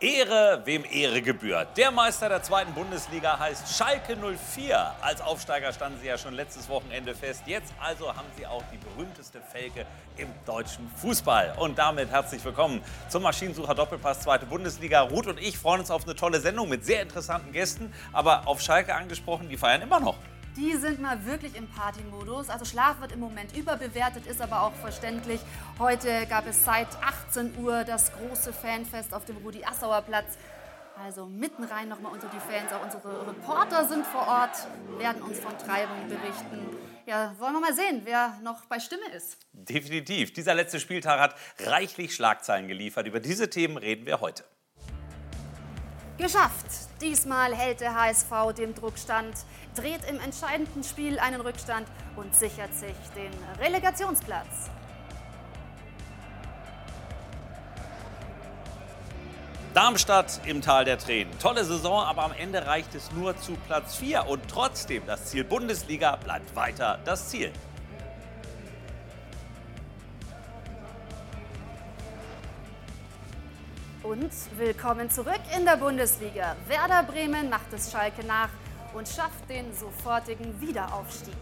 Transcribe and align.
Ehre, 0.00 0.60
wem 0.64 0.84
Ehre 0.84 1.22
gebührt. 1.22 1.76
Der 1.76 1.90
Meister 1.90 2.28
der 2.28 2.42
zweiten 2.42 2.74
Bundesliga 2.74 3.38
heißt 3.38 3.76
Schalke 3.76 4.16
04. 4.16 4.94
Als 5.00 5.20
Aufsteiger 5.20 5.72
standen 5.72 6.00
sie 6.00 6.08
ja 6.08 6.18
schon 6.18 6.34
letztes 6.34 6.68
Wochenende 6.68 7.14
fest. 7.14 7.44
Jetzt 7.46 7.72
also 7.80 8.08
haben 8.08 8.26
sie 8.36 8.44
auch 8.46 8.62
die 8.72 8.76
berühmteste 8.78 9.40
Felge 9.40 9.86
im 10.16 10.28
deutschen 10.46 10.90
Fußball. 10.96 11.54
Und 11.58 11.78
damit 11.78 12.10
herzlich 12.10 12.44
willkommen 12.44 12.82
zum 13.08 13.22
Maschinensucher 13.22 13.74
Doppelpass 13.74 14.20
zweite 14.20 14.46
Bundesliga. 14.46 15.00
Ruth 15.02 15.28
und 15.28 15.40
ich 15.40 15.56
freuen 15.56 15.80
uns 15.80 15.90
auf 15.90 16.04
eine 16.04 16.16
tolle 16.16 16.40
Sendung 16.40 16.68
mit 16.68 16.84
sehr 16.84 17.00
interessanten 17.00 17.52
Gästen. 17.52 17.92
Aber 18.12 18.48
auf 18.48 18.60
Schalke 18.60 18.94
angesprochen, 18.94 19.48
die 19.48 19.56
feiern 19.56 19.82
immer 19.82 20.00
noch. 20.00 20.16
Die 20.56 20.76
sind 20.76 21.00
mal 21.00 21.26
wirklich 21.26 21.56
im 21.56 21.66
Partymodus. 21.66 22.48
Also 22.48 22.64
Schlaf 22.64 23.00
wird 23.00 23.10
im 23.10 23.18
Moment 23.18 23.56
überbewertet, 23.56 24.26
ist 24.26 24.40
aber 24.40 24.62
auch 24.62 24.72
verständlich. 24.74 25.40
Heute 25.80 26.26
gab 26.26 26.46
es 26.46 26.64
seit 26.64 26.86
18 27.02 27.58
Uhr 27.58 27.82
das 27.82 28.12
große 28.12 28.52
Fanfest 28.52 29.12
auf 29.14 29.24
dem 29.24 29.36
Rudi-Assauer 29.38 30.02
Platz. 30.02 30.38
Also 31.02 31.26
mitten 31.26 31.64
rein 31.64 31.88
nochmal 31.88 32.12
unter 32.12 32.28
die 32.28 32.38
Fans. 32.38 32.72
Auch 32.72 32.84
unsere 32.84 33.26
Reporter 33.26 33.84
sind 33.88 34.06
vor 34.06 34.28
Ort, 34.28 34.68
werden 34.98 35.22
uns 35.22 35.40
von 35.40 35.58
Treibung 35.58 36.08
berichten. 36.08 36.76
Ja, 37.04 37.34
wollen 37.40 37.54
wir 37.54 37.60
mal 37.60 37.74
sehen, 37.74 38.02
wer 38.04 38.38
noch 38.44 38.64
bei 38.66 38.78
Stimme 38.78 39.08
ist. 39.12 39.38
Definitiv. 39.52 40.32
Dieser 40.32 40.54
letzte 40.54 40.78
Spieltag 40.78 41.18
hat 41.18 41.34
reichlich 41.58 42.14
Schlagzeilen 42.14 42.68
geliefert. 42.68 43.08
Über 43.08 43.18
diese 43.18 43.50
Themen 43.50 43.76
reden 43.76 44.06
wir 44.06 44.20
heute. 44.20 44.44
Geschafft! 46.16 46.66
Diesmal 47.00 47.56
hält 47.56 47.80
der 47.80 47.94
HSV 47.96 48.54
dem 48.56 48.72
Druck 48.72 48.98
stand, 48.98 49.34
dreht 49.74 50.08
im 50.08 50.20
entscheidenden 50.20 50.84
Spiel 50.84 51.18
einen 51.18 51.40
Rückstand 51.40 51.88
und 52.14 52.34
sichert 52.36 52.72
sich 52.72 52.94
den 53.16 53.32
Relegationsplatz. 53.58 54.70
Darmstadt 59.74 60.40
im 60.46 60.62
Tal 60.62 60.84
der 60.84 60.98
Tränen. 60.98 61.36
Tolle 61.40 61.64
Saison, 61.64 62.04
aber 62.04 62.22
am 62.22 62.32
Ende 62.32 62.64
reicht 62.64 62.94
es 62.94 63.10
nur 63.10 63.36
zu 63.36 63.54
Platz 63.66 63.96
4 63.96 64.28
und 64.28 64.40
trotzdem 64.48 65.02
das 65.06 65.26
Ziel 65.26 65.42
Bundesliga 65.42 66.14
bleibt 66.14 66.54
weiter 66.54 67.00
das 67.04 67.28
Ziel. 67.28 67.50
Und 74.04 74.30
willkommen 74.58 75.08
zurück 75.08 75.40
in 75.56 75.64
der 75.64 75.78
Bundesliga. 75.78 76.56
Werder 76.68 77.04
Bremen 77.04 77.48
macht 77.48 77.72
es 77.72 77.90
Schalke 77.90 78.22
nach 78.26 78.50
und 78.92 79.08
schafft 79.08 79.48
den 79.48 79.72
sofortigen 79.72 80.60
Wiederaufstieg. 80.60 81.32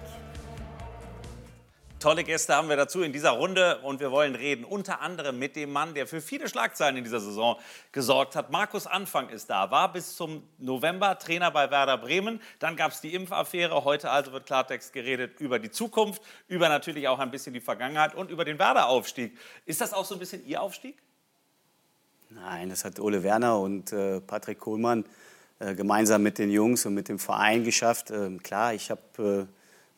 Tolle 1.98 2.22
Gäste 2.22 2.54
haben 2.54 2.68
wir 2.68 2.76
dazu 2.76 3.02
in 3.02 3.12
dieser 3.12 3.30
Runde 3.30 3.78
und 3.78 3.98
wir 3.98 4.12
wollen 4.12 4.36
reden 4.36 4.64
unter 4.64 5.00
anderem 5.00 5.40
mit 5.40 5.56
dem 5.56 5.72
Mann, 5.72 5.94
der 5.94 6.06
für 6.06 6.20
viele 6.20 6.48
Schlagzeilen 6.48 6.96
in 6.96 7.02
dieser 7.02 7.18
Saison 7.18 7.58
gesorgt 7.90 8.36
hat. 8.36 8.52
Markus 8.52 8.86
Anfang 8.86 9.28
ist 9.30 9.50
da, 9.50 9.72
war 9.72 9.92
bis 9.92 10.14
zum 10.14 10.48
November 10.58 11.18
Trainer 11.18 11.50
bei 11.50 11.68
Werder 11.68 11.98
Bremen. 11.98 12.40
Dann 12.60 12.76
gab 12.76 12.92
es 12.92 13.00
die 13.00 13.12
Impfaffäre. 13.12 13.82
Heute 13.82 14.08
also 14.08 14.30
wird 14.30 14.46
Klartext 14.46 14.92
geredet 14.92 15.40
über 15.40 15.58
die 15.58 15.72
Zukunft, 15.72 16.22
über 16.46 16.68
natürlich 16.68 17.08
auch 17.08 17.18
ein 17.18 17.32
bisschen 17.32 17.54
die 17.54 17.60
Vergangenheit 17.60 18.14
und 18.14 18.30
über 18.30 18.44
den 18.44 18.60
Werder-Aufstieg. 18.60 19.36
Ist 19.66 19.80
das 19.80 19.92
auch 19.92 20.04
so 20.04 20.14
ein 20.14 20.20
bisschen 20.20 20.46
Ihr 20.46 20.62
Aufstieg? 20.62 21.02
Nein, 22.34 22.70
das 22.70 22.84
hat 22.84 22.98
Ole 22.98 23.22
Werner 23.22 23.58
und 23.60 23.92
äh, 23.92 24.20
Patrick 24.20 24.58
Kohlmann 24.58 25.04
äh, 25.58 25.74
gemeinsam 25.74 26.22
mit 26.22 26.38
den 26.38 26.50
Jungs 26.50 26.86
und 26.86 26.94
mit 26.94 27.08
dem 27.08 27.18
Verein 27.18 27.62
geschafft. 27.64 28.10
Ähm, 28.10 28.42
klar, 28.42 28.72
ich 28.74 28.90
habe 28.90 29.02
äh, 29.18 29.46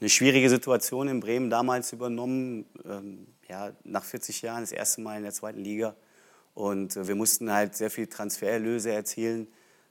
eine 0.00 0.10
schwierige 0.10 0.50
Situation 0.50 1.08
in 1.08 1.20
Bremen 1.20 1.48
damals 1.48 1.92
übernommen. 1.92 2.66
Ähm, 2.84 3.26
ja, 3.48 3.70
nach 3.84 4.04
40 4.04 4.42
Jahren 4.42 4.62
das 4.62 4.72
erste 4.72 5.00
Mal 5.00 5.18
in 5.18 5.22
der 5.22 5.32
zweiten 5.32 5.60
Liga. 5.60 5.94
Und 6.54 6.96
äh, 6.96 7.06
wir 7.06 7.14
mussten 7.14 7.52
halt 7.52 7.76
sehr 7.76 7.90
viel 7.90 8.08
Transfererlöse 8.08 8.90
erzielen, 8.90 9.46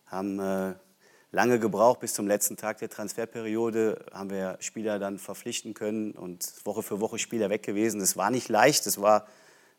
haben 0.08 0.40
äh, 0.40 0.74
lange 1.32 1.60
gebraucht 1.60 2.02
bis 2.02 2.14
zum 2.14 2.28
letzten 2.28 2.58
Tag 2.58 2.80
der 2.80 2.90
Transferperiode, 2.90 4.06
haben 4.12 4.30
wir 4.30 4.58
Spieler 4.60 5.00
dann 5.00 5.18
verpflichten 5.18 5.74
können 5.74 6.12
und 6.12 6.54
Woche 6.66 6.84
für 6.84 7.00
Woche 7.00 7.20
Spieler 7.20 7.50
weg 7.50 7.64
gewesen. 7.64 8.00
Das 8.00 8.18
war 8.18 8.32
nicht 8.32 8.50
leicht, 8.50 8.86
das 8.86 9.00
war 9.00 9.28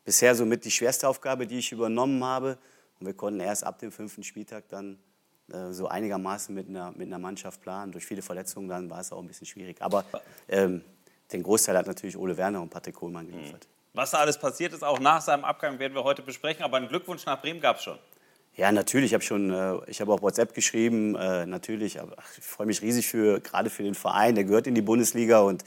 bisher 0.05 0.35
somit 0.35 0.65
die 0.65 0.71
schwerste 0.71 1.09
Aufgabe, 1.09 1.47
die 1.47 1.59
ich 1.59 1.73
übernommen 1.73 2.23
habe. 2.23 2.59
Und 3.01 3.07
wir 3.07 3.15
konnten 3.15 3.41
erst 3.41 3.65
ab 3.65 3.79
dem 3.79 3.91
fünften 3.91 4.23
Spieltag 4.23 4.69
dann 4.69 4.99
äh, 5.53 5.73
so 5.73 5.89
einigermaßen 5.89 6.55
mit 6.55 6.69
einer, 6.69 6.93
mit 6.93 7.09
einer 7.09 7.19
Mannschaft 7.19 7.61
planen. 7.61 7.93
Durch 7.93 8.07
viele 8.07 8.23
Verletzungen 8.23 8.69
dann 8.69 8.89
war 8.91 9.01
es 9.01 9.13
auch 9.13 9.21
ein 9.21 9.27
bisschen 9.27 9.47
schwierig. 9.47 9.81
Aber 9.81 10.05
ähm, 10.49 10.83
den 11.33 11.43
Großteil 11.43 11.77
hat 11.77 11.87
natürlich 11.87 12.17
Ole 12.17 12.37
Werner 12.37 12.63
und 12.63 12.71
Patrick 12.71 12.95
Kohlmann 12.95 13.27
geliefert. 13.27 13.67
Mhm. 13.67 13.99
Was 13.99 14.11
da 14.11 14.19
alles 14.19 14.39
passiert 14.39 14.73
ist, 14.73 14.83
auch 14.83 14.99
nach 14.99 15.21
seinem 15.21 15.45
Abgang, 15.45 15.79
werden 15.79 15.95
wir 15.95 16.05
heute 16.05 16.23
besprechen. 16.23 16.65
Aber 16.65 16.77
einen 16.77 16.89
Glückwunsch 16.89 17.27
nach 17.27 17.41
Bremen 17.41 17.61
gab 17.61 17.77
es 17.77 17.85
schon. 17.85 17.99
Ja, 18.57 18.71
natürlich. 18.71 19.11
Ich 19.11 19.15
habe 19.15 19.25
schon, 19.25 19.51
äh, 19.51 19.79
ich 19.87 20.01
habe 20.01 20.13
auch 20.13 20.23
WhatsApp 20.23 20.55
geschrieben. 20.55 21.15
Äh, 21.17 21.47
natürlich, 21.47 22.01
aber 22.01 22.17
ich 22.39 22.45
freue 22.45 22.67
mich 22.67 22.83
riesig 22.83 23.09
für 23.09 23.41
gerade 23.41 23.71
für 23.71 23.83
den 23.83 23.95
Verein. 23.95 24.35
Der 24.35 24.45
gehört 24.45 24.67
in 24.67 24.75
die 24.75 24.83
Bundesliga 24.83 25.41
und 25.41 25.65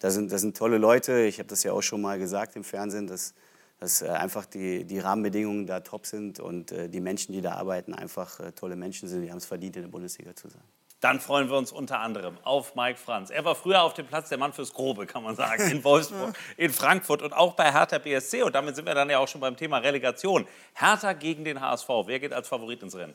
da 0.00 0.10
sind, 0.10 0.30
das 0.30 0.42
sind 0.42 0.56
tolle 0.56 0.78
Leute. 0.78 1.22
Ich 1.22 1.38
habe 1.38 1.48
das 1.48 1.62
ja 1.62 1.72
auch 1.72 1.82
schon 1.82 2.02
mal 2.02 2.18
gesagt 2.18 2.56
im 2.56 2.64
Fernsehen, 2.64 3.06
dass 3.06 3.34
dass 3.78 4.02
äh, 4.02 4.08
einfach 4.08 4.46
die, 4.46 4.84
die 4.84 4.98
Rahmenbedingungen 4.98 5.66
da 5.66 5.80
top 5.80 6.06
sind 6.06 6.40
und 6.40 6.72
äh, 6.72 6.88
die 6.88 7.00
Menschen, 7.00 7.32
die 7.32 7.40
da 7.40 7.52
arbeiten, 7.52 7.94
einfach 7.94 8.40
äh, 8.40 8.52
tolle 8.52 8.76
Menschen 8.76 9.08
sind. 9.08 9.22
Die 9.22 9.30
haben 9.30 9.38
es 9.38 9.46
verdient, 9.46 9.76
in 9.76 9.82
der 9.82 9.90
Bundesliga 9.90 10.34
zu 10.34 10.48
sein. 10.48 10.62
Dann 11.00 11.20
freuen 11.20 11.50
wir 11.50 11.58
uns 11.58 11.72
unter 11.72 12.00
anderem 12.00 12.38
auf 12.42 12.74
Mike 12.74 12.98
Franz. 12.98 13.28
Er 13.28 13.44
war 13.44 13.54
früher 13.54 13.82
auf 13.82 13.92
dem 13.92 14.06
Platz 14.06 14.30
der 14.30 14.38
Mann 14.38 14.54
fürs 14.54 14.72
Grobe, 14.72 15.06
kann 15.06 15.22
man 15.22 15.36
sagen, 15.36 15.70
in 15.70 15.84
Wolfsburg, 15.84 16.34
in 16.56 16.72
Frankfurt 16.72 17.20
und 17.20 17.34
auch 17.34 17.54
bei 17.54 17.70
Hertha 17.70 17.98
BSC. 17.98 18.42
Und 18.42 18.54
damit 18.54 18.76
sind 18.76 18.86
wir 18.86 18.94
dann 18.94 19.10
ja 19.10 19.18
auch 19.18 19.28
schon 19.28 19.42
beim 19.42 19.56
Thema 19.56 19.78
Relegation. 19.78 20.46
Hertha 20.74 21.12
gegen 21.12 21.44
den 21.44 21.60
HSV. 21.60 21.88
Wer 22.06 22.18
geht 22.18 22.32
als 22.32 22.48
Favorit 22.48 22.82
ins 22.82 22.96
Rennen? 22.96 23.14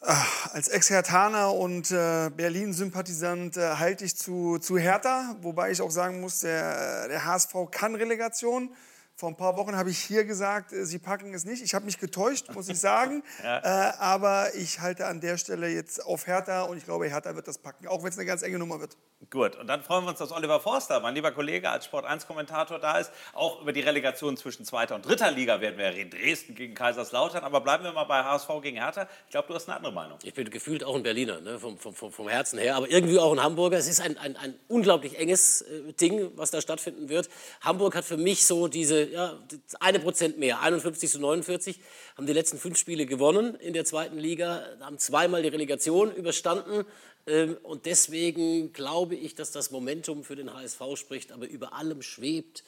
Als 0.00 0.68
Ex-Hertaner 0.68 1.54
und 1.54 1.92
äh, 1.92 2.28
Berlin-Sympathisant 2.36 3.56
äh, 3.56 3.76
halte 3.76 4.04
ich 4.04 4.16
zu, 4.16 4.58
zu 4.58 4.76
Hertha, 4.76 5.36
wobei 5.40 5.70
ich 5.70 5.80
auch 5.80 5.92
sagen 5.92 6.20
muss, 6.20 6.40
der, 6.40 7.08
der 7.08 7.24
HSV 7.24 7.54
kann 7.70 7.94
Relegation. 7.94 8.74
Vor 9.16 9.28
ein 9.28 9.36
paar 9.36 9.56
Wochen 9.56 9.76
habe 9.76 9.90
ich 9.90 9.98
hier 9.98 10.24
gesagt, 10.24 10.72
äh, 10.72 10.84
Sie 10.84 10.98
packen 10.98 11.32
es 11.34 11.44
nicht. 11.44 11.62
Ich 11.62 11.74
habe 11.74 11.84
mich 11.84 11.98
getäuscht, 11.98 12.50
muss 12.54 12.68
ich 12.68 12.80
sagen. 12.80 13.22
ja. 13.42 13.90
äh, 13.90 13.92
aber 13.98 14.54
ich 14.54 14.80
halte 14.80 15.06
an 15.06 15.20
der 15.20 15.38
Stelle 15.38 15.68
jetzt 15.68 16.04
auf 16.04 16.26
Hertha 16.26 16.62
und 16.62 16.76
ich 16.76 16.84
glaube, 16.84 17.08
Hertha 17.08 17.34
wird 17.34 17.46
das 17.46 17.58
packen, 17.58 17.86
auch 17.86 18.02
wenn 18.02 18.10
es 18.10 18.18
eine 18.18 18.26
ganz 18.26 18.42
enge 18.42 18.58
Nummer 18.58 18.80
wird. 18.80 18.96
Gut, 19.30 19.56
und 19.56 19.68
dann 19.68 19.82
freuen 19.82 20.04
wir 20.04 20.10
uns, 20.10 20.18
dass 20.18 20.32
Oliver 20.32 20.58
Forster, 20.58 20.98
mein 20.98 21.14
lieber 21.14 21.30
Kollege, 21.30 21.70
als 21.70 21.88
Sport1-Kommentator 21.88 22.80
da 22.80 22.98
ist. 22.98 23.12
Auch 23.32 23.62
über 23.62 23.72
die 23.72 23.80
Relegation 23.80 24.36
zwischen 24.36 24.64
zweiter 24.64 24.96
und 24.96 25.06
dritter 25.06 25.30
Liga 25.30 25.60
werden 25.60 25.78
wir 25.78 25.86
reden. 25.86 26.10
Dresden 26.10 26.56
gegen 26.56 26.74
Kaiserslautern. 26.74 27.44
Aber 27.44 27.60
bleiben 27.60 27.84
wir 27.84 27.92
mal 27.92 28.04
bei 28.04 28.24
HSV 28.24 28.48
gegen 28.62 28.78
Hertha. 28.78 29.06
Ich 29.26 29.30
glaube, 29.30 29.46
du 29.48 29.54
hast 29.54 29.68
eine 29.68 29.76
andere 29.76 29.92
Meinung. 29.92 30.18
Ich 30.24 30.34
bin 30.34 30.50
gefühlt 30.50 30.82
auch 30.82 30.96
ein 30.96 31.04
Berliner, 31.04 31.40
ne? 31.40 31.58
vom, 31.60 31.78
vom, 31.78 31.94
vom 31.94 32.28
Herzen 32.28 32.58
her. 32.58 32.74
Aber 32.74 32.90
irgendwie 32.90 33.18
auch 33.18 33.32
ein 33.32 33.42
Hamburger. 33.42 33.78
Es 33.78 33.86
ist 33.86 34.00
ein, 34.00 34.18
ein, 34.18 34.36
ein 34.36 34.54
unglaublich 34.66 35.16
enges 35.18 35.62
äh, 35.62 35.92
Ding, 35.92 36.32
was 36.34 36.50
da 36.50 36.60
stattfinden 36.60 37.08
wird. 37.08 37.28
Hamburg 37.60 37.94
hat 37.94 38.04
für 38.04 38.16
mich 38.16 38.44
so 38.44 38.66
diese 38.66 39.01
ja, 39.10 39.38
eine 39.80 40.00
Prozent 40.00 40.38
mehr, 40.38 40.60
51 40.60 41.10
zu 41.10 41.20
49, 41.20 41.80
haben 42.16 42.26
die 42.26 42.32
letzten 42.32 42.58
fünf 42.58 42.78
Spiele 42.78 43.06
gewonnen 43.06 43.54
in 43.56 43.72
der 43.72 43.84
zweiten 43.84 44.18
Liga, 44.18 44.66
haben 44.80 44.98
zweimal 44.98 45.42
die 45.42 45.48
Relegation 45.48 46.14
überstanden. 46.14 46.84
Ähm, 47.26 47.56
und 47.62 47.86
deswegen 47.86 48.72
glaube 48.72 49.14
ich, 49.14 49.34
dass 49.34 49.52
das 49.52 49.70
Momentum 49.70 50.24
für 50.24 50.36
den 50.36 50.52
HSV 50.52 50.80
spricht, 50.96 51.32
aber 51.32 51.46
über 51.46 51.72
allem 51.74 52.02
schwebt 52.02 52.64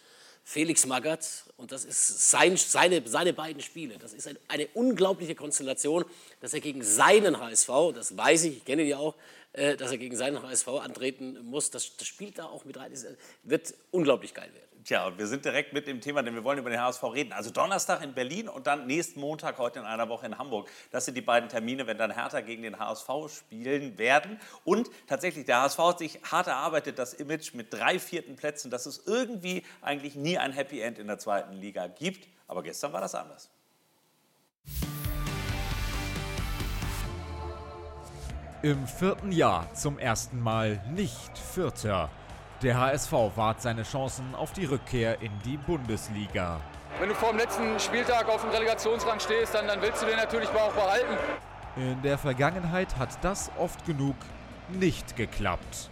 Felix 0.47 0.85
Magath 0.85 1.45
und 1.57 1.73
das 1.73 1.87
ist 1.87 2.31
sein, 2.31 2.57
seine, 2.59 3.03
seine 3.07 3.33
beiden 3.33 3.63
Spiele. 3.63 3.97
Das 3.99 4.13
ist 4.13 4.29
eine, 4.49 4.69
unglaubliche 4.75 5.35
Konstellation, 5.35 6.05
dass 6.41 6.53
er 6.53 6.61
gegen 6.61 6.83
seinen 6.83 7.41
HSV, 7.41 7.69
das 7.95 8.17
weiß 8.17 8.45
ich, 8.45 8.59
ich 8.59 8.65
kenne 8.65 8.85
die 8.85 8.95
auch, 8.95 9.15
äh, 9.55 9.77
dass 9.77 9.91
er 9.91 9.99
gegen 9.99 10.17
seinen 10.17 10.43
HSV 10.43 10.69
antreten 10.69 11.39
muss. 11.45 11.71
Das, 11.71 11.97
das 11.97 12.07
spielt 12.07 12.39
da 12.39 12.45
auch 12.45 12.67
mit 12.67 12.77
rein. 12.77 12.91
Das 12.93 13.07
wird 13.43 13.73
unglaublich 13.91 14.35
geil 14.35 14.51
werden. 14.53 14.74
Tja, 14.85 15.07
und 15.07 15.17
wir 15.17 15.27
sind 15.27 15.47
direkt 15.47 15.73
mit 15.73 15.87
dem 15.87 16.03
Thema, 16.03 16.23
denn 16.23 16.35
wir 16.35 16.45
wollen 16.45 16.59
über 16.59 16.69
den 16.69 16.79
HSV 16.79 17.03
reden. 17.05 17.33
Also 17.33 17.49
Donnerstag 17.49 18.05
in 18.05 18.13
Berlin 18.13 18.51
und 18.51 18.67
dann 18.67 18.87
nächsten 18.87 19.19
Montag, 19.19 19.57
heute 19.57 19.79
in 19.79 19.87
einer 19.87 20.11
Woche 20.11 20.27
in 20.27 20.37
Hamburg. 20.37 20.69
Das 20.91 21.07
sind 21.07 21.15
die 21.15 21.23
beiden 21.23 21.49
Termine, 21.49 21.87
wenn 21.87 21.97
dann 21.97 22.11
Hertha 22.11 22.43
gegen 22.43 22.63
den 22.63 22.79
HSV 22.79 23.09
spielen 23.35 23.97
werden. 23.97 24.39
Und 24.63 24.91
tatsächlich, 25.07 25.47
der 25.47 25.63
HSV 25.63 25.79
hat 25.79 25.99
sich 26.01 26.21
hart 26.31 26.49
erarbeitet, 26.49 26.99
das 26.99 27.15
Image 27.15 27.55
mit 27.55 27.73
drei 27.73 27.99
vierten 27.99 28.37
Plätzen, 28.37 28.71
dass 28.71 28.85
es 28.85 29.07
irgendwie 29.07 29.63
eigentlich 29.81 30.17
nie 30.17 30.37
ein 30.37 30.53
Happy 30.53 30.83
End 30.83 30.99
in 30.99 31.07
der 31.07 31.19
zweiten 31.19 31.55
Liga 31.55 31.87
gibt. 31.87 32.29
Aber 32.47 32.63
gestern 32.63 32.93
war 32.93 33.01
das 33.01 33.15
anders. 33.15 33.49
Im 38.61 38.87
vierten 38.87 39.33
Jahr 39.33 39.73
zum 39.73 39.99
ersten 39.99 40.41
Mal 40.41 40.85
nicht 40.91 41.39
Vierter. 41.39 42.11
Der 42.63 42.79
HSV 42.79 43.13
wahrt 43.35 43.61
seine 43.61 43.83
Chancen 43.83 44.35
auf 44.35 44.53
die 44.53 44.65
Rückkehr 44.65 45.21
in 45.21 45.33
die 45.45 45.57
Bundesliga. 45.57 46.61
Wenn 47.01 47.09
du 47.09 47.15
vor 47.15 47.31
dem 47.31 47.39
letzten 47.39 47.79
Spieltag 47.81 48.29
auf 48.29 48.43
dem 48.43 48.51
Relegationsrang 48.51 49.19
stehst, 49.19 49.55
dann, 49.55 49.67
dann 49.67 49.83
willst 49.83 50.03
du 50.03 50.07
den 50.07 50.17
natürlich 50.17 50.49
auch 50.51 50.73
behalten. 50.73 51.19
In 51.77 52.01
der 52.03 52.17
Vergangenheit 52.17 52.97
hat 52.97 53.19
das 53.23 53.51
oft 53.59 53.85
genug 53.85 54.15
nicht 54.69 55.17
geklappt. 55.17 55.91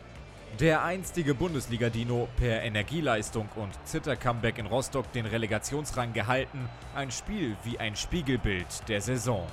Der 0.60 0.84
einstige 0.84 1.34
Bundesliga-Dino 1.34 2.28
per 2.36 2.62
Energieleistung 2.62 3.48
und 3.56 3.72
Zitter-Comeback 3.84 4.58
in 4.58 4.66
Rostock 4.66 5.10
den 5.12 5.26
Relegationsrang 5.26 6.12
gehalten, 6.12 6.68
ein 6.94 7.10
Spiel 7.10 7.56
wie 7.64 7.80
ein 7.80 7.96
Spiegelbild 7.96 8.88
der 8.88 9.00
Saison. 9.00 9.46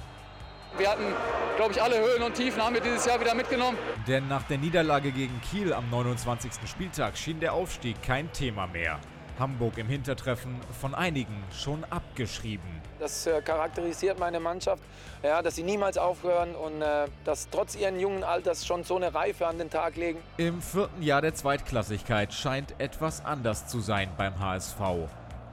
Wir 0.77 0.91
hatten, 0.91 1.13
glaube 1.57 1.73
ich, 1.73 1.81
alle 1.81 1.99
Höhen 1.99 2.21
und 2.21 2.33
Tiefen 2.35 2.63
haben 2.63 2.73
wir 2.73 2.81
dieses 2.81 3.05
Jahr 3.05 3.19
wieder 3.19 3.33
mitgenommen. 3.33 3.77
Denn 4.07 4.27
nach 4.27 4.43
der 4.43 4.57
Niederlage 4.57 5.11
gegen 5.11 5.39
Kiel 5.41 5.73
am 5.73 5.89
29. 5.89 6.51
Spieltag 6.69 7.17
schien 7.17 7.39
der 7.39 7.53
Aufstieg 7.53 8.01
kein 8.01 8.31
Thema 8.31 8.67
mehr. 8.67 8.99
Hamburg 9.39 9.77
im 9.77 9.87
Hintertreffen 9.87 10.59
von 10.79 10.93
einigen 10.93 11.43
schon 11.51 11.83
abgeschrieben. 11.89 12.81
Das 12.99 13.25
äh, 13.25 13.41
charakterisiert 13.41 14.19
meine 14.19 14.39
Mannschaft, 14.39 14.83
ja, 15.23 15.41
dass 15.41 15.55
sie 15.55 15.63
niemals 15.63 15.97
aufhören 15.97 16.53
und 16.55 16.81
äh, 16.81 17.07
dass 17.23 17.49
trotz 17.49 17.75
ihren 17.75 17.99
jungen 17.99 18.23
Alters 18.23 18.67
schon 18.67 18.83
so 18.83 18.97
eine 18.97 19.13
Reife 19.13 19.47
an 19.47 19.57
den 19.57 19.69
Tag 19.69 19.95
legen. 19.95 20.19
Im 20.35 20.61
vierten 20.61 21.01
Jahr 21.01 21.21
der 21.21 21.33
Zweitklassigkeit 21.33 22.33
scheint 22.33 22.75
etwas 22.79 23.23
anders 23.23 23.67
zu 23.67 23.79
sein 23.79 24.09
beim 24.17 24.37
HSV. 24.39 24.79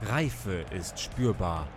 Reife 0.01 0.65
ist 0.71 0.99
spürbar. 0.99 1.67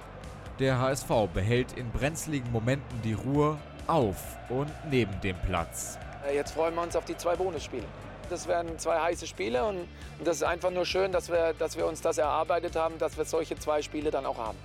Der 0.61 0.79
HSV 0.79 1.09
behält 1.33 1.73
in 1.73 1.91
brenzligen 1.91 2.53
Momenten 2.53 3.01
die 3.03 3.15
Ruhe 3.15 3.57
auf 3.87 4.37
und 4.51 4.71
neben 4.91 5.19
dem 5.23 5.37
Platz. 5.47 5.99
Äh, 6.29 6.35
jetzt 6.35 6.53
freuen 6.53 6.75
wir 6.75 6.83
uns 6.83 6.95
auf 6.95 7.07
die 7.07 7.17
zwei 7.17 7.35
Bonusspiele. 7.35 7.87
Das 8.29 8.47
werden 8.47 8.79
zwei 8.79 9.01
heiße 9.01 9.27
Spiele 9.27 9.65
und, 9.65 9.79
und 9.79 10.27
das 10.27 10.37
ist 10.37 10.43
einfach 10.43 10.71
nur 10.71 10.85
schön, 10.85 11.13
dass 11.13 11.31
wir, 11.31 11.55
dass 11.55 11.79
wir 11.79 11.87
uns 11.87 12.03
das 12.03 12.19
erarbeitet 12.19 12.77
haben, 12.77 12.99
dass 12.99 13.17
wir 13.17 13.25
solche 13.25 13.59
zwei 13.59 13.81
Spiele 13.81 14.11
dann 14.11 14.27
auch 14.27 14.37
haben. 14.37 14.59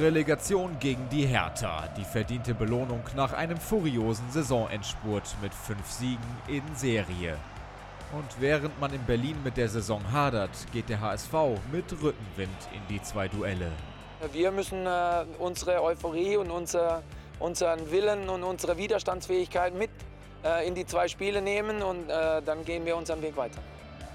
Relegation 0.00 0.78
gegen 0.78 1.08
die 1.08 1.26
Hertha, 1.26 1.88
die 1.96 2.04
verdiente 2.04 2.54
Belohnung 2.54 3.02
nach 3.16 3.32
einem 3.32 3.58
furiosen 3.58 4.30
Saisonendspurt 4.30 5.36
mit 5.42 5.52
fünf 5.52 5.90
Siegen 5.90 6.36
in 6.46 6.62
Serie. 6.76 7.36
Und 8.12 8.40
während 8.40 8.80
man 8.80 8.94
in 8.94 9.02
Berlin 9.02 9.36
mit 9.42 9.56
der 9.56 9.68
Saison 9.68 10.00
hadert, 10.12 10.50
geht 10.72 10.88
der 10.88 11.00
HSV 11.00 11.32
mit 11.72 11.90
Rückenwind 11.92 12.68
in 12.72 12.80
die 12.88 13.02
zwei 13.02 13.26
Duelle. 13.26 13.72
Wir 14.32 14.50
müssen 14.50 14.86
äh, 14.86 15.24
unsere 15.38 15.82
Euphorie 15.82 16.36
und 16.36 16.50
unser, 16.50 17.02
unseren 17.38 17.90
Willen 17.90 18.28
und 18.28 18.42
unsere 18.42 18.78
Widerstandsfähigkeit 18.78 19.74
mit 19.74 19.90
äh, 20.44 20.66
in 20.66 20.74
die 20.74 20.86
zwei 20.86 21.08
Spiele 21.08 21.42
nehmen 21.42 21.82
und 21.82 22.08
äh, 22.08 22.42
dann 22.42 22.64
gehen 22.64 22.84
wir 22.84 22.96
unseren 22.96 23.20
Weg 23.22 23.36
weiter. 23.36 23.60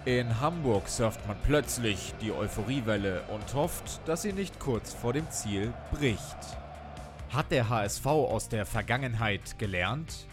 In 0.05 0.39
Hamburg 0.41 0.87
surft 0.87 1.25
man 1.27 1.37
plötzlich 1.45 2.13
die 2.21 2.31
Euphoriewelle 2.31 3.21
und 3.31 3.53
hofft, 3.53 4.01
dass 4.07 4.23
sie 4.23 4.33
nicht 4.33 4.59
kurz 4.59 4.93
vor 4.93 5.13
dem 5.13 5.29
Ziel 5.29 5.71
bricht. 5.91 6.37
Hat 7.31 7.51
der 7.51 7.69
HSV 7.69 8.05
aus 8.07 8.49
der 8.49 8.65
Vergangenheit 8.65 9.59
gelernt? 9.59 10.25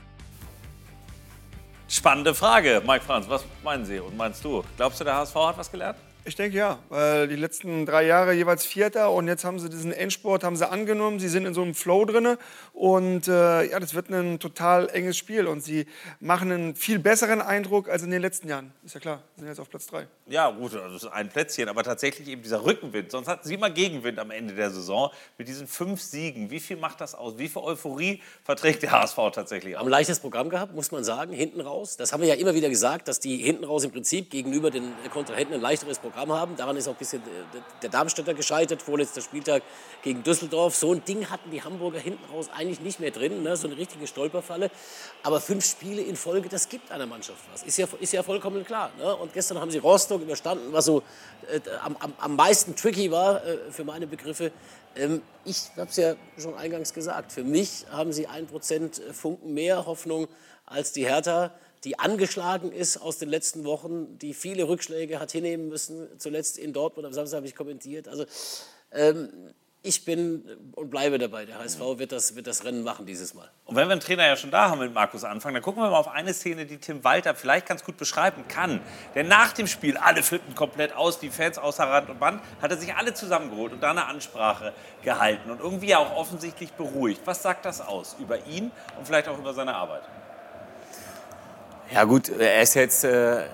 Spannende 1.86 2.34
Frage, 2.34 2.82
Mike 2.86 3.04
Franz. 3.04 3.28
Was 3.28 3.44
meinen 3.62 3.84
Sie 3.84 3.98
und 3.98 4.16
meinst 4.16 4.42
du? 4.44 4.64
Glaubst 4.76 5.00
du, 5.00 5.04
der 5.04 5.16
HSV 5.16 5.34
hat 5.34 5.58
was 5.58 5.70
gelernt? 5.70 5.98
Ich 6.28 6.36
denke 6.36 6.58
ja, 6.58 6.78
weil 6.90 7.26
die 7.26 7.36
letzten 7.36 7.86
drei 7.86 8.04
Jahre 8.04 8.34
jeweils 8.34 8.66
Vierter 8.66 9.12
und 9.12 9.28
jetzt 9.28 9.46
haben 9.46 9.58
sie 9.58 9.70
diesen 9.70 9.92
Endsport 9.92 10.44
haben 10.44 10.56
sie 10.56 10.68
angenommen. 10.68 11.20
Sie 11.20 11.28
sind 11.28 11.46
in 11.46 11.54
so 11.54 11.62
einem 11.62 11.74
Flow 11.74 12.04
drin 12.04 12.36
und 12.74 13.26
äh, 13.28 13.70
ja, 13.70 13.80
das 13.80 13.94
wird 13.94 14.10
ein 14.10 14.38
total 14.38 14.90
enges 14.90 15.16
Spiel 15.16 15.46
und 15.46 15.62
sie 15.62 15.86
machen 16.20 16.52
einen 16.52 16.76
viel 16.76 16.98
besseren 16.98 17.40
Eindruck 17.40 17.88
als 17.88 18.02
in 18.02 18.10
den 18.10 18.20
letzten 18.20 18.46
Jahren. 18.46 18.74
Ist 18.84 18.94
ja 18.94 19.00
klar, 19.00 19.22
sind 19.38 19.48
jetzt 19.48 19.58
auf 19.58 19.70
Platz 19.70 19.86
drei. 19.86 20.06
Ja, 20.26 20.50
gut, 20.50 20.74
das 20.74 21.02
ist 21.02 21.06
ein 21.06 21.30
Plätzchen, 21.30 21.66
aber 21.66 21.82
tatsächlich 21.82 22.28
eben 22.28 22.42
dieser 22.42 22.62
Rückenwind. 22.62 23.10
Sonst 23.10 23.26
hatten 23.26 23.48
sie 23.48 23.54
immer 23.54 23.70
Gegenwind 23.70 24.18
am 24.18 24.30
Ende 24.30 24.52
der 24.52 24.70
Saison 24.70 25.10
mit 25.38 25.48
diesen 25.48 25.66
fünf 25.66 26.02
Siegen. 26.02 26.50
Wie 26.50 26.60
viel 26.60 26.76
macht 26.76 27.00
das 27.00 27.14
aus? 27.14 27.38
Wie 27.38 27.48
viel 27.48 27.62
Euphorie 27.62 28.20
verträgt 28.44 28.82
der 28.82 28.92
HSV 28.92 29.16
tatsächlich 29.32 29.76
Haben 29.76 29.86
ein 29.86 29.90
leichtes 29.92 30.20
Programm 30.20 30.50
gehabt, 30.50 30.74
muss 30.74 30.92
man 30.92 31.04
sagen, 31.04 31.32
hinten 31.32 31.62
raus. 31.62 31.96
Das 31.96 32.12
haben 32.12 32.20
wir 32.20 32.28
ja 32.28 32.34
immer 32.34 32.52
wieder 32.52 32.68
gesagt, 32.68 33.08
dass 33.08 33.18
die 33.18 33.38
hinten 33.38 33.64
raus 33.64 33.82
im 33.84 33.92
Prinzip 33.92 34.28
gegenüber 34.28 34.70
den 34.70 34.92
Kontrahenten 35.10 35.54
ein 35.54 35.62
leichteres 35.62 35.98
Programm 35.98 36.17
haben. 36.18 36.56
Daran 36.56 36.76
ist 36.76 36.88
auch 36.88 36.92
ein 36.92 36.98
bisschen 36.98 37.22
der 37.82 37.90
Darmstädter 37.90 38.34
gescheitert, 38.34 38.82
vorletzter 38.82 39.20
Spieltag 39.20 39.62
gegen 40.02 40.22
Düsseldorf. 40.22 40.74
So 40.74 40.92
ein 40.92 41.04
Ding 41.04 41.30
hatten 41.30 41.50
die 41.50 41.62
Hamburger 41.62 42.00
hinten 42.00 42.24
raus 42.32 42.48
eigentlich 42.54 42.80
nicht 42.80 43.00
mehr 43.00 43.10
drin, 43.10 43.42
ne? 43.42 43.56
so 43.56 43.68
eine 43.68 43.76
richtige 43.76 44.06
Stolperfalle. 44.06 44.70
Aber 45.22 45.40
fünf 45.40 45.64
Spiele 45.64 46.02
in 46.02 46.16
Folge, 46.16 46.48
das 46.48 46.68
gibt 46.68 46.90
einer 46.90 47.06
Mannschaft 47.06 47.38
was. 47.52 47.62
Ist 47.62 47.78
ja, 47.78 47.86
ist 48.00 48.12
ja 48.12 48.22
vollkommen 48.22 48.64
klar. 48.64 48.90
Ne? 48.98 49.14
Und 49.14 49.32
gestern 49.32 49.60
haben 49.60 49.70
sie 49.70 49.78
Rostock 49.78 50.22
überstanden, 50.22 50.72
was 50.72 50.84
so 50.86 51.02
äh, 51.50 51.60
am, 51.82 51.96
am, 51.98 52.12
am 52.18 52.36
meisten 52.36 52.74
tricky 52.74 53.10
war 53.10 53.44
äh, 53.44 53.58
für 53.70 53.84
meine 53.84 54.06
Begriffe. 54.06 54.52
Ähm, 54.96 55.22
ich 55.44 55.70
habe 55.76 55.90
es 55.90 55.96
ja 55.96 56.14
schon 56.36 56.54
eingangs 56.56 56.92
gesagt. 56.92 57.32
Für 57.32 57.44
mich 57.44 57.86
haben 57.90 58.12
sie 58.12 58.26
ein 58.26 58.46
Prozent 58.46 59.00
Funken 59.12 59.54
mehr 59.54 59.86
Hoffnung 59.86 60.28
als 60.66 60.92
die 60.92 61.06
Hertha 61.06 61.52
die 61.84 61.98
angeschlagen 61.98 62.72
ist 62.72 62.96
aus 62.96 63.18
den 63.18 63.28
letzten 63.28 63.64
Wochen, 63.64 64.18
die 64.18 64.34
viele 64.34 64.68
Rückschläge 64.68 65.20
hat 65.20 65.32
hinnehmen 65.32 65.68
müssen, 65.68 66.08
zuletzt 66.18 66.58
in 66.58 66.72
Dortmund, 66.72 67.06
am 67.06 67.12
Samstag 67.12 67.38
habe 67.38 67.46
ich 67.46 67.54
kommentiert. 67.54 68.08
Also 68.08 68.24
ähm, 68.92 69.30
ich 69.82 70.04
bin 70.04 70.44
und 70.72 70.90
bleibe 70.90 71.18
dabei, 71.18 71.46
der 71.46 71.58
HSV 71.58 71.80
wird 71.98 72.10
das, 72.10 72.34
wird 72.34 72.48
das 72.48 72.64
Rennen 72.64 72.82
machen 72.82 73.06
dieses 73.06 73.32
Mal. 73.34 73.48
Und 73.64 73.76
wenn 73.76 73.86
wir 73.86 73.92
einen 73.92 74.00
Trainer 74.00 74.26
ja 74.26 74.36
schon 74.36 74.50
da 74.50 74.70
haben 74.70 74.80
mit 74.80 74.92
Markus 74.92 75.22
anfangen, 75.22 75.54
dann 75.54 75.62
gucken 75.62 75.82
wir 75.82 75.90
mal 75.90 75.98
auf 75.98 76.08
eine 76.08 76.34
Szene, 76.34 76.66
die 76.66 76.78
Tim 76.78 77.04
Walter 77.04 77.34
vielleicht 77.36 77.66
ganz 77.66 77.84
gut 77.84 77.96
beschreiben 77.96 78.44
kann. 78.48 78.80
Denn 79.14 79.28
nach 79.28 79.52
dem 79.52 79.68
Spiel, 79.68 79.96
alle 79.96 80.24
flippen 80.24 80.56
komplett 80.56 80.94
aus, 80.94 81.20
die 81.20 81.30
Fans 81.30 81.58
außer 81.58 81.84
Rand 81.84 82.10
und 82.10 82.18
Band, 82.18 82.42
hat 82.60 82.72
er 82.72 82.76
sich 82.76 82.94
alle 82.94 83.14
zusammengeholt 83.14 83.72
und 83.72 83.80
da 83.80 83.92
eine 83.92 84.06
Ansprache 84.06 84.72
gehalten 85.04 85.50
und 85.50 85.60
irgendwie 85.60 85.94
auch 85.94 86.16
offensichtlich 86.16 86.72
beruhigt. 86.72 87.22
Was 87.24 87.42
sagt 87.42 87.64
das 87.64 87.80
aus 87.80 88.16
über 88.18 88.46
ihn 88.46 88.72
und 88.98 89.06
vielleicht 89.06 89.28
auch 89.28 89.38
über 89.38 89.54
seine 89.54 89.76
Arbeit? 89.76 90.02
Ja 91.90 92.04
gut, 92.04 92.28
er 92.28 92.60
ist 92.60 92.74
jetzt 92.74 93.04
äh, 93.04 93.46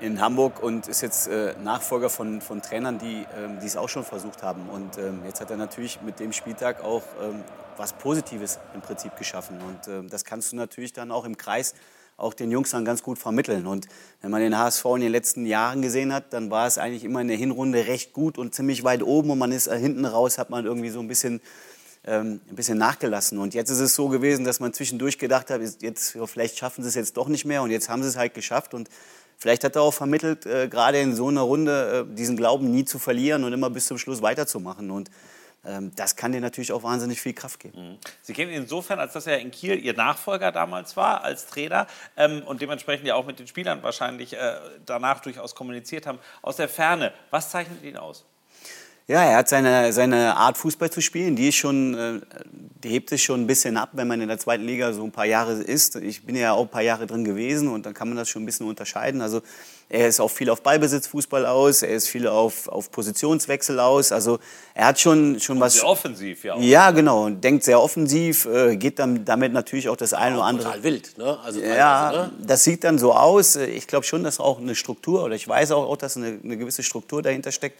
in 0.00 0.20
Hamburg 0.20 0.62
und 0.62 0.88
ist 0.88 1.00
jetzt 1.00 1.26
äh, 1.26 1.54
Nachfolger 1.64 2.10
von, 2.10 2.42
von 2.42 2.60
Trainern, 2.60 2.98
die 2.98 3.24
ähm, 3.34 3.56
es 3.64 3.78
auch 3.78 3.88
schon 3.88 4.04
versucht 4.04 4.42
haben. 4.42 4.68
Und 4.68 4.98
ähm, 4.98 5.22
jetzt 5.24 5.40
hat 5.40 5.50
er 5.50 5.56
natürlich 5.56 6.02
mit 6.02 6.20
dem 6.20 6.34
Spieltag 6.34 6.84
auch 6.84 7.02
ähm, 7.22 7.42
was 7.78 7.94
Positives 7.94 8.58
im 8.74 8.82
Prinzip 8.82 9.16
geschaffen. 9.16 9.58
Und 9.62 9.88
ähm, 9.88 10.10
das 10.10 10.26
kannst 10.26 10.52
du 10.52 10.56
natürlich 10.56 10.92
dann 10.92 11.10
auch 11.10 11.24
im 11.24 11.38
Kreis 11.38 11.74
auch 12.18 12.34
den 12.34 12.50
Jungs 12.50 12.72
dann 12.72 12.84
ganz 12.84 13.02
gut 13.02 13.18
vermitteln. 13.18 13.66
Und 13.66 13.88
wenn 14.20 14.30
man 14.30 14.42
den 14.42 14.58
HSV 14.58 14.84
in 14.96 15.00
den 15.00 15.12
letzten 15.12 15.46
Jahren 15.46 15.80
gesehen 15.80 16.12
hat, 16.12 16.34
dann 16.34 16.50
war 16.50 16.66
es 16.66 16.76
eigentlich 16.76 17.04
immer 17.04 17.22
in 17.22 17.28
der 17.28 17.38
Hinrunde 17.38 17.86
recht 17.86 18.12
gut 18.12 18.36
und 18.36 18.54
ziemlich 18.54 18.84
weit 18.84 19.02
oben. 19.02 19.30
Und 19.30 19.38
man 19.38 19.50
ist 19.50 19.66
äh, 19.66 19.78
hinten 19.78 20.04
raus, 20.04 20.36
hat 20.36 20.50
man 20.50 20.66
irgendwie 20.66 20.90
so 20.90 21.00
ein 21.00 21.08
bisschen 21.08 21.40
ähm, 22.04 22.40
ein 22.48 22.56
bisschen 22.56 22.78
nachgelassen. 22.78 23.38
Und 23.38 23.54
jetzt 23.54 23.70
ist 23.70 23.80
es 23.80 23.94
so 23.94 24.08
gewesen, 24.08 24.44
dass 24.44 24.60
man 24.60 24.72
zwischendurch 24.72 25.18
gedacht 25.18 25.50
hat, 25.50 25.60
jetzt, 25.80 26.18
vielleicht 26.26 26.58
schaffen 26.58 26.82
sie 26.82 26.88
es 26.88 26.94
jetzt 26.94 27.16
doch 27.16 27.28
nicht 27.28 27.44
mehr 27.44 27.62
und 27.62 27.70
jetzt 27.70 27.88
haben 27.88 28.02
sie 28.02 28.08
es 28.08 28.16
halt 28.16 28.34
geschafft. 28.34 28.74
Und 28.74 28.88
vielleicht 29.38 29.64
hat 29.64 29.76
er 29.76 29.82
auch 29.82 29.94
vermittelt, 29.94 30.46
äh, 30.46 30.68
gerade 30.68 31.00
in 31.00 31.14
so 31.14 31.28
einer 31.28 31.42
Runde 31.42 32.06
äh, 32.10 32.14
diesen 32.14 32.36
Glauben 32.36 32.70
nie 32.70 32.84
zu 32.84 32.98
verlieren 32.98 33.44
und 33.44 33.52
immer 33.52 33.70
bis 33.70 33.86
zum 33.86 33.98
Schluss 33.98 34.22
weiterzumachen. 34.22 34.90
Und 34.90 35.10
ähm, 35.64 35.92
das 35.94 36.16
kann 36.16 36.32
dir 36.32 36.40
natürlich 36.40 36.72
auch 36.72 36.82
wahnsinnig 36.82 37.20
viel 37.20 37.34
Kraft 37.34 37.60
geben. 37.60 37.90
Mhm. 37.90 37.98
Sie 38.22 38.32
kennen 38.32 38.50
ihn 38.50 38.62
insofern, 38.62 38.98
als 38.98 39.12
dass 39.12 39.28
er 39.28 39.38
in 39.38 39.52
Kiel 39.52 39.78
Ihr 39.78 39.94
Nachfolger 39.94 40.50
damals 40.50 40.96
war 40.96 41.22
als 41.22 41.46
Trainer 41.46 41.86
ähm, 42.16 42.42
und 42.42 42.62
dementsprechend 42.62 43.06
ja 43.06 43.14
auch 43.14 43.26
mit 43.26 43.38
den 43.38 43.46
Spielern 43.46 43.82
wahrscheinlich 43.82 44.34
äh, 44.34 44.56
danach 44.84 45.20
durchaus 45.20 45.54
kommuniziert 45.54 46.06
haben. 46.06 46.18
Aus 46.42 46.56
der 46.56 46.68
Ferne, 46.68 47.12
was 47.30 47.50
zeichnet 47.50 47.84
ihn 47.84 47.96
aus? 47.96 48.24
Ja, 49.12 49.24
er 49.24 49.36
hat 49.36 49.48
seine, 49.50 49.92
seine 49.92 50.38
Art 50.38 50.56
Fußball 50.56 50.88
zu 50.88 51.02
spielen, 51.02 51.36
die 51.36 51.48
ist 51.48 51.56
schon, 51.56 51.92
äh, 51.92 52.20
die 52.82 52.88
hebt 52.88 53.10
sich 53.10 53.22
schon 53.22 53.42
ein 53.42 53.46
bisschen 53.46 53.76
ab, 53.76 53.90
wenn 53.92 54.08
man 54.08 54.22
in 54.22 54.28
der 54.28 54.38
zweiten 54.38 54.64
Liga 54.64 54.94
so 54.94 55.04
ein 55.04 55.12
paar 55.12 55.26
Jahre 55.26 55.52
ist. 55.52 55.96
Ich 55.96 56.24
bin 56.24 56.34
ja 56.34 56.54
auch 56.54 56.62
ein 56.62 56.70
paar 56.70 56.80
Jahre 56.80 57.06
drin 57.06 57.22
gewesen 57.22 57.68
und 57.68 57.84
dann 57.84 57.92
kann 57.92 58.08
man 58.08 58.16
das 58.16 58.30
schon 58.30 58.42
ein 58.42 58.46
bisschen 58.46 58.66
unterscheiden. 58.66 59.20
Also 59.20 59.42
er 59.90 60.08
ist 60.08 60.18
auch 60.18 60.30
viel 60.30 60.48
auf 60.48 60.62
Ballbesitzfußball 60.62 61.44
aus, 61.44 61.82
er 61.82 61.90
ist 61.90 62.08
viel 62.08 62.26
auf, 62.26 62.68
auf 62.68 62.90
Positionswechsel 62.90 63.78
aus. 63.80 64.12
Also 64.12 64.38
er 64.72 64.86
hat 64.86 64.98
schon, 64.98 65.38
schon 65.40 65.60
was. 65.60 65.74
Sehr 65.74 65.88
offensiv, 65.88 66.44
ja. 66.44 66.54
Auch. 66.54 66.62
Ja, 66.62 66.90
genau. 66.90 67.26
Und 67.26 67.44
denkt 67.44 67.64
sehr 67.64 67.82
offensiv, 67.82 68.46
äh, 68.46 68.78
geht 68.78 68.98
dann 68.98 69.26
damit 69.26 69.52
natürlich 69.52 69.90
auch 69.90 69.96
das 69.96 70.14
eine 70.14 70.36
oder 70.36 70.44
andere. 70.44 70.68
Total 70.68 70.84
wild, 70.84 71.18
ne? 71.18 71.38
Also 71.44 71.60
ja, 71.60 72.12
ne? 72.12 72.32
das 72.46 72.64
sieht 72.64 72.82
dann 72.82 72.96
so 72.96 73.12
aus. 73.12 73.56
Ich 73.56 73.86
glaube 73.86 74.06
schon, 74.06 74.24
dass 74.24 74.40
auch 74.40 74.58
eine 74.58 74.74
Struktur, 74.74 75.22
oder 75.22 75.34
ich 75.34 75.46
weiß 75.46 75.72
auch, 75.72 75.94
dass 75.98 76.16
eine, 76.16 76.38
eine 76.42 76.56
gewisse 76.56 76.82
Struktur 76.82 77.20
dahinter 77.20 77.52
steckt 77.52 77.76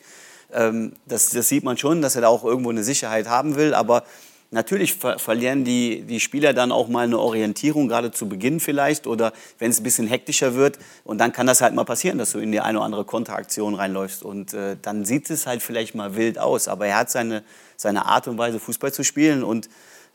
das, 1.07 1.31
das, 1.31 1.49
sieht 1.49 1.65
man 1.65 1.77
schon, 1.77 2.03
dass 2.03 2.15
er 2.15 2.23
da 2.23 2.29
auch 2.29 2.45
irgendwo 2.45 2.71
eine 2.71 2.85
Sicherheit 2.85 3.29
haben 3.29 3.57
will. 3.57 3.75
Aber 3.75 4.05
natürlich 4.51 4.95
ver 4.95 5.19
verlieren 5.19 5.65
die, 5.65 6.03
die 6.03 6.21
Spieler 6.21 6.53
dann 6.53 6.73
auch 6.73 6.89
mal 6.89 7.05
eine 7.05 7.19
Orientierung, 7.19 7.89
gerade 7.89 8.11
zu 8.11 8.29
Beginn 8.29 8.61
vielleicht. 8.61 9.07
Oder 9.07 9.33
wenn 9.59 9.71
es 9.71 9.81
ein 9.81 9.83
bisschen 9.83 10.07
hektischer 10.07 10.55
wird. 10.55 10.79
Und 11.05 11.19
dann 11.19 11.33
kann 11.33 11.47
das 11.47 11.61
halt 11.61 11.75
mal 11.75 11.85
passieren, 11.85 12.19
dass 12.19 12.33
du 12.33 12.39
in 12.39 12.53
die 12.53 12.61
eine 12.61 12.79
oder 12.79 12.85
andere 12.85 13.05
Konteraktion 13.05 13.75
reinläufst. 13.75 14.23
Und 14.23 14.55
äh, 14.55 14.77
dann 14.81 15.05
sieht 15.05 15.31
es 15.31 15.47
halt 15.47 15.63
vielleicht 15.63 15.95
mal 15.95 16.17
wild 16.17 16.39
aus. 16.39 16.69
Aber 16.69 16.87
er 16.87 16.99
hat 16.99 17.11
seine, 17.11 17.43
seine 17.77 18.07
Art 18.07 18.29
und 18.29 18.39
Weise, 18.39 18.61
Fußball 18.61 18.93
zu 18.93 19.05
spielen. 19.05 19.43
Und 19.43 19.69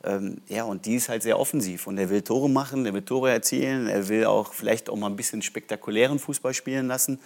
ähm, 0.04 0.36
ja, 0.48 0.64
und 0.64 0.86
die 0.86 0.94
ist 0.94 1.08
halt 1.08 1.22
sehr 1.22 1.38
offensiv. 1.38 1.86
Und 1.86 1.98
er 1.98 2.08
will 2.10 2.22
Tore 2.22 2.48
machen, 2.48 2.86
er 2.86 2.94
will 2.94 3.02
Tore 3.02 3.30
erzielen, 3.30 3.88
er 3.88 4.08
will 4.08 4.26
auch 4.26 4.52
vielleicht 4.52 4.90
auch 4.90 4.96
mal 4.96 5.08
ein 5.08 5.16
bisschen 5.16 5.42
spektakulären 5.42 6.18
Fußball 6.18 6.54
spielen 6.54 6.86
lassen. 6.86 7.18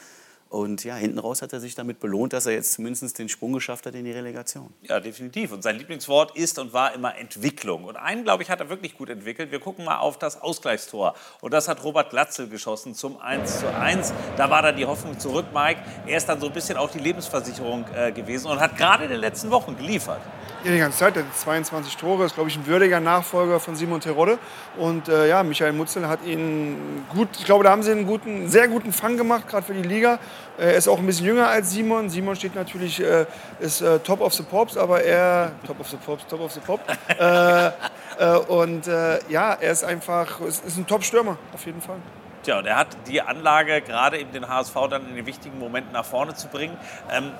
Und 0.53 0.85
ja, 0.85 0.97
hinten 0.97 1.19
raus 1.19 1.41
hat 1.41 1.55
er 1.55 1.61
sich 1.61 1.77
damit 1.77 1.99
belohnt, 1.99 2.35
dass 2.35 2.45
er 2.45 2.53
jetzt 2.53 2.75
zumindest 2.75 3.19
den 3.19 3.31
Sprung 3.31 3.55
geschafft 3.55 3.87
hat 3.87 3.95
in 3.95 4.05
die 4.05 4.13
Relegation. 4.13 4.69
Ja, 4.83 5.01
definitiv. 5.01 5.51
Und 5.51 5.63
sein 5.63 5.79
Lieblingswort 5.79 6.37
ist 6.37 6.59
und 6.59 6.75
war 6.75 6.93
immer 6.93 7.17
Entwicklung. 7.17 7.85
Und 7.85 7.97
einen, 7.97 8.23
glaube 8.23 8.43
ich, 8.43 8.51
hat 8.51 8.61
er 8.61 8.69
wirklich 8.69 8.99
gut 8.99 9.09
entwickelt. 9.09 9.51
Wir 9.51 9.61
gucken 9.61 9.87
mal 9.87 9.97
auf 9.97 10.19
das 10.19 10.43
Ausgleichstor. 10.43 11.15
Und 11.41 11.55
das 11.55 11.69
hat 11.69 11.83
Robert 11.83 12.11
Glatzel 12.11 12.49
geschossen 12.49 12.95
zum 12.95 13.19
1 13.19 13.61
zu 13.61 13.75
1. 13.75 14.13
Da 14.37 14.51
war 14.51 14.61
dann 14.61 14.77
die 14.77 14.85
Hoffnung 14.85 15.19
zurück, 15.19 15.47
Mike. 15.55 15.81
Er 16.07 16.19
ist 16.19 16.29
dann 16.29 16.39
so 16.39 16.49
ein 16.49 16.53
bisschen 16.53 16.77
auch 16.77 16.91
die 16.91 16.99
Lebensversicherung 16.99 17.87
äh, 17.97 18.13
gewesen 18.13 18.49
und 18.49 18.61
hat 18.61 18.77
gerade 18.77 19.05
in 19.05 19.11
den 19.11 19.21
letzten 19.21 19.51
Wochen 19.51 19.75
geliefert. 19.79 20.21
Ja, 20.65 20.71
die 20.71 20.79
ganze 20.79 20.99
Zeit. 20.99 21.17
Der 21.17 21.25
hat 21.25 21.37
22 21.37 21.97
Tore, 21.97 22.25
ist, 22.25 22.35
glaube 22.35 22.49
ich, 22.49 22.57
ein 22.57 22.65
würdiger 22.67 23.01
Nachfolger 23.01 23.59
von 23.59 23.75
Simon 23.75 24.01
Terodde. 24.01 24.39
Und 24.77 25.09
äh, 25.09 25.29
ja, 25.29 25.43
Michael 25.43 25.73
Mutzel 25.73 26.07
hat 26.07 26.25
ihn 26.25 27.05
gut, 27.13 27.29
ich 27.37 27.45
glaube, 27.45 27.65
da 27.65 27.71
haben 27.71 27.83
sie 27.83 27.91
einen 27.91 28.07
guten, 28.07 28.49
sehr 28.49 28.69
guten 28.69 28.93
Fang 28.93 29.17
gemacht, 29.17 29.49
gerade 29.49 29.67
für 29.67 29.75
die 29.75 29.83
Liga. 29.83 30.21
Er 30.59 30.75
ist 30.75 30.87
auch 30.87 30.99
ein 30.99 31.07
bisschen 31.07 31.27
jünger 31.27 31.49
als 31.49 31.73
Simon. 31.73 32.11
Simon 32.11 32.37
steht 32.37 32.55
natürlich, 32.55 33.03
äh, 33.03 33.27
ist 33.59 33.81
äh, 33.81 33.99
Top 34.01 34.21
of 34.21 34.33
the 34.35 34.45
Pops, 34.45 34.77
aber 34.77 35.03
er, 35.03 35.51
Top 35.67 35.81
of 35.81 35.89
the 35.89 35.97
Pops, 35.97 36.27
Top 36.29 36.41
of 36.41 36.53
the 36.53 36.61
Pop. 36.61 36.81
äh, 37.09 37.67
äh 37.67 38.37
und 38.47 38.87
äh, 38.87 39.19
ja, 39.29 39.55
er 39.55 39.73
ist 39.73 39.83
einfach, 39.83 40.41
ist, 40.43 40.65
ist 40.65 40.77
ein 40.77 40.87
Top-Stürmer, 40.87 41.39
auf 41.53 41.67
jeden 41.67 41.83
Fall. 41.83 41.97
Tja, 42.45 42.59
und 42.59 42.67
er 42.67 42.77
hat 42.77 42.89
die 43.09 43.21
Anlage, 43.21 43.81
gerade 43.83 44.19
eben 44.19 44.31
den 44.31 44.49
HSV 44.49 44.75
dann 44.91 45.09
in 45.09 45.17
den 45.17 45.27
wichtigen 45.27 45.59
Momenten 45.59 45.93
nach 45.93 46.05
vorne 46.05 46.35
zu 46.35 46.47
bringen. 46.47 46.77
Ähm, 47.11 47.33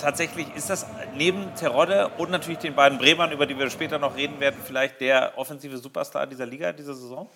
tatsächlich 0.00 0.46
ist 0.56 0.70
das 0.70 0.86
neben 1.16 1.54
Terodde 1.54 2.10
und 2.18 2.30
natürlich 2.30 2.58
den 2.58 2.74
beiden 2.74 2.98
Bremern, 2.98 3.32
über 3.32 3.46
die 3.46 3.58
wir 3.58 3.70
später 3.70 3.98
noch 3.98 4.16
reden 4.16 4.40
werden, 4.40 4.56
vielleicht 4.64 5.00
der 5.00 5.36
offensive 5.36 5.78
Superstar 5.78 6.26
dieser 6.26 6.46
Liga, 6.46 6.72
dieser 6.72 6.94
Saison? 6.94 7.28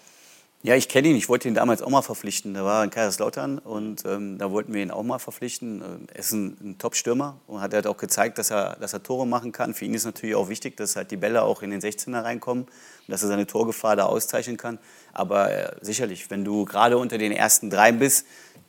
Ja, 0.66 0.74
ich 0.74 0.88
kenne 0.88 1.08
ihn. 1.08 1.16
Ich 1.16 1.28
wollte 1.28 1.46
ihn 1.46 1.52
damals 1.52 1.82
auch 1.82 1.90
mal 1.90 2.00
verpflichten. 2.00 2.54
Da 2.54 2.64
war 2.64 2.82
in 2.82 2.88
Kaiserslautern 2.88 3.58
und 3.58 4.02
ähm, 4.06 4.38
da 4.38 4.50
wollten 4.50 4.72
wir 4.72 4.82
ihn 4.82 4.90
auch 4.90 5.02
mal 5.02 5.18
verpflichten. 5.18 5.82
Ähm, 5.82 6.06
er 6.10 6.20
ist 6.20 6.32
ein, 6.32 6.56
ein 6.58 6.78
Top-Stürmer 6.78 7.38
und 7.46 7.60
hat 7.60 7.74
halt 7.74 7.86
auch 7.86 7.98
gezeigt, 7.98 8.38
dass 8.38 8.50
er, 8.50 8.76
dass 8.76 8.94
er 8.94 9.02
Tore 9.02 9.26
machen 9.26 9.52
kann. 9.52 9.74
Für 9.74 9.84
ihn 9.84 9.92
ist 9.92 10.06
natürlich 10.06 10.34
auch 10.34 10.48
wichtig, 10.48 10.78
dass 10.78 10.96
halt 10.96 11.10
die 11.10 11.18
Bälle 11.18 11.42
auch 11.42 11.60
in 11.60 11.68
den 11.68 11.82
16er 11.82 12.24
reinkommen 12.24 12.64
und 12.64 13.08
dass 13.08 13.22
er 13.22 13.28
seine 13.28 13.46
Torgefahr 13.46 13.94
da 13.94 14.06
auszeichnen 14.06 14.56
kann. 14.56 14.78
Aber 15.12 15.52
äh, 15.52 15.76
sicherlich, 15.82 16.30
wenn 16.30 16.46
du 16.46 16.64
gerade 16.64 16.96
unter 16.96 17.18
den 17.18 17.32
ersten 17.32 17.68
drei 17.68 17.92
bist, 17.92 18.26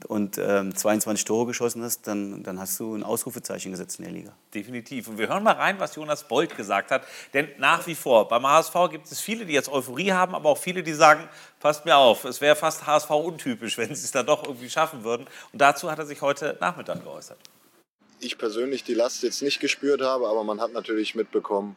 und 0.08 0.38
ähm, 0.38 0.76
22 0.76 1.26
Tore 1.26 1.48
geschossen 1.48 1.82
hast, 1.84 2.06
dann, 2.08 2.44
dann 2.44 2.60
hast 2.60 2.80
du 2.80 2.96
ein 2.96 3.04
Ausrufezeichen 3.04 3.72
gesetzt 3.72 4.00
in 4.00 4.06
der 4.06 4.14
Liga. 4.14 4.36
Definitiv. 4.54 5.08
Und 5.08 5.18
wir 5.18 5.28
hören 5.28 5.44
mal 5.44 5.54
rein, 5.54 5.80
was 5.80 5.96
Jonas 5.96 6.28
Bolt 6.28 6.56
gesagt 6.56 6.92
hat. 6.92 7.04
Denn 7.34 7.48
nach 7.58 7.88
wie 7.88 7.96
vor, 7.96 8.28
beim 8.28 8.46
HSV 8.46 8.74
gibt 8.92 9.12
es 9.12 9.20
viele, 9.20 9.46
die 9.46 9.54
jetzt 9.54 9.70
Euphorie 9.70 10.12
haben, 10.12 10.36
aber 10.36 10.50
auch 10.50 10.58
viele, 10.58 10.84
die 10.84 10.94
sagen, 10.94 11.28
passt 11.60 11.86
mir 11.86 11.98
auf, 11.98 12.26
es 12.26 12.42
wäre 12.42 12.56
fast 12.56 12.86
HSV 12.86 13.10
untypisch, 13.10 13.78
wenn 13.78 13.96
sie 13.96 14.06
es 14.06 14.12
dann 14.12 14.26
doch 14.26 14.46
irgendwie 14.46 14.70
schaffen 14.70 15.04
würden. 15.04 15.28
Und 15.52 15.60
dazu 15.60 15.90
hat 15.90 16.00
er 16.00 16.06
sich 16.06 16.22
heute 16.22 16.58
Nachmittag 16.60 17.04
geäußert. 17.04 17.38
Ich 18.20 18.38
persönlich 18.38 18.84
die 18.84 18.94
Last 18.94 19.24
jetzt 19.24 19.42
nicht 19.42 19.60
gespürt 19.60 20.02
habe, 20.02 20.28
aber 20.28 20.44
man 20.44 20.62
hat 20.62 20.74
natürlich 20.74 21.16
mitbekommen, 21.16 21.76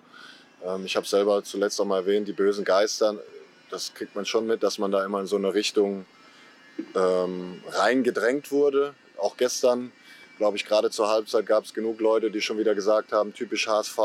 ähm, 0.65 0.85
ich 0.85 0.97
habe 0.97 1.05
es 1.05 1.11
selber 1.11 1.43
zuletzt 1.45 1.81
auch 1.81 1.85
mal 1.85 2.01
erwähnt, 2.01 2.29
die 2.29 2.33
bösen 2.33 2.65
Geister, 2.65 3.17
das 3.71 3.93
kriegt 3.95 4.15
man 4.15 4.25
schon 4.25 4.47
mit, 4.47 4.63
dass 4.63 4.79
man 4.79 4.91
da 4.91 5.05
immer 5.05 5.21
in 5.21 5.27
so 5.27 5.37
eine 5.37 5.53
Richtung 5.53 6.07
ähm, 6.95 7.63
reingedrängt 7.69 8.51
wurde. 8.51 8.95
Auch 9.17 9.37
gestern, 9.37 9.93
glaube 10.37 10.57
ich, 10.57 10.65
gerade 10.65 10.91
zur 10.91 11.09
Halbzeit 11.09 11.47
gab 11.47 11.65
es 11.65 11.75
genug 11.75 12.01
Leute, 12.01 12.31
die 12.31 12.41
schon 12.41 12.59
wieder 12.59 12.75
gesagt 12.75 13.13
haben, 13.13 13.35
typisch 13.35 13.69
HSV, 13.69 13.99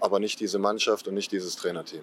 aber 0.00 0.20
nicht 0.20 0.40
diese 0.40 0.58
Mannschaft 0.58 1.08
und 1.08 1.14
nicht 1.14 1.32
dieses 1.32 1.56
Trainerteam 1.56 2.02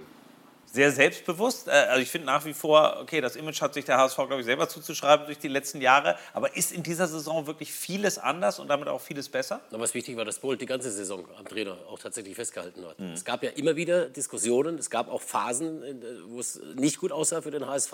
sehr 0.73 0.91
selbstbewusst. 0.91 1.67
Äh, 1.67 1.71
also 1.71 2.01
ich 2.01 2.09
finde 2.09 2.25
nach 2.25 2.43
wie 2.45 2.53
vor, 2.53 2.97
okay, 2.99 3.21
das 3.21 3.35
Image 3.35 3.61
hat 3.61 3.75
sich 3.75 3.85
der 3.85 3.97
HSV, 3.97 4.15
glaube 4.15 4.39
ich, 4.39 4.45
selber 4.45 4.67
zuzuschreiben 4.67 5.27
durch 5.27 5.37
die 5.37 5.47
letzten 5.47 5.79
Jahre. 5.81 6.17
Aber 6.33 6.57
ist 6.57 6.71
in 6.71 6.81
dieser 6.81 7.07
Saison 7.07 7.45
wirklich 7.45 7.71
vieles 7.71 8.17
anders 8.17 8.59
und 8.59 8.69
damit 8.69 8.87
auch 8.87 8.99
vieles 8.99 9.29
besser? 9.29 9.61
Na, 9.69 9.79
was 9.79 9.93
wichtig 9.93 10.17
war, 10.17 10.25
dass 10.25 10.39
Bolt 10.39 10.59
die 10.59 10.65
ganze 10.65 10.91
Saison 10.91 11.25
am 11.37 11.47
Trainer 11.47 11.77
auch 11.89 11.99
tatsächlich 11.99 12.35
festgehalten 12.35 12.83
hat. 12.87 12.99
Mhm. 12.99 13.13
Es 13.13 13.23
gab 13.23 13.43
ja 13.43 13.51
immer 13.51 13.75
wieder 13.75 14.09
Diskussionen, 14.09 14.79
es 14.79 14.89
gab 14.89 15.09
auch 15.09 15.21
Phasen, 15.21 15.83
wo 16.27 16.39
es 16.39 16.59
nicht 16.75 16.97
gut 16.97 17.11
aussah 17.11 17.43
für 17.43 17.51
den 17.51 17.67
HSV. 17.67 17.93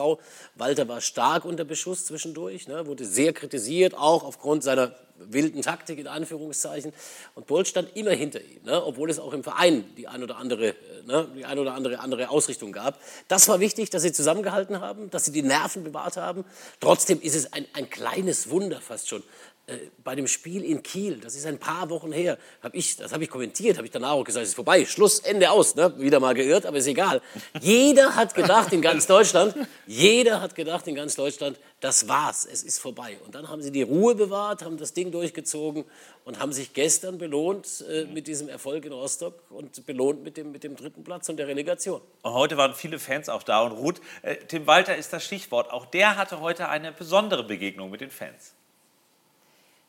Walter 0.55 0.87
war 0.87 1.01
stark 1.01 1.43
unter 1.43 1.65
Beschuss 1.65 2.05
zwischendurch, 2.05 2.69
ne, 2.69 2.87
wurde 2.87 3.03
sehr 3.03 3.33
kritisiert, 3.33 3.93
auch 3.93 4.23
aufgrund 4.23 4.63
seiner 4.63 4.95
wilden 5.19 5.61
Taktik 5.61 5.99
in 5.99 6.07
Anführungszeichen. 6.07 6.93
Und 7.35 7.47
Bolt 7.47 7.67
stand 7.67 7.95
immer 7.95 8.11
hinter 8.11 8.41
ihm, 8.41 8.63
ne? 8.63 8.83
obwohl 8.83 9.09
es 9.09 9.19
auch 9.19 9.33
im 9.33 9.43
Verein 9.43 9.83
die 9.97 10.07
ein 10.07 10.23
oder 10.23 10.37
andere, 10.37 10.75
ne? 11.05 11.27
die 11.35 11.45
ein 11.45 11.59
oder 11.59 11.73
andere 11.73 11.99
andere 11.99 12.29
Ausrichtung 12.29 12.71
gab. 12.71 12.99
Das 13.27 13.47
war 13.47 13.59
wichtig, 13.59 13.89
dass 13.89 14.01
sie 14.01 14.11
zusammengehalten 14.11 14.81
haben, 14.81 15.09
dass 15.09 15.25
sie 15.25 15.31
die 15.31 15.43
Nerven 15.43 15.83
bewahrt 15.83 16.17
haben. 16.17 16.45
Trotzdem 16.79 17.21
ist 17.21 17.35
es 17.35 17.53
ein, 17.53 17.65
ein 17.73 17.89
kleines 17.89 18.49
Wunder 18.49 18.81
fast 18.81 19.09
schon, 19.09 19.21
äh, 19.21 19.58
bei 20.03 20.15
dem 20.15 20.27
Spiel 20.27 20.63
in 20.63 20.81
Kiel, 20.81 21.19
das 21.19 21.35
ist 21.35 21.45
ein 21.45 21.59
paar 21.59 21.89
Wochen 21.89 22.11
her, 22.11 22.37
hab 22.61 22.73
ich, 22.73 22.95
das 22.95 23.13
habe 23.13 23.23
ich 23.23 23.29
kommentiert, 23.29 23.77
habe 23.77 23.85
ich 23.85 23.91
danach 23.91 24.11
auch 24.11 24.23
gesagt, 24.23 24.43
es 24.43 24.49
ist 24.49 24.55
vorbei, 24.55 24.85
Schluss, 24.85 25.19
Ende 25.19 25.51
aus, 25.51 25.75
ne? 25.75 25.93
wieder 25.97 26.19
mal 26.19 26.33
geirrt, 26.33 26.65
aber 26.65 26.77
ist 26.77 26.87
egal. 26.87 27.21
Jeder 27.61 28.15
hat 28.15 28.33
gedacht 28.33 28.73
in 28.73 28.81
ganz 28.81 29.07
Deutschland, 29.07 29.55
jeder 29.85 30.41
hat 30.41 30.55
gedacht 30.55 30.87
in 30.87 30.95
ganz 30.95 31.15
Deutschland, 31.15 31.59
das 31.79 32.07
war's, 32.07 32.47
es 32.51 32.63
ist 32.63 32.79
vorbei. 32.79 33.17
Und 33.25 33.35
dann 33.35 33.49
haben 33.49 33.61
sie 33.61 33.71
die 33.71 33.83
Ruhe 33.83 34.15
bewahrt, 34.15 34.63
haben 34.63 34.77
das 34.77 34.93
Ding 34.93 35.11
durchgezogen 35.11 35.85
und 36.25 36.39
haben 36.39 36.51
sich 36.51 36.73
gestern 36.73 37.17
belohnt 37.17 37.83
äh, 37.89 38.05
mit 38.05 38.27
diesem 38.27 38.49
Erfolg 38.49 38.85
in 38.85 38.91
Rostock 38.91 39.35
und 39.49 39.85
belohnt 39.85 40.23
mit 40.23 40.37
dem, 40.37 40.51
mit 40.51 40.63
dem 40.63 40.75
dritten 40.75 41.03
Platz 41.03 41.29
und 41.29 41.37
der 41.37 41.47
Relegation. 41.47 42.01
Heute 42.23 42.57
waren 42.57 42.73
viele 42.73 42.99
Fans 42.99 43.29
auch 43.29 43.43
da 43.43 43.61
und 43.61 43.73
Ruth, 43.73 44.01
äh, 44.21 44.35
Tim 44.35 44.67
Walter 44.67 44.95
ist 44.95 45.13
das 45.13 45.23
Stichwort, 45.23 45.71
auch 45.71 45.85
der 45.85 46.17
hatte 46.17 46.39
heute 46.39 46.69
eine 46.69 46.91
besondere 46.91 47.43
Begegnung 47.43 47.89
mit 47.89 48.01
den 48.01 48.11
Fans. 48.11 48.53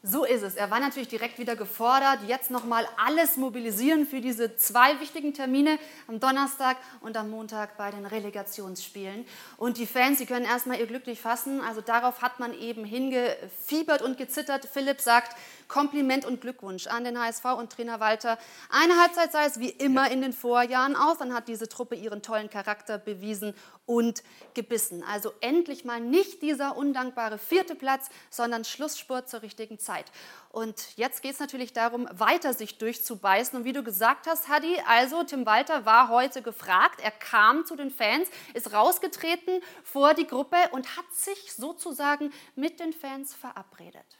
So 0.03 0.25
ist 0.25 0.43
es. 0.43 0.55
Er 0.55 0.71
war 0.71 0.81
natürlich 0.81 1.09
direkt 1.09 1.39
wieder 1.39 1.57
gefordert, 1.57 2.21
jetzt 2.27 2.51
nochmal 2.51 2.89
alles 2.97 3.37
mobilisieren 3.37 4.07
für 4.07 4.23
diese 4.23 4.57
zwei 4.57 4.99
wichtigen 4.99 5.35
Termine 5.35 5.79
am 6.07 6.19
Donnerstag 6.19 6.79
und 7.03 7.19
am 7.19 7.29
Montag 7.29 7.77
bei 7.77 7.91
den 7.91 8.07
Relegationsspielen. 8.07 9.27
Und 9.59 9.77
die 9.77 9.85
Fans, 9.85 10.17
sie 10.17 10.25
können 10.25 10.47
erstmal 10.47 10.81
ihr 10.81 10.87
Glück 10.87 11.07
nicht 11.07 11.21
fassen. 11.21 11.61
Also 11.61 11.83
darauf 11.83 12.23
hat 12.23 12.41
man 12.41 12.55
eben 12.55 12.83
hingefiebert 12.83 14.01
und 14.01 14.17
gezittert. 14.17 14.65
Philipp 14.65 15.03
sagt, 15.03 15.37
Kompliment 15.71 16.27
und 16.27 16.41
Glückwunsch 16.41 16.89
an 16.89 17.05
den 17.05 17.19
HSV 17.19 17.45
und 17.57 17.73
Trainer 17.73 18.01
Walter. 18.01 18.39
Eine 18.71 19.01
Halbzeit 19.01 19.31
sah 19.31 19.47
es 19.47 19.61
wie 19.61 19.71
immer 19.71 20.11
in 20.11 20.21
den 20.21 20.33
Vorjahren 20.33 20.97
aus. 20.97 21.19
Dann 21.19 21.33
hat 21.33 21.47
diese 21.47 21.69
Truppe 21.69 21.95
ihren 21.95 22.23
tollen 22.23 22.51
Charakter 22.51 22.99
bewiesen 22.99 23.55
und 23.87 24.25
gebissen. 24.55 25.05
Also 25.05 25.33
endlich 25.41 25.85
mal 25.85 26.01
nicht 26.01 26.43
dieser 26.43 26.77
undankbare 26.77 27.39
vierte 27.39 27.77
Platz, 27.77 28.11
sondern 28.31 28.65
Schlussspurt 28.65 29.29
zur 29.29 29.43
richtigen 29.43 29.79
Zeit. 29.79 30.07
Und 30.51 30.97
jetzt 30.97 31.23
geht 31.23 31.35
es 31.35 31.41
natürlich 31.41 31.73
darum, 31.73 32.09
weiter 32.11 32.53
sich 32.53 32.79
durchzubeißen. 32.79 33.57
Und 33.57 33.65
wie 33.65 33.73
du 33.73 33.85
gesagt 33.85 34.27
hast, 34.27 34.49
Hadi, 34.49 34.77
also 34.89 35.23
Tim 35.23 35.47
Walter 35.47 35.87
war 35.87 36.09
heute 36.09 36.43
gefragt. 36.43 37.01
Er 37.01 37.13
kam 37.13 37.65
zu 37.65 37.77
den 37.77 37.93
Fans, 37.93 38.29
ist 38.55 38.73
rausgetreten 38.73 39.63
vor 39.85 40.15
die 40.15 40.27
Gruppe 40.27 40.57
und 40.73 40.97
hat 40.97 41.07
sich 41.13 41.53
sozusagen 41.55 42.33
mit 42.57 42.81
den 42.81 42.93
Fans 42.93 43.35
verabredet. 43.35 44.20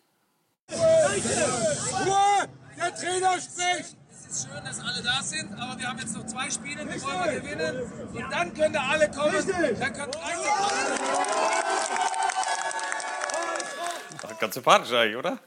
Ruhe! 0.73 2.49
Der 2.77 2.95
Trainer 2.95 3.41
spricht! 3.41 3.97
Es 4.11 4.27
ist 4.27 4.49
schön, 4.49 4.65
dass 4.65 4.81
alle 4.81 5.03
da 5.03 5.23
sind, 5.23 5.53
aber 5.61 5.79
wir 5.79 5.89
haben 5.89 5.99
jetzt 5.99 6.15
noch 6.15 6.27
zwei 6.27 6.49
Spiele, 6.51 6.85
die 6.87 7.03
wollen 7.03 7.25
wir 7.25 7.41
gewinnen. 7.41 7.93
Und 8.13 8.31
dann 8.31 8.55
können 8.55 8.73
da 8.73 8.81
alle 8.91 9.11
kommen. 9.11 9.35
Dann 9.35 9.93
können 9.93 10.13
30 10.13 10.21
Ganz 14.39 14.55
sympathisch 14.55 14.93
eigentlich, 14.93 15.17
oder? 15.17 15.39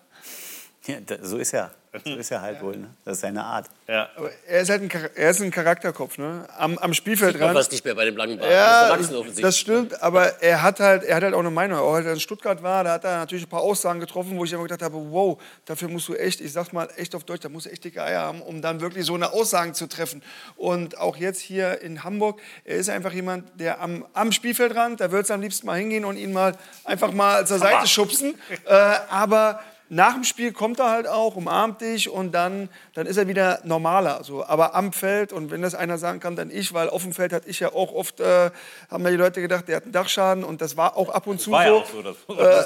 Ja, 0.86 0.98
so 1.22 1.38
ist 1.38 1.54
er. 1.54 1.72
So 2.04 2.16
ist 2.16 2.32
er 2.32 2.42
halt 2.42 2.60
wohl. 2.62 2.76
Ne? 2.76 2.90
Das 3.06 3.18
ist 3.18 3.22
seine 3.22 3.44
Art. 3.44 3.68
Ja. 3.88 4.10
Aber 4.16 4.32
er 4.48 4.62
ist 4.62 4.70
halt 4.70 4.82
ein, 4.82 4.90
er 5.16 5.30
ist 5.30 5.42
ein 5.42 5.52
Charakterkopf. 5.52 6.18
Ne? 6.18 6.48
Am, 6.58 6.76
am 6.80 6.92
Spielfeld 6.96 7.40
ran. 7.40 7.54
fast 7.54 7.72
nicht 7.72 7.86
mehr 7.86 7.94
bei 7.94 8.06
dem 8.06 8.18
langen 8.18 8.40
Bart. 8.40 8.52
Ja, 8.52 8.98
das, 8.98 9.36
das 9.36 9.58
stimmt. 9.60 10.02
Aber 10.02 10.42
er 10.42 10.64
hat, 10.64 10.80
halt, 10.80 11.04
er 11.04 11.18
hat 11.18 11.24
halt 11.24 11.36
auch 11.36 11.40
eine 11.40 11.52
Meinung. 11.52 11.78
Auch 11.78 11.94
als 11.94 12.08
er 12.08 12.14
in 12.14 12.20
Stuttgart 12.20 12.64
war, 12.64 12.84
da 12.84 12.94
hat 12.94 13.04
er 13.04 13.18
natürlich 13.18 13.46
ein 13.46 13.50
paar 13.50 13.62
Aussagen 13.62 14.00
getroffen, 14.00 14.38
wo 14.40 14.44
ich 14.44 14.52
immer 14.52 14.64
gedacht 14.64 14.82
habe, 14.82 14.96
wow, 15.12 15.40
dafür 15.66 15.88
musst 15.88 16.08
du 16.08 16.16
echt, 16.16 16.42
ich 16.42 16.52
sag's 16.52 16.74
mal 16.74 16.90
echt 16.98 17.14
auf 17.14 17.26
Deutsch, 17.26 17.42
da 17.42 17.50
musst 17.50 17.68
du 17.68 17.70
echt 17.70 17.84
dicke 17.84 18.02
Eier 18.02 18.22
haben, 18.22 18.42
um 18.42 18.64
dann 18.64 18.82
wirklich 18.82 19.06
so 19.06 19.14
eine 19.14 19.32
Aussagen 19.32 19.76
zu 19.76 19.86
treffen. 19.88 20.24
Und 20.56 20.98
auch 20.98 21.16
jetzt 21.16 21.42
hier 21.42 21.80
in 21.82 22.04
Hamburg, 22.04 22.42
er 22.66 22.78
ist 22.78 22.90
einfach 22.90 23.14
jemand, 23.14 23.60
der 23.60 23.80
am, 23.82 24.04
am 24.14 24.32
Spielfeldrand, 24.32 25.00
da 25.00 25.12
würde 25.12 25.26
es 25.26 25.32
am 25.32 25.42
liebsten 25.42 25.68
mal 25.68 25.78
hingehen 25.78 26.06
und 26.06 26.18
ihn 26.18 26.34
mal 26.34 26.58
einfach 26.86 27.12
mal 27.12 27.46
zur 27.46 27.60
Seite 27.60 27.86
schubsen. 27.86 28.34
Äh, 28.66 28.74
aber 28.74 29.60
nach 29.94 30.14
dem 30.14 30.24
Spiel 30.24 30.52
kommt 30.52 30.80
er 30.80 30.90
halt 30.90 31.08
auch, 31.08 31.36
umarmt 31.36 31.82
dich 31.82 32.10
und 32.10 32.32
dann, 32.32 32.70
dann 32.94 33.06
ist 33.06 33.18
er 33.18 33.28
wieder 33.28 33.60
normaler. 33.64 34.24
So. 34.24 34.44
Aber 34.44 34.74
am 34.74 34.92
Feld, 34.92 35.32
und 35.32 35.52
wenn 35.52 35.62
das 35.62 35.76
einer 35.76 36.00
sagen 36.00 36.20
kann, 36.20 36.36
dann 36.36 36.50
ich, 36.50 36.74
weil 36.74 36.90
auf 36.90 37.04
dem 37.04 37.14
Feld 37.14 37.32
hatte 37.32 37.48
ich 37.48 37.60
ja 37.60 37.74
auch 37.74 37.94
oft, 37.94 38.20
äh, 38.20 38.50
haben 38.90 39.04
mir 39.04 39.12
die 39.12 39.18
Leute 39.18 39.40
gedacht, 39.42 39.68
der 39.68 39.78
hat 39.78 39.84
einen 39.84 39.92
Dachschaden 39.92 40.44
und 40.44 40.62
das 40.62 40.78
war 40.78 40.98
auch 40.98 41.10
ab 41.10 41.28
und 41.28 41.40
zu 41.40 41.52
war 41.52 41.66
so. 41.66 41.70
Ja 41.70 41.80
auch 41.80 41.86
so 41.86 42.02
das, 42.02 42.18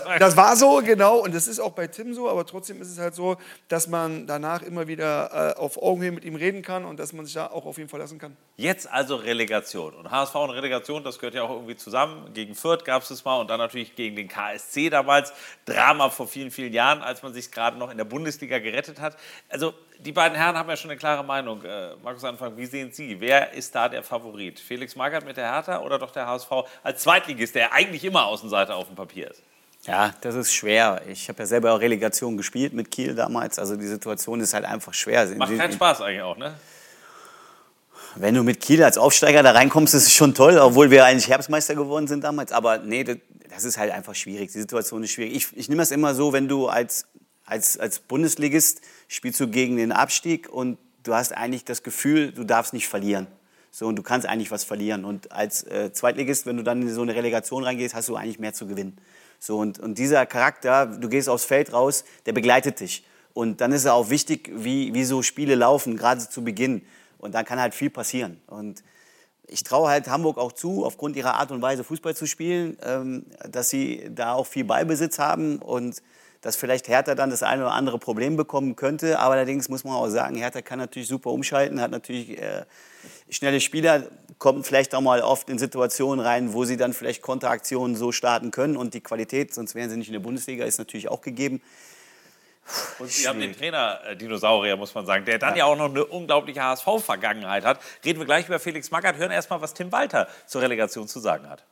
äh, 0.06 0.20
das 0.20 0.38
war 0.38 0.56
so, 0.56 0.82
genau, 0.84 1.18
und 1.18 1.36
das 1.36 1.48
ist 1.48 1.60
auch 1.60 1.72
bei 1.72 1.88
Tim 1.88 2.14
so, 2.14 2.30
aber 2.30 2.46
trotzdem 2.46 2.82
ist 2.82 2.92
es 2.92 2.98
halt 2.98 3.14
so, 3.14 3.36
dass 3.68 3.88
man 3.88 4.26
danach 4.26 4.62
immer 4.62 4.88
wieder 4.88 5.54
äh, 5.58 5.60
auf 5.60 5.82
Augenhöhe 5.82 6.14
mit 6.14 6.24
ihm 6.24 6.36
reden 6.36 6.62
kann 6.62 6.86
und 6.86 6.98
dass 6.98 7.12
man 7.12 7.26
sich 7.26 7.34
da 7.34 7.48
auch 7.48 7.66
auf 7.66 7.78
ihn 7.78 7.90
verlassen 7.90 8.20
kann. 8.20 8.38
Jetzt 8.56 8.90
also 8.90 9.18
Relegation. 9.18 9.94
Und 9.94 10.10
HSV 10.10 10.36
und 10.36 10.52
Relegation, 10.52 11.04
das 11.04 11.20
gehört 11.20 11.36
ja 11.36 11.44
auch 11.44 11.52
irgendwie 11.52 11.76
zusammen. 11.76 12.34
Gegen 12.34 12.56
Fürth 12.56 12.86
gab 12.86 13.04
es 13.04 13.10
das 13.10 13.26
mal 13.26 13.40
und 13.40 13.50
dann 13.50 13.60
natürlich 13.60 13.96
gegen 13.96 14.16
den 14.16 14.30
KSC 14.30 14.90
damals. 14.90 15.34
Drama 15.66 16.10
vor 16.10 16.28
vielen, 16.28 16.52
vielen 16.52 16.74
Jahren, 16.74 17.02
als 17.02 17.17
als 17.18 17.24
man 17.24 17.34
sich 17.34 17.52
gerade 17.52 17.78
noch 17.78 17.90
in 17.90 17.98
der 17.98 18.06
Bundesliga 18.06 18.60
gerettet 18.60 19.02
hat. 19.02 19.18
Also 19.50 19.74
die 20.00 20.12
beiden 20.12 20.38
Herren 20.38 20.56
haben 20.56 20.70
ja 20.70 20.78
schon 20.78 20.92
eine 20.92 21.00
klare 21.00 21.24
Meinung. 21.24 21.64
Äh, 21.64 21.96
Markus 22.04 22.24
Anfang, 22.24 22.56
wie 22.56 22.66
sehen 22.66 22.92
Sie? 22.92 23.20
Wer 23.20 23.54
ist 23.54 23.74
da 23.74 23.90
der 23.90 24.04
Favorit? 24.04 24.60
Felix 24.60 24.96
Magath 24.96 25.26
mit 25.26 25.38
der 25.38 25.52
Hertha 25.52 25.80
oder 25.80 25.98
doch 25.98 26.12
der 26.12 26.28
HSV 26.28 26.52
als 26.84 27.02
Zweitligist, 27.02 27.56
der 27.56 27.74
eigentlich 27.74 28.04
immer 28.04 28.26
Außenseiter 28.26 28.76
auf 28.76 28.88
dem 28.88 28.96
Papier 28.96 29.32
ist? 29.32 29.42
Ja, 29.84 30.14
das 30.22 30.36
ist 30.36 30.54
schwer. 30.54 31.02
Ich 31.08 31.28
habe 31.30 31.40
ja 31.40 31.46
selber 31.46 31.74
auch 31.74 31.80
Relegation 31.80 32.38
gespielt 32.38 32.74
mit 32.74 32.92
Kiel 32.92 33.16
damals. 33.16 33.58
Also 33.58 33.76
die 33.76 33.88
Situation 33.88 34.40
ist 34.40 34.54
halt 34.54 34.66
einfach 34.66 34.94
schwer. 34.94 35.26
Macht 35.38 35.58
keinen 35.58 35.74
Spaß 35.74 36.02
eigentlich 36.02 36.22
auch, 36.22 36.38
ne? 36.38 36.56
Wenn 38.16 38.34
du 38.34 38.44
mit 38.44 38.60
Kiel 38.60 38.84
als 38.84 38.98
Aufsteiger 38.98 39.44
da 39.44 39.52
reinkommst, 39.52 39.94
ist 39.94 40.08
es 40.08 40.14
schon 40.14 40.34
toll, 40.34 40.58
obwohl 40.58 40.90
wir 40.90 41.06
eigentlich 41.06 41.30
Herbstmeister 41.30 41.76
geworden 41.76 42.08
sind 42.08 42.24
damals. 42.24 42.52
Aber 42.52 42.80
nee, 42.80 43.04
das 43.50 43.64
ist 43.64 43.78
halt 43.78 43.92
einfach 43.92 44.16
schwierig. 44.16 44.52
Die 44.52 44.60
Situation 44.60 45.04
ist 45.04 45.12
schwierig. 45.12 45.36
Ich, 45.36 45.58
ich 45.58 45.70
nehme 45.70 45.82
das 45.82 45.92
immer 45.92 46.16
so, 46.16 46.34
wenn 46.34 46.48
du 46.48 46.68
als, 46.68 47.08
als, 47.46 47.78
als 47.78 48.00
Bundesligist 48.00 48.82
spielst 49.08 49.40
du 49.40 49.48
gegen 49.48 49.78
den 49.78 49.92
Abstieg 49.92 50.50
und 50.50 50.78
du 51.04 51.14
hast 51.14 51.36
eigentlich 51.36 51.66
das 51.66 51.84
Gefühl, 51.84 52.32
du 52.32 52.44
darfst 52.44 52.74
nicht 52.74 52.88
verlieren. 52.88 53.28
So, 53.72 53.88
und 53.88 53.96
du 53.96 54.04
kannst 54.04 54.28
eigentlich 54.28 54.52
was 54.52 54.64
verlieren. 54.64 55.06
Und 55.06 55.32
als 55.32 55.64
äh, 55.64 55.92
Zweitligist, 55.92 56.46
wenn 56.46 56.58
du 56.58 56.64
dann 56.64 56.82
in 56.82 56.94
so 56.94 57.02
eine 57.02 57.16
Relegation 57.16 57.64
reingehst, 57.64 57.94
hast 57.94 58.10
du 58.10 58.16
eigentlich 58.16 58.40
mehr 58.40 58.54
zu 58.54 58.68
gewinnen. 58.68 58.98
So, 59.40 59.60
und, 59.60 59.80
und 59.80 59.98
dieser 60.00 60.26
Charakter, 60.26 60.88
du 60.88 61.10
gehst 61.10 61.30
aufs 61.30 61.46
Feld 61.46 61.74
raus, 61.74 62.04
der 62.26 62.34
begleitet 62.34 62.80
dich. 62.80 63.06
Und 63.34 63.62
dann 63.62 63.72
ist 63.72 63.82
es 63.82 63.88
auch 63.88 64.10
wichtig, 64.10 64.50
wie, 64.52 64.94
wie 64.96 65.04
so 65.04 65.22
Spiele 65.22 65.54
laufen, 65.54 65.96
gerade 65.96 66.28
zu 66.28 66.44
Beginn. 66.44 66.82
Und 67.20 67.36
dann 67.36 67.46
kann 67.46 67.60
halt 67.60 67.76
viel 67.76 67.92
passieren. 67.92 68.42
Und 68.48 68.84
ich 69.48 69.64
traue 69.64 69.90
halt 69.90 70.08
Hamburg 70.10 70.38
auch 70.38 70.52
zu, 70.52 70.86
aufgrund 70.86 71.16
ihrer 71.16 71.36
Art 71.36 71.52
und 71.52 71.62
Weise 71.62 71.84
Fußball 71.84 72.16
zu 72.16 72.26
spielen, 72.26 72.78
ähm, 72.84 73.26
dass 73.50 73.70
sie 73.70 74.10
da 74.14 74.34
auch 74.34 74.46
viel 74.46 74.66
Ballbesitz 74.66 75.20
haben 75.20 75.58
und 75.60 76.02
dass 76.42 76.56
vielleicht 76.56 76.88
Hertha 76.88 77.16
dann 77.16 77.30
das 77.30 77.44
eine 77.44 77.64
oder 77.64 77.74
andere 77.74 77.98
Problem 77.98 78.38
bekommen 78.38 78.76
könnte. 78.76 79.20
Aber 79.20 79.34
allerdings 79.34 79.70
muss 79.70 79.84
man 79.84 79.94
auch 79.94 80.08
sagen, 80.08 80.36
Hertha 80.36 80.62
kann 80.62 80.80
natürlich 80.80 81.08
super 81.08 81.32
umschalten, 81.32 81.82
hat 81.82 81.92
natürlich 81.92 82.38
äh, 82.38 82.66
schnelle 83.30 83.60
Spieler, 83.60 84.04
kommt 84.38 84.68
vielleicht 84.68 84.94
auch 84.94 85.02
mal 85.02 85.22
oft 85.22 85.50
in 85.50 85.58
Situationen 85.58 86.24
rein, 86.24 86.54
wo 86.54 86.64
sie 86.66 86.78
dann 86.78 86.94
vielleicht 86.94 87.22
Konteraktionen 87.22 87.96
so 87.96 88.12
starten 88.12 88.52
können. 88.52 88.78
Und 88.78 88.94
die 88.94 89.02
Qualität, 89.02 89.54
sonst 89.54 89.76
wären 89.76 89.90
sie 89.90 89.98
nicht 89.98 90.10
in 90.10 90.14
der 90.14 90.20
Bundesliga, 90.20 90.66
ist 90.66 90.78
natürlich 90.78 91.10
auch 91.10 91.22
gegeben. 91.22 91.62
Und 93.00 93.10
Sie 93.10 93.28
haben 93.28 93.40
den 93.40 93.56
Trainer 93.56 94.02
äh, 94.06 94.16
Dinosaurier, 94.16 94.76
muss 94.76 94.94
man 94.94 95.06
sagen, 95.06 95.26
der 95.26 95.40
dann 95.40 95.52
ja, 95.52 95.60
ja 95.60 95.66
auch 95.66 95.78
noch 95.78 95.90
eine 95.90 96.06
unglaubliche 96.06 96.64
HSV-Vergangenheit 96.64 97.66
hat. 97.66 97.80
Reden 98.04 98.20
wir 98.20 98.26
gleich 98.26 98.48
über 98.48 98.60
Felix 98.60 98.92
Magath, 98.92 99.18
hören 99.18 99.32
erst 99.32 99.50
mal, 99.50 99.62
was 99.62 99.74
Tim 99.74 99.92
Walter 99.92 100.28
zur 100.46 100.62
Relegation 100.62 101.08
zu 101.08 101.20
sagen 101.20 101.50
hat. 101.50 101.64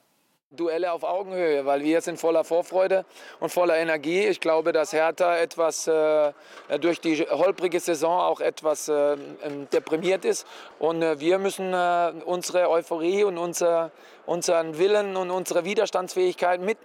Duelle 0.52 0.92
auf 0.92 1.04
Augenhöhe, 1.04 1.66
weil 1.66 1.84
wir 1.84 2.02
sind 2.02 2.20
voller 2.20 2.44
Vorfreude 2.44 3.06
und 3.40 3.50
voller 3.50 3.76
Energie. 3.78 4.26
Ich 4.26 4.40
glaube, 4.40 4.72
dass 4.72 4.94
Hertha 4.94 5.36
etwas 5.36 5.88
äh, 5.88 6.32
durch 6.80 7.02
die 7.02 7.18
holprige 7.18 7.80
Saison 7.80 8.20
auch 8.20 8.40
etwas 8.40 8.88
äh, 8.88 9.14
ähm, 9.44 9.68
deprimiert 9.74 10.24
ist. 10.24 10.48
Und 10.80 11.02
äh, 11.02 11.20
wir 11.20 11.40
müssen 11.40 11.74
äh, 11.74 12.14
unsere 12.26 12.70
Euphorie 12.70 13.24
und 13.24 13.38
unser, 13.38 13.92
unseren 14.26 14.78
Willen 14.78 15.18
und 15.18 15.30
unsere 15.30 15.66
Widerstandsfähigkeit 15.66 16.62
mit 16.62 16.78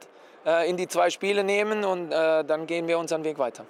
äh, 0.44 0.68
in 0.68 0.76
die 0.76 0.88
zwei 0.88 1.10
Spiele 1.10 1.44
nehmen 1.44 1.84
und 1.84 2.12
äh, 2.12 2.44
dann 2.44 2.66
gehen 2.66 2.88
wir 2.88 2.98
unseren 2.98 3.24
Weg 3.24 3.38
weiter. 3.38 3.64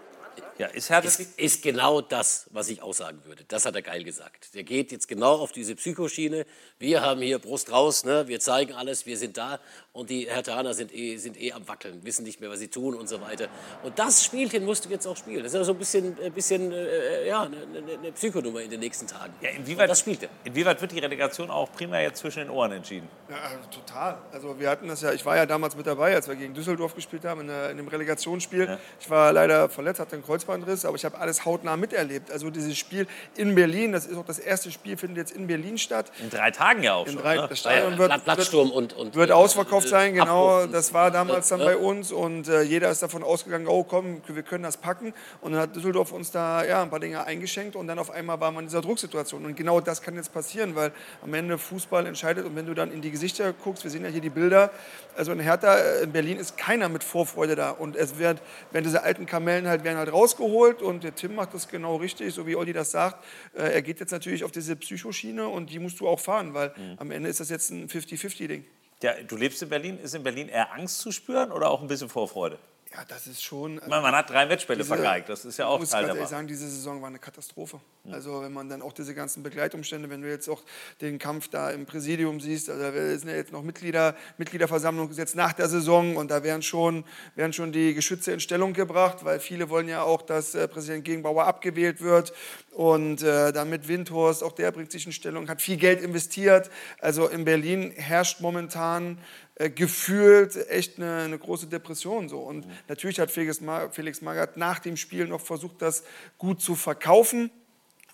Ja, 0.60 0.66
ist, 0.66 0.90
ist, 0.90 1.38
ist, 1.38 1.62
genau 1.62 2.02
das, 2.02 2.46
was 2.50 2.68
ich 2.68 2.82
auch 2.82 2.92
sagen 2.92 3.24
würde. 3.24 3.44
Das 3.48 3.64
hat 3.64 3.74
er 3.76 3.80
geil 3.80 4.04
gesagt. 4.04 4.54
Der 4.54 4.62
geht 4.62 4.92
jetzt 4.92 5.08
genau 5.08 5.36
auf 5.36 5.52
diese 5.52 5.74
Psychoschiene. 5.74 6.44
Wir 6.78 7.00
haben 7.00 7.22
hier 7.22 7.38
Brust 7.38 7.72
raus, 7.72 8.04
ne? 8.04 8.28
wir 8.28 8.40
zeigen 8.40 8.74
alles, 8.74 9.06
wir 9.06 9.16
sind 9.16 9.38
da. 9.38 9.58
Und 9.92 10.10
die 10.10 10.30
Hertaner 10.30 10.74
sind 10.74 10.94
eh, 10.94 11.16
sind 11.16 11.40
eh 11.40 11.52
am 11.52 11.66
Wackeln, 11.66 12.04
wissen 12.04 12.24
nicht 12.24 12.42
mehr, 12.42 12.50
was 12.50 12.58
sie 12.58 12.68
tun 12.68 12.94
und 12.94 13.08
so 13.08 13.22
weiter. 13.22 13.48
Und 13.82 13.98
das 13.98 14.22
Spielchen 14.22 14.66
musst 14.66 14.84
du 14.84 14.90
jetzt 14.90 15.06
auch 15.06 15.16
spielen. 15.16 15.42
Das 15.42 15.54
ist 15.54 15.58
ja 15.58 15.64
so 15.64 15.72
ein 15.72 15.78
bisschen, 15.78 16.18
ein 16.22 16.32
bisschen 16.32 16.70
äh, 16.72 17.26
ja, 17.26 17.44
eine, 17.44 17.56
eine 17.56 18.12
Psychonummer 18.12 18.60
in 18.60 18.70
den 18.70 18.80
nächsten 18.80 19.06
Tagen. 19.06 19.32
Ja, 19.40 19.48
inwieweit, 19.48 19.88
das 19.88 20.00
spielt 20.00 20.24
er. 20.24 20.28
Inwieweit 20.44 20.78
wird 20.82 20.92
die 20.92 20.98
Relegation 20.98 21.50
auch 21.50 21.72
primär 21.72 22.02
jetzt 22.02 22.18
zwischen 22.18 22.40
den 22.40 22.50
Ohren 22.50 22.72
entschieden? 22.72 23.08
Ja, 23.30 23.36
total. 23.70 24.18
Also 24.30 24.60
wir 24.60 24.68
hatten 24.68 24.88
das 24.88 25.00
ja, 25.00 25.12
ich 25.14 25.24
war 25.24 25.36
ja 25.36 25.46
damals 25.46 25.74
mit 25.74 25.86
dabei, 25.86 26.14
als 26.14 26.28
wir 26.28 26.36
gegen 26.36 26.52
Düsseldorf 26.52 26.94
gespielt 26.94 27.24
haben, 27.24 27.40
in, 27.40 27.46
der, 27.46 27.70
in 27.70 27.78
dem 27.78 27.88
Relegationsspiel. 27.88 28.66
Ja. 28.66 28.78
Ich 29.00 29.08
war 29.08 29.32
leider 29.32 29.70
verletzt, 29.70 30.00
hatte 30.00 30.16
einen 30.16 30.22
Kreuzbandriss, 30.50 30.84
aber 30.84 30.96
ich 30.96 31.04
habe 31.04 31.18
alles 31.18 31.44
hautnah 31.44 31.76
miterlebt. 31.76 32.30
Also 32.30 32.50
dieses 32.50 32.76
Spiel 32.76 33.06
in 33.36 33.54
Berlin, 33.54 33.92
das 33.92 34.06
ist 34.06 34.16
auch 34.16 34.24
das 34.24 34.38
erste 34.38 34.70
Spiel, 34.70 34.96
findet 34.96 35.18
jetzt 35.18 35.32
in 35.32 35.46
Berlin 35.46 35.78
statt. 35.78 36.10
In 36.20 36.30
drei 36.30 36.50
Tagen 36.50 36.82
ja 36.82 36.94
auch 36.94 37.06
in 37.06 37.14
schon. 37.14 37.22
Drei, 37.22 37.36
ne? 37.36 37.46
Das 37.48 37.58
Stadion 37.60 37.98
wird, 37.98 38.24
Plattsturm 38.24 38.70
und, 38.70 38.92
und 38.92 39.14
wird 39.14 39.30
ausverkauft 39.30 39.88
sein, 39.88 40.14
genau. 40.14 40.66
Das 40.66 40.92
war 40.92 41.10
damals 41.10 41.48
dann 41.48 41.60
bei 41.60 41.76
uns 41.76 42.12
und 42.12 42.48
äh, 42.48 42.62
jeder 42.62 42.90
ist 42.90 43.02
davon 43.02 43.22
ausgegangen, 43.22 43.66
oh 43.68 43.84
komm, 43.84 44.22
wir 44.26 44.42
können 44.42 44.64
das 44.64 44.76
packen. 44.76 45.14
Und 45.40 45.52
dann 45.52 45.62
hat 45.62 45.76
Düsseldorf 45.76 46.12
uns 46.12 46.30
da 46.30 46.64
ja, 46.64 46.82
ein 46.82 46.90
paar 46.90 47.00
Dinge 47.00 47.24
eingeschenkt 47.24 47.76
und 47.76 47.86
dann 47.86 47.98
auf 47.98 48.10
einmal 48.10 48.40
war 48.40 48.50
man 48.50 48.64
in 48.64 48.68
dieser 48.68 48.82
Drucksituation. 48.82 49.44
Und 49.44 49.56
genau 49.56 49.80
das 49.80 50.02
kann 50.02 50.14
jetzt 50.16 50.32
passieren, 50.32 50.74
weil 50.74 50.92
am 51.22 51.32
Ende 51.34 51.58
Fußball 51.58 52.06
entscheidet 52.06 52.44
und 52.44 52.56
wenn 52.56 52.66
du 52.66 52.74
dann 52.74 52.92
in 52.92 53.00
die 53.00 53.10
Gesichter 53.10 53.52
guckst, 53.52 53.84
wir 53.84 53.90
sehen 53.90 54.04
ja 54.04 54.10
hier 54.10 54.20
die 54.20 54.30
Bilder, 54.30 54.70
also 55.16 55.32
in 55.32 55.40
Hertha, 55.40 55.76
äh, 55.76 56.02
in 56.02 56.12
Berlin 56.12 56.38
ist 56.38 56.56
keiner 56.56 56.88
mit 56.88 57.04
Vorfreude 57.04 57.56
da 57.56 57.70
und 57.70 57.96
es 57.96 58.18
wird, 58.18 58.40
wenn 58.70 58.84
diese 58.84 59.02
alten 59.02 59.26
Kamellen 59.26 59.68
halt 59.68 59.84
werden 59.84 59.98
halt 59.98 60.12
rausgeholt 60.12 60.39
und 60.82 61.04
der 61.04 61.14
Tim 61.14 61.34
macht 61.34 61.54
das 61.54 61.68
genau 61.68 61.96
richtig, 61.96 62.34
so 62.34 62.46
wie 62.46 62.56
Olli 62.56 62.72
das 62.72 62.90
sagt. 62.90 63.24
Äh, 63.54 63.72
er 63.72 63.82
geht 63.82 64.00
jetzt 64.00 64.10
natürlich 64.10 64.44
auf 64.44 64.50
diese 64.50 64.76
Psychoschiene 64.76 65.48
und 65.48 65.70
die 65.70 65.78
musst 65.78 66.00
du 66.00 66.08
auch 66.08 66.20
fahren, 66.20 66.54
weil 66.54 66.72
mhm. 66.76 66.94
am 66.98 67.10
Ende 67.10 67.28
ist 67.28 67.40
das 67.40 67.50
jetzt 67.50 67.70
ein 67.70 67.88
50-50-Ding. 67.88 68.64
Ja, 69.02 69.14
du 69.26 69.36
lebst 69.36 69.62
in 69.62 69.68
Berlin. 69.68 69.98
Ist 69.98 70.14
in 70.14 70.22
Berlin 70.22 70.48
eher 70.48 70.72
Angst 70.74 70.98
zu 70.98 71.10
spüren 71.10 71.52
oder 71.52 71.70
auch 71.70 71.80
ein 71.80 71.88
bisschen 71.88 72.08
Vorfreude? 72.08 72.58
Ja, 72.92 73.04
das 73.06 73.28
ist 73.28 73.44
schon. 73.44 73.76
Man, 73.86 74.02
man, 74.02 74.12
hat 74.16 74.30
drei 74.30 74.48
Wettspiele 74.48 74.84
vergeigt, 74.84 75.28
das 75.28 75.44
ist 75.44 75.58
ja 75.58 75.66
auch 75.66 75.84
Teil 75.84 76.08
Ich 76.08 76.20
muss 76.20 76.30
sagen, 76.30 76.48
diese 76.48 76.68
Saison 76.68 77.00
war 77.00 77.06
eine 77.06 77.20
Katastrophe. 77.20 77.80
Mhm. 78.02 78.14
Also, 78.14 78.42
wenn 78.42 78.52
man 78.52 78.68
dann 78.68 78.82
auch 78.82 78.92
diese 78.92 79.14
ganzen 79.14 79.44
Begleitumstände, 79.44 80.10
wenn 80.10 80.22
du 80.22 80.28
jetzt 80.28 80.48
auch 80.48 80.64
den 81.00 81.20
Kampf 81.20 81.46
da 81.46 81.70
im 81.70 81.86
Präsidium 81.86 82.40
siehst, 82.40 82.68
also 82.68 82.82
da 82.82 82.92
sind 82.92 83.28
ja 83.28 83.36
jetzt 83.36 83.52
noch 83.52 83.62
Mitglieder, 83.62 84.16
Mitgliederversammlung 84.38 85.12
jetzt 85.12 85.36
nach 85.36 85.52
der 85.52 85.68
Saison 85.68 86.16
und 86.16 86.32
da 86.32 86.42
werden 86.42 86.62
schon, 86.62 87.04
werden 87.36 87.52
schon 87.52 87.70
die 87.70 87.94
Geschütze 87.94 88.32
in 88.32 88.40
Stellung 88.40 88.72
gebracht, 88.72 89.24
weil 89.24 89.38
viele 89.38 89.70
wollen 89.70 89.86
ja 89.86 90.02
auch, 90.02 90.22
dass 90.22 90.56
äh, 90.56 90.66
Präsident 90.66 91.04
Gegenbauer 91.04 91.44
abgewählt 91.44 92.00
wird 92.00 92.32
und 92.72 93.22
äh, 93.22 93.52
damit 93.52 93.86
Windhorst, 93.86 94.42
auch 94.42 94.52
der 94.52 94.72
bringt 94.72 94.90
sich 94.90 95.06
in 95.06 95.12
Stellung, 95.12 95.48
hat 95.48 95.62
viel 95.62 95.76
Geld 95.76 96.02
investiert. 96.02 96.70
Also 97.00 97.28
in 97.28 97.44
Berlin 97.44 97.92
herrscht 97.92 98.40
momentan 98.40 99.18
äh, 99.60 99.68
gefühlt 99.68 100.56
echt 100.70 100.96
eine, 100.96 101.18
eine, 101.18 101.38
große 101.38 101.66
Depression. 101.66 102.30
So. 102.30 102.38
Und 102.38 102.66
mhm. 102.66 102.72
natürlich 102.88 103.20
hat 103.20 103.30
Felix, 103.30 103.60
Felix 103.90 104.22
Magath 104.22 104.56
nach 104.56 104.78
dem 104.78 104.96
Spiel 104.96 105.26
noch 105.26 105.42
versucht, 105.42 105.82
das 105.82 106.02
gut 106.38 106.62
zu 106.62 106.74
verkaufen. 106.74 107.50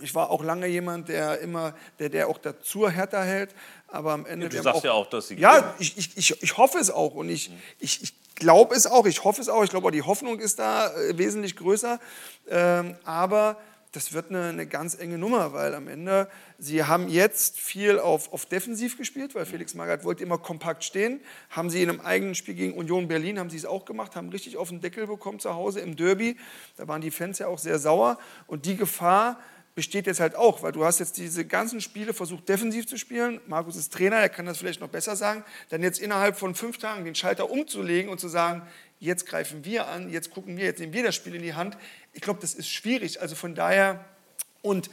Ich 0.00 0.12
war 0.16 0.30
auch 0.30 0.42
lange 0.42 0.66
jemand, 0.66 1.08
der 1.08 1.38
immer, 1.38 1.76
der, 2.00 2.08
der 2.08 2.26
auch 2.26 2.38
dazu 2.38 2.90
härter 2.90 3.22
hält, 3.22 3.54
aber 3.86 4.12
am 4.12 4.26
Ende. 4.26 4.46
Ja, 4.46 4.50
du 4.50 4.62
sagst 4.62 4.80
auch, 4.80 4.84
ja 4.84 4.92
auch, 4.92 5.08
dass 5.08 5.28
sie. 5.28 5.36
Ja, 5.36 5.72
ich, 5.78 5.96
ich, 5.96 6.16
ich, 6.16 6.42
ich 6.42 6.56
hoffe 6.56 6.78
es 6.78 6.90
auch 6.90 7.14
und 7.14 7.28
ich, 7.28 7.50
mhm. 7.50 7.62
ich, 7.78 8.02
ich 8.02 8.14
glaube 8.34 8.74
es 8.74 8.88
auch, 8.88 9.06
ich 9.06 9.22
hoffe 9.22 9.40
es 9.40 9.48
auch. 9.48 9.62
Ich 9.62 9.70
glaube 9.70 9.86
auch, 9.86 9.92
die 9.92 10.02
Hoffnung 10.02 10.40
ist 10.40 10.58
da 10.58 10.92
äh, 10.96 11.16
wesentlich 11.16 11.54
größer. 11.54 12.00
Ähm, 12.48 12.96
aber 13.04 13.56
das 13.96 14.12
wird 14.12 14.28
eine, 14.28 14.50
eine, 14.50 14.66
ganz 14.66 14.94
enge 14.94 15.16
Nummer, 15.16 15.54
weil 15.54 15.74
am 15.74 15.88
Ende, 15.88 16.28
sie 16.58 16.84
haben 16.84 17.08
jetzt 17.08 17.58
viel 17.58 17.98
auf, 17.98 18.30
auf 18.30 18.44
Defensiv 18.44 18.98
gespielt, 18.98 19.34
weil 19.34 19.46
Felix 19.46 19.74
Magath 19.74 20.04
wollte 20.04 20.22
immer 20.22 20.36
kompakt 20.36 20.84
stehen. 20.84 21.20
Haben 21.48 21.70
sie 21.70 21.82
in 21.82 21.88
einem 21.88 22.00
eigenen 22.00 22.34
Spiel 22.34 22.54
gegen 22.54 22.74
Union 22.74 23.08
Berlin, 23.08 23.38
haben 23.38 23.48
sie 23.48 23.56
es 23.56 23.64
auch 23.64 23.86
gemacht, 23.86 24.14
haben 24.14 24.28
richtig 24.28 24.58
auf 24.58 24.68
den 24.68 24.82
Deckel 24.82 25.06
bekommen 25.06 25.38
zu 25.38 25.54
Hause 25.54 25.80
im 25.80 25.96
Derby. 25.96 26.36
Da 26.76 26.86
waren 26.86 27.00
die 27.00 27.10
Fans 27.10 27.38
ja 27.38 27.46
auch 27.46 27.58
sehr 27.58 27.78
sauer. 27.78 28.18
Und 28.46 28.66
die 28.66 28.76
Gefahr 28.76 29.40
besteht 29.74 30.06
jetzt 30.06 30.20
halt 30.20 30.34
auch, 30.36 30.62
weil 30.62 30.72
du 30.72 30.84
hast 30.84 31.00
jetzt 31.00 31.16
diese 31.16 31.46
ganzen 31.46 31.80
Spiele 31.80 32.14
versucht, 32.14 32.48
defensiv 32.48 32.86
zu 32.86 32.96
spielen. 32.96 33.40
Markus 33.46 33.76
ist 33.76 33.92
Trainer, 33.92 34.16
er 34.16 34.30
kann 34.30 34.46
das 34.46 34.58
vielleicht 34.58 34.80
noch 34.80 34.88
besser 34.88 35.16
sagen. 35.16 35.44
Dann 35.68 35.82
jetzt 35.82 36.00
innerhalb 36.00 36.38
von 36.38 36.54
fünf 36.54 36.78
Tagen 36.78 37.04
den 37.04 37.14
Schalter 37.14 37.50
umzulegen 37.50 38.10
und 38.10 38.18
zu 38.18 38.28
sagen, 38.28 38.62
jetzt 38.98 39.26
greifen 39.26 39.64
wir 39.64 39.88
an, 39.88 40.10
jetzt 40.10 40.30
gucken 40.30 40.56
wir, 40.56 40.64
jetzt 40.64 40.80
nehmen 40.80 40.94
wir 40.94 41.04
das 41.04 41.14
Spiel 41.14 41.34
in 41.34 41.42
die 41.42 41.54
Hand. 41.54 41.76
Ich 42.16 42.22
glaube, 42.22 42.40
das 42.40 42.54
ist 42.54 42.68
schwierig. 42.68 43.20
Also 43.20 43.34
von 43.34 43.54
daher, 43.54 44.02
und 44.62 44.88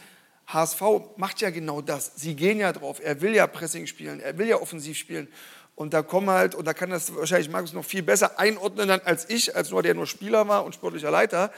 HSV 0.48 0.82
macht 1.16 1.40
ja 1.40 1.52
genau 1.52 1.80
das. 1.80 2.12
Sie 2.18 2.36
gehen 2.36 2.60
ja 2.60 2.74
drauf. 2.74 3.00
Er 3.02 3.22
will 3.22 3.34
ja 3.34 3.48
Pressing 3.48 3.88
spielen, 3.88 4.20
er 4.20 4.38
will 4.38 4.48
ja 4.48 4.58
offensiv 4.58 4.98
spielen. 4.98 5.30
Und 5.76 5.94
da 5.94 6.04
kommen 6.04 6.30
halt, 6.30 6.54
und 6.54 6.66
da 6.66 6.74
kann 6.74 6.90
das 6.90 7.16
wahrscheinlich 7.16 7.50
Markus 7.50 7.72
noch 7.72 7.86
viel 7.86 8.04
besser 8.04 8.40
einordnen 8.40 8.90
dann 8.90 9.00
als 9.06 9.30
ich, 9.30 9.56
als 9.56 9.72
nur 9.72 9.82
der 9.82 9.96
nur 9.96 10.06
Spieler 10.06 10.48
war 10.50 10.66
und 10.66 10.76
sportlicher 10.76 11.10
Leiter. 11.10 11.52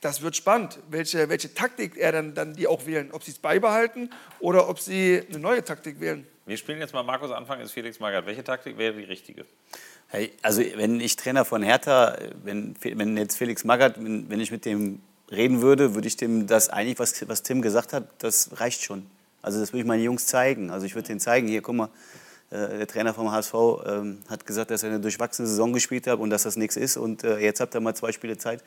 Das 0.00 0.22
wird 0.22 0.36
spannend, 0.36 0.78
welche, 0.88 1.28
welche 1.28 1.52
Taktik 1.52 1.96
er 1.96 2.12
dann, 2.12 2.32
dann 2.32 2.54
die 2.54 2.68
auch 2.68 2.86
wählen. 2.86 3.10
Ob 3.10 3.24
sie 3.24 3.32
es 3.32 3.40
beibehalten 3.40 4.10
oder 4.38 4.68
ob 4.68 4.78
sie 4.78 5.20
eine 5.28 5.40
neue 5.40 5.64
Taktik 5.64 5.98
wählen. 5.98 6.24
Wir 6.46 6.56
spielen 6.56 6.78
jetzt 6.78 6.94
mal 6.94 7.02
Markus 7.02 7.32
Anfang, 7.32 7.58
ist 7.58 7.72
Felix 7.72 7.98
Magath. 7.98 8.24
Welche 8.24 8.44
Taktik 8.44 8.78
wäre 8.78 8.94
die 8.94 9.02
richtige? 9.02 9.44
Hey, 10.06 10.32
also 10.40 10.62
wenn 10.76 11.00
ich 11.00 11.16
Trainer 11.16 11.44
von 11.44 11.62
Hertha, 11.62 12.16
wenn, 12.44 12.76
wenn 12.80 13.16
jetzt 13.16 13.36
Felix 13.36 13.64
Magath, 13.64 13.96
wenn, 13.98 14.30
wenn 14.30 14.40
ich 14.40 14.52
mit 14.52 14.64
dem 14.64 15.02
reden 15.30 15.62
würde, 15.62 15.94
würde 15.94 16.08
ich 16.08 16.16
dem 16.16 16.46
das 16.46 16.68
eigentlich, 16.68 16.98
was, 16.98 17.28
was 17.28 17.42
Tim 17.42 17.62
gesagt 17.62 17.92
hat, 17.92 18.04
das 18.18 18.60
reicht 18.60 18.82
schon. 18.82 19.06
Also 19.42 19.60
das 19.60 19.72
würde 19.72 19.80
ich 19.80 19.86
meinen 19.86 20.02
Jungs 20.02 20.26
zeigen. 20.26 20.70
Also 20.70 20.86
ich 20.86 20.94
würde 20.94 21.08
denen 21.08 21.20
zeigen, 21.20 21.48
hier, 21.48 21.62
guck 21.62 21.74
mal, 21.74 21.90
äh, 22.50 22.78
der 22.78 22.86
Trainer 22.86 23.14
vom 23.14 23.30
HSV 23.30 23.54
ähm, 23.86 24.18
hat 24.28 24.46
gesagt, 24.46 24.70
dass 24.70 24.82
er 24.82 24.90
eine 24.90 25.00
durchwachsene 25.00 25.46
Saison 25.46 25.72
gespielt 25.72 26.06
hat 26.06 26.18
und 26.18 26.30
dass 26.30 26.42
das 26.42 26.56
nichts 26.56 26.76
ist. 26.76 26.96
Und 26.96 27.24
äh, 27.24 27.38
jetzt 27.38 27.60
habt 27.60 27.74
ihr 27.74 27.80
mal 27.80 27.94
zwei 27.94 28.12
Spiele 28.12 28.38
Zeit. 28.38 28.62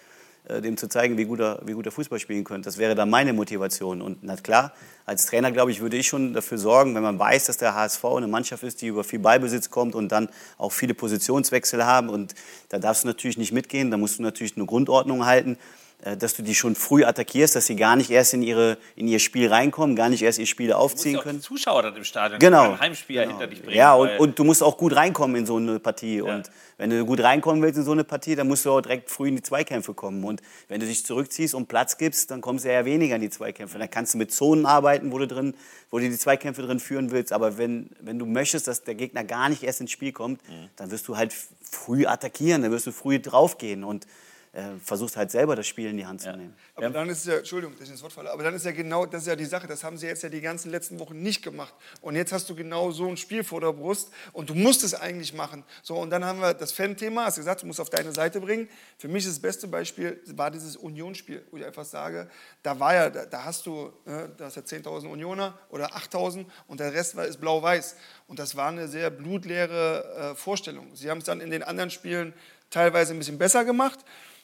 äh, 0.48 0.62
dem 0.62 0.76
zu 0.78 0.88
zeigen, 0.88 1.18
wie 1.18 1.26
gut, 1.26 1.40
er, 1.40 1.60
wie 1.66 1.74
gut 1.74 1.86
er 1.86 1.92
Fußball 1.92 2.20
spielen 2.20 2.44
könnte. 2.44 2.66
Das 2.66 2.78
wäre 2.78 2.96
dann 2.96 3.10
meine 3.10 3.34
Motivation. 3.34 4.02
Und 4.02 4.24
na 4.24 4.36
klar, 4.36 4.74
als 5.06 5.26
Trainer, 5.28 5.52
glaube 5.52 5.72
ich, 5.72 5.82
würde 5.82 5.98
ich 5.98 6.08
schon 6.08 6.34
dafür 6.34 6.58
sorgen, 6.58 6.96
wenn 6.96 7.04
man 7.04 7.20
weiß, 7.20 7.46
dass 7.46 7.58
der 7.58 7.76
HSV 7.76 8.04
eine 8.06 8.28
Mannschaft 8.28 8.64
ist, 8.64 8.82
die 8.82 8.88
über 8.88 9.04
viel 9.04 9.20
Ballbesitz 9.20 9.70
kommt 9.70 9.94
und 9.94 10.12
dann 10.12 10.30
auch 10.58 10.72
viele 10.72 10.94
Positionswechsel 10.94 11.86
haben. 11.86 12.10
Und 12.10 12.34
da 12.70 12.80
darfst 12.80 13.04
du 13.04 13.08
natürlich 13.08 13.38
nicht 13.38 13.52
mitgehen, 13.52 13.92
da 13.92 13.98
musst 13.98 14.20
du 14.20 14.24
natürlich 14.24 14.56
eine 14.56 14.66
Grundordnung 14.66 15.26
halten. 15.26 15.58
Äh, 16.04 16.18
dass 16.18 16.34
du 16.34 16.42
die 16.42 16.56
schon 16.56 16.74
früh 16.74 17.04
attackierst, 17.04 17.56
dass 17.56 17.68
sie 17.68 17.76
gar 17.76 17.96
nicht 17.96 18.10
erst 18.10 18.34
in, 18.34 18.42
ihre, 18.42 18.78
in 18.96 19.08
ihr 19.08 19.20
Spiel 19.20 19.48
reinkommen, 19.50 19.96
gar 19.96 20.10
nicht 20.10 20.24
erst 20.24 20.40
ihr 20.40 20.48
Spiel 20.48 20.74
aufziehen 20.74 21.20
können. 21.20 21.40
Die 21.40 21.46
Zuschauer 21.46 21.84
dann 21.84 21.96
im 21.96 22.04
Stadion 22.04 22.40
genau. 22.40 22.72
ein 22.72 22.80
Heimspiel 22.80 23.18
genau. 23.18 23.30
hinter 23.30 23.48
dich 23.48 23.62
bringen. 23.62 23.78
Ja, 23.78 23.94
und, 23.94 24.10
und, 24.18 24.40
du 24.40 24.44
musst 24.44 24.64
auch 24.64 24.78
gut 24.78 24.96
reinkommen 24.96 25.36
in 25.36 25.46
so 25.46 25.58
eine 25.58 25.80
Partie. 25.80 26.18
Ja. 26.18 26.24
Und 26.24 26.50
wenn 26.78 26.90
du 26.90 27.06
gut 27.06 27.22
reinkommen 27.22 27.62
willst 27.62 27.78
in 27.78 27.86
so 27.86 27.92
eine 27.92 28.04
Partie, 28.04 28.36
dann 28.36 28.48
musst 28.48 28.66
du 28.66 28.72
auch 28.72 28.82
direkt 28.82 29.12
früh 29.12 29.28
in 29.28 29.36
die 29.36 29.44
Zweikämpfe 29.44 29.94
kommen. 29.94 30.24
Und 30.24 30.42
wenn 30.70 30.80
du 30.80 30.88
dich 30.88 31.06
zurückziehst 31.06 31.54
und 31.54 31.68
Platz 31.68 32.00
gibst, 32.00 32.32
dann 32.32 32.42
kommst 32.42 32.66
du 32.66 32.70
eher 32.70 32.86
weniger 32.86 33.16
in 33.16 33.22
die 33.22 33.30
Zweikämpfe. 33.30 33.78
Dann 33.78 33.90
kannst 33.90 34.16
du 34.16 34.18
mit 34.18 34.34
Zonen 34.34 34.66
arbeiten, 34.66 35.12
wo 35.12 35.20
du, 35.20 35.28
drin, 35.28 35.54
wo 35.92 36.00
du 36.00 36.10
die 36.10 36.18
Zweikämpfe 36.18 36.64
drin 36.64 36.80
führen 36.80 37.12
willst. 37.12 37.32
Aber 37.32 37.60
wenn, 37.60 37.92
wenn 38.00 38.18
du 38.18 38.26
möchtest, 38.26 38.68
dass 38.68 38.84
der 38.84 38.96
Gegner 38.96 39.24
gar 39.24 39.50
nicht 39.50 39.62
erst 39.62 39.82
ins 39.82 39.92
Spiel 39.92 40.14
kommt, 40.14 40.42
mhm. 40.50 40.70
dann 40.78 40.90
wirst 40.90 41.08
du 41.08 41.16
halt 41.16 41.32
früh 41.62 42.08
attackieren, 42.08 42.64
dann 42.64 42.72
wirst 42.72 42.88
du 42.88 42.92
früh 42.92 43.20
draufgehen. 43.20 43.84
Und 43.84 44.08
äh, 44.54 44.78
versuchst 44.84 45.16
halt 45.16 45.32
selber 45.32 45.56
das 45.56 45.66
Spiel 45.66 45.90
in 45.90 45.96
die 45.96 46.06
Hand 46.06 46.22
zu 46.22 46.30
nehmen. 46.36 46.54
Aber 46.76 46.90
dann 46.90 47.08
ist 47.08 47.26
ja, 47.26 47.38
Entschuldigung, 47.38 47.74
dass 47.78 47.86
ich 47.86 47.92
ins 47.92 48.04
Wort 48.04 48.12
falle, 48.12 48.32
aber 48.32 48.44
dann 48.44 48.54
ist 48.54 48.66
ja 48.66 48.72
genau, 48.72 49.06
das 49.06 49.22
ist 49.22 49.28
ja 49.28 49.36
die 49.38 49.46
Sache, 49.46 49.66
das 49.66 49.82
haben 49.84 49.98
sie 49.98 50.08
jetzt 50.08 50.24
ja 50.24 50.30
die 50.30 50.42
ganzen 50.42 50.72
letzten 50.72 51.00
Wochen 51.00 51.22
nicht 51.22 51.42
gemacht. 51.42 51.74
Und 52.02 52.16
jetzt 52.16 52.34
hast 52.34 52.50
du 52.50 52.56
genau 52.56 52.92
so 52.92 53.08
ein 53.08 53.16
Spiel 53.16 53.46
vor 53.46 53.62
der 53.62 53.72
Brust 53.72 54.12
und 54.34 54.50
du 54.50 54.54
musst 54.56 54.84
es 54.84 54.94
eigentlich 54.94 55.34
machen. 55.34 55.64
So, 55.84 55.96
und 55.96 56.10
dann 56.10 56.26
haben 56.26 56.42
wir 56.42 56.54
das 56.54 56.74
Fan-Thema, 56.74 57.26
hast 57.26 57.38
du 57.38 57.42
gesagt, 57.42 57.62
du 57.62 57.68
musst 57.68 57.80
auf 57.80 57.90
deine 57.90 58.12
Seite 58.12 58.42
bringen. 58.42 58.68
Für 58.98 59.08
mich 59.08 59.26
ist 59.26 59.36
das 59.36 59.40
beste 59.40 59.68
Beispiel, 59.70 60.20
war 60.36 60.52
dieses 60.52 60.76
Unionsspiel, 60.76 61.46
wo 61.50 61.56
ich 61.56 61.66
einfach 61.66 61.86
sage, 61.86 62.30
da 62.62 62.78
war 62.78 62.94
ja, 62.94 63.10
da, 63.10 63.26
da 63.26 63.46
hast 63.46 63.66
du, 63.66 63.94
ne, 64.06 64.34
da 64.38 64.46
hast 64.46 64.58
ja 64.58 64.64
10.000 64.64 65.08
Unioner 65.08 65.58
oder 65.70 65.96
8.000 65.96 66.46
und 66.68 66.82
der 66.82 66.94
Rest 66.94 67.16
war, 67.16 67.26
ist 67.26 67.40
blau-weiß. 67.40 67.96
Und 68.28 68.40
das 68.40 68.58
war 68.58 68.68
eine 68.68 68.90
sehr 68.90 69.12
blutleere 69.12 70.32
äh, 70.32 70.36
Vorstellung. 70.36 70.94
Sie 70.94 71.10
haben 71.10 71.20
es 71.20 71.24
dann 71.24 71.40
in 71.40 71.52
den 71.52 71.64
anderen 71.64 71.90
Spielen 71.90 72.34
teilweise 72.70 73.14
ein 73.14 73.20
bisschen 73.20 73.38
besser 73.38 73.64
gemacht 73.64 74.00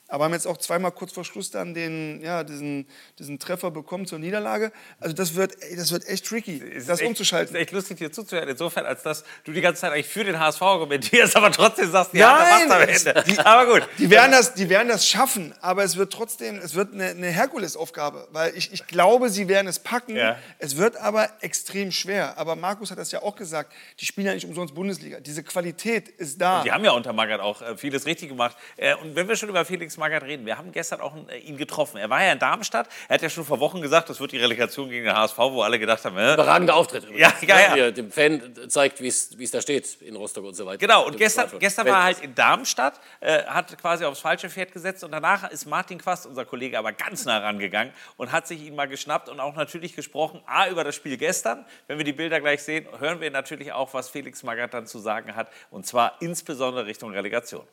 aber 0.07 0.25
haben 0.25 0.33
jetzt 0.33 0.47
auch 0.47 0.57
zweimal 0.57 0.91
kurz 0.91 1.13
vor 1.13 1.25
Schluss 1.25 1.51
dann 1.51 1.73
den, 1.73 2.21
ja, 2.21 2.43
diesen, 2.43 2.87
diesen 3.19 3.39
Treffer 3.39 3.71
bekommen 3.71 4.05
zur 4.05 4.19
Niederlage. 4.19 4.71
Also 4.99 5.13
das 5.13 5.35
wird, 5.35 5.55
das 5.75 5.91
wird 5.91 6.07
echt 6.07 6.25
tricky, 6.25 6.61
das 6.85 6.99
echt, 6.99 7.07
umzuschalten. 7.07 7.55
Ist 7.55 7.61
echt 7.61 7.71
lustig, 7.71 7.97
dir 7.97 8.11
zuzuhören, 8.11 8.49
insofern, 8.49 8.85
als 8.85 9.03
dass 9.03 9.23
du 9.43 9.51
die 9.51 9.61
ganze 9.61 9.81
Zeit 9.81 9.91
eigentlich 9.91 10.07
für 10.07 10.23
den 10.23 10.39
HSV 10.39 10.61
argumentierst, 10.61 11.35
aber 11.35 11.51
trotzdem 11.51 11.91
sagst, 11.91 12.13
ja, 12.13 12.37
Nein, 12.39 12.71
am 12.71 12.81
Ende. 12.81 13.23
Die, 13.27 13.39
aber 13.39 13.73
gut. 13.73 13.89
Die 13.97 14.09
werden, 14.09 14.31
das, 14.31 14.53
die 14.53 14.69
werden 14.69 14.87
das 14.87 15.07
schaffen, 15.07 15.53
aber 15.61 15.83
es 15.83 15.97
wird 15.97 16.13
trotzdem, 16.13 16.57
es 16.57 16.75
wird 16.75 16.93
eine, 16.93 17.07
eine 17.07 17.27
Herkulesaufgabe, 17.27 18.27
weil 18.31 18.55
ich, 18.55 18.71
ich 18.71 18.87
glaube, 18.87 19.29
sie 19.29 19.47
werden 19.47 19.67
es 19.67 19.79
packen. 19.79 20.15
Ja. 20.15 20.37
Es 20.59 20.77
wird 20.77 20.97
aber 20.97 21.29
extrem 21.41 21.91
schwer. 21.91 22.37
Aber 22.37 22.55
Markus 22.55 22.91
hat 22.91 22.97
das 22.97 23.11
ja 23.11 23.21
auch 23.21 23.35
gesagt, 23.35 23.73
die 23.99 24.05
spielen 24.05 24.27
ja 24.27 24.33
nicht 24.33 24.45
umsonst 24.45 24.73
Bundesliga. 24.73 25.19
Diese 25.19 25.43
Qualität 25.43 26.09
ist 26.09 26.39
da. 26.39 26.59
Und 26.59 26.65
die 26.65 26.71
haben 26.71 26.85
ja 26.85 26.91
unter 26.91 27.13
Magath 27.13 27.41
auch 27.41 27.61
äh, 27.61 27.77
vieles 27.77 28.05
richtig 28.05 28.29
gemacht. 28.29 28.55
Äh, 28.77 28.95
und 28.95 29.15
wenn 29.15 29.27
wir 29.27 29.35
schon 29.35 29.49
über 29.49 29.65
Felix 29.65 29.96
Magath 29.97 30.23
reden. 30.23 30.45
Wir 30.45 30.57
haben 30.57 30.71
gestern 30.71 31.01
auch 31.01 31.13
äh, 31.27 31.37
ihn 31.39 31.57
getroffen. 31.57 31.97
Er 31.97 32.09
war 32.09 32.23
ja 32.23 32.31
in 32.31 32.39
Darmstadt. 32.39 32.87
Er 33.07 33.15
hat 33.15 33.21
ja 33.21 33.29
schon 33.29 33.45
vor 33.45 33.59
Wochen 33.59 33.81
gesagt, 33.81 34.09
das 34.09 34.19
wird 34.19 34.31
die 34.31 34.37
Relegation 34.37 34.89
gegen 34.89 35.05
den 35.05 35.15
HSV, 35.15 35.37
wo 35.37 35.61
alle 35.61 35.79
gedacht 35.79 36.03
haben, 36.05 36.17
äh. 36.17 36.33
Überragender 36.33 36.75
Auftritt. 36.75 37.07
Ja, 37.15 37.33
ja, 37.41 37.75
ja. 37.75 37.91
dem 37.91 38.11
Fan 38.11 38.53
zeigt, 38.67 39.01
wie 39.01 39.07
es 39.07 39.51
da 39.51 39.61
steht 39.61 40.01
in 40.01 40.15
Rostock 40.15 40.45
und 40.45 40.53
so 40.53 40.65
weiter. 40.65 40.77
Genau, 40.77 41.05
und 41.05 41.17
gestern, 41.17 41.49
gestern 41.59 41.87
war 41.87 41.97
er 41.97 42.03
halt 42.03 42.19
in 42.19 42.35
Darmstadt, 42.35 42.99
äh, 43.19 43.43
hat 43.43 43.77
quasi 43.77 44.05
aufs 44.05 44.19
falsche 44.19 44.49
Pferd 44.49 44.71
gesetzt 44.71 45.03
und 45.03 45.11
danach 45.11 45.49
ist 45.49 45.65
Martin 45.65 45.97
Quast, 45.97 46.25
unser 46.25 46.45
Kollege, 46.45 46.77
aber 46.77 46.93
ganz 46.93 47.25
nah 47.25 47.39
rangegangen 47.39 47.93
und 48.17 48.31
hat 48.31 48.47
sich 48.47 48.61
ihn 48.61 48.75
mal 48.75 48.87
geschnappt 48.87 49.29
und 49.29 49.39
auch 49.39 49.55
natürlich 49.55 49.95
gesprochen, 49.95 50.41
A, 50.45 50.67
über 50.67 50.83
das 50.83 50.95
Spiel 50.95 51.17
gestern. 51.17 51.65
Wenn 51.87 51.97
wir 51.97 52.05
die 52.05 52.13
Bilder 52.13 52.39
gleich 52.39 52.63
sehen, 52.63 52.85
hören 52.99 53.21
wir 53.21 53.31
natürlich 53.31 53.71
auch, 53.71 53.93
was 53.93 54.09
Felix 54.09 54.43
Magath 54.43 54.73
dann 54.73 54.87
zu 54.87 54.99
sagen 54.99 55.35
hat 55.35 55.49
und 55.71 55.85
zwar 55.85 56.21
insbesondere 56.21 56.85
Richtung 56.85 57.11
Relegation. 57.11 57.65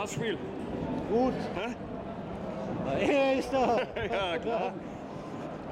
Wie 0.00 0.02
war 0.02 0.06
das 0.06 0.14
Spiel? 0.14 0.38
Gut. 1.10 1.34
Hä? 2.88 3.12
Er 3.12 3.38
ist 3.38 3.52
da. 3.52 3.76
ja, 4.10 4.38
klar. 4.38 4.72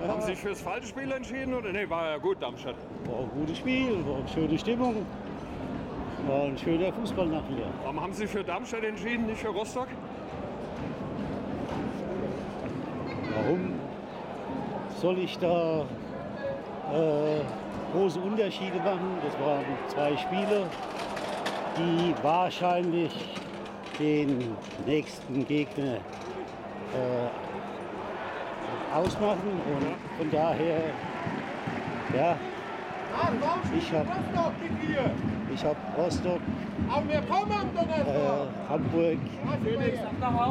Ja. 0.02 0.08
Haben 0.08 0.20
Sie 0.20 0.26
sich 0.26 0.38
fürs 0.38 0.60
falsche 0.60 0.88
Spiel 0.88 1.10
entschieden 1.10 1.54
oder 1.54 1.72
nee, 1.72 1.88
war 1.88 2.10
ja 2.10 2.18
gut 2.18 2.42
Darmstadt? 2.42 2.74
War 3.06 3.20
ein 3.20 3.30
gutes 3.30 3.56
Spiel, 3.56 4.04
war 4.06 4.18
eine 4.18 4.28
schöne 4.28 4.58
Stimmung. 4.58 5.06
War 6.26 6.42
ein 6.42 6.58
schöner 6.58 6.92
Fußball 6.92 7.26
nachher. 7.26 7.70
Warum 7.82 8.02
haben 8.02 8.12
Sie 8.12 8.26
sich 8.26 8.30
für 8.30 8.44
Darmstadt 8.44 8.84
entschieden, 8.84 9.26
nicht 9.26 9.40
für 9.40 9.48
Rostock? 9.48 9.88
Warum 13.34 13.72
soll 15.00 15.18
ich 15.20 15.38
da 15.38 15.86
äh, 16.92 17.40
große 17.94 18.20
Unterschiede 18.20 18.76
machen? 18.76 19.18
Das 19.24 19.40
waren 19.40 19.64
zwei 19.88 20.16
Spiele, 20.18 20.66
die 21.78 22.14
wahrscheinlich 22.22 23.12
den 23.98 24.56
nächsten 24.87 25.46
Gegner 25.46 25.94
äh, 25.94 27.28
ausmachen. 28.94 29.61
Und 29.66 29.87
von 30.18 30.30
daher, 30.30 30.80
ja, 32.16 32.37
ich 33.76 33.92
habe 33.92 34.08
ich 35.52 35.64
hab 35.64 35.76
Rostock, 35.98 36.40
äh, 37.90 38.68
Hamburg 38.68 39.18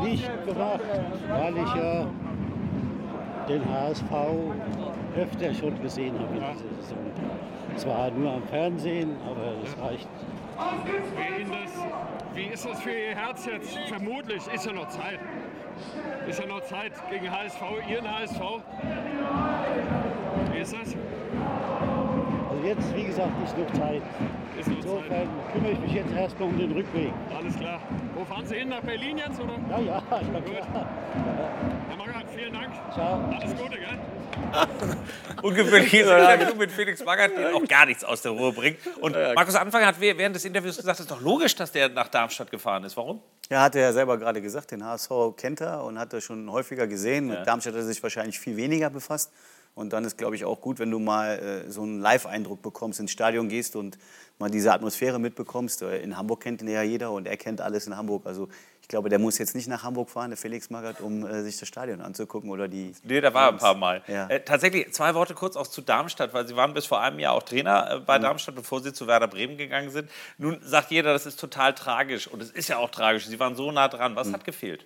nicht 0.03 0.45
gemacht, 0.45 0.81
weil 1.29 1.57
ich 1.57 1.75
ja 1.75 2.07
den 3.47 3.62
HSV 3.73 4.12
öfter 5.15 5.53
schon 5.53 5.81
gesehen 5.81 6.13
habe 6.19 6.36
in 6.36 6.43
dieser 6.53 6.75
Saison. 6.81 6.97
Zwar 7.77 8.12
nur 8.12 8.33
am 8.33 8.43
Fernsehen, 8.43 9.15
aber 9.25 9.53
das 9.63 9.77
reicht. 9.79 10.07
Wie 12.38 12.54
ist 12.54 12.67
das 12.67 12.80
für 12.82 12.91
Ihr 12.91 13.15
Herz 13.15 13.47
jetzt? 13.47 13.76
Vermutlich 13.88 14.45
ist 14.54 14.63
ja 14.63 14.71
noch 14.71 14.88
Zeit. 14.89 15.19
Ist 16.28 16.39
ja 16.39 16.45
noch 16.45 16.62
Zeit 16.65 16.91
gegen 17.10 17.32
HSV, 17.32 17.62
Ihren 17.89 18.08
HSV. 18.08 18.39
Wie 20.54 20.60
ist 20.60 20.71
das? 20.71 20.95
Jetzt, 22.67 22.93
wie 22.93 23.06
gesagt, 23.06 23.32
ist 23.45 23.58
noch 23.58 23.80
Zeit. 23.80 24.01
Ist 24.60 24.67
noch 24.67 24.75
Insofern 24.75 25.08
Zeit. 25.10 25.53
kümmere 25.53 25.71
ich 25.71 25.80
mich 25.80 25.93
jetzt 25.93 26.12
erstmal 26.12 26.49
um 26.49 26.58
den 26.58 26.73
Rückweg. 26.73 27.13
Alles 27.34 27.56
klar. 27.56 27.80
Wo 28.13 28.25
fahren 28.25 28.45
Sie 28.45 28.56
hin? 28.56 28.67
Nach 28.67 28.82
Berlin 28.82 29.17
jetzt, 29.17 29.39
oder? 29.39 29.58
Ja, 29.69 29.80
ja, 29.80 30.03
ja 30.12 30.39
Gut. 30.41 30.53
Herr 30.53 31.97
Magath, 31.97 32.25
vielen 32.36 32.53
Dank. 32.53 32.73
Ciao. 32.93 33.23
Alles 33.32 33.56
Gute, 33.56 33.77
gell? 33.77 33.97
Ungewöhnliches 35.43 36.08
Interview 36.08 36.56
mit 36.56 36.71
Felix 36.71 37.06
Magath, 37.06 37.32
der 37.38 37.56
auch 37.56 37.65
gar 37.69 37.86
nichts 37.86 38.03
aus 38.03 38.21
der 38.21 38.32
Ruhe 38.32 38.51
bringt. 38.51 38.80
Und 38.99 39.13
Markus 39.13 39.56
Anfang 39.56 39.86
hat 39.86 39.97
während 40.01 40.36
des 40.36 40.43
Interviews 40.43 40.75
gesagt, 40.75 40.99
es 40.99 41.06
ist 41.06 41.12
doch 41.12 41.21
logisch, 41.21 41.56
dass 41.56 41.71
der 41.71 41.88
nach 41.88 42.10
Darmstadt 42.10 42.51
gefahren 42.51 42.84
ist. 42.84 42.97
Warum? 42.97 43.21
Ja, 43.49 43.62
hat 43.62 43.75
er 43.75 43.82
ja 43.84 43.93
selber 43.93 44.17
gerade 44.17 44.41
gesagt, 44.41 44.71
den 44.71 44.84
HSV 44.84 45.10
kennt 45.38 45.62
er 45.62 45.86
und 45.86 45.97
hat 45.97 46.12
er 46.12 46.19
schon 46.19 46.51
häufiger 46.51 46.86
gesehen. 46.86 47.27
Mit 47.27 47.47
Darmstadt 47.47 47.75
hat 47.75 47.80
er 47.80 47.86
sich 47.86 48.03
wahrscheinlich 48.03 48.38
viel 48.38 48.58
weniger 48.58 48.89
befasst. 48.89 49.32
Und 49.77 49.93
dann 49.93 50.03
ist, 50.05 50.17
glaube 50.17 50.35
ich, 50.35 50.43
auch 50.43 50.59
gut, 50.59 50.79
wenn 50.79 50.89
du 50.89 50.97
mal 50.97 51.37
äh, 51.67 51.71
so 51.71 51.83
einen 51.83 51.99
Live-Eindruck 52.01 52.63
bekommst, 52.63 52.99
ins 52.99 53.11
Stadion 53.11 53.47
gehst 53.47 53.75
und 53.75 53.97
mal 54.39 54.49
diese 54.49 54.73
Atmosphäre 54.73 55.19
mitbekommst. 55.19 55.83
Äh, 55.83 55.99
In 56.01 56.17
Hamburg 56.17 56.41
kennt 56.41 56.63
ihn 56.63 56.67
ja 56.67 56.81
jeder 56.81 57.11
und 57.11 57.27
er 57.27 57.37
kennt 57.37 57.61
alles 57.61 57.85
in 57.85 57.95
Hamburg. 57.95 58.25
Also 58.25 58.49
ich 58.81 58.87
glaube, 58.87 59.09
der 59.09 59.19
muss 59.19 59.37
jetzt 59.37 59.53
nicht 59.53 59.67
nach 59.67 59.83
Hamburg 59.83 60.09
fahren, 60.09 60.31
der 60.31 60.37
Felix 60.37 60.71
Magath, 60.71 60.99
um 60.99 61.23
äh, 61.27 61.43
sich 61.43 61.59
das 61.59 61.67
Stadion 61.67 62.01
anzugucken 62.01 62.49
oder 62.49 62.67
die. 62.67 62.91
Nee, 63.03 63.21
da 63.21 63.31
war 63.35 63.47
er 63.47 63.49
ein 63.49 63.57
paar 63.57 63.75
Mal. 63.75 64.01
Ja. 64.07 64.27
Äh, 64.29 64.43
tatsächlich, 64.43 64.91
zwei 64.93 65.13
Worte 65.13 65.35
kurz 65.35 65.55
auch 65.55 65.67
zu 65.67 65.81
Darmstadt, 65.81 66.33
weil 66.33 66.47
Sie 66.47 66.55
waren 66.55 66.73
bis 66.73 66.87
vor 66.87 66.99
einem 67.01 67.19
Jahr 67.19 67.33
auch 67.33 67.43
Trainer 67.43 67.91
äh, 67.91 67.99
bei 67.99 68.17
Mhm. 68.17 68.23
Darmstadt, 68.23 68.55
bevor 68.55 68.81
Sie 68.81 68.93
zu 68.93 69.05
Werder 69.05 69.27
Bremen 69.27 69.57
gegangen 69.57 69.91
sind. 69.91 70.09
Nun 70.39 70.57
sagt 70.63 70.89
jeder, 70.89 71.13
das 71.13 71.27
ist 71.27 71.39
total 71.39 71.75
tragisch 71.75 72.27
und 72.27 72.41
es 72.41 72.49
ist 72.49 72.67
ja 72.67 72.77
auch 72.77 72.89
tragisch. 72.89 73.27
Sie 73.27 73.39
waren 73.39 73.55
so 73.55 73.71
nah 73.71 73.87
dran. 73.89 74.13
Mhm. 74.13 74.15
Was 74.15 74.31
hat 74.33 74.43
gefehlt? 74.43 74.85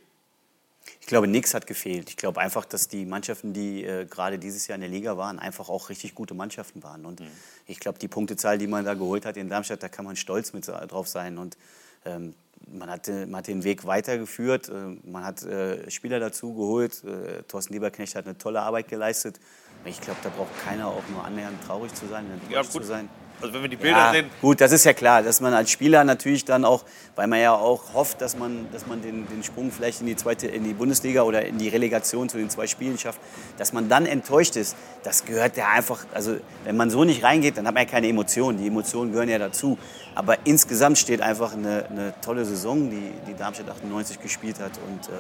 Ich 1.00 1.08
glaube, 1.08 1.28
nichts 1.28 1.54
hat 1.54 1.68
gefehlt. 1.68 2.10
Ich 2.10 2.18
glaube 2.18 2.40
einfach, 2.40 2.66
dass 2.66 2.88
die 2.88 3.06
Mannschaften, 3.06 3.54
die 3.54 3.84
äh, 3.84 4.06
gerade 4.06 4.40
dieses 4.40 4.68
Jahr 4.68 4.76
in 4.76 4.82
der 4.82 4.90
Liga 4.90 5.18
waren, 5.18 5.40
einfach 5.40 5.70
auch 5.70 5.90
richtig 5.90 6.16
gute 6.16 6.34
Mannschaften 6.34 6.84
waren. 6.84 7.06
Und 7.06 7.22
ich 7.68 7.80
glaube, 7.80 8.00
die 8.00 8.08
Punktezahl, 8.08 8.58
die 8.58 8.68
man 8.68 8.86
da 8.86 8.94
geholt 8.94 9.26
hat 9.26 9.38
in 9.38 9.50
Darmstadt, 9.50 9.84
da 9.84 9.90
kann 9.90 10.06
man 10.06 10.16
stolz 10.16 10.54
mit 10.54 10.68
drauf 10.68 11.08
sein. 11.08 11.38
Und 11.38 11.58
ähm, 12.06 12.34
man, 12.68 12.90
hat, 12.90 13.08
äh, 13.08 13.26
man 13.26 13.40
hat 13.40 13.48
den 13.48 13.64
Weg 13.64 13.86
weitergeführt, 13.86 14.70
äh, 14.70 14.98
man 15.04 15.24
hat 15.24 15.44
äh, 15.44 15.90
Spieler 15.90 16.20
dazu 16.20 16.54
geholt. 16.54 17.04
Äh, 17.04 17.44
Thorsten 17.44 17.74
Lieberknecht 17.74 18.16
hat 18.16 18.26
eine 18.26 18.38
tolle 18.38 18.62
Arbeit 18.62 18.88
geleistet. 18.88 19.40
Ich 19.86 20.00
glaube, 20.00 20.20
da 20.24 20.30
braucht 20.30 20.58
keiner 20.64 20.88
auch 20.88 21.04
nur 21.10 21.24
annähernd 21.24 21.64
traurig 21.66 21.94
zu 21.94 22.08
sein, 22.08 22.26
enttäuscht 22.32 22.74
gut. 22.74 22.84
zu 22.84 22.88
sein. 22.88 23.10
Also 23.42 23.54
wenn 23.54 23.62
wir 23.62 23.70
die 23.70 23.76
Bilder 23.76 23.98
Ja, 23.98 24.12
sehen, 24.12 24.30
gut, 24.42 24.62
das 24.62 24.72
ist 24.72 24.84
ja 24.84 24.94
klar, 24.94 25.24
dass 25.24 25.42
man 25.42 25.54
als 25.54 25.72
Spieler 25.72 26.04
natürlich 26.04 26.46
dann 26.46 26.66
auch, 26.66 26.84
weil 27.16 27.28
man 27.28 27.40
ja 27.40 27.54
auch 27.54 27.94
hofft, 27.94 28.22
dass 28.22 28.38
man, 28.38 28.68
dass 28.72 28.88
man 28.88 29.02
den, 29.02 29.28
den 29.28 29.44
Sprung 29.44 29.72
vielleicht 29.72 30.02
in 30.02 30.08
die 30.08 30.16
zweite, 30.16 30.48
in 30.48 30.64
die 30.64 30.74
Bundesliga 30.74 31.24
oder 31.24 31.46
in 31.46 31.58
die 31.58 31.70
Relegation 31.70 32.30
zu 32.30 32.38
den 32.38 32.50
zwei 32.50 32.68
Spielen 32.68 32.98
schafft, 32.98 33.20
dass 33.58 33.74
man 33.74 33.90
dann 33.90 34.06
enttäuscht 34.06 34.56
ist, 34.56 34.76
das 35.04 35.26
gehört 35.26 35.58
ja 35.58 35.70
einfach, 35.70 36.06
also 36.14 36.38
wenn 36.64 36.78
man 36.78 36.90
so 36.90 37.04
nicht 37.04 37.24
reingeht, 37.24 37.58
dann 37.58 37.68
hat 37.68 37.74
man 37.74 37.84
ja 37.84 37.90
keine 37.90 38.08
Emotionen. 38.08 38.58
Die 38.58 38.68
Emotionen 38.68 39.12
gehören 39.12 39.30
ja 39.30 39.40
dazu. 39.40 39.78
Aber 40.14 40.38
insgesamt 40.46 40.98
steht 40.98 41.22
einfach 41.22 41.54
eine, 41.54 41.86
eine 41.90 42.14
tolle 42.22 42.46
Saison, 42.46 42.90
die, 42.90 43.12
die 43.28 43.36
Darmstadt 43.36 43.70
98 43.70 44.20
gespielt 44.22 44.60
hat 44.60 44.72
und 44.88 45.08
äh, 45.08 45.12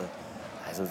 also 0.67 0.87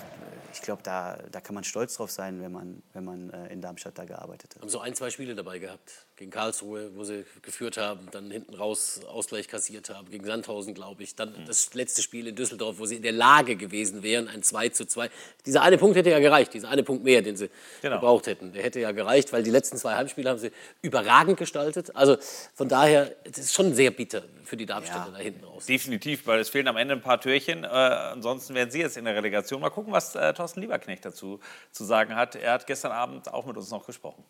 ich 0.53 0.63
glaube, 0.63 0.83
da, 0.83 1.17
da 1.31 1.41
kann 1.41 1.55
man 1.55 1.65
stolz 1.65 1.95
drauf 1.95 2.11
sein, 2.11 2.43
wenn 2.43 2.53
man, 2.53 2.83
wenn 2.93 3.05
man 3.05 3.31
äh, 3.31 3.53
in 3.53 3.61
Darmstadt 3.61 3.99
da 3.99 4.05
gearbeitet 4.05 4.55
hat. 4.55 4.63
Haben 4.63 4.69
so 4.69 4.81
ein, 4.81 4.95
zwei 4.95 5.11
Spiele 5.11 5.35
dabei 5.35 5.59
gehabt. 5.59 6.07
Gegen 6.21 6.33
Karlsruhe, 6.33 6.95
wo 6.97 7.03
sie 7.03 7.25
geführt 7.41 7.79
haben, 7.79 8.07
dann 8.11 8.31
hinten 8.31 8.53
raus 8.55 9.01
Ausgleich 9.09 9.49
kassiert 9.49 9.89
haben. 9.89 10.11
Gegen 10.11 10.27
Sandhausen, 10.27 10.75
glaube 10.75 11.03
ich. 11.03 11.15
Dann 11.15 11.33
das 11.47 11.73
letzte 11.73 12.03
Spiel 12.03 12.27
in 12.27 12.37
Düsseldorf, 12.37 12.79
wo 12.79 12.85
sie 12.85 12.97
in 12.97 13.03
der 13.03 13.13
Lage 13.13 13.57
gewesen 13.57 14.03
wären, 14.03 14.29
ein 14.29 14.43
2 14.43 14.69
zu 14.69 14.85
2. 14.85 15.09
Dieser 15.47 15.63
eine 15.63 15.79
Punkt 15.79 15.97
hätte 15.97 16.11
ja 16.11 16.19
gereicht, 16.19 16.53
dieser 16.53 16.69
eine 16.69 16.83
Punkt 16.83 17.05
mehr, 17.05 17.23
den 17.23 17.39
sie 17.39 17.49
Genau. 17.81 17.95
gebraucht 17.97 18.27
hätten. 18.27 18.53
Der 18.53 18.63
hätte 18.63 18.81
ja 18.81 18.93
gereicht, 18.93 19.33
weil 19.33 19.43
die 19.43 19.51
letzten 19.51 19.79
zwei 19.79 19.95
Heimspiele 19.95 20.29
haben 20.29 20.39
sie 20.39 20.51
überragend 20.83 21.39
gestaltet. 21.39 21.97
Also 21.97 22.19
von 22.55 22.69
daher, 22.69 23.17
es 23.25 23.39
ist 23.39 23.55
schon 23.55 23.73
sehr 23.73 23.91
bitter 23.91 24.23
für 24.45 24.59
die 24.59 24.67
Darmstädter 24.67 25.13
da 25.15 25.19
hinten 25.21 25.43
raus. 25.45 25.65
Definitiv, 25.65 26.27
weil 26.27 26.41
es 26.41 26.51
fehlen 26.51 26.69
am 26.69 26.77
Ende 26.77 26.93
ein 26.97 27.01
paar 27.01 27.19
Türchen. 27.19 27.65
Äh, 27.65 27.69
ansonsten 27.69 28.55
werden 28.55 28.71
Sie 28.71 28.81
jetzt 28.81 28.99
in 28.99 29.07
der 29.07 29.15
Relegation. 29.17 29.59
Mal 29.63 29.71
gucken, 29.71 29.91
was 29.95 30.15
äh, 30.15 30.35
Thorsten 30.35 30.61
Lieberknecht 30.61 31.03
dazu 31.03 31.41
zu 31.73 31.85
sagen 31.85 32.15
hat. 32.15 32.35
Er 32.37 32.53
hat 32.53 32.67
gestern 32.67 32.93
Abend 32.93 33.33
auch 33.33 33.47
mit 33.47 33.57
uns 33.57 33.71
noch 33.71 33.87
gesprochen. 33.87 34.23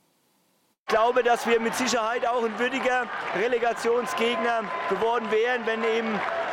Ich 0.91 0.97
glaube, 0.97 1.23
dass 1.23 1.47
wir 1.47 1.61
mit 1.61 1.77
Sicherheit 1.77 2.27
auch 2.27 2.43
ein 2.43 2.59
würdiger 2.59 3.07
Relegationsgegner 3.39 4.65
geworden 4.89 5.31
wären, 5.31 5.65
wenn 5.65 5.85
eben 5.85 6.09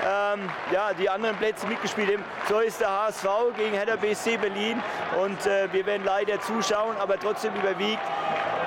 ähm, 0.06 0.48
ja, 0.72 0.94
die 0.94 1.10
anderen 1.10 1.36
Plätze 1.38 1.66
mitgespielt 1.66 2.08
hätten. 2.08 2.24
So 2.48 2.60
ist 2.60 2.80
der 2.80 2.88
HSV 2.88 3.26
gegen 3.56 3.72
Hertha 3.72 3.96
BSC 3.96 4.38
Berlin 4.38 4.80
und 5.20 5.44
äh, 5.48 5.74
wir 5.74 5.84
werden 5.88 6.06
leider 6.06 6.40
zuschauen, 6.40 6.96
aber 7.00 7.20
trotzdem 7.20 7.56
überwiegt. 7.56 8.04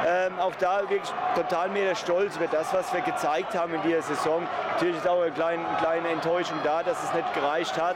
Ähm, 0.05 0.41
auch 0.41 0.57
da 0.57 0.81
wirklich 0.81 1.03
total 1.37 1.69
mehr 1.69 1.85
der 1.85 1.95
Stolz 1.95 2.35
über 2.35 2.49
das, 2.49 2.75
was 2.75 2.93
wir 2.93 3.03
gezeigt 3.03 3.55
haben 3.55 3.73
in 3.73 3.83
dieser 3.83 4.03
Saison. 4.03 4.43
Natürlich 4.73 4.97
ist 4.97 5.07
auch 5.07 5.23
eine 5.23 5.31
kleine, 5.31 5.69
eine 5.69 5.79
kleine 5.79 6.09
Enttäuschung 6.09 6.59
da, 6.65 6.83
dass 6.83 7.01
es 7.01 7.15
nicht 7.15 7.33
gereicht 7.33 7.81
hat. 7.81 7.95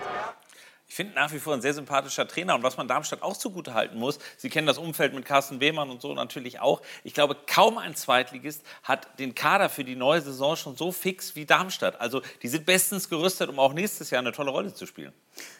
Ich 0.94 0.96
finde 0.96 1.16
nach 1.16 1.32
wie 1.32 1.40
vor 1.40 1.54
ein 1.54 1.60
sehr 1.60 1.74
sympathischer 1.74 2.28
Trainer 2.28 2.54
und 2.54 2.62
was 2.62 2.76
man 2.76 2.86
Darmstadt 2.86 3.20
auch 3.20 3.36
zugute 3.36 3.74
halten 3.74 3.98
muss, 3.98 4.20
Sie 4.36 4.48
kennen 4.48 4.68
das 4.68 4.78
Umfeld 4.78 5.12
mit 5.12 5.24
Carsten 5.24 5.58
Behmann 5.58 5.90
und 5.90 6.00
so 6.00 6.14
natürlich 6.14 6.60
auch. 6.60 6.82
Ich 7.02 7.14
glaube, 7.14 7.36
kaum 7.48 7.78
ein 7.78 7.96
Zweitligist 7.96 8.62
hat 8.84 9.18
den 9.18 9.34
Kader 9.34 9.68
für 9.68 9.82
die 9.82 9.96
neue 9.96 10.20
Saison 10.20 10.54
schon 10.54 10.76
so 10.76 10.92
fix 10.92 11.34
wie 11.34 11.46
Darmstadt. 11.46 12.00
Also 12.00 12.22
die 12.42 12.46
sind 12.46 12.64
bestens 12.64 13.08
gerüstet, 13.08 13.48
um 13.48 13.58
auch 13.58 13.72
nächstes 13.72 14.10
Jahr 14.10 14.20
eine 14.20 14.30
tolle 14.30 14.52
Rolle 14.52 14.72
zu 14.72 14.86
spielen. 14.86 15.12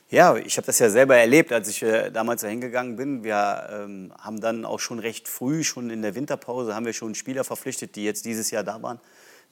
Ja, 0.09 0.37
ich 0.37 0.57
habe 0.57 0.67
das 0.67 0.79
ja 0.79 0.89
selber 0.89 1.17
erlebt, 1.17 1.53
als 1.53 1.67
ich 1.67 1.83
äh, 1.83 2.13
damals 2.13 2.43
da 2.43 2.47
hingegangen 2.47 2.95
bin. 2.95 3.25
Wir 3.25 3.69
ähm, 3.73 4.15
haben 4.17 4.41
dann 4.41 4.65
auch 4.65 4.79
schon 4.79 5.01
recht 5.01 5.27
früh, 5.27 5.65
schon 5.65 5.91
in 5.91 6.03
der 6.03 6.15
Winterpause, 6.15 6.77
haben 6.77 6.87
wir 6.87 6.93
schon 6.93 7.17
Spieler 7.17 7.43
verpflichtet, 7.43 7.97
die 7.97 8.05
jetzt 8.05 8.25
dieses 8.25 8.53
Jahr 8.53 8.63
da 8.63 8.81
waren, 8.83 9.01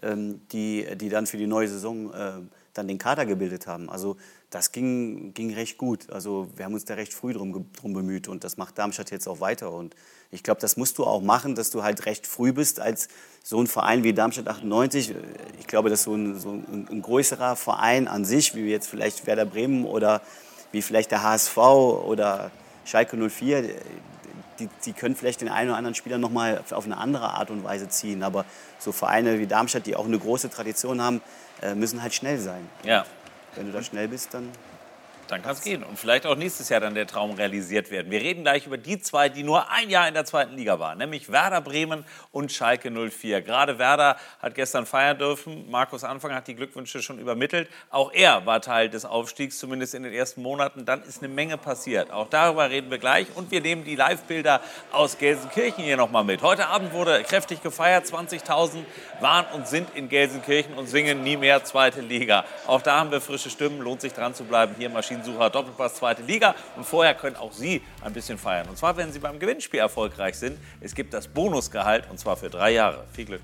ähm, 0.01 0.43
die, 0.53 0.87
die 0.95 1.09
dann 1.09 1.27
für 1.27 1.39
die 1.39 1.49
neue 1.49 1.67
Saison 1.67 2.15
äh, 2.15 2.33
dann 2.75 2.89
den 2.89 2.99
Kader 2.99 3.27
gebildet 3.27 3.67
haben. 3.67 3.91
Also 3.91 4.17
das 4.51 4.73
ging, 4.73 5.35
ging 5.35 5.53
recht 5.55 5.79
gut. 5.79 6.11
Also 6.11 6.49
wir 6.57 6.65
haben 6.65 6.75
uns 6.75 6.85
da 6.85 6.95
recht 6.95 7.13
früh 7.13 7.33
drum, 7.33 7.67
drum 7.73 7.93
bemüht 7.93 8.29
und 8.29 8.45
das 8.45 8.57
macht 8.57 8.79
Darmstadt 8.79 9.11
jetzt 9.11 9.27
auch 9.27 9.41
weiter. 9.41 9.73
Und 9.73 9.95
ich 10.31 10.43
glaube, 10.43 10.61
das 10.61 10.77
musst 10.77 10.99
du 10.99 11.05
auch 11.05 11.23
machen, 11.23 11.55
dass 11.55 11.71
du 11.71 11.83
halt 11.83 12.07
recht 12.07 12.27
früh 12.27 12.53
bist 12.53 12.81
als 12.81 13.09
so 13.43 13.61
ein 13.61 13.67
Verein 13.67 14.05
wie 14.05 14.13
Darmstadt 14.15 14.49
98. 14.49 15.15
Ich 15.61 15.67
glaube, 15.67 15.91
dass 15.91 16.05
so 16.05 16.15
ein, 16.15 16.39
so 16.39 16.51
ein, 16.51 16.89
ein 16.91 17.03
größerer 17.03 17.57
Verein 17.57 18.09
an 18.09 18.25
sich, 18.25 18.55
wie 18.55 18.63
jetzt 18.63 18.89
vielleicht 18.89 19.27
Werder 19.27 19.45
Bremen 19.45 19.85
oder 19.85 20.23
wie 20.71 20.83
vielleicht 20.83 21.11
der 21.11 21.23
HSV 21.23 21.57
oder 21.57 22.51
Schalke 22.85 23.17
04, 23.17 23.65
die, 24.63 24.69
die 24.85 24.93
können 24.93 25.17
vielleicht 25.17 25.41
den 25.41 25.49
einen 25.49 25.71
oder 25.71 25.79
anderen 25.79 25.95
Spieler 25.95 26.19
noch 26.19 26.31
mal 26.31 26.63
auf 26.71 26.85
eine 26.85 26.97
andere 26.97 27.31
Art 27.31 27.51
und 27.51 27.65
Weise 27.65 27.89
ziehen. 27.89 28.23
Aber 28.23 28.45
so 28.79 28.93
Vereine 28.93 29.39
wie 29.39 29.47
Darmstadt, 29.47 29.87
die 29.87 29.97
auch 29.97 30.07
eine 30.07 30.19
große 30.19 30.51
Tradition 30.51 31.01
haben, 31.01 31.21
äh, 31.63 31.75
müssen 31.75 32.03
halt 32.03 32.15
schnell 32.15 32.39
sein. 32.39 32.69
Ja. 32.85 33.05
Wenn 33.55 33.67
du 33.67 33.73
da 33.73 33.83
schnell 33.83 34.09
bist, 34.09 34.35
dann 34.35 34.49
Dann 35.33 35.41
kann 35.41 35.53
es 35.53 35.63
gehen. 35.63 35.83
Und 35.83 35.99
vielleicht 35.99 36.27
auch 36.27 36.37
nächstes 36.37 36.69
Jahr 36.69 36.81
dann 36.81 36.95
der 36.95 37.07
Traum 37.07 37.31
realisiert 37.31 37.91
werden. 37.91 38.11
Wir 38.11 38.21
reden 38.21 38.43
gleich 38.43 38.67
über 38.67 38.77
die 38.77 38.99
zwei, 38.99 39.31
die 39.31 39.43
nur 39.43 39.71
ein 39.71 39.89
Jahr 39.89 40.07
in 40.07 40.13
der 40.13 40.27
zweiten 40.27 40.57
Liga 40.57 40.79
waren, 40.79 40.99
nämlich 40.99 41.33
Werder 41.33 41.63
Bremen 41.63 42.05
und 42.33 42.53
Schalke 42.53 42.91
04. 42.91 43.41
Gerade 43.41 43.79
Werder 43.79 44.19
hat 44.43 44.55
gestern 44.55 44.85
feiern 44.85 45.17
dürfen. 45.17 45.71
Markus 45.71 46.05
Anfang 46.05 46.35
hat 46.35 46.49
die 46.49 46.55
Glückwünsche 46.55 47.01
schon 47.01 47.19
übermittelt. 47.19 47.71
Auch 47.89 48.13
er 48.13 48.45
war 48.45 48.61
Teil 48.61 48.91
des 48.91 49.07
Aufstiegs, 49.07 49.59
zumindest 49.59 49.95
in 49.95 50.03
den 50.03 50.13
ersten 50.13 50.43
Monaten. 50.43 50.85
Dann 50.85 51.03
ist 51.03 51.23
eine 51.23 51.33
Menge 51.33 51.57
passiert. 51.57 52.11
Auch 52.11 52.29
darüber 52.29 52.69
reden 52.69 52.91
wir 52.91 52.99
gleich. 52.99 53.27
Und 53.35 53.51
wir 53.51 53.63
nehmen 53.63 53.85
die 53.85 53.97
Live-Bilder 53.97 54.61
aus 54.93 55.17
Gelsenkirchen 55.17 55.83
hier 55.83 55.97
nochmal 55.97 56.25
mit. 56.25 56.43
Heute 56.43 56.67
Abend 56.67 56.93
wurde 56.93 57.23
kräftig 57.23 57.63
gefeiert. 57.63 58.05
20.000 58.05 58.85
waren 59.21 59.47
und 59.55 59.67
sind 59.67 59.89
in 59.95 60.11
Gelsenkirchen 60.11 60.75
und 60.75 60.89
singen 60.89 61.23
nie 61.23 61.39
mehr 61.39 61.65
zweite 61.65 62.03
Liga. 62.03 62.45
Auch 62.67 62.83
da 62.83 62.99
haben 62.99 63.11
wir 63.11 63.23
frische 63.23 63.49
Stimmen. 63.49 63.81
Lohnt 63.81 64.03
sich 64.03 64.13
dran 64.13 64.35
zu 64.35 64.45
bleiben. 64.45 64.75
Hier 64.77 64.91
Maschinensucher 65.23 65.51
Doppelpass 65.51 65.95
zweite 65.95 66.23
Liga. 66.23 66.55
Und 66.77 66.85
vorher 66.85 67.15
können 67.15 67.37
auch 67.37 67.53
Sie 67.53 67.83
ein 68.03 68.13
bisschen 68.13 68.39
feiern. 68.39 68.69
Und 68.69 68.77
zwar, 68.77 68.97
wenn 68.97 69.13
Sie 69.13 69.19
beim 69.19 69.39
Gewinnspiel 69.39 69.81
erfolgreich 69.81 70.37
sind. 70.37 70.59
Es 70.81 70.95
gibt 70.95 71.15
das 71.15 71.29
Bonusgehalt 71.29 72.11
und 72.11 72.19
zwar 72.19 72.37
für 72.37 72.51
drei 72.51 72.73
Jahre. 72.73 73.05
Viel 73.13 73.27
Glück. 73.27 73.41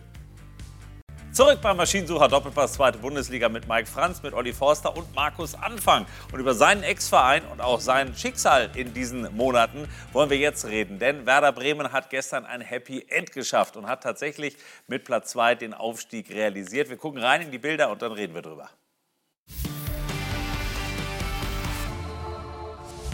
Zurück 1.31 1.61
beim 1.63 1.77
Maschinensucher 1.77 2.27
Doppelpass 2.27 2.73
zweite 2.73 2.99
Bundesliga 2.99 3.49
mit 3.49 3.69
Mike 3.69 3.87
Franz, 3.87 4.23
mit 4.23 4.35
Olli 4.35 4.53
Forster 4.53 4.97
und 4.97 5.15
Markus 5.15 5.55
Anfang. 5.55 6.07
Und 6.33 6.41
über 6.41 6.55
seinen 6.55 6.83
Ex-Verein 6.83 7.43
und 7.53 7.61
auch 7.61 7.81
sein 7.81 8.17
Schicksal 8.17 8.71
in 8.75 8.93
diesen 8.93 9.37
Monaten 9.37 9.89
wollen 10.13 10.31
wir 10.31 10.39
jetzt 10.39 10.65
reden. 10.65 10.99
Denn 10.99 11.27
Werder 11.27 11.53
Bremen 11.53 11.93
hat 11.93 12.11
gestern 12.11 12.45
ein 12.45 12.61
Happy 12.61 13.07
End 13.09 13.31
geschafft 13.31 13.77
und 13.77 13.87
hat 13.87 14.03
tatsächlich 14.03 14.57
mit 14.89 15.05
Platz 15.05 15.31
2 15.31 15.55
den 15.55 15.75
Aufstieg 15.75 16.31
realisiert. 16.31 16.89
Wir 16.89 16.97
gucken 16.97 17.21
rein 17.23 17.43
in 17.43 17.53
die 17.53 17.59
Bilder 17.59 17.91
und 17.91 18.03
dann 18.03 18.13
reden 18.13 18.35
wir 18.35 18.43
drüber. 18.43 18.69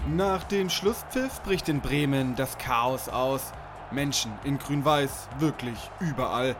Nach 0.06 0.44
dem 0.44 0.68
Schlusspfiff 0.68 1.40
bricht 1.44 1.70
in 1.70 1.80
Bremen 1.80 2.36
das 2.36 2.58
Chaos 2.58 3.08
aus. 3.08 3.52
Menschen 3.90 4.32
in 4.44 4.58
Grün-Weiß, 4.58 5.28
wirklich 5.38 5.78
überall. 5.98 6.56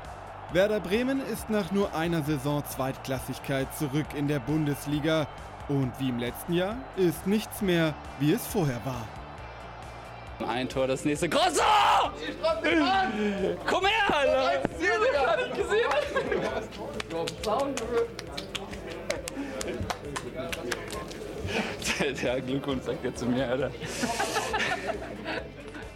Werder 0.52 0.80
Bremen 0.80 1.20
ist 1.26 1.50
nach 1.50 1.70
nur 1.70 1.94
einer 1.94 2.22
Saison 2.22 2.64
Zweitklassigkeit 2.64 3.68
zurück 3.76 4.07
in 4.16 4.28
der 4.28 4.38
Bundesliga. 4.38 5.26
Und 5.68 5.92
wie 5.98 6.09
im 6.09 6.18
letzten 6.18 6.54
Jahr 6.54 6.76
ist 6.96 7.26
nichts 7.26 7.61
mehr, 7.61 7.92
wie 8.18 8.33
es 8.33 8.46
vorher 8.46 8.80
war. 8.85 9.07
Ein 10.48 10.66
Tor, 10.66 10.87
das 10.87 11.04
nächste. 11.04 11.28
Grosso! 11.28 11.62
Komm 13.66 13.87
her, 13.87 14.16
Alter! 14.16 14.62
Der 22.22 22.40
Glückwunsch 22.40 22.84
sagt 22.84 23.04
er 23.04 23.14
zu 23.14 23.26
mir, 23.26 23.48
Alter. 23.48 23.70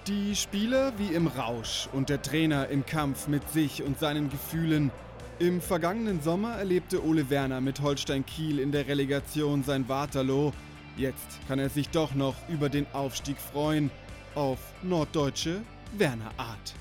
Die 0.06 0.34
Spieler 0.34 0.92
wie 0.96 1.14
im 1.14 1.26
Rausch 1.26 1.88
und 1.92 2.08
der 2.08 2.22
Trainer 2.22 2.68
im 2.68 2.86
Kampf 2.86 3.28
mit 3.28 3.48
sich 3.50 3.82
und 3.82 3.98
seinen 3.98 4.30
Gefühlen. 4.30 4.90
Im 5.38 5.60
vergangenen 5.60 6.22
Sommer 6.22 6.54
erlebte 6.54 7.04
Ole 7.04 7.28
Werner 7.30 7.60
mit 7.60 7.80
Holstein 7.80 8.24
Kiel 8.24 8.58
in 8.58 8.72
der 8.72 8.88
Relegation 8.88 9.62
sein 9.62 9.88
Waterloo. 9.88 10.52
Jetzt 10.96 11.38
kann 11.46 11.58
er 11.58 11.68
sich 11.68 11.90
doch 11.90 12.14
noch 12.14 12.34
über 12.48 12.68
den 12.68 12.86
Aufstieg 12.92 13.36
freuen. 13.38 13.90
Auf 14.34 14.58
norddeutsche 14.82 15.60
Werner 15.96 16.30
Art. 16.38 16.74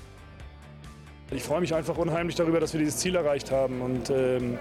Ich 1.30 1.42
freue 1.42 1.60
mich 1.60 1.74
einfach 1.74 1.98
unheimlich 1.98 2.36
darüber, 2.36 2.58
dass 2.58 2.72
wir 2.72 2.80
dieses 2.80 2.96
Ziel 2.96 3.14
erreicht 3.14 3.50
haben. 3.50 3.82
Und 3.82 4.08
ähm, 4.08 4.58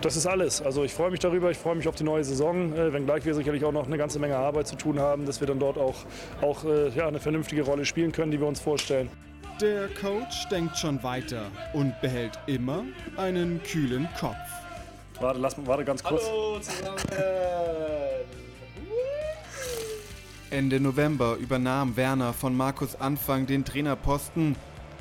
das 0.00 0.16
ist 0.16 0.26
alles. 0.26 0.60
Also 0.60 0.82
ich 0.82 0.92
freue 0.92 1.12
mich 1.12 1.20
darüber, 1.20 1.50
ich 1.50 1.58
freue 1.58 1.76
mich 1.76 1.86
auf 1.86 1.94
die 1.94 2.02
neue 2.02 2.24
Saison, 2.24 2.72
äh, 2.74 2.92
wenngleich 2.92 3.24
wir 3.24 3.34
sicherlich 3.34 3.64
auch 3.64 3.72
noch 3.72 3.86
eine 3.86 3.96
ganze 3.96 4.18
Menge 4.18 4.36
Arbeit 4.36 4.66
zu 4.66 4.74
tun 4.74 4.98
haben, 4.98 5.26
dass 5.26 5.38
wir 5.38 5.46
dann 5.46 5.60
dort 5.60 5.78
auch, 5.78 5.94
auch 6.42 6.64
äh, 6.64 6.88
ja, 6.88 7.06
eine 7.06 7.20
vernünftige 7.20 7.62
Rolle 7.62 7.84
spielen 7.84 8.10
können, 8.10 8.32
die 8.32 8.40
wir 8.40 8.48
uns 8.48 8.58
vorstellen. 8.58 9.08
Der 9.60 9.88
Coach 9.88 10.48
denkt 10.50 10.76
schon 10.76 11.02
weiter 11.04 11.46
und 11.72 11.98
behält 12.00 12.36
immer 12.46 12.82
einen 13.16 13.62
kühlen 13.62 14.08
Kopf. 14.18 14.34
Warte, 15.20 15.38
lass, 15.38 15.54
warte 15.64 15.84
ganz 15.84 16.02
kurz. 16.02 16.28
Ende 20.50 20.80
November 20.80 21.36
übernahm 21.36 21.96
Werner 21.96 22.32
von 22.32 22.56
Markus 22.56 23.00
Anfang 23.00 23.46
den 23.46 23.64
Trainerposten 23.64 24.56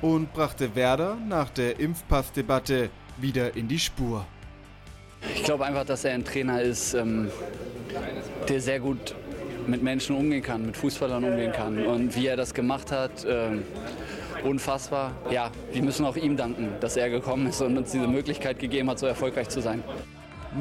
und 0.05 0.31
brachte 0.33 0.75
Werder 0.75 1.17
nach 1.27 1.49
der 1.49 1.79
Impfpassdebatte 1.79 2.89
wieder 3.17 3.55
in 3.55 3.67
die 3.67 3.79
Spur. 3.79 4.23
Ich 5.33 5.43
glaube 5.43 5.65
einfach, 5.65 5.83
dass 5.83 6.05
er 6.05 6.13
ein 6.13 6.23
Trainer 6.23 6.61
ist, 6.61 6.93
ähm, 6.93 7.31
der 8.47 8.61
sehr 8.61 8.79
gut 8.79 9.15
mit 9.65 9.81
Menschen 9.81 10.15
umgehen 10.15 10.43
kann, 10.43 10.63
mit 10.63 10.77
Fußballern 10.77 11.23
umgehen 11.23 11.51
kann. 11.51 11.83
Und 11.83 12.15
wie 12.15 12.27
er 12.27 12.37
das 12.37 12.53
gemacht 12.53 12.91
hat, 12.91 13.25
ähm, 13.27 13.63
unfassbar. 14.43 15.11
Ja, 15.31 15.49
wir 15.71 15.81
müssen 15.81 16.05
auch 16.05 16.17
ihm 16.17 16.37
danken, 16.37 16.69
dass 16.81 16.97
er 16.97 17.09
gekommen 17.09 17.47
ist 17.47 17.61
und 17.61 17.75
uns 17.75 17.91
diese 17.91 18.07
Möglichkeit 18.07 18.59
gegeben 18.59 18.91
hat, 18.91 18.99
so 18.99 19.07
erfolgreich 19.07 19.49
zu 19.49 19.59
sein. 19.59 19.83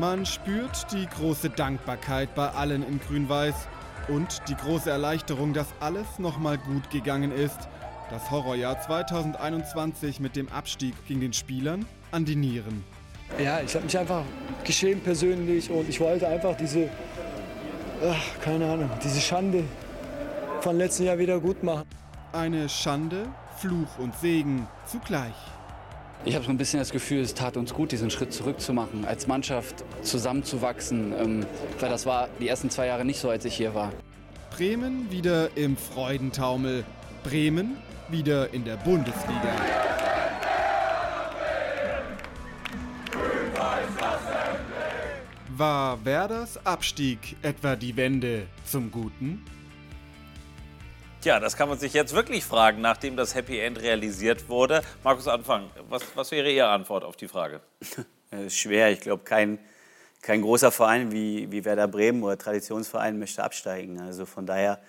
Man 0.00 0.24
spürt 0.24 0.90
die 0.90 1.07
große 1.07 1.50
Dankbarkeit 1.50 2.35
bei 2.35 2.48
allen 2.48 2.83
in 2.83 2.98
Grün-Weiß 2.98 3.68
und 4.09 4.40
die 4.48 4.54
große 4.54 4.88
Erleichterung, 4.88 5.52
dass 5.52 5.66
alles 5.80 6.18
nochmal 6.18 6.57
gut 6.57 6.88
gegangen 6.88 7.30
ist. 7.30 7.68
Das 8.14 8.31
Horrorjahr 8.31 8.81
2021 8.81 10.20
mit 10.20 10.37
dem 10.37 10.48
Abstieg 10.50 10.94
ging 11.09 11.18
den 11.18 11.33
Spielern 11.33 11.85
an 12.12 12.24
die 12.24 12.37
Nieren. 12.37 12.85
Ja, 13.42 13.61
ich 13.61 13.74
habe 13.74 13.87
mich 13.87 13.98
einfach 13.98 14.22
geschämt 14.62 15.03
persönlich 15.03 15.68
und 15.68 15.88
ich 15.88 15.98
wollte 15.98 16.29
einfach 16.29 16.57
diese, 16.57 16.88
ach, 18.09 18.40
keine 18.40 18.66
Ahnung, 18.70 18.88
diese 19.03 19.20
Schande 19.20 19.64
von 20.61 20.79
letzten 20.79 21.07
Jahr 21.07 21.18
wieder 21.18 21.40
gut 21.40 21.64
machen. 21.64 21.83
Eine 22.33 22.68
Schande, 22.68 23.27
Fluch 23.57 23.98
und 23.98 24.14
Segen 24.14 24.68
zugleich. 24.87 25.35
Ich 26.24 26.37
habe 26.37 26.44
so 26.44 26.53
ein 26.53 26.57
bisschen 26.57 26.79
das 26.79 26.90
Gefühl, 26.90 27.20
es 27.20 27.35
tat 27.35 27.57
uns 27.57 27.74
gut, 27.74 27.90
diesen 27.90 28.11
Schritt 28.11 28.33
zurück 28.33 28.61
zu 28.61 28.72
machen, 28.72 29.05
als 29.05 29.27
Mannschaft 29.27 29.85
zusammenzuwachsen, 30.03 31.12
ähm, 31.18 31.46
weil 31.81 31.90
das 31.90 32.07
war 32.07 32.29
die 32.38 32.46
ersten 32.46 32.70
zwei 32.70 32.87
Jahre 32.87 33.05
nicht 33.05 33.18
so, 33.18 33.29
als 33.29 33.44
ich 33.44 33.57
hier 33.57 33.74
war. 33.74 33.90
Bremen 34.57 35.11
wieder 35.11 35.57
im 35.57 35.77
Freudentaumel. 35.77 36.85
Bremen 37.24 37.77
wieder 38.09 38.53
in 38.53 38.64
der 38.64 38.77
Bundesliga. 38.77 39.55
War 45.57 46.05
Werders 46.05 46.59
Abstieg 46.67 47.37
etwa 47.43 47.77
die 47.77 47.97
Wende 47.97 48.49
zum 48.64 48.90
Guten? 48.90 49.45
Tja, 51.21 51.40
das 51.40 51.57
kann 51.57 51.69
man 51.69 51.79
sich 51.79 51.95
jetzt 51.95 52.12
wirklich 52.12 52.45
fragen, 52.45 52.83
nachdem 52.83 53.17
das 53.17 53.35
Happy 53.35 53.59
End 53.59 53.81
realisiert 53.81 54.49
wurde. 54.49 54.83
Markus 55.03 55.27
Anfang, 55.27 55.71
was, 55.88 56.03
was 56.14 56.31
wäre 56.33 56.51
Ihre 56.51 56.69
Antwort 56.69 57.03
auf 57.05 57.17
die 57.17 57.29
Frage? 57.29 57.61
Schwer. 58.49 58.90
Ich 58.90 59.01
glaube, 59.01 59.25
kein, 59.25 59.59
kein 60.21 60.43
großer 60.43 60.71
Verein 60.71 61.12
wie, 61.12 61.51
wie 61.51 61.64
Werder 61.64 61.88
Bremen 61.88 62.23
oder 62.23 62.37
Traditionsverein 62.37 63.19
möchte 63.19 63.43
absteigen. 63.43 64.01
Also 64.01 64.27
von 64.27 64.45
daher 64.45 64.83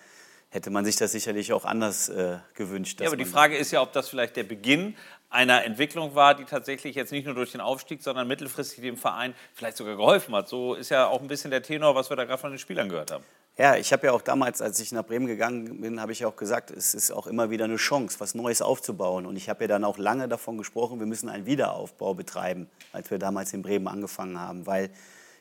hätte 0.55 0.69
man 0.71 0.85
sich 0.85 0.95
das 0.95 1.11
sicherlich 1.11 1.53
auch 1.53 1.65
anders 1.65 2.09
äh, 2.09 2.37
gewünscht. 2.55 3.01
Ja, 3.01 3.07
aber 3.07 3.17
die 3.17 3.25
Frage 3.25 3.57
ist 3.57 3.71
ja, 3.71 3.81
ob 3.81 3.91
das 3.91 4.09
vielleicht 4.09 4.37
der 4.37 4.43
Beginn 4.43 4.95
einer 5.29 5.65
Entwicklung 5.65 6.15
war, 6.15 6.33
die 6.33 6.45
tatsächlich 6.45 6.95
jetzt 6.95 7.11
nicht 7.11 7.25
nur 7.25 7.35
durch 7.35 7.51
den 7.51 7.59
Aufstieg, 7.59 8.01
sondern 8.01 8.27
mittelfristig 8.27 8.81
dem 8.81 8.95
Verein 8.95 9.35
vielleicht 9.53 9.75
sogar 9.75 9.97
geholfen 9.97 10.33
hat. 10.33 10.47
So 10.47 10.73
ist 10.73 10.89
ja 10.89 11.07
auch 11.07 11.21
ein 11.21 11.27
bisschen 11.27 11.51
der 11.51 11.61
Tenor, 11.61 11.93
was 11.93 12.09
wir 12.09 12.15
da 12.15 12.23
gerade 12.23 12.39
von 12.39 12.51
den 12.51 12.59
Spielern 12.59 12.87
gehört 12.87 13.11
haben. 13.11 13.23
Ja, 13.57 13.75
ich 13.75 13.91
habe 13.93 14.07
ja 14.07 14.13
auch 14.13 14.21
damals, 14.21 14.61
als 14.61 14.79
ich 14.79 14.91
nach 14.91 15.05
Bremen 15.05 15.27
gegangen 15.27 15.81
bin, 15.81 16.01
habe 16.01 16.11
ich 16.11 16.19
ja 16.19 16.27
auch 16.27 16.35
gesagt, 16.35 16.71
es 16.71 16.93
ist 16.93 17.11
auch 17.11 17.27
immer 17.27 17.49
wieder 17.49 17.65
eine 17.65 17.77
Chance, 17.77 18.19
was 18.19 18.35
Neues 18.35 18.61
aufzubauen. 18.61 19.25
Und 19.25 19.35
ich 19.35 19.49
habe 19.49 19.63
ja 19.63 19.67
dann 19.67 19.83
auch 19.83 19.97
lange 19.97 20.27
davon 20.27 20.57
gesprochen, 20.57 20.99
wir 20.99 21.07
müssen 21.07 21.29
einen 21.29 21.45
Wiederaufbau 21.45 22.13
betreiben, 22.13 22.69
als 22.93 23.11
wir 23.11 23.19
damals 23.19 23.53
in 23.53 23.61
Bremen 23.61 23.87
angefangen 23.87 24.39
haben, 24.39 24.65
weil 24.65 24.89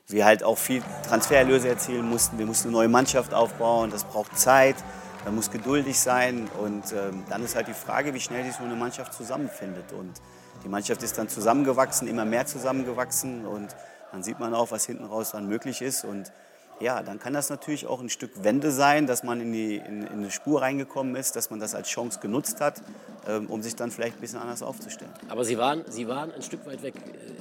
wir 0.09 0.25
halt 0.25 0.43
auch 0.43 0.59
viel 0.59 0.83
Transfererlöse 1.09 1.69
erzielen 1.69 2.09
mussten. 2.09 2.39
Wir 2.39 2.47
mussten 2.47 2.69
eine 2.69 2.77
neue 2.77 2.89
Mannschaft 2.89 3.33
aufbauen, 3.33 3.91
das 3.91 4.05
braucht 4.05 4.39
Zeit. 4.39 4.77
Man 5.25 5.37
muss 5.37 5.51
geduldig 5.51 5.99
sein 5.99 6.49
und 6.63 6.93
ähm, 6.93 7.25
dann 7.31 7.43
ist 7.43 7.57
halt 7.57 7.69
die 7.69 7.75
Frage, 7.75 8.13
wie 8.13 8.21
schnell 8.21 8.45
sich 8.45 8.57
so 8.57 8.63
eine 8.63 8.75
Mannschaft 8.75 9.15
zusammenfindet. 9.15 9.93
Und 9.93 10.21
die 10.63 10.69
Mannschaft 10.69 11.03
ist 11.03 11.17
dann 11.17 11.29
zusammengewachsen, 11.29 12.09
immer 12.09 12.27
mehr 12.27 12.45
zusammengewachsen 12.45 13.47
und 13.47 13.75
dann 14.13 14.23
sieht 14.23 14.39
man 14.39 14.55
auch, 14.55 14.71
was 14.71 14.85
hinten 14.85 15.05
raus 15.05 15.31
dann 15.33 15.49
möglich 15.49 15.81
ist. 15.81 16.05
Und 16.05 16.31
ja, 16.81 17.03
dann 17.03 17.19
kann 17.19 17.33
das 17.33 17.51
natürlich 17.51 17.87
auch 17.87 18.01
ein 18.01 18.09
Stück 18.09 18.31
Wende 18.43 18.71
sein, 18.71 19.07
dass 19.07 19.23
man 19.23 19.41
in, 19.41 19.53
die, 19.53 19.77
in, 19.77 20.03
in 20.03 20.13
eine 20.13 20.31
Spur 20.31 20.63
reingekommen 20.63 21.15
ist, 21.17 21.37
dass 21.37 21.51
man 21.51 21.61
das 21.61 21.75
als 21.75 21.89
Chance 21.89 22.19
genutzt 22.21 22.61
hat, 22.61 22.83
ähm, 23.29 23.47
um 23.49 23.63
sich 23.63 23.77
dann 23.77 23.91
vielleicht 23.91 24.17
ein 24.17 24.21
bisschen 24.21 24.41
anders 24.41 24.63
aufzustellen. 24.63 25.13
Aber 25.29 25.45
Sie 25.45 25.57
waren, 25.57 25.85
Sie 25.89 26.09
waren 26.09 26.33
ein 26.33 26.43
Stück 26.43 26.67
weit 26.67 26.83
weg. 26.83 26.95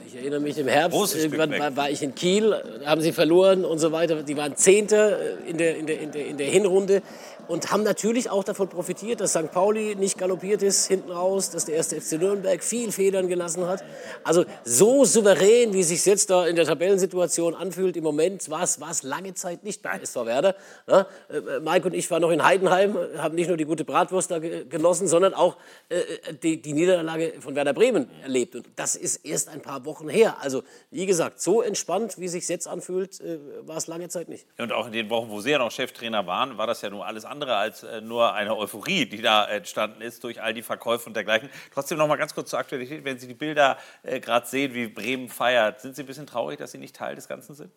Ich 0.06 0.15
erinnere 0.15 0.39
mich 0.39 0.58
im 0.60 0.67
Herbst, 0.67 1.15
irgendwann 1.15 1.52
war, 1.58 1.76
war, 1.76 1.89
ich 1.89 2.04
in 2.04 2.13
Kiel, 2.13 2.56
haben 2.86 3.02
Sie 3.02 3.12
verloren 3.12 3.65
und 3.65 3.80
so 3.80 3.91
weiter. 3.91 4.24
Sie 4.26 4.38
waren 4.38 4.56
Zehnte 4.56 5.39
in 5.48 5.58
der, 5.58 5.78
in 5.78 5.88
der, 5.88 6.00
in 6.00 6.12
der, 6.12 6.26
in 6.28 6.38
der 6.38 6.48
Hinrunde 6.48 7.02
und 7.47 7.71
haben 7.71 7.84
natürlich 7.84 8.29
auch 8.29 8.43
davon 8.43 8.69
profitiert, 8.69 9.21
dass 9.21 9.32
St. 9.32 9.51
Pauli 9.51 9.95
nicht 9.95 10.17
galoppiert 10.17 10.62
ist 10.62 10.88
hinten 10.88 11.12
raus, 11.12 11.49
dass 11.49 11.65
der 11.65 11.75
erste 11.75 11.99
FC 11.99 12.13
Nürnberg 12.13 12.63
viel 12.63 12.91
Federn 12.91 13.27
gelassen 13.27 13.67
hat. 13.67 13.84
Also 14.23 14.45
so 14.63 15.06
souverän, 15.06 15.73
wie 15.73 15.84
sich 15.84 16.06
jetzt 16.06 16.29
da 16.29 16.45
in 16.45 16.56
der 16.56 16.65
Tabellensituation 16.65 17.56
anfühlt, 17.56 17.97
im 17.97 18.03
Moment 18.03 18.49
war 18.49 18.63
es 18.63 19.03
lange 19.03 19.34
Zeit 19.34 19.63
nicht 19.63 19.82
bei 19.82 19.99
SV 19.99 20.25
Werder. 20.25 20.56
Ja, 20.88 21.08
äh, 21.29 21.60
Mike 21.60 21.88
und 21.88 21.93
ich 21.93 22.10
waren 22.12 22.21
noch 22.21 22.32
in 22.32 22.43
Heidenheim, 22.43 22.97
haben 23.17 23.36
nicht 23.36 23.47
nur 23.47 23.58
die 23.58 23.65
gute 23.65 23.86
Bratwurst 23.86 24.32
da 24.32 24.39
genossen, 24.39 25.08
sondern 25.08 25.34
auch 25.34 25.58
äh, 25.89 26.01
die, 26.41 26.62
die 26.62 26.73
Niederlage 26.73 27.34
von 27.39 27.56
Werder 27.56 27.73
Bremen 27.73 28.10
erlebt. 28.21 28.56
Und 28.56 28.67
das 28.75 28.95
ist 28.95 29.25
erst 29.25 29.49
ein 29.49 29.62
paar 29.62 29.86
Wochen 29.86 30.10
her. 30.10 30.38
Also 30.41 30.63
wie 30.91 31.06
gesagt, 31.06 31.41
so 31.41 31.62
entspannt, 31.62 32.19
wie 32.19 32.27
sich 32.27 32.47
jetzt 32.47 32.67
anfühlt, 32.67 33.19
äh, 33.21 33.39
war 33.62 33.77
es 33.77 33.88
lange 33.88 34.10
Zeit 34.10 34.29
nicht. 34.29 34.45
Und 34.58 34.71
auch 34.71 34.88
in 34.88 34.93
den 34.93 35.10
Wochen, 35.10 35.29
wo 35.29 35.41
Sie 35.41 35.51
ja 35.51 35.58
noch 35.58 35.71
Cheftrainer 35.71 36.25
waren, 36.27 36.58
war 36.58 36.67
das 36.67 36.82
ja 36.82 36.89
nur 36.89 37.06
alles 37.06 37.25
andere 37.25 37.42
als 37.49 37.84
äh, 37.84 38.01
nur 38.01 38.34
eine 38.34 38.56
Euphorie, 38.56 39.06
die 39.06 39.21
da 39.21 39.45
entstanden 39.45 40.01
ist 40.01 40.23
durch 40.23 40.41
all 40.41 40.53
die 40.53 40.62
Verkäufe 40.62 41.08
und 41.08 41.15
dergleichen. 41.15 41.49
Trotzdem 41.73 41.97
noch 41.97 42.08
mal 42.08 42.15
ganz 42.15 42.34
kurz 42.34 42.49
zur 42.49 42.60
Aktualität. 42.60 43.03
Wenn 43.03 43.19
Sie 43.19 43.27
die 43.27 43.34
Bilder 43.34 43.77
äh, 44.03 44.19
gerade 44.19 44.47
sehen, 44.47 44.73
wie 44.73 44.88
Bremen 44.88 45.29
feiert, 45.29 45.82
sind 45.82 45.95
Sie 45.95 46.03
ein 46.03 46.06
bisschen 46.06 46.27
traurig, 46.27 46.60
dass 46.60 46.71
Sie 46.71 46.77
nicht 46.77 46.95
Teil 46.95 47.15
des 47.15 47.27
Ganzen 47.27 47.56
sind? 47.56 47.71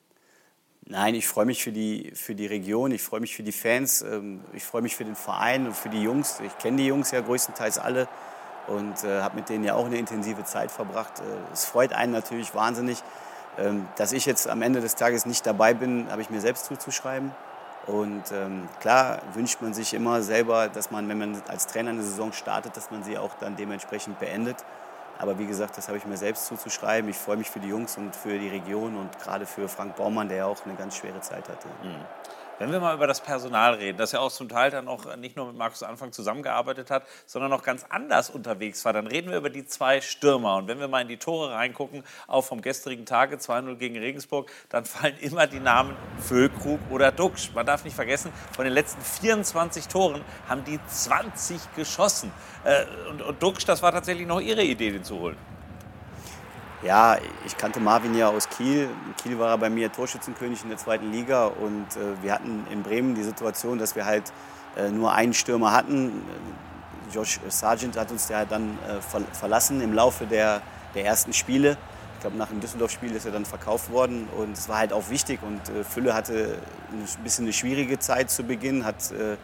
Nein, 0.88 1.16
ich 1.16 1.26
freue 1.26 1.46
mich 1.46 1.64
für 1.64 1.72
die, 1.72 2.12
für 2.14 2.36
die 2.36 2.46
Region, 2.46 2.92
ich 2.92 3.02
freue 3.02 3.18
mich 3.18 3.34
für 3.34 3.42
die 3.42 3.50
Fans, 3.52 4.02
ähm, 4.02 4.44
ich 4.52 4.62
freue 4.62 4.82
mich 4.82 4.94
für 4.94 5.04
den 5.04 5.16
Verein 5.16 5.66
und 5.66 5.76
für 5.76 5.88
die 5.88 6.00
Jungs. 6.00 6.38
Ich 6.46 6.56
kenne 6.58 6.76
die 6.76 6.86
Jungs 6.86 7.10
ja 7.10 7.20
größtenteils 7.20 7.78
alle 7.78 8.06
und 8.68 9.02
äh, 9.02 9.20
habe 9.20 9.36
mit 9.36 9.48
denen 9.48 9.64
ja 9.64 9.74
auch 9.74 9.86
eine 9.86 9.98
intensive 9.98 10.44
Zeit 10.44 10.70
verbracht. 10.70 11.18
Äh, 11.18 11.52
es 11.52 11.64
freut 11.64 11.92
einen 11.92 12.12
natürlich 12.12 12.54
wahnsinnig. 12.54 13.02
Ähm, 13.58 13.88
dass 13.96 14.12
ich 14.12 14.26
jetzt 14.26 14.48
am 14.48 14.62
Ende 14.62 14.80
des 14.80 14.96
Tages 14.96 15.24
nicht 15.24 15.46
dabei 15.46 15.72
bin, 15.72 16.10
habe 16.10 16.20
ich 16.20 16.30
mir 16.30 16.40
selbst 16.40 16.66
zuzuschreiben. 16.66 17.32
Und 17.86 18.32
ähm, 18.32 18.68
klar 18.80 19.22
wünscht 19.34 19.60
man 19.60 19.72
sich 19.72 19.94
immer 19.94 20.22
selber, 20.22 20.68
dass 20.68 20.90
man, 20.90 21.08
wenn 21.08 21.18
man 21.18 21.42
als 21.46 21.66
Trainer 21.66 21.90
eine 21.90 22.02
Saison 22.02 22.32
startet, 22.32 22.76
dass 22.76 22.90
man 22.90 23.04
sie 23.04 23.16
auch 23.16 23.34
dann 23.38 23.56
dementsprechend 23.56 24.18
beendet. 24.18 24.56
Aber 25.18 25.38
wie 25.38 25.46
gesagt, 25.46 25.78
das 25.78 25.88
habe 25.88 25.96
ich 25.96 26.04
mir 26.04 26.16
selbst 26.16 26.46
zuzuschreiben. 26.46 27.08
Ich 27.08 27.16
freue 27.16 27.36
mich 27.36 27.48
für 27.48 27.60
die 27.60 27.68
Jungs 27.68 27.96
und 27.96 28.14
für 28.14 28.38
die 28.38 28.48
Region 28.48 28.96
und 28.96 29.18
gerade 29.18 29.46
für 29.46 29.68
Frank 29.68 29.96
Baumann, 29.96 30.28
der 30.28 30.38
ja 30.38 30.46
auch 30.46 30.64
eine 30.66 30.74
ganz 30.74 30.96
schwere 30.96 31.20
Zeit 31.20 31.48
hatte. 31.48 31.68
Mhm. 31.82 32.04
Wenn 32.58 32.72
wir 32.72 32.80
mal 32.80 32.94
über 32.94 33.06
das 33.06 33.20
Personal 33.20 33.74
reden, 33.74 33.98
das 33.98 34.12
ja 34.12 34.20
auch 34.20 34.32
zum 34.32 34.48
Teil 34.48 34.70
dann 34.70 34.88
auch 34.88 35.14
nicht 35.16 35.36
nur 35.36 35.46
mit 35.46 35.56
Markus 35.56 35.82
Anfang 35.82 36.12
zusammengearbeitet 36.12 36.90
hat, 36.90 37.02
sondern 37.26 37.52
auch 37.52 37.62
ganz 37.62 37.84
anders 37.90 38.30
unterwegs 38.30 38.82
war, 38.86 38.94
dann 38.94 39.06
reden 39.06 39.30
wir 39.30 39.36
über 39.36 39.50
die 39.50 39.66
zwei 39.66 40.00
Stürmer. 40.00 40.56
Und 40.56 40.66
wenn 40.66 40.80
wir 40.80 40.88
mal 40.88 41.02
in 41.02 41.08
die 41.08 41.18
Tore 41.18 41.52
reingucken, 41.52 42.02
auch 42.26 42.42
vom 42.42 42.62
gestrigen 42.62 43.04
Tage 43.04 43.36
2-0 43.36 43.76
gegen 43.76 43.98
Regensburg, 43.98 44.50
dann 44.70 44.86
fallen 44.86 45.18
immer 45.18 45.46
die 45.46 45.60
Namen 45.60 45.94
Füllkrug 46.18 46.80
oder 46.90 47.12
Duxch. 47.12 47.52
Man 47.54 47.66
darf 47.66 47.84
nicht 47.84 47.94
vergessen, 47.94 48.32
von 48.52 48.64
den 48.64 48.72
letzten 48.72 49.02
24 49.02 49.88
Toren 49.88 50.22
haben 50.48 50.64
die 50.64 50.80
20 50.88 51.60
geschossen. 51.76 52.32
Äh, 52.64 52.86
und, 53.10 53.42
Duxch, 53.42 53.66
das 53.66 53.82
war 53.82 53.92
tatsächlich 53.92 54.26
noch 54.26 54.40
ihre 54.40 54.62
Idee, 54.62 54.92
den 54.92 55.04
zu 55.04 55.18
holen. 55.18 55.55
Ja, 56.82 57.16
ich 57.46 57.56
kannte 57.56 57.80
Marvin 57.80 58.14
ja 58.14 58.28
aus 58.28 58.48
Kiel. 58.50 58.90
In 59.06 59.16
Kiel 59.16 59.38
war 59.38 59.50
er 59.50 59.58
bei 59.58 59.70
mir 59.70 59.90
Torschützenkönig 59.90 60.62
in 60.62 60.68
der 60.68 60.78
zweiten 60.78 61.10
Liga 61.10 61.46
und 61.46 61.86
äh, 61.96 62.22
wir 62.22 62.32
hatten 62.32 62.66
in 62.70 62.82
Bremen 62.82 63.14
die 63.14 63.22
Situation, 63.22 63.78
dass 63.78 63.96
wir 63.96 64.04
halt 64.04 64.30
äh, 64.76 64.90
nur 64.90 65.12
einen 65.12 65.32
Stürmer 65.32 65.72
hatten. 65.72 66.22
Josh 67.12 67.40
Sargent 67.48 67.96
hat 67.96 68.10
uns 68.10 68.28
ja 68.28 68.44
dann 68.44 68.78
äh, 68.86 69.00
ver 69.00 69.22
verlassen 69.32 69.80
im 69.80 69.94
Laufe 69.94 70.26
der, 70.26 70.60
der 70.94 71.06
ersten 71.06 71.32
Spiele. 71.32 71.78
Ich 72.16 72.20
glaube, 72.20 72.36
nach 72.36 72.48
dem 72.48 72.60
Düsseldorf-Spiel 72.60 73.14
ist 73.14 73.24
er 73.24 73.32
dann 73.32 73.46
verkauft 73.46 73.90
worden 73.90 74.28
und 74.36 74.52
es 74.52 74.68
war 74.68 74.78
halt 74.78 74.92
auch 74.92 75.08
wichtig. 75.08 75.40
Und 75.42 75.60
äh, 75.70 75.82
Fülle 75.82 76.12
hatte 76.12 76.58
ein 76.92 77.22
bisschen 77.24 77.46
eine 77.46 77.54
schwierige 77.54 77.98
Zeit 77.98 78.30
zu 78.30 78.44
Beginn, 78.44 78.84
hat, 78.84 79.12
äh, 79.12 79.36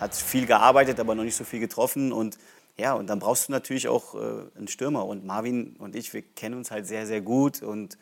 hat 0.00 0.14
viel 0.16 0.46
gearbeitet, 0.46 0.98
aber 0.98 1.14
noch 1.14 1.24
nicht 1.24 1.36
so 1.36 1.44
viel 1.44 1.60
getroffen. 1.60 2.12
Und 2.12 2.38
ja, 2.78 2.94
und 2.94 3.08
dann 3.08 3.18
brauchst 3.18 3.48
du 3.48 3.52
natürlich 3.52 3.88
auch 3.88 4.14
äh, 4.14 4.18
einen 4.56 4.68
Stürmer. 4.68 5.06
Und 5.06 5.24
Marvin 5.24 5.76
und 5.78 5.94
ich, 5.94 6.12
wir 6.14 6.22
kennen 6.22 6.56
uns 6.56 6.70
halt 6.70 6.86
sehr, 6.86 7.06
sehr 7.06 7.20
gut. 7.20 7.62
Und 7.62 7.98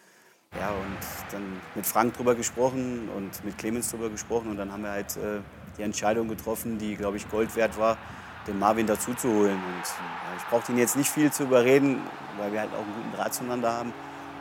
ja, 0.58 0.70
und 0.70 1.32
dann 1.32 1.60
mit 1.74 1.86
Frank 1.86 2.14
drüber 2.14 2.34
gesprochen 2.34 3.08
und 3.16 3.44
mit 3.44 3.58
Clemens 3.58 3.90
drüber 3.90 4.10
gesprochen. 4.10 4.50
Und 4.50 4.56
dann 4.56 4.72
haben 4.72 4.82
wir 4.82 4.90
halt 4.90 5.16
äh, 5.16 5.40
die 5.76 5.82
Entscheidung 5.82 6.28
getroffen, 6.28 6.78
die, 6.78 6.96
glaube 6.96 7.16
ich, 7.16 7.28
Gold 7.30 7.54
wert 7.56 7.78
war, 7.78 7.98
den 8.46 8.58
Marvin 8.58 8.86
dazu 8.86 9.14
zu 9.14 9.28
holen. 9.28 9.56
Und 9.56 9.86
ja, 9.86 10.36
ich 10.36 10.44
brauchte 10.44 10.72
ihn 10.72 10.78
jetzt 10.78 10.96
nicht 10.96 11.10
viel 11.10 11.32
zu 11.32 11.44
überreden, 11.44 12.00
weil 12.38 12.52
wir 12.52 12.60
halt 12.60 12.72
auch 12.72 12.82
einen 12.82 12.94
guten 12.94 13.16
Draht 13.16 13.34
zueinander 13.34 13.72
haben. 13.72 13.92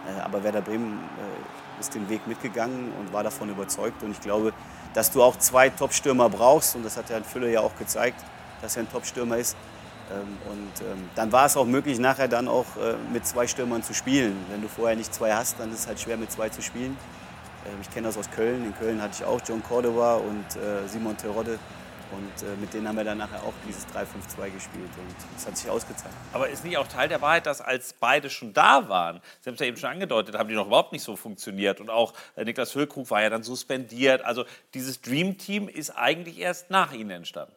Äh, 0.07 0.21
aber 0.21 0.43
Werder 0.43 0.61
Bremen 0.61 0.93
äh, 0.93 1.79
ist 1.79 1.95
den 1.95 2.07
Weg 2.09 2.27
mitgegangen 2.27 2.91
und 2.99 3.13
war 3.13 3.23
davon 3.23 3.49
überzeugt. 3.49 4.03
Und 4.03 4.11
ich 4.11 4.21
glaube, 4.21 4.53
dass 4.93 5.11
du 5.11 5.23
auch 5.23 5.37
zwei 5.37 5.69
Top-Stürmer 5.69 6.29
brauchst. 6.29 6.75
Und 6.75 6.83
das 6.83 6.97
hat 6.97 7.09
Herrn 7.09 7.23
Fülle 7.23 7.51
ja 7.51 7.61
auch 7.61 7.75
gezeigt, 7.77 8.23
dass 8.61 8.75
er 8.77 8.83
ein 8.83 8.91
Top-Stürmer 8.91 9.37
ist. 9.37 9.55
Ähm, 10.11 10.37
und 10.49 10.81
ähm, 10.81 11.09
dann 11.15 11.31
war 11.31 11.45
es 11.45 11.55
auch 11.57 11.65
möglich, 11.65 11.99
nachher 11.99 12.27
dann 12.27 12.47
auch 12.47 12.65
äh, 12.77 12.95
mit 13.13 13.25
zwei 13.25 13.47
Stürmern 13.47 13.83
zu 13.83 13.93
spielen. 13.93 14.35
Wenn 14.49 14.61
du 14.61 14.67
vorher 14.67 14.95
nicht 14.95 15.13
zwei 15.13 15.33
hast, 15.33 15.59
dann 15.59 15.71
ist 15.71 15.79
es 15.79 15.87
halt 15.87 15.99
schwer, 15.99 16.17
mit 16.17 16.31
zwei 16.31 16.49
zu 16.49 16.61
spielen. 16.61 16.97
Ähm, 17.67 17.77
ich 17.81 17.89
kenne 17.91 18.07
das 18.07 18.17
aus 18.17 18.29
Köln. 18.31 18.65
In 18.65 18.75
Köln 18.75 19.01
hatte 19.01 19.15
ich 19.19 19.23
auch 19.23 19.39
John 19.47 19.61
Cordova 19.63 20.15
und 20.15 20.55
äh, 20.55 20.87
Simon 20.87 21.15
Terodde. 21.17 21.59
Und 22.11 22.43
äh, 22.43 22.55
mit 22.59 22.73
denen 22.73 22.87
haben 22.87 22.97
wir 22.97 23.03
dann 23.03 23.19
nachher 23.19 23.43
auch 23.43 23.53
dieses 23.67 23.85
3-5-2 23.87 24.49
gespielt 24.49 24.89
und 24.97 25.15
das 25.35 25.45
hat 25.45 25.55
sich 25.55 25.69
ausgezahlt. 25.69 26.13
Aber 26.33 26.49
ist 26.49 26.65
nicht 26.65 26.77
auch 26.77 26.87
Teil 26.87 27.07
der 27.07 27.21
Wahrheit, 27.21 27.45
dass 27.45 27.61
als 27.61 27.93
beide 27.93 28.31
schon 28.31 28.51
da 28.51 28.89
waren, 28.89 29.21
Sie 29.41 29.49
haben 29.49 29.53
es 29.53 29.59
ja 29.59 29.67
eben 29.67 29.77
schon 29.77 29.91
angedeutet, 29.91 30.35
haben 30.35 30.49
die 30.49 30.55
noch 30.55 30.65
überhaupt 30.65 30.91
nicht 30.91 31.03
so 31.03 31.15
funktioniert 31.15 31.79
und 31.79 31.91
auch 31.91 32.13
Niklas 32.35 32.71
Füllkrug 32.71 33.11
war 33.11 33.21
ja 33.21 33.29
dann 33.29 33.43
suspendiert. 33.43 34.23
Also 34.23 34.45
dieses 34.73 35.01
Dream 35.01 35.37
Team 35.37 35.69
ist 35.69 35.91
eigentlich 35.91 36.39
erst 36.39 36.71
nach 36.71 36.93
Ihnen 36.93 37.11
entstanden. 37.11 37.53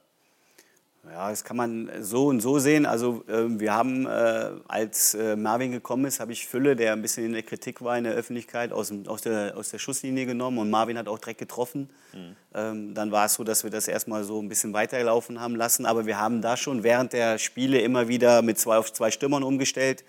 Ja, 1.11 1.31
das 1.31 1.43
kann 1.43 1.57
man 1.57 1.91
so 2.01 2.29
und 2.29 2.41
so 2.41 2.61
sehen. 2.61 2.87
Also 2.87 3.25
äh, 3.27 3.59
wir 3.59 3.75
haben, 3.75 4.07
äh, 4.07 4.51
als 4.69 5.15
äh, 5.15 5.35
Marvin 5.35 5.73
gekommen 5.73 6.05
ist, 6.05 6.21
habe 6.21 6.31
ich 6.31 6.47
Fülle, 6.47 6.77
der 6.77 6.93
ein 6.93 7.03
bisschen 7.03 7.25
in 7.25 7.33
der 7.33 7.43
Kritik 7.43 7.83
war 7.83 7.99
in 7.99 8.05
der 8.05 8.13
Öffentlichkeit, 8.13 8.73
aus, 8.73 8.89
dem, 8.89 9.09
aus, 9.09 9.23
der, 9.23 9.57
aus 9.57 9.71
der 9.71 9.79
Schusslinie 9.79 10.27
genommen 10.27 10.59
und 10.59 10.71
Marvin 10.71 10.97
hat 10.97 11.09
auch 11.09 11.19
direkt 11.19 11.41
getroffen. 11.41 11.91
Mhm. 12.13 12.37
Ähm, 12.55 12.95
dann 12.95 13.11
war 13.11 13.27
es 13.27 13.35
so, 13.35 13.43
dass 13.43 13.65
wir 13.65 13.71
das 13.71 13.89
erstmal 13.89 14.23
so 14.23 14.41
ein 14.41 14.49
bisschen 14.49 14.75
weiterlaufen 14.75 15.41
haben 15.41 15.57
lassen. 15.57 15.87
Aber 15.87 16.07
wir 16.07 16.21
haben 16.21 16.41
da 16.41 16.57
schon 16.57 16.85
während 16.85 17.13
der 17.13 17.39
Spiele 17.39 17.81
immer 17.81 18.07
wieder 18.07 18.41
mit 18.43 18.61
zwei 18.61 18.77
auf 18.79 18.93
zwei 18.93 19.11
Stürmern 19.11 19.43
umgestellt 19.43 20.05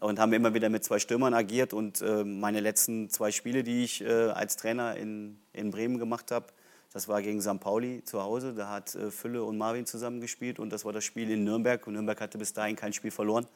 und 0.00 0.18
haben 0.18 0.32
immer 0.32 0.54
wieder 0.54 0.70
mit 0.70 0.82
zwei 0.82 0.98
Stürmern 0.98 1.34
agiert. 1.34 1.72
Und 1.72 2.02
äh, 2.02 2.24
meine 2.24 2.58
letzten 2.58 3.10
zwei 3.10 3.30
Spiele, 3.30 3.62
die 3.62 3.84
ich 3.84 4.02
äh, 4.02 4.10
als 4.30 4.56
Trainer 4.56 4.96
in, 4.96 5.38
in 5.52 5.70
Bremen 5.70 5.98
gemacht 5.98 6.32
habe, 6.32 6.46
das 6.92 7.08
war 7.08 7.22
gegen 7.22 7.40
St. 7.40 7.58
Pauli 7.58 8.04
zu 8.04 8.22
Hause. 8.22 8.52
Da 8.54 8.68
hat 8.68 8.94
äh, 8.94 9.10
Fülle 9.10 9.44
und 9.44 9.56
Marvin 9.56 9.86
zusammen 9.86 10.20
gespielt. 10.20 10.58
Und 10.58 10.70
das 10.70 10.84
war 10.84 10.92
das 10.92 11.04
Spiel 11.04 11.30
in 11.30 11.44
Nürnberg. 11.44 11.86
Und 11.86 11.94
Nürnberg 11.94 12.20
hatte 12.20 12.38
bis 12.38 12.52
dahin 12.52 12.76
kein 12.76 12.92
Spiel 12.92 13.10
verloren. 13.10 13.46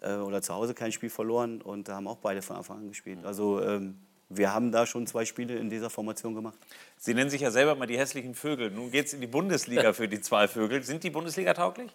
Äh, 0.00 0.14
oder 0.16 0.42
zu 0.42 0.54
Hause 0.54 0.74
kein 0.74 0.90
Spiel 0.90 1.10
verloren. 1.10 1.62
Und 1.62 1.88
da 1.88 1.96
haben 1.96 2.08
auch 2.08 2.18
beide 2.18 2.42
von 2.42 2.56
Anfang 2.56 2.78
an 2.78 2.88
gespielt. 2.88 3.24
Also 3.24 3.62
ähm, 3.62 3.98
wir 4.28 4.52
haben 4.52 4.72
da 4.72 4.86
schon 4.86 5.06
zwei 5.06 5.24
Spiele 5.24 5.56
in 5.56 5.70
dieser 5.70 5.90
Formation 5.90 6.34
gemacht. 6.34 6.58
Sie 6.98 7.14
nennen 7.14 7.30
sich 7.30 7.42
ja 7.42 7.50
selber 7.50 7.74
mal 7.76 7.86
die 7.86 7.98
hässlichen 7.98 8.34
Vögel. 8.34 8.70
Nun 8.70 8.90
geht 8.90 9.06
es 9.06 9.14
in 9.14 9.20
die 9.20 9.26
Bundesliga 9.26 9.92
für 9.92 10.08
die 10.08 10.20
zwei 10.20 10.48
Vögel. 10.48 10.82
Sind 10.82 11.04
die 11.04 11.10
Bundesliga 11.10 11.54
tauglich? 11.54 11.92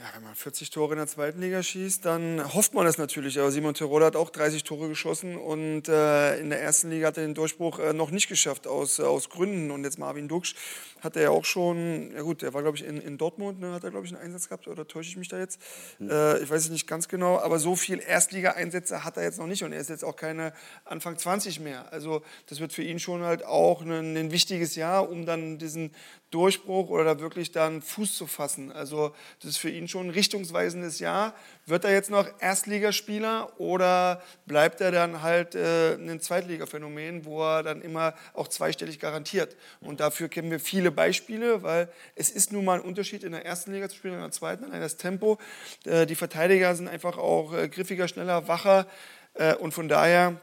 Ja, 0.00 0.06
wenn 0.14 0.22
man 0.22 0.34
40 0.34 0.70
Tore 0.70 0.92
in 0.92 0.96
der 0.96 1.08
zweiten 1.08 1.42
Liga 1.42 1.62
schießt, 1.62 2.06
dann 2.06 2.54
hofft 2.54 2.72
man 2.72 2.86
es 2.86 2.96
natürlich. 2.96 3.38
Aber 3.38 3.50
Simon 3.50 3.74
Terodde 3.74 4.06
hat 4.06 4.16
auch 4.16 4.30
30 4.30 4.64
Tore 4.64 4.88
geschossen 4.88 5.36
und 5.36 5.88
äh, 5.88 6.38
in 6.38 6.48
der 6.48 6.62
ersten 6.62 6.88
Liga 6.88 7.08
hat 7.08 7.18
er 7.18 7.24
den 7.24 7.34
Durchbruch 7.34 7.78
äh, 7.80 7.92
noch 7.92 8.10
nicht 8.10 8.26
geschafft, 8.26 8.66
aus, 8.66 8.98
äh, 8.98 9.02
aus 9.02 9.28
Gründen. 9.28 9.70
Und 9.70 9.84
jetzt 9.84 9.98
Marvin 9.98 10.26
Duksch 10.26 10.54
hat 11.02 11.16
er 11.16 11.22
ja 11.24 11.30
auch 11.30 11.44
schon, 11.44 12.12
ja 12.14 12.22
gut, 12.22 12.40
der 12.40 12.54
war 12.54 12.62
glaube 12.62 12.78
ich 12.78 12.84
in, 12.86 12.98
in 12.98 13.18
Dortmund, 13.18 13.60
ne, 13.60 13.72
hat 13.72 13.84
er 13.84 13.90
glaube 13.90 14.06
ich 14.06 14.14
einen 14.14 14.22
Einsatz 14.22 14.48
gehabt 14.48 14.68
oder 14.68 14.88
täusche 14.88 15.10
ich 15.10 15.18
mich 15.18 15.28
da 15.28 15.38
jetzt? 15.38 15.60
Mhm. 15.98 16.10
ich 16.42 16.50
weiß 16.50 16.64
es 16.64 16.70
nicht 16.70 16.86
ganz 16.86 17.08
genau, 17.08 17.38
aber 17.38 17.58
so 17.58 17.76
viel 17.76 18.00
Erstliga-Einsätze 18.00 19.04
hat 19.04 19.16
er 19.16 19.24
jetzt 19.24 19.38
noch 19.38 19.46
nicht 19.46 19.64
und 19.64 19.72
er 19.72 19.80
ist 19.80 19.90
jetzt 19.90 20.04
auch 20.04 20.16
keine 20.16 20.52
Anfang 20.84 21.16
20 21.16 21.60
mehr. 21.60 21.90
Also 21.92 22.22
das 22.46 22.60
wird 22.60 22.72
für 22.72 22.82
ihn 22.82 22.98
schon 22.98 23.22
halt 23.22 23.44
auch 23.44 23.82
ein, 23.82 24.16
ein 24.16 24.30
wichtiges 24.30 24.76
Jahr, 24.76 25.10
um 25.10 25.24
dann 25.24 25.58
diesen 25.58 25.92
Durchbruch 26.30 26.90
oder 26.90 27.18
wirklich 27.20 27.50
dann 27.50 27.82
Fuß 27.82 28.16
zu 28.16 28.26
fassen. 28.26 28.70
Also 28.70 29.14
das 29.40 29.50
ist 29.50 29.56
für 29.56 29.70
ihn 29.70 29.88
schon 29.88 30.06
ein 30.06 30.10
richtungsweisendes 30.10 31.00
Jahr. 31.00 31.34
Wird 31.66 31.84
er 31.84 31.92
jetzt 31.92 32.10
noch 32.10 32.26
Erstligaspieler 32.38 33.52
oder 33.58 34.22
bleibt 34.46 34.80
er 34.80 34.92
dann 34.92 35.22
halt 35.22 35.54
äh, 35.54 35.94
ein 35.94 36.20
Zweitligaphänomen, 36.20 37.24
wo 37.24 37.42
er 37.42 37.62
dann 37.62 37.82
immer 37.82 38.14
auch 38.34 38.46
zweistellig 38.48 39.00
garantiert? 39.00 39.56
Und 39.80 40.00
dafür 40.00 40.28
kennen 40.28 40.50
wir 40.50 40.60
viele 40.60 40.92
Beispiele, 40.92 41.62
weil 41.64 41.88
es 42.14 42.30
ist 42.30 42.52
nun 42.52 42.64
mal 42.64 42.78
ein 42.78 42.86
Unterschied, 42.86 43.24
in 43.24 43.32
der 43.32 43.44
ersten 43.44 43.72
Liga 43.72 43.88
zu 43.88 43.96
spielen, 43.96 44.14
in 44.14 44.20
der 44.20 44.30
zweiten, 44.30 44.64
allein 44.64 44.80
das 44.80 44.96
Tempo. 44.96 45.38
Äh, 45.84 46.06
die 46.06 46.14
Verteidiger 46.14 46.74
sind 46.76 46.86
einfach 46.86 47.18
auch 47.18 47.52
äh, 47.52 47.68
griffiger, 47.68 48.06
schneller, 48.06 48.46
wacher 48.46 48.86
äh, 49.34 49.54
und 49.54 49.72
von 49.72 49.88
daher 49.88 50.40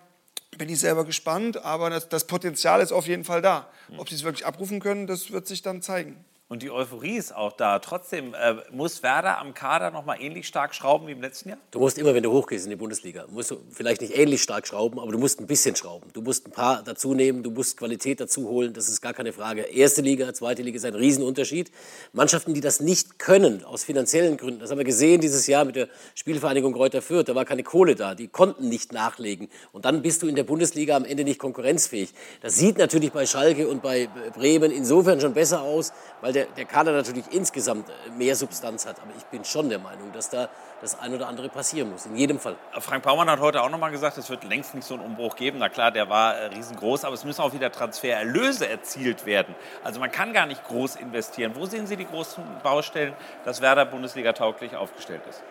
bin 0.57 0.69
ich 0.69 0.79
selber 0.79 1.05
gespannt, 1.05 1.63
aber 1.63 1.89
das, 1.89 2.09
das 2.09 2.25
Potenzial 2.25 2.81
ist 2.81 2.91
auf 2.91 3.07
jeden 3.07 3.23
Fall 3.23 3.41
da. 3.41 3.69
Ob 3.97 4.09
sie 4.09 4.15
es 4.15 4.23
wirklich 4.23 4.45
abrufen 4.45 4.79
können, 4.79 5.07
das 5.07 5.31
wird 5.31 5.47
sich 5.47 5.61
dann 5.61 5.81
zeigen. 5.81 6.23
Und 6.49 6.63
die 6.63 6.71
Euphorie 6.71 7.17
ist 7.17 7.35
auch 7.35 7.51
da. 7.51 7.79
Trotzdem 7.79 8.33
äh, 8.33 8.55
muss 8.71 9.03
Werder 9.03 9.39
am 9.39 9.53
Kader 9.53 9.91
noch 9.91 10.05
mal 10.05 10.15
ähnlich 10.15 10.47
stark 10.47 10.73
schrauben 10.73 11.05
wie 11.07 11.11
im 11.11 11.19
letzten 11.19 11.49
Jahr? 11.49 11.57
Du 11.71 11.79
musst 11.79 11.97
immer, 11.97 12.13
wenn 12.13 12.23
du 12.23 12.31
hochgehst 12.31 12.63
in 12.63 12.69
die 12.69 12.77
Bundesliga, 12.77 13.25
musst 13.29 13.51
du 13.51 13.57
vielleicht 13.69 13.99
nicht 13.99 14.17
ähnlich 14.17 14.43
stark 14.43 14.65
schrauben, 14.65 14.97
aber 14.97 15.11
du 15.11 15.17
musst 15.17 15.41
ein 15.41 15.45
bisschen 15.45 15.75
schrauben. 15.75 16.09
Du 16.13 16.21
musst 16.21 16.47
ein 16.47 16.51
paar 16.51 16.83
dazu 16.83 17.13
nehmen, 17.13 17.43
du 17.43 17.51
musst 17.51 17.75
Qualität 17.75 18.21
dazu 18.21 18.47
holen, 18.47 18.71
das 18.71 18.87
ist 18.87 19.01
gar 19.01 19.13
keine 19.13 19.33
Frage. 19.33 19.63
Erste 19.63 20.01
Liga, 20.01 20.33
zweite 20.33 20.61
Liga 20.61 20.77
ist 20.77 20.85
ein 20.85 20.95
Riesenunterschied. 20.95 21.69
Mannschaften, 22.13 22.53
die 22.53 22.61
das 22.61 22.79
nicht 22.79 23.19
können, 23.19 23.65
aus 23.65 23.83
finanziellen 23.83 24.37
Gründen, 24.37 24.61
das 24.61 24.71
haben 24.71 24.77
wir 24.77 24.85
gesehen 24.85 25.19
dieses 25.19 25.47
Jahr 25.47 25.65
mit 25.65 25.75
der 25.75 25.89
Spielvereinigung 26.15 26.71
Kräuter 26.71 27.01
Fürth, 27.01 27.27
da 27.27 27.35
war 27.35 27.43
keine 27.43 27.63
Kohle 27.63 27.95
da, 27.95 28.15
die 28.15 28.29
konnten 28.29 28.69
nicht 28.69 28.93
nachlegen. 28.93 29.49
Und 29.73 29.83
dann 29.83 30.01
bist 30.01 30.23
du 30.23 30.27
in 30.29 30.35
der 30.35 30.45
Bundesliga 30.45 30.95
am 30.95 31.03
Ende 31.03 31.25
nicht 31.25 31.39
konkurrenzfähig. 31.39 32.13
Das 32.41 32.55
sieht 32.55 32.77
natürlich 32.77 33.11
bei 33.11 33.25
Schalke 33.25 33.67
und 33.67 33.81
bei 33.81 34.07
Bremen 34.33 34.71
insofern 34.71 35.19
schon 35.19 35.33
besser 35.33 35.61
aus, 35.61 35.91
weil 36.21 36.36
der, 36.37 36.45
der 36.45 36.65
Kader 36.65 36.91
natürlich 36.91 37.25
insgesamt 37.31 37.89
äh, 37.89 38.11
mehr 38.11 38.35
Substanz 38.35 38.85
hat. 38.85 38.99
Aber 39.01 39.11
ich 39.17 39.25
bin 39.25 39.43
schon 39.43 39.69
der 39.69 39.79
Meinung, 39.79 40.11
dass 40.13 40.29
da 40.29 40.49
das 40.81 40.99
ein 40.99 41.13
oder 41.13 41.27
andere 41.27 41.49
passieren 41.49 41.91
muss. 41.91 42.05
In 42.05 42.15
jedem 42.15 42.39
Fall. 42.39 42.55
Frank 42.79 43.03
Baumann 43.03 43.29
hat 43.29 43.39
heute 43.39 43.63
auch 43.63 43.69
noch 43.69 43.79
mal 43.79 43.89
gesagt, 43.89 44.17
es 44.17 44.29
wird 44.29 44.43
längst 44.43 44.75
nicht 44.75 44.85
so 44.85 44.93
einen 44.93 45.03
Umbruch 45.03 45.35
geben. 45.35 45.57
Na 45.59 45.69
klar, 45.69 45.91
der 45.91 46.09
war 46.09 46.35
äh, 46.35 46.45
riesengroß, 46.47 47.05
aber 47.05 47.15
es 47.15 47.25
müssen 47.25 47.41
auch 47.41 47.53
wieder 47.53 47.71
Transfererlöse 47.71 48.69
erzielt 48.69 49.25
werden. 49.25 49.55
Also 49.83 49.99
man 49.99 50.11
kann 50.11 50.33
gar 50.33 50.45
nicht 50.45 50.63
groß 50.65 50.97
investieren. 50.97 51.53
Wo 51.55 51.65
sehen 51.65 51.87
Sie 51.87 51.95
die 51.95 52.05
großen 52.05 52.43
Baustellen, 52.61 53.13
dass 53.43 53.61
Werder 53.61 53.85
Bundesliga 53.85 54.33
tauglich 54.33 54.75
aufgestellt 54.75 55.21
ist? 55.27 55.41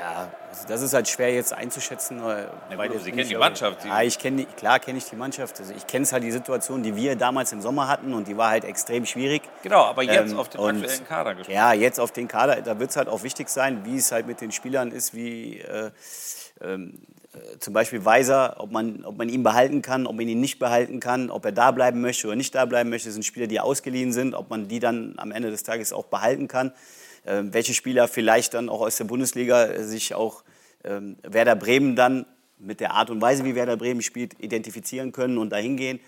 Ja, 0.00 0.28
also 0.48 0.66
das 0.66 0.82
ist 0.82 0.94
halt 0.94 1.08
schwer 1.08 1.32
jetzt 1.32 1.52
einzuschätzen. 1.52 2.18
Ja, 2.18 2.86
gut, 2.86 3.02
Sie 3.02 3.12
kennen 3.12 3.28
die 3.28 3.36
Mannschaft. 3.36 3.84
Ja, 3.84 4.02
ich 4.02 4.18
kenne, 4.18 4.46
klar 4.56 4.78
kenne 4.78 4.98
ich 4.98 5.04
die 5.04 5.16
Mannschaft. 5.16 5.60
Also 5.60 5.74
ich 5.76 5.86
kenne 5.86 6.04
es 6.04 6.12
halt 6.12 6.24
die 6.24 6.30
Situation, 6.30 6.82
die 6.82 6.96
wir 6.96 7.16
damals 7.16 7.52
im 7.52 7.60
Sommer 7.60 7.88
hatten 7.88 8.14
und 8.14 8.26
die 8.26 8.36
war 8.36 8.50
halt 8.50 8.64
extrem 8.64 9.04
schwierig. 9.04 9.42
Genau, 9.62 9.84
aber 9.84 10.02
jetzt 10.02 10.32
ähm, 10.32 10.38
auf 10.38 10.48
den 10.48 10.60
aktuellen 10.60 11.06
Kader 11.06 11.34
gesprochen. 11.34 11.54
Ja, 11.54 11.72
jetzt 11.72 12.00
auf 12.00 12.12
den 12.12 12.28
Kader, 12.28 12.62
da 12.62 12.78
wird 12.78 12.90
es 12.90 12.96
halt 12.96 13.08
auch 13.08 13.22
wichtig 13.22 13.48
sein, 13.48 13.84
wie 13.84 13.96
es 13.96 14.10
halt 14.10 14.26
mit 14.26 14.40
den 14.40 14.52
Spielern 14.52 14.90
ist, 14.90 15.14
wie 15.14 15.58
äh, 15.58 15.90
ähm, 16.62 17.02
äh, 17.32 17.58
zum 17.58 17.74
Beispiel 17.74 18.04
Weiser, 18.04 18.56
ob 18.58 18.72
man, 18.72 19.04
ob 19.04 19.16
man 19.16 19.28
ihn 19.28 19.42
behalten 19.42 19.82
kann, 19.82 20.06
ob 20.06 20.16
man 20.16 20.26
ihn 20.26 20.40
nicht 20.40 20.58
behalten 20.58 20.98
kann, 20.98 21.30
ob 21.30 21.44
er 21.44 21.52
da 21.52 21.70
bleiben 21.70 22.00
möchte 22.00 22.26
oder 22.26 22.36
nicht 22.36 22.54
da 22.54 22.64
bleiben 22.64 22.90
möchte. 22.90 23.08
Das 23.08 23.14
sind 23.14 23.24
Spieler, 23.24 23.46
die 23.46 23.60
ausgeliehen 23.60 24.12
sind, 24.12 24.34
ob 24.34 24.50
man 24.50 24.68
die 24.68 24.80
dann 24.80 25.14
am 25.16 25.30
Ende 25.30 25.50
des 25.50 25.62
Tages 25.62 25.92
auch 25.92 26.06
behalten 26.06 26.48
kann. 26.48 26.72
Ähm, 27.30 27.54
welche 27.54 27.74
Spieler 27.74 28.08
vielleicht 28.08 28.54
dann 28.54 28.68
auch 28.68 28.80
aus 28.80 28.96
der 28.96 29.04
Bundesliga 29.04 29.66
äh, 29.66 29.84
sich 29.84 30.14
auch 30.14 30.42
ähm, 30.82 31.16
Werder 31.22 31.54
Bremen 31.54 31.94
dann 31.94 32.26
mit 32.58 32.80
der 32.80 32.92
Art 32.92 33.08
und 33.08 33.20
Weise, 33.20 33.44
wie 33.44 33.54
Werder 33.54 33.76
Bremen 33.76 34.02
spielt, 34.02 34.40
identifizieren 34.40 35.12
können 35.12 35.38
und 35.38 35.50
dahin 35.50 35.76
gehen. 35.76 36.00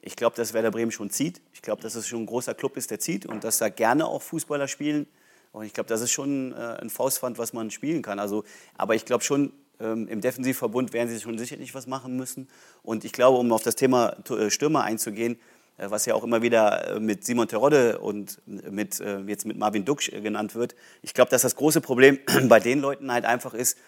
Ich 0.00 0.16
glaube, 0.16 0.36
dass 0.36 0.54
Werder 0.54 0.70
Bremen 0.70 0.90
schon 0.90 1.10
zieht. 1.10 1.42
Ich 1.52 1.60
glaube, 1.60 1.82
dass 1.82 1.96
es 1.96 2.08
schon 2.08 2.22
ein 2.22 2.26
großer 2.26 2.54
Club 2.54 2.78
ist, 2.78 2.90
der 2.90 2.98
zieht 2.98 3.26
und 3.26 3.44
dass 3.44 3.58
da 3.58 3.68
gerne 3.68 4.06
auch 4.06 4.22
Fußballer 4.22 4.68
spielen. 4.68 5.06
Und 5.52 5.66
ich 5.66 5.74
glaube, 5.74 5.88
das 5.88 6.00
ist 6.00 6.12
schon 6.12 6.52
äh, 6.52 6.78
ein 6.80 6.88
Faustpfand, 6.88 7.36
was 7.36 7.52
man 7.52 7.70
spielen 7.70 8.00
kann. 8.00 8.18
Also, 8.18 8.44
aber 8.74 8.94
ich 8.94 9.04
glaube 9.04 9.22
schon, 9.22 9.52
ähm, 9.80 10.08
im 10.08 10.22
Defensivverbund 10.22 10.94
werden 10.94 11.10
sie 11.10 11.20
schon 11.20 11.36
sicherlich 11.36 11.74
was 11.74 11.86
machen 11.86 12.16
müssen. 12.16 12.48
Und 12.82 13.04
ich 13.04 13.12
glaube, 13.12 13.36
um 13.36 13.52
auf 13.52 13.62
das 13.62 13.76
Thema 13.76 14.16
äh, 14.30 14.48
Stürmer 14.48 14.84
einzugehen, 14.84 15.38
was 15.88 16.06
ja 16.06 16.14
auch 16.14 16.24
immer 16.24 16.42
wieder 16.42 16.96
äh, 16.96 17.00
mit 17.00 17.24
Simon 17.24 17.48
Terodde 17.48 17.98
und 17.98 18.38
mit, 18.46 19.00
äh, 19.00 19.20
jetzt 19.20 19.46
mit 19.46 19.56
Marvin 19.56 19.84
Duksch 19.84 20.10
genannt 20.10 20.54
wird. 20.54 20.74
Ich 21.02 21.14
glaube, 21.14 21.30
dass 21.30 21.42
das 21.42 21.56
große 21.56 21.80
Problem 21.80 22.18
bei 22.48 22.60
den 22.60 22.80
Leuten 22.80 23.12
halt 23.12 23.24
einfach 23.24 23.54
ist, 23.54 23.78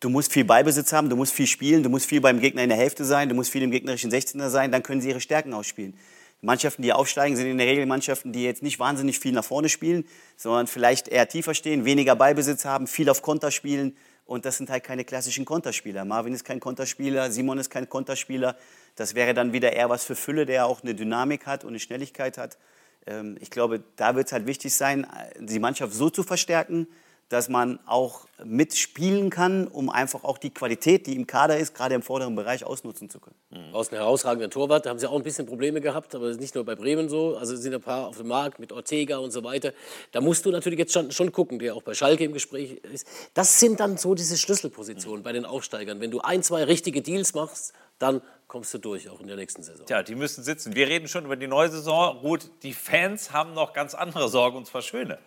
du 0.00 0.08
musst 0.08 0.32
viel 0.32 0.44
Beibesitz 0.44 0.92
haben, 0.92 1.08
du 1.08 1.16
musst 1.16 1.32
viel 1.32 1.46
spielen, 1.46 1.82
du 1.82 1.88
musst 1.88 2.06
viel 2.06 2.20
beim 2.20 2.40
Gegner 2.40 2.62
in 2.62 2.68
der 2.68 2.78
Hälfte 2.78 3.04
sein, 3.04 3.28
du 3.28 3.34
musst 3.34 3.50
viel 3.50 3.62
im 3.62 3.70
gegnerischen 3.70 4.10
16er 4.10 4.48
sein, 4.48 4.72
dann 4.72 4.82
können 4.82 5.00
sie 5.00 5.10
ihre 5.10 5.20
Stärken 5.20 5.52
ausspielen. 5.54 5.94
Mannschaften, 6.40 6.82
die 6.82 6.92
aufsteigen, 6.92 7.36
sind 7.36 7.46
in 7.46 7.56
der 7.56 7.68
Regel 7.68 7.86
Mannschaften, 7.86 8.32
die 8.32 8.42
jetzt 8.42 8.64
nicht 8.64 8.80
wahnsinnig 8.80 9.20
viel 9.20 9.30
nach 9.30 9.44
vorne 9.44 9.68
spielen, 9.68 10.04
sondern 10.36 10.66
vielleicht 10.66 11.06
eher 11.06 11.28
tiefer 11.28 11.54
stehen, 11.54 11.84
weniger 11.84 12.16
Beibesitz 12.16 12.64
haben, 12.64 12.88
viel 12.88 13.08
auf 13.08 13.22
Konter 13.22 13.52
spielen. 13.52 13.96
Und 14.24 14.44
das 14.44 14.56
sind 14.56 14.68
halt 14.68 14.82
keine 14.82 15.04
klassischen 15.04 15.44
Konterspieler. 15.44 16.04
Marvin 16.04 16.32
ist 16.32 16.44
kein 16.44 16.58
Konterspieler, 16.58 17.30
Simon 17.30 17.58
ist 17.58 17.70
kein 17.70 17.88
Konterspieler. 17.88 18.56
Das 18.96 19.14
wäre 19.14 19.34
dann 19.34 19.52
wieder 19.52 19.72
eher 19.72 19.88
was 19.90 20.04
für 20.04 20.14
Fülle, 20.14 20.46
der 20.46 20.66
auch 20.66 20.82
eine 20.82 20.94
Dynamik 20.94 21.46
hat 21.46 21.64
und 21.64 21.70
eine 21.70 21.80
Schnelligkeit 21.80 22.38
hat. 22.38 22.58
Ähm, 23.06 23.36
ich 23.40 23.50
glaube, 23.50 23.82
da 23.96 24.14
wird 24.14 24.26
es 24.26 24.32
halt 24.32 24.46
wichtig 24.46 24.74
sein, 24.74 25.06
die 25.38 25.58
Mannschaft 25.58 25.92
so 25.92 26.10
zu 26.10 26.22
verstärken, 26.22 26.86
dass 27.32 27.48
man 27.48 27.78
auch 27.86 28.26
mitspielen 28.44 29.30
kann, 29.30 29.66
um 29.66 29.88
einfach 29.88 30.22
auch 30.22 30.36
die 30.36 30.50
Qualität, 30.50 31.06
die 31.06 31.16
im 31.16 31.26
Kader 31.26 31.56
ist, 31.56 31.74
gerade 31.74 31.94
im 31.94 32.02
vorderen 32.02 32.36
Bereich 32.36 32.64
ausnutzen 32.64 33.08
zu 33.08 33.20
können. 33.20 33.36
Mhm. 33.50 33.74
Aus 33.74 33.88
einem 33.88 34.00
herausragenden 34.00 34.50
Torwart, 34.50 34.84
da 34.84 34.90
haben 34.90 34.98
sie 34.98 35.08
auch 35.08 35.16
ein 35.16 35.22
bisschen 35.22 35.46
Probleme 35.46 35.80
gehabt, 35.80 36.14
aber 36.14 36.34
nicht 36.34 36.54
nur 36.54 36.64
bei 36.64 36.74
Bremen 36.74 37.08
so. 37.08 37.36
Also 37.36 37.56
sind 37.56 37.72
ein 37.72 37.80
paar 37.80 38.08
auf 38.08 38.18
dem 38.18 38.28
Markt 38.28 38.58
mit 38.58 38.70
Ortega 38.70 39.16
und 39.16 39.30
so 39.30 39.42
weiter. 39.44 39.72
Da 40.10 40.20
musst 40.20 40.44
du 40.44 40.50
natürlich 40.50 40.78
jetzt 40.78 40.92
schon, 40.92 41.10
schon 41.10 41.32
gucken, 41.32 41.58
der 41.58 41.74
auch 41.74 41.82
bei 41.82 41.94
Schalke 41.94 42.24
im 42.24 42.34
Gespräch 42.34 42.72
ist. 42.92 43.06
Das 43.32 43.58
sind 43.58 43.80
dann 43.80 43.96
so 43.96 44.14
diese 44.14 44.36
Schlüsselpositionen 44.36 45.20
mhm. 45.20 45.24
bei 45.24 45.32
den 45.32 45.46
Aufsteigern. 45.46 46.00
Wenn 46.00 46.10
du 46.10 46.20
ein, 46.20 46.42
zwei 46.42 46.64
richtige 46.64 47.00
Deals 47.00 47.32
machst, 47.32 47.72
dann 47.98 48.20
kommst 48.52 48.74
du 48.74 48.78
durch, 48.78 49.08
auch 49.08 49.18
in 49.20 49.28
der 49.28 49.36
nächsten 49.36 49.62
Saison. 49.62 49.86
Tja, 49.86 50.02
die 50.02 50.14
müssen 50.14 50.44
sitzen. 50.44 50.74
Wir 50.74 50.86
reden 50.86 51.08
schon 51.08 51.24
über 51.24 51.36
die 51.36 51.46
neue 51.46 51.70
Saison. 51.70 52.20
Gut, 52.20 52.50
die 52.62 52.74
Fans 52.74 53.32
haben 53.32 53.54
noch 53.54 53.72
ganz 53.72 53.94
andere 53.94 54.28
Sorgen, 54.28 54.58
und 54.58 54.66
zwar 54.66 54.82
schöne 54.82 55.18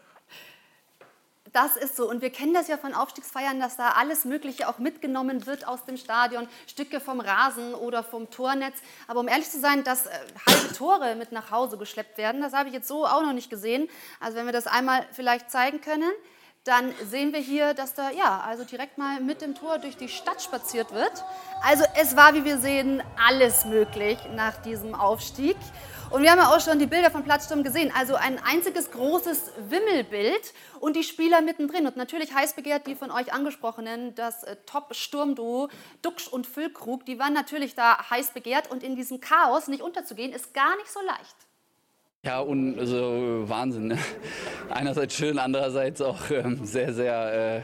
Das 1.52 1.76
ist 1.76 1.96
so. 1.96 2.08
Und 2.08 2.22
wir 2.22 2.30
kennen 2.30 2.54
das 2.54 2.68
ja 2.68 2.78
von 2.78 2.94
Aufstiegsfeiern, 2.94 3.60
dass 3.60 3.78
da 3.78 3.94
alles 3.94 4.26
Mögliche 4.26 4.70
auch 4.70 4.78
mitgenommen 4.78 5.48
wird 5.48 5.68
aus 5.68 5.84
dem 5.86 5.98
Stadion. 5.98 6.48
Stücke 6.68 7.00
vom 7.00 7.20
Rasen 7.20 7.74
oder 7.74 8.04
vom 8.04 8.30
Tornetz. 8.30 8.76
Aber 9.08 9.22
um 9.22 9.28
ehrlich 9.28 9.50
zu 9.50 9.60
sein, 9.60 9.84
dass 9.84 10.06
äh, 10.06 10.12
halbe 10.46 10.76
Tore 10.76 11.16
mit 11.16 11.32
nach 11.32 11.50
Hause 11.50 11.80
geschleppt 11.80 12.20
werden, 12.20 12.42
das 12.42 12.54
habe 12.54 12.70
ich 12.70 12.76
jetzt 12.76 12.88
so 12.88 13.08
auch 13.08 13.24
noch 13.24 13.34
nicht 13.34 13.50
gesehen. 13.50 13.90
Also 14.20 14.38
wenn 14.38 14.46
wir 14.46 14.54
das 14.54 14.68
einmal 14.68 15.04
vielleicht 15.14 15.50
zeigen 15.50 15.82
können 15.82 16.12
dann 16.66 16.94
sehen 17.06 17.32
wir 17.32 17.40
hier, 17.40 17.76
dass 17.76 17.94
da 17.94 18.10
ja, 18.10 18.42
also 18.42 18.64
direkt 18.64 18.98
mal 18.98 19.22
mit 19.22 19.42
dem 19.42 19.54
Tor 19.54 19.78
durch 19.78 19.98
die 19.98 20.10
Stadt 20.10 20.42
spaziert 20.42 20.92
wird. 20.92 21.24
Also 21.62 21.84
es 21.96 22.16
war, 22.16 22.34
wie 22.34 22.44
wir 22.44 22.58
sehen, 22.58 23.04
alles 23.24 23.66
möglich 23.66 24.18
nach 24.36 24.58
diesem 24.64 24.96
Aufstieg. 24.96 25.56
Und 26.10 26.24
wir 26.24 26.32
haben 26.32 26.40
ja 26.40 26.56
auch 26.56 26.60
schon 26.60 26.80
die 26.80 26.88
Bilder 26.88 27.12
von 27.12 27.24
Platzsturm 27.24 27.62
gesehen. 27.62 27.92
Also 27.96 28.16
ein 28.16 28.40
einziges 28.44 28.90
großes 28.90 29.52
Wimmelbild 29.70 30.54
und 30.80 30.96
die 30.96 31.04
Spieler 31.04 31.42
mittendrin. 31.42 31.86
Und 31.86 31.98
natürlich 31.98 32.34
heiß 32.34 32.54
begehrt 32.54 32.88
die 32.88 32.96
von 32.96 33.12
euch 33.12 33.32
angesprochenen, 33.32 34.16
das 34.16 34.44
äh, 34.44 34.56
Top-Sturmduo 34.66 35.70
Duxch 36.02 36.28
und 36.28 36.48
Füllkrug, 36.48 37.06
die 37.06 37.20
waren 37.20 37.34
natürlich 37.34 37.76
da 37.76 38.10
heiß 38.10 38.32
begehrt. 38.32 38.72
Und 38.72 38.82
in 38.82 38.96
diesem 38.96 39.20
Chaos 39.20 39.68
nicht 39.68 39.84
unterzugehen, 39.84 40.34
ist 40.34 40.52
gar 40.56 40.76
nicht 40.78 40.92
so 40.92 41.00
leicht. 41.02 41.45
Ja, 42.26 42.40
und 42.40 42.80
also 42.80 43.44
Wahnsinn. 43.46 43.88
Ne? 43.90 44.00
Einerseits 44.72 45.16
schön, 45.16 45.38
andererseits 45.38 46.02
auch 46.02 46.32
ähm, 46.32 46.60
sehr, 46.66 46.92
sehr 46.92 47.62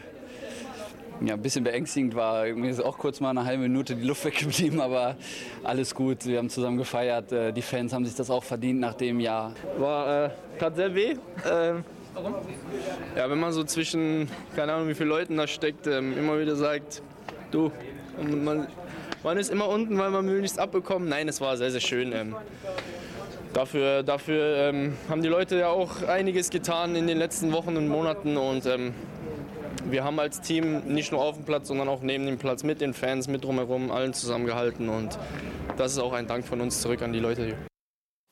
äh, 1.21 1.25
ja, 1.25 1.33
ein 1.33 1.41
bisschen 1.41 1.63
beängstigend 1.63 2.13
war. 2.13 2.45
Mir 2.45 2.69
ist 2.69 2.79
auch 2.79 2.99
kurz 2.99 3.19
mal 3.19 3.31
eine 3.31 3.43
halbe 3.43 3.63
Minute 3.63 3.95
die 3.95 4.05
Luft 4.05 4.23
weggeblieben, 4.23 4.79
aber 4.79 5.15
alles 5.63 5.95
gut. 5.95 6.27
Wir 6.27 6.37
haben 6.37 6.51
zusammen 6.51 6.77
gefeiert. 6.77 7.31
Äh, 7.31 7.53
die 7.53 7.63
Fans 7.63 7.91
haben 7.91 8.05
sich 8.05 8.13
das 8.13 8.29
auch 8.29 8.43
verdient 8.43 8.79
nach 8.79 8.93
dem 8.93 9.19
Jahr. 9.19 9.53
War, 9.79 10.25
äh, 10.25 10.29
tat 10.59 10.75
sehr 10.75 10.93
weh. 10.93 11.15
Ähm, 11.51 11.83
Warum? 12.13 12.35
Ja, 13.15 13.29
wenn 13.31 13.39
man 13.39 13.53
so 13.53 13.63
zwischen, 13.63 14.29
keine 14.55 14.73
Ahnung, 14.73 14.89
wie 14.89 14.95
viele 14.95 15.09
Leuten 15.09 15.37
da 15.37 15.47
steckt, 15.47 15.87
ähm, 15.87 16.15
immer 16.15 16.39
wieder 16.39 16.55
sagt, 16.55 17.01
du, 17.49 17.71
man, 18.21 18.67
man 19.23 19.37
ist 19.37 19.49
immer 19.49 19.69
unten, 19.69 19.97
weil 19.97 20.11
man 20.11 20.27
will 20.27 20.41
nichts 20.41 20.59
abbekommen. 20.59 21.09
Nein, 21.09 21.27
es 21.27 21.41
war 21.41 21.57
sehr, 21.57 21.71
sehr 21.71 21.79
schön. 21.79 22.35
Dafür, 23.53 24.03
dafür 24.03 24.57
ähm, 24.57 24.97
haben 25.09 25.21
die 25.21 25.27
Leute 25.27 25.57
ja 25.57 25.69
auch 25.69 26.03
einiges 26.03 26.49
getan 26.49 26.95
in 26.95 27.07
den 27.07 27.17
letzten 27.17 27.51
Wochen 27.51 27.75
und 27.75 27.87
Monaten 27.87 28.37
und 28.37 28.65
ähm, 28.65 28.93
wir 29.85 30.03
haben 30.03 30.19
als 30.19 30.41
Team 30.41 30.81
nicht 30.87 31.11
nur 31.11 31.21
auf 31.21 31.35
dem 31.35 31.43
Platz, 31.43 31.67
sondern 31.67 31.89
auch 31.89 32.01
neben 32.01 32.25
dem 32.25 32.37
Platz 32.37 32.63
mit 32.63 32.81
den 32.81 32.93
Fans, 32.93 33.27
mit 33.27 33.43
drumherum, 33.43 33.91
allen 33.91 34.13
zusammengehalten 34.13 34.89
und 34.89 35.17
das 35.77 35.93
ist 35.93 35.99
auch 35.99 36.13
ein 36.13 36.27
Dank 36.27 36.45
von 36.45 36.61
uns 36.61 36.81
zurück 36.81 37.01
an 37.01 37.13
die 37.13 37.19
Leute 37.19 37.45
hier. 37.45 37.70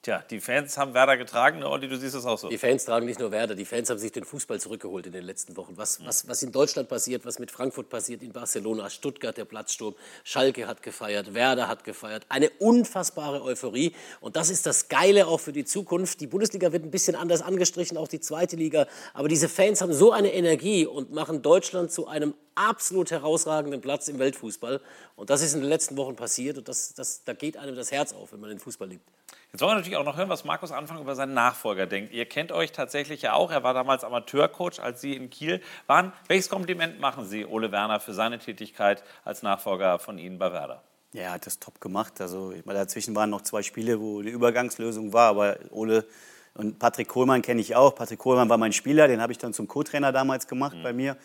Tja, 0.02 0.24
die 0.30 0.40
Fans 0.40 0.78
haben 0.78 0.94
Werder 0.94 1.18
getragen, 1.18 1.62
Olli, 1.62 1.90
du 1.90 1.98
siehst 1.98 2.16
es 2.16 2.24
auch 2.24 2.38
so. 2.38 2.48
Die 2.48 2.58
Fans 2.58 2.86
tragen 2.86 3.06
nicht 3.06 3.20
nur 3.20 3.32
Werder, 3.32 3.54
die 3.54 3.66
Fans 3.66 3.90
haben 3.90 3.98
sich 3.98 4.14
den 4.14 4.24
Fußball 4.24 4.58
zurückgeholt 4.58 5.06
in 5.08 5.12
den 5.12 5.26
letzten 5.26 5.58
Wochen. 5.58 5.74
Was, 5.76 6.06
was, 6.06 6.26
was 6.26 6.42
in 6.42 6.54
Deutschland 6.54 6.88
passiert, 6.88 7.26
was 7.26 7.38
mit 7.38 7.52
Frankfurt 7.52 7.90
passiert, 7.90 8.24
in 8.24 8.32
Barcelona, 8.32 8.90
Stuttgart 8.90 9.36
der 9.36 9.44
Platzsturm, 9.44 9.96
Schalke 10.24 10.68
hat 10.68 10.84
gefeiert, 10.84 11.34
Werder 11.34 11.68
hat 11.68 11.84
gefeiert. 11.84 12.26
Eine 12.30 12.50
unfassbare 12.60 13.44
Euphorie. 13.44 13.94
Und 14.22 14.38
das 14.38 14.50
ist 14.50 14.66
das 14.66 14.88
Geile 14.88 15.28
auch 15.28 15.42
für 15.42 15.52
die 15.52 15.66
Zukunft. 15.66 16.22
Die 16.22 16.28
Bundesliga 16.28 16.72
wird 16.72 16.86
ein 16.86 16.92
bisschen 16.92 17.18
anders 17.18 17.42
angestrichen, 17.42 17.98
auch 17.98 18.08
die 18.08 18.22
zweite 18.22 18.56
Liga. 18.56 18.88
Aber 19.14 19.28
diese 19.28 19.50
Fans 19.50 19.82
haben 19.82 19.92
so 19.92 20.14
eine 20.14 20.34
Energie 20.34 20.86
und 20.86 21.12
machen 21.12 21.42
Deutschland 21.42 21.92
zu 21.92 22.08
einem 22.08 22.36
absolut 22.56 23.12
herausragenden 23.12 23.82
Platz 23.82 24.08
im 24.08 24.18
Weltfußball. 24.18 24.80
Und 25.18 25.30
das 25.30 25.42
ist 25.42 25.56
in 25.56 25.60
den 25.60 25.68
letzten 25.68 25.98
Wochen 25.98 26.16
passiert. 26.16 26.58
Und 26.58 26.70
das, 26.70 26.94
das, 26.94 27.26
da 27.26 27.34
geht 27.34 27.58
einem 27.58 27.76
das 27.76 27.92
Herz 27.92 28.14
auf, 28.14 28.32
wenn 28.32 28.40
man 28.40 28.50
den 28.50 28.60
Fußball 28.60 28.88
liebt. 28.88 29.04
Jetzt 29.52 29.62
wollen 29.62 29.72
wir 29.72 29.76
natürlich 29.78 29.98
auch 29.98 30.06
noch 30.06 30.16
hören, 30.16 30.30
was 30.30 30.44
Markus 30.44 30.72
Anfang 30.72 31.02
über 31.02 31.16
seinen 31.16 31.34
Nachfolger 31.34 31.88
denkt. 31.88 32.14
Ihr 32.14 32.26
kennt 32.26 32.52
euch 32.52 32.72
tatsächlich 32.72 33.24
ja 33.24 33.34
auch. 33.34 33.50
Er 33.50 33.64
war 33.64 33.74
damals 33.74 34.04
Amateurcoach, 34.04 34.80
als 34.80 35.02
Sie 35.02 35.16
in 35.16 35.32
Kiel 35.32 35.60
waren. 35.88 36.14
Welches 36.28 36.50
Kompliment 36.50 37.00
machen 37.00 37.26
Sie, 37.26 37.48
Ole 37.48 37.72
Werner, 37.72 38.00
für 38.00 38.14
seine 38.14 38.38
Tätigkeit 38.38 39.04
als 39.26 39.42
Nachfolger 39.42 39.98
von 39.98 40.20
Ihnen 40.20 40.38
bei 40.38 40.52
Werder? 40.52 40.84
Ja, 41.14 41.24
er 41.24 41.32
hat 41.32 41.48
das 41.48 41.58
top 41.58 41.82
gemacht. 41.82 42.22
Also, 42.22 42.52
ich 42.52 42.64
meine, 42.66 42.78
dazwischen 42.78 43.16
waren 43.16 43.32
noch 43.32 43.42
zwei 43.42 43.64
Spiele, 43.64 44.00
wo 44.00 44.22
die 44.22 44.30
Übergangslösung 44.30 45.14
war. 45.14 45.30
Aber 45.30 45.58
Ole 45.72 46.06
und 46.54 46.78
Patrick 46.78 47.08
Kohlmann 47.08 47.42
kenne 47.42 47.62
ich 47.62 47.76
auch. 47.76 47.96
Patrick 47.96 48.20
Kohlmann 48.20 48.50
war 48.50 48.60
mein 48.60 48.74
Spieler, 48.74 49.08
den 49.08 49.20
habe 49.20 49.32
ich 49.32 49.40
dann 49.40 49.54
zum 49.54 49.68
Co-Trainer 49.68 50.12
damals 50.12 50.48
gemacht 50.48 50.78
mhm. 50.78 50.84
bei 50.84 50.94
mir. 50.94 51.18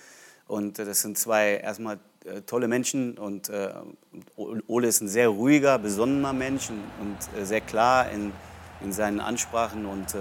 Und 0.47 0.79
äh, 0.79 0.85
das 0.85 1.03
sind 1.03 1.19
zwei 1.19 1.57
erstmal 1.57 1.99
äh, 2.25 2.43
tolle 2.43 2.69
Menschen 2.69 3.19
und 3.19 3.49
äh, 3.49 3.73
Ole 4.37 4.89
ist 4.89 5.01
ein 5.01 5.09
sehr 5.09 5.29
ruhiger, 5.29 5.79
besonnener 5.79 6.33
Mensch 6.33 6.71
und, 6.71 7.47
sehr 7.47 7.61
klar 7.61 8.11
in, 8.11 8.33
in 8.83 8.93
seinen 8.93 9.21
Ansprachen 9.21 9.87
und 9.87 10.15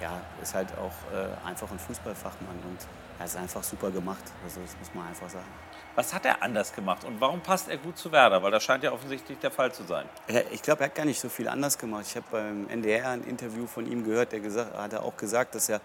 ja, 0.00 0.20
ist 0.42 0.54
halt 0.54 0.68
auch 0.78 1.44
einfach 1.44 1.70
ein 1.70 1.78
Fußballfachmann 1.78 2.56
und 2.68 2.78
er 3.18 3.24
es 3.24 3.36
einfach 3.36 3.62
super 3.62 3.90
gemacht. 3.90 4.22
Also 4.44 4.60
das 4.60 4.76
muss 4.78 4.94
man 4.94 5.08
einfach 5.08 5.28
sagen. 5.28 5.46
Was 5.94 6.14
hat 6.14 6.24
er 6.24 6.42
anders 6.42 6.72
gemacht 6.72 7.04
und 7.04 7.20
warum 7.20 7.40
passt 7.40 7.68
er 7.68 7.76
gut 7.76 7.98
zu 7.98 8.12
Werder? 8.12 8.42
Weil 8.42 8.52
das 8.52 8.62
scheint 8.62 8.84
ja 8.84 8.92
offensichtlich 8.92 9.38
der 9.38 9.50
Fall 9.50 9.72
zu 9.72 9.82
sein. 9.82 10.06
Ich 10.52 10.62
glaube, 10.62 10.82
er 10.82 10.86
hat 10.86 10.94
gar 10.94 11.04
nicht 11.04 11.20
so 11.20 11.28
viel 11.28 11.48
anders 11.48 11.76
gemacht. 11.76 12.04
Ich 12.06 12.16
habe 12.16 12.26
beim 12.30 12.68
NDR 12.68 13.10
ein 13.10 13.24
Interview 13.24 13.66
von 13.66 13.90
ihm 13.90 14.04
gehört, 14.04 14.32
der 14.32 14.40
gesagt, 14.40 14.76
hat 14.76 14.92
er 14.92 15.02
auch 15.02 15.16
gesagt, 15.16 15.56
dass 15.56 15.68
er 15.68 15.80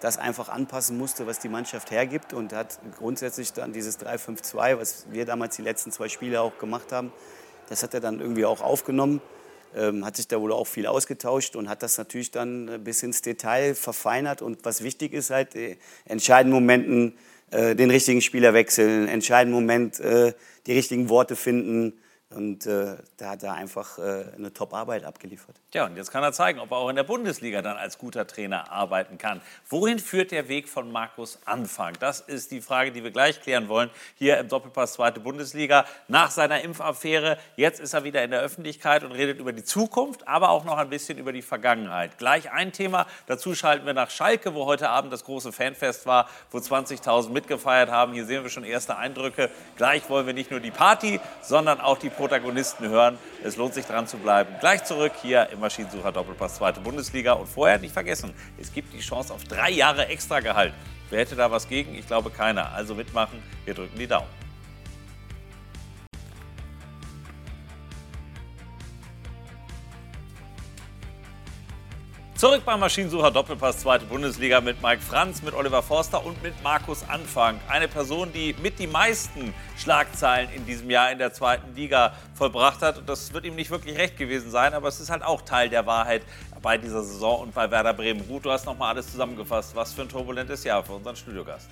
das 0.00 0.18
einfach 0.18 0.48
anpassen 0.48 0.98
musste, 0.98 1.26
was 1.26 1.38
die 1.38 1.48
Mannschaft 1.48 1.90
hergibt 1.90 2.32
und 2.32 2.52
hat 2.52 2.78
grundsätzlich 2.98 3.52
dann 3.52 3.72
dieses 3.72 3.98
3-5-2, 3.98 4.78
was 4.78 5.06
wir 5.10 5.24
damals 5.24 5.56
die 5.56 5.62
letzten 5.62 5.92
zwei 5.92 6.08
Spiele 6.08 6.40
auch 6.40 6.58
gemacht 6.58 6.92
haben, 6.92 7.12
das 7.68 7.82
hat 7.82 7.94
er 7.94 8.00
dann 8.00 8.20
irgendwie 8.20 8.44
auch 8.44 8.60
aufgenommen, 8.60 9.20
ähm, 9.74 10.04
hat 10.04 10.16
sich 10.16 10.28
da 10.28 10.40
wohl 10.40 10.52
auch 10.52 10.66
viel 10.66 10.86
ausgetauscht 10.86 11.56
und 11.56 11.68
hat 11.68 11.82
das 11.82 11.98
natürlich 11.98 12.30
dann 12.30 12.84
bis 12.84 13.02
ins 13.02 13.22
Detail 13.22 13.74
verfeinert 13.74 14.42
und 14.42 14.64
was 14.64 14.82
wichtig 14.82 15.12
ist 15.12 15.30
halt, 15.30 15.54
äh, 15.56 15.76
entscheidenden 16.04 16.54
Momenten 16.54 17.18
äh, 17.50 17.74
den 17.74 17.90
richtigen 17.90 18.22
Spieler 18.22 18.54
wechseln, 18.54 19.08
entscheidenden 19.08 19.60
Moment 19.60 20.00
äh, 20.00 20.34
die 20.66 20.72
richtigen 20.72 21.08
Worte 21.08 21.36
finden, 21.36 21.94
und 22.30 22.66
äh, 22.66 22.96
da 23.18 23.30
hat 23.30 23.44
er 23.44 23.54
einfach 23.54 23.98
äh, 23.98 24.24
eine 24.36 24.52
Top-Arbeit 24.52 25.04
abgeliefert. 25.04 25.54
Ja, 25.72 25.86
und 25.86 25.96
jetzt 25.96 26.10
kann 26.10 26.24
er 26.24 26.32
zeigen, 26.32 26.58
ob 26.58 26.72
er 26.72 26.78
auch 26.78 26.88
in 26.88 26.96
der 26.96 27.04
Bundesliga 27.04 27.62
dann 27.62 27.76
als 27.76 27.98
guter 27.98 28.26
Trainer 28.26 28.72
arbeiten 28.72 29.16
kann. 29.16 29.40
Wohin 29.68 30.00
führt 30.00 30.32
der 30.32 30.48
Weg 30.48 30.68
von 30.68 30.90
Markus 30.90 31.38
Anfang? 31.44 31.94
Das 32.00 32.18
ist 32.18 32.50
die 32.50 32.60
Frage, 32.60 32.90
die 32.90 33.04
wir 33.04 33.12
gleich 33.12 33.40
klären 33.40 33.68
wollen. 33.68 33.90
Hier 34.16 34.38
im 34.38 34.48
Doppelpass 34.48 34.94
Zweite 34.94 35.20
Bundesliga. 35.20 35.84
Nach 36.08 36.32
seiner 36.32 36.62
Impfaffäre, 36.62 37.38
jetzt 37.54 37.78
ist 37.78 37.94
er 37.94 38.02
wieder 38.02 38.24
in 38.24 38.32
der 38.32 38.40
Öffentlichkeit 38.40 39.04
und 39.04 39.12
redet 39.12 39.38
über 39.38 39.52
die 39.52 39.62
Zukunft, 39.64 40.26
aber 40.26 40.50
auch 40.50 40.64
noch 40.64 40.78
ein 40.78 40.90
bisschen 40.90 41.18
über 41.18 41.32
die 41.32 41.42
Vergangenheit. 41.42 42.18
Gleich 42.18 42.50
ein 42.50 42.72
Thema. 42.72 43.06
Dazu 43.28 43.54
schalten 43.54 43.86
wir 43.86 43.94
nach 43.94 44.10
Schalke, 44.10 44.52
wo 44.52 44.66
heute 44.66 44.90
Abend 44.90 45.12
das 45.12 45.22
große 45.22 45.52
Fanfest 45.52 46.06
war, 46.06 46.28
wo 46.50 46.58
20.000 46.58 47.30
mitgefeiert 47.30 47.88
haben. 47.88 48.14
Hier 48.14 48.24
sehen 48.24 48.42
wir 48.42 48.50
schon 48.50 48.64
erste 48.64 48.96
Eindrücke. 48.96 49.48
Gleich 49.76 50.10
wollen 50.10 50.26
wir 50.26 50.34
nicht 50.34 50.50
nur 50.50 50.58
die 50.58 50.72
Party, 50.72 51.20
sondern 51.40 51.80
auch 51.80 51.98
die 51.98 52.15
Protagonisten 52.16 52.88
hören. 52.88 53.18
Es 53.44 53.56
lohnt 53.56 53.74
sich 53.74 53.86
dran 53.86 54.06
zu 54.06 54.16
bleiben. 54.16 54.54
Gleich 54.60 54.84
zurück 54.84 55.12
hier 55.22 55.48
im 55.50 55.60
Maschinensucher 55.60 56.12
Doppelpass 56.12 56.56
zweite 56.56 56.80
Bundesliga. 56.80 57.34
Und 57.34 57.46
vorher 57.46 57.78
nicht 57.78 57.92
vergessen, 57.92 58.32
es 58.58 58.72
gibt 58.72 58.92
die 58.92 59.00
Chance 59.00 59.32
auf 59.32 59.44
drei 59.44 59.70
Jahre 59.70 60.06
extra 60.08 60.40
Gehalt. 60.40 60.72
Wer 61.10 61.20
hätte 61.20 61.36
da 61.36 61.50
was 61.50 61.68
gegen? 61.68 61.94
Ich 61.94 62.06
glaube 62.06 62.30
keiner. 62.30 62.72
Also 62.72 62.94
mitmachen, 62.94 63.42
wir 63.64 63.74
drücken 63.74 63.98
die 63.98 64.06
Daumen. 64.06 64.45
Zurück 72.36 72.66
beim 72.66 72.80
Maschinensucher 72.80 73.30
Doppelpass, 73.30 73.78
zweite 73.78 74.04
Bundesliga 74.04 74.60
mit 74.60 74.82
Mike 74.82 75.00
Franz, 75.00 75.40
mit 75.40 75.54
Oliver 75.54 75.82
Forster 75.82 76.22
und 76.22 76.42
mit 76.42 76.52
Markus 76.62 77.02
Anfang. 77.08 77.58
Eine 77.66 77.88
Person, 77.88 78.30
die 78.30 78.54
mit 78.60 78.78
die 78.78 78.86
meisten 78.86 79.54
Schlagzeilen 79.78 80.50
in 80.52 80.66
diesem 80.66 80.90
Jahr 80.90 81.10
in 81.10 81.16
der 81.16 81.32
zweiten 81.32 81.74
Liga 81.74 82.12
vollbracht 82.34 82.82
hat. 82.82 82.98
Und 82.98 83.08
das 83.08 83.32
wird 83.32 83.46
ihm 83.46 83.54
nicht 83.54 83.70
wirklich 83.70 83.96
recht 83.96 84.18
gewesen 84.18 84.50
sein, 84.50 84.74
aber 84.74 84.88
es 84.88 85.00
ist 85.00 85.08
halt 85.08 85.22
auch 85.22 85.40
Teil 85.40 85.70
der 85.70 85.86
Wahrheit 85.86 86.24
bei 86.60 86.76
dieser 86.76 87.02
Saison 87.02 87.40
und 87.40 87.54
bei 87.54 87.70
Werder 87.70 87.94
Bremen. 87.94 88.20
Ruth, 88.28 88.44
du 88.44 88.50
hast 88.50 88.66
nochmal 88.66 88.92
alles 88.92 89.10
zusammengefasst. 89.10 89.74
Was 89.74 89.94
für 89.94 90.02
ein 90.02 90.10
turbulentes 90.10 90.62
Jahr 90.62 90.84
für 90.84 90.92
unseren 90.92 91.16
Studiogast. 91.16 91.70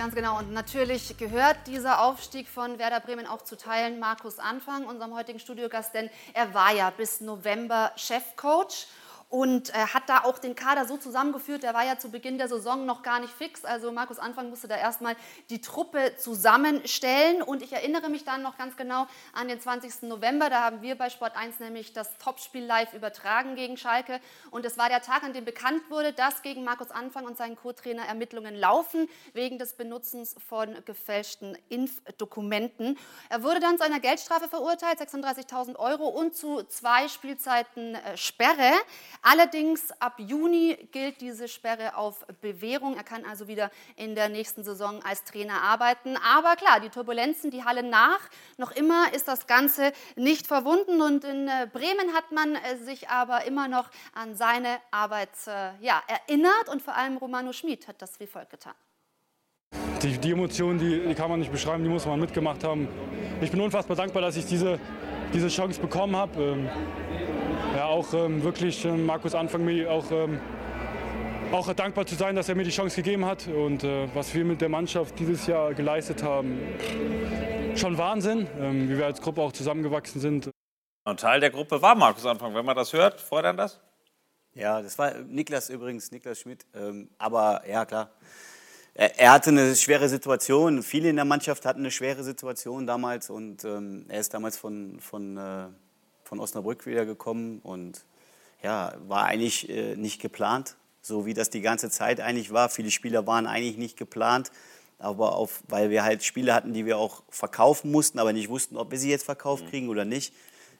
Ganz 0.00 0.14
genau. 0.14 0.38
Und 0.38 0.50
natürlich 0.50 1.18
gehört 1.18 1.58
dieser 1.66 2.00
Aufstieg 2.00 2.48
von 2.48 2.78
Werder 2.78 3.00
Bremen 3.00 3.26
auch 3.26 3.42
zu 3.42 3.54
Teilen 3.54 4.00
Markus 4.00 4.38
Anfang, 4.38 4.86
unserem 4.86 5.12
heutigen 5.14 5.38
Studiogast, 5.38 5.92
denn 5.92 6.08
er 6.32 6.54
war 6.54 6.72
ja 6.72 6.88
bis 6.88 7.20
November 7.20 7.92
Chefcoach 7.96 8.86
und 9.30 9.70
äh, 9.70 9.78
hat 9.78 10.08
da 10.08 10.24
auch 10.24 10.40
den 10.40 10.56
Kader 10.56 10.86
so 10.86 10.96
zusammengeführt. 10.96 11.62
Der 11.62 11.72
war 11.72 11.84
ja 11.84 11.96
zu 11.96 12.10
Beginn 12.10 12.36
der 12.36 12.48
Saison 12.48 12.84
noch 12.84 13.04
gar 13.04 13.20
nicht 13.20 13.32
fix. 13.32 13.64
Also 13.64 13.92
Markus 13.92 14.18
Anfang 14.18 14.50
musste 14.50 14.66
da 14.66 14.76
erstmal 14.76 15.14
die 15.50 15.60
Truppe 15.60 16.16
zusammenstellen. 16.16 17.40
Und 17.40 17.62
ich 17.62 17.72
erinnere 17.72 18.08
mich 18.08 18.24
dann 18.24 18.42
noch 18.42 18.58
ganz 18.58 18.76
genau 18.76 19.06
an 19.32 19.46
den 19.46 19.60
20. 19.60 20.02
November. 20.02 20.50
Da 20.50 20.64
haben 20.64 20.82
wir 20.82 20.98
bei 20.98 21.10
Sport 21.10 21.36
1 21.36 21.60
nämlich 21.60 21.92
das 21.92 22.18
Topspiel 22.18 22.64
live 22.64 22.92
übertragen 22.92 23.54
gegen 23.54 23.76
Schalke. 23.76 24.20
Und 24.50 24.66
es 24.66 24.76
war 24.76 24.88
der 24.88 25.00
Tag, 25.00 25.22
an 25.22 25.32
dem 25.32 25.44
bekannt 25.44 25.82
wurde, 25.90 26.12
dass 26.12 26.42
gegen 26.42 26.64
Markus 26.64 26.90
Anfang 26.90 27.24
und 27.24 27.36
seinen 27.36 27.54
Co-Trainer 27.54 28.06
Ermittlungen 28.06 28.56
laufen 28.56 29.08
wegen 29.32 29.60
des 29.60 29.74
Benutzens 29.74 30.34
von 30.48 30.76
gefälschten 30.84 31.56
Impfdokumenten. 31.68 32.98
Er 33.28 33.44
wurde 33.44 33.60
dann 33.60 33.78
zu 33.78 33.84
einer 33.84 34.00
Geldstrafe 34.00 34.48
verurteilt, 34.48 34.98
36.000 34.98 35.76
Euro 35.76 36.08
und 36.08 36.34
zu 36.34 36.64
zwei 36.64 37.06
Spielzeiten 37.06 37.94
äh, 37.94 38.16
Sperre. 38.16 38.72
Allerdings 39.22 39.92
ab 40.00 40.14
Juni 40.18 40.76
gilt 40.92 41.20
diese 41.20 41.46
Sperre 41.46 41.96
auf 41.96 42.26
Bewährung. 42.40 42.96
Er 42.96 43.04
kann 43.04 43.24
also 43.24 43.48
wieder 43.48 43.70
in 43.96 44.14
der 44.14 44.28
nächsten 44.28 44.64
Saison 44.64 45.02
als 45.02 45.24
Trainer 45.24 45.60
arbeiten. 45.62 46.16
Aber 46.16 46.56
klar, 46.56 46.80
die 46.80 46.88
Turbulenzen, 46.88 47.50
die 47.50 47.64
hallen 47.64 47.90
nach. 47.90 48.20
Noch 48.56 48.72
immer 48.72 49.12
ist 49.12 49.28
das 49.28 49.46
Ganze 49.46 49.92
nicht 50.16 50.46
verwunden. 50.46 51.02
Und 51.02 51.24
in 51.24 51.48
äh, 51.48 51.68
Bremen 51.70 52.14
hat 52.14 52.32
man 52.32 52.54
äh, 52.54 52.76
sich 52.78 53.08
aber 53.08 53.44
immer 53.44 53.68
noch 53.68 53.90
an 54.14 54.36
seine 54.36 54.78
Arbeit 54.90 55.30
äh, 55.46 55.72
ja, 55.84 56.02
erinnert. 56.06 56.68
Und 56.70 56.80
vor 56.80 56.96
allem 56.96 57.18
Romano 57.18 57.52
Schmid 57.52 57.88
hat 57.88 58.00
das 58.00 58.18
wie 58.20 58.26
folgt 58.26 58.50
getan. 58.50 58.74
Die, 60.02 60.16
die 60.16 60.32
Emotionen, 60.32 60.78
die, 60.78 61.06
die, 61.06 61.14
kann 61.14 61.28
man 61.28 61.40
nicht 61.40 61.52
beschreiben, 61.52 61.84
die 61.84 61.90
muss 61.90 62.06
man 62.06 62.18
mitgemacht 62.18 62.64
haben. 62.64 62.88
Ich 63.42 63.50
bin 63.50 63.60
unfassbar 63.60 63.96
dankbar, 63.96 64.22
dass 64.22 64.34
ich 64.36 64.46
diese, 64.46 64.80
diese 65.34 65.48
Chance 65.48 65.78
bekommen 65.78 66.16
habe. 66.16 66.70
Ähm, 67.80 67.86
ja, 67.86 67.86
auch 67.86 68.12
ähm, 68.12 68.42
wirklich 68.42 68.84
äh, 68.84 68.92
Markus 68.92 69.34
Anfang 69.34 69.64
mir 69.64 69.90
auch, 69.90 70.10
ähm, 70.10 70.38
auch 71.50 71.72
dankbar 71.72 72.06
zu 72.06 72.14
sein, 72.14 72.36
dass 72.36 72.48
er 72.48 72.54
mir 72.54 72.64
die 72.64 72.70
Chance 72.70 72.96
gegeben 72.96 73.24
hat 73.24 73.46
und 73.48 73.84
äh, 73.84 74.08
was 74.14 74.34
wir 74.34 74.44
mit 74.44 74.60
der 74.60 74.68
Mannschaft 74.68 75.18
dieses 75.18 75.46
Jahr 75.46 75.72
geleistet 75.72 76.22
haben. 76.22 76.58
Schon 77.76 77.96
Wahnsinn, 77.96 78.46
ähm, 78.58 78.88
wie 78.88 78.98
wir 78.98 79.06
als 79.06 79.20
Gruppe 79.20 79.40
auch 79.40 79.52
zusammengewachsen 79.52 80.20
sind. 80.20 80.50
Und 81.04 81.20
Teil 81.20 81.40
der 81.40 81.50
Gruppe 81.50 81.80
war 81.80 81.94
Markus 81.94 82.26
Anfang. 82.26 82.54
Wenn 82.54 82.66
man 82.66 82.76
das 82.76 82.92
hört, 82.92 83.20
freut 83.20 83.44
dann 83.44 83.56
das? 83.56 83.80
Ja, 84.52 84.82
das 84.82 84.98
war 84.98 85.14
Niklas 85.14 85.70
übrigens, 85.70 86.10
Niklas 86.10 86.40
Schmidt. 86.40 86.66
Ähm, 86.74 87.08
aber 87.18 87.62
ja, 87.66 87.86
klar. 87.86 88.10
Er, 88.92 89.18
er, 89.18 89.32
hatte 89.32 89.50
eine 89.50 89.74
schwere 89.74 90.08
Situation. 90.08 90.82
Viele 90.82 91.08
in 91.08 91.16
der 91.16 91.24
Mannschaft 91.24 91.64
hatten 91.64 91.80
eine 91.80 91.90
schwere 91.90 92.24
Situation 92.24 92.86
damals. 92.86 93.30
Und 93.30 93.64
ähm, 93.64 94.04
er 94.08 94.20
ist 94.20 94.34
damals 94.34 94.58
von, 94.58 95.00
von, 95.00 95.36
äh, 95.38 95.68
von 96.30 96.40
Osnabrück 96.40 96.86
wiedergekommen. 96.86 97.58
Und 97.58 98.04
ja, 98.62 98.94
war 99.06 99.26
eigentlich 99.26 99.68
äh, 99.68 99.96
nicht 99.96 100.22
geplant. 100.22 100.76
So 101.02 101.26
wie 101.26 101.34
das 101.34 101.50
die 101.50 101.60
ganze 101.60 101.90
Zeit 101.90 102.20
eigentlich 102.20 102.52
war. 102.52 102.70
Viele 102.70 102.90
Spieler 102.90 103.26
waren 103.26 103.46
eigentlich 103.46 103.76
nicht 103.76 103.98
geplant. 103.98 104.50
Aber 104.98 105.34
auf, 105.34 105.62
weil 105.68 105.90
wir 105.90 106.04
halt 106.04 106.22
Spiele 106.22 106.54
hatten, 106.54 106.72
die 106.72 106.86
wir 106.86 106.98
auch 106.98 107.22
verkaufen 107.30 107.90
mussten, 107.90 108.18
aber 108.18 108.32
nicht 108.32 108.48
wussten, 108.48 108.76
ob 108.76 108.90
wir 108.90 108.98
sie 108.98 109.10
jetzt 109.10 109.24
verkauft 109.24 109.66
kriegen 109.68 109.88
oder 109.88 110.04
nicht. 110.04 110.32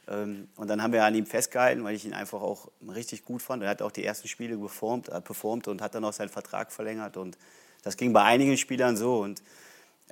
Ähm, 0.08 0.48
und 0.56 0.68
dann 0.68 0.82
haben 0.82 0.92
wir 0.92 1.04
an 1.04 1.14
ihm 1.14 1.26
festgehalten, 1.26 1.82
weil 1.82 1.96
ich 1.96 2.04
ihn 2.04 2.14
einfach 2.14 2.42
auch 2.42 2.68
richtig 2.94 3.24
gut 3.24 3.42
fand. 3.42 3.62
Er 3.62 3.70
hat 3.70 3.82
auch 3.82 3.90
die 3.90 4.04
ersten 4.04 4.28
Spiele 4.28 4.56
performt, 4.56 5.08
äh, 5.08 5.20
performt 5.20 5.68
und 5.68 5.82
hat 5.82 5.94
dann 5.94 6.04
auch 6.04 6.12
seinen 6.12 6.28
Vertrag 6.28 6.70
verlängert. 6.70 7.16
Und 7.16 7.38
das 7.82 7.96
ging 7.96 8.12
bei 8.12 8.22
einigen 8.22 8.56
Spielern 8.56 8.96
so. 8.96 9.20
Und 9.20 9.42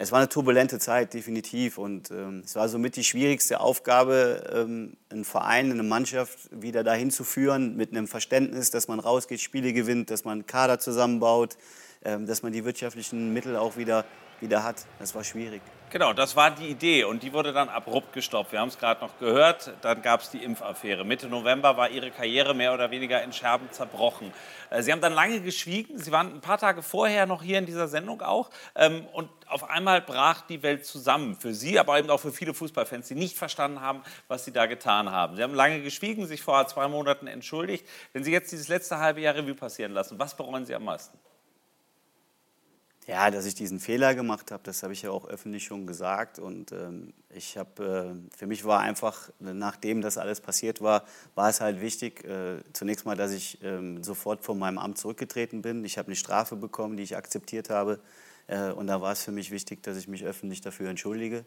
es 0.00 0.12
war 0.12 0.20
eine 0.20 0.28
turbulente 0.28 0.78
Zeit, 0.78 1.12
definitiv. 1.12 1.76
Und 1.76 2.12
ähm, 2.12 2.42
es 2.44 2.54
war 2.54 2.68
somit 2.68 2.94
die 2.94 3.02
schwierigste 3.02 3.58
Aufgabe, 3.58 4.48
ähm, 4.54 4.96
einen 5.10 5.24
Verein, 5.24 5.72
eine 5.72 5.82
Mannschaft 5.82 6.38
wieder 6.52 6.84
dahin 6.84 7.10
zu 7.10 7.24
führen, 7.24 7.76
mit 7.76 7.90
einem 7.90 8.06
Verständnis, 8.06 8.70
dass 8.70 8.86
man 8.86 9.00
rausgeht, 9.00 9.40
Spiele 9.40 9.72
gewinnt, 9.72 10.10
dass 10.10 10.24
man 10.24 10.46
Kader 10.46 10.78
zusammenbaut, 10.78 11.56
ähm, 12.04 12.26
dass 12.26 12.44
man 12.44 12.52
die 12.52 12.64
wirtschaftlichen 12.64 13.32
Mittel 13.32 13.56
auch 13.56 13.76
wieder, 13.76 14.04
wieder 14.40 14.62
hat. 14.62 14.86
Das 15.00 15.16
war 15.16 15.24
schwierig. 15.24 15.62
Genau, 15.90 16.12
das 16.12 16.36
war 16.36 16.50
die 16.50 16.68
Idee 16.68 17.04
und 17.04 17.22
die 17.22 17.32
wurde 17.32 17.54
dann 17.54 17.70
abrupt 17.70 18.12
gestoppt. 18.12 18.52
Wir 18.52 18.60
haben 18.60 18.68
es 18.68 18.78
gerade 18.78 19.00
noch 19.00 19.18
gehört, 19.18 19.72
dann 19.80 20.02
gab 20.02 20.20
es 20.20 20.28
die 20.28 20.44
Impfaffäre. 20.44 21.02
Mitte 21.02 21.28
November 21.28 21.78
war 21.78 21.88
Ihre 21.88 22.10
Karriere 22.10 22.52
mehr 22.52 22.74
oder 22.74 22.90
weniger 22.90 23.22
in 23.22 23.32
Scherben 23.32 23.72
zerbrochen. 23.72 24.30
Äh, 24.68 24.82
Sie 24.82 24.92
haben 24.92 25.00
dann 25.00 25.14
lange 25.14 25.40
geschwiegen, 25.40 25.96
Sie 25.96 26.12
waren 26.12 26.34
ein 26.34 26.40
paar 26.42 26.58
Tage 26.58 26.82
vorher 26.82 27.24
noch 27.24 27.42
hier 27.42 27.58
in 27.58 27.64
dieser 27.64 27.88
Sendung 27.88 28.20
auch 28.20 28.50
ähm, 28.74 29.06
und 29.14 29.30
auf 29.46 29.70
einmal 29.70 30.02
brach 30.02 30.42
die 30.42 30.62
Welt 30.62 30.84
zusammen. 30.84 31.36
Für 31.36 31.54
Sie, 31.54 31.78
aber 31.78 31.98
eben 31.98 32.10
auch 32.10 32.20
für 32.20 32.32
viele 32.32 32.52
Fußballfans, 32.52 33.08
die 33.08 33.14
nicht 33.14 33.38
verstanden 33.38 33.80
haben, 33.80 34.02
was 34.26 34.44
Sie 34.44 34.52
da 34.52 34.66
getan 34.66 35.10
haben. 35.10 35.36
Sie 35.36 35.42
haben 35.42 35.54
lange 35.54 35.80
geschwiegen, 35.80 36.26
sich 36.26 36.42
vor 36.42 36.66
zwei 36.66 36.86
Monaten 36.88 37.26
entschuldigt. 37.28 37.88
Wenn 38.12 38.24
Sie 38.24 38.32
jetzt 38.32 38.52
dieses 38.52 38.68
letzte 38.68 38.98
halbe 38.98 39.22
Jahr 39.22 39.36
Revue 39.36 39.54
passieren 39.54 39.92
lassen, 39.92 40.18
was 40.18 40.36
bereuen 40.36 40.66
Sie 40.66 40.74
am 40.74 40.84
meisten? 40.84 41.18
Ja, 43.08 43.30
dass 43.30 43.46
ich 43.46 43.54
diesen 43.54 43.80
Fehler 43.80 44.14
gemacht 44.14 44.50
habe, 44.50 44.62
das 44.64 44.82
habe 44.82 44.92
ich 44.92 45.00
ja 45.00 45.10
auch 45.10 45.26
öffentlich 45.26 45.64
schon 45.64 45.86
gesagt. 45.86 46.38
Und 46.38 46.72
ähm, 46.72 47.14
ich 47.30 47.56
habe, 47.56 48.20
äh, 48.20 48.36
für 48.36 48.46
mich 48.46 48.66
war 48.66 48.80
einfach, 48.80 49.30
nachdem 49.38 50.02
das 50.02 50.18
alles 50.18 50.42
passiert 50.42 50.82
war, 50.82 51.06
war 51.34 51.48
es 51.48 51.62
halt 51.62 51.80
wichtig, 51.80 52.22
äh, 52.26 52.62
zunächst 52.74 53.06
mal, 53.06 53.16
dass 53.16 53.32
ich 53.32 53.60
ähm, 53.62 54.04
sofort 54.04 54.44
von 54.44 54.58
meinem 54.58 54.76
Amt 54.76 54.98
zurückgetreten 54.98 55.62
bin. 55.62 55.86
Ich 55.86 55.96
habe 55.96 56.08
eine 56.08 56.16
Strafe 56.16 56.54
bekommen, 56.54 56.98
die 56.98 57.02
ich 57.02 57.16
akzeptiert 57.16 57.70
habe. 57.70 57.98
Äh, 58.46 58.72
und 58.72 58.88
da 58.88 59.00
war 59.00 59.12
es 59.12 59.22
für 59.22 59.32
mich 59.32 59.50
wichtig, 59.50 59.82
dass 59.82 59.96
ich 59.96 60.06
mich 60.06 60.26
öffentlich 60.26 60.60
dafür 60.60 60.90
entschuldige. 60.90 61.46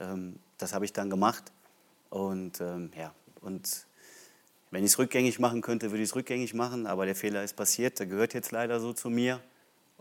Ähm, 0.00 0.36
das 0.56 0.72
habe 0.72 0.86
ich 0.86 0.94
dann 0.94 1.10
gemacht. 1.10 1.52
Und 2.08 2.62
ähm, 2.62 2.92
ja, 2.98 3.14
und 3.42 3.86
wenn 4.70 4.82
ich 4.82 4.92
es 4.92 4.98
rückgängig 4.98 5.38
machen 5.38 5.60
könnte, 5.60 5.90
würde 5.90 6.02
ich 6.02 6.08
es 6.08 6.16
rückgängig 6.16 6.54
machen. 6.54 6.86
Aber 6.86 7.04
der 7.04 7.14
Fehler 7.14 7.44
ist 7.44 7.56
passiert, 7.56 7.98
der 7.98 8.06
gehört 8.06 8.32
jetzt 8.32 8.52
leider 8.52 8.80
so 8.80 8.94
zu 8.94 9.10
mir. 9.10 9.42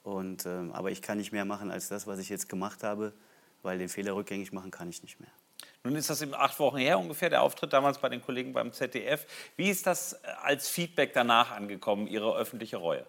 Und, 0.04 0.46
ähm, 0.46 0.72
aber 0.74 0.92
ich 0.92 1.02
kann 1.02 1.18
nicht 1.18 1.32
mehr 1.32 1.46
machen 1.46 1.72
als 1.72 1.88
das, 1.88 2.06
was 2.08 2.20
ich 2.20 2.30
jetzt 2.30 2.50
gemacht 2.50 2.84
habe, 2.84 3.14
weil 3.62 3.78
den 3.78 3.90
Fehler 3.90 4.16
rückgängig 4.16 4.52
machen 4.52 4.70
kann 4.70 4.90
ich 4.90 5.02
nicht 5.02 5.20
mehr. 5.20 5.32
Nun 5.84 5.96
ist 5.96 6.10
das 6.10 6.22
eben 6.22 6.34
acht 6.34 6.60
Wochen 6.60 6.78
her 6.78 7.00
ungefähr, 7.00 7.30
der 7.30 7.42
Auftritt 7.42 7.74
damals 7.74 7.98
bei 7.98 8.10
den 8.10 8.22
Kollegen 8.22 8.54
beim 8.54 8.72
ZDF. 8.72 9.26
Wie 9.56 9.70
ist 9.70 9.88
das 9.88 10.14
äh, 10.14 10.18
als 10.42 10.70
Feedback 10.70 11.14
danach 11.14 11.52
angekommen, 11.52 12.08
Ihre 12.08 12.36
öffentliche 12.36 12.78
Reue? 12.78 13.06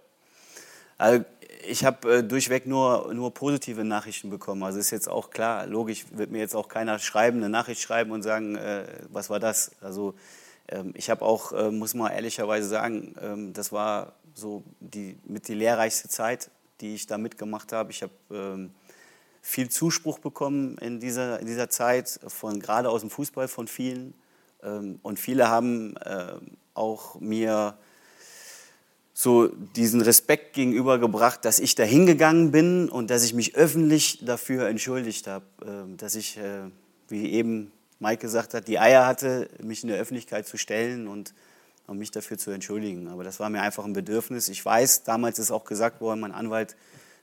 Also 0.97 1.25
ich 1.67 1.85
habe 1.85 2.19
äh, 2.19 2.23
durchweg 2.23 2.67
nur, 2.67 3.13
nur 3.13 3.35
positive 3.35 3.85
Nachrichten 3.85 4.31
bekommen. 4.31 4.63
Also 4.63 4.79
ist 4.79 4.91
jetzt 4.91 5.09
auch 5.09 5.31
klar, 5.31 5.67
logisch, 5.67 6.07
wird 6.13 6.31
mir 6.31 6.39
jetzt 6.39 6.55
auch 6.55 6.69
keiner 6.69 6.99
schreiben, 6.99 7.39
eine 7.39 7.49
Nachricht 7.49 7.81
schreiben 7.81 8.13
und 8.13 8.23
sagen, 8.23 8.57
äh, 8.57 8.87
was 9.09 9.31
war 9.31 9.41
das? 9.41 9.73
Also 9.81 10.15
ähm, 10.69 10.93
ich 10.97 11.11
habe 11.11 11.25
auch, 11.25 11.53
äh, 11.53 11.71
muss 11.71 11.95
man 11.95 12.13
ehrlicherweise 12.13 12.69
sagen, 12.69 13.15
ähm, 13.21 13.53
das 13.53 13.73
war 13.73 14.15
so 14.35 14.63
die, 14.81 15.19
mit 15.25 15.49
die 15.49 15.55
lehrreichste 15.55 16.09
Zeit 16.09 16.51
die 16.81 16.95
ich 16.95 17.07
da 17.07 17.19
mitgemacht 17.19 17.73
habe. 17.73 17.91
Ich 17.91 18.03
habe 18.03 18.13
ähm, 18.31 18.71
viel 19.41 19.69
Zuspruch 19.69 20.19
bekommen 20.19 20.79
in 20.79 21.01
dieser, 21.01 21.39
in 21.41 21.47
dieser 21.47 21.69
Zeit, 21.69 22.19
von, 22.27 22.61
gerade 22.61 22.89
aus 22.91 23.03
dem 23.03 23.11
Fußball 23.11 23.49
von 23.49 23.69
vielen. 23.69 24.15
Ähm, 24.63 24.99
und 25.03 25.19
viele 25.19 25.49
haben 25.49 25.97
äh, 25.99 26.35
auch 26.75 27.21
mir 27.21 27.77
so 29.13 29.47
diesen 29.47 30.01
Respekt 30.01 30.55
gegenübergebracht, 30.55 31.45
dass 31.45 31.61
ich 31.61 31.77
da 31.77 31.85
hingegangen 31.85 32.51
bin 32.51 32.89
und 32.89 33.11
dass 33.11 33.25
ich 33.25 33.33
mich 33.33 33.55
öffentlich 33.55 34.25
dafür 34.25 34.67
entschuldigt 34.69 35.27
habe, 35.29 35.45
äh, 35.63 35.97
dass 35.97 36.17
ich, 36.17 36.37
äh, 36.37 36.71
wie 37.09 37.33
eben 37.33 37.71
Mike 38.01 38.23
gesagt 38.23 38.55
hat, 38.55 38.67
die 38.67 38.79
Eier 38.79 39.07
hatte, 39.07 39.49
mich 39.63 39.83
in 39.83 39.89
der 39.89 39.99
Öffentlichkeit 39.99 40.49
zu 40.49 40.57
stellen 40.57 41.07
und 41.07 41.33
um 41.87 41.99
mich 41.99 42.11
dafür 42.11 42.39
zu 42.39 42.51
entschuldigen. 42.51 43.09
Aber 43.09 43.25
das 43.25 43.41
war 43.41 43.51
mir 43.51 43.63
einfach 43.63 43.85
ein 43.85 43.93
Bedürfnis. 43.93 44.49
Ich 44.49 44.65
weiß, 44.65 45.05
damals 45.05 45.39
ist 45.39 45.51
auch 45.51 45.65
gesagt 45.65 46.01
worden, 46.01 46.21
mein 46.21 46.33
Anwalt 46.33 46.77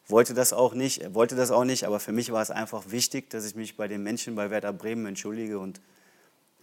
wollte 0.07 0.33
das 0.33 0.53
auch 0.53 0.73
nicht, 0.73 1.01
er 1.01 1.13
wollte 1.13 1.35
das 1.35 1.51
auch 1.51 1.63
nicht, 1.63 1.85
aber 1.85 1.99
für 1.99 2.11
mich 2.11 2.31
war 2.31 2.41
es 2.41 2.51
einfach 2.51 2.83
wichtig, 2.89 3.29
dass 3.29 3.45
ich 3.45 3.55
mich 3.55 3.77
bei 3.77 3.87
den 3.87 4.03
Menschen 4.03 4.35
bei 4.35 4.49
Werder 4.49 4.73
Bremen 4.73 5.05
entschuldige 5.05 5.59
und 5.59 5.79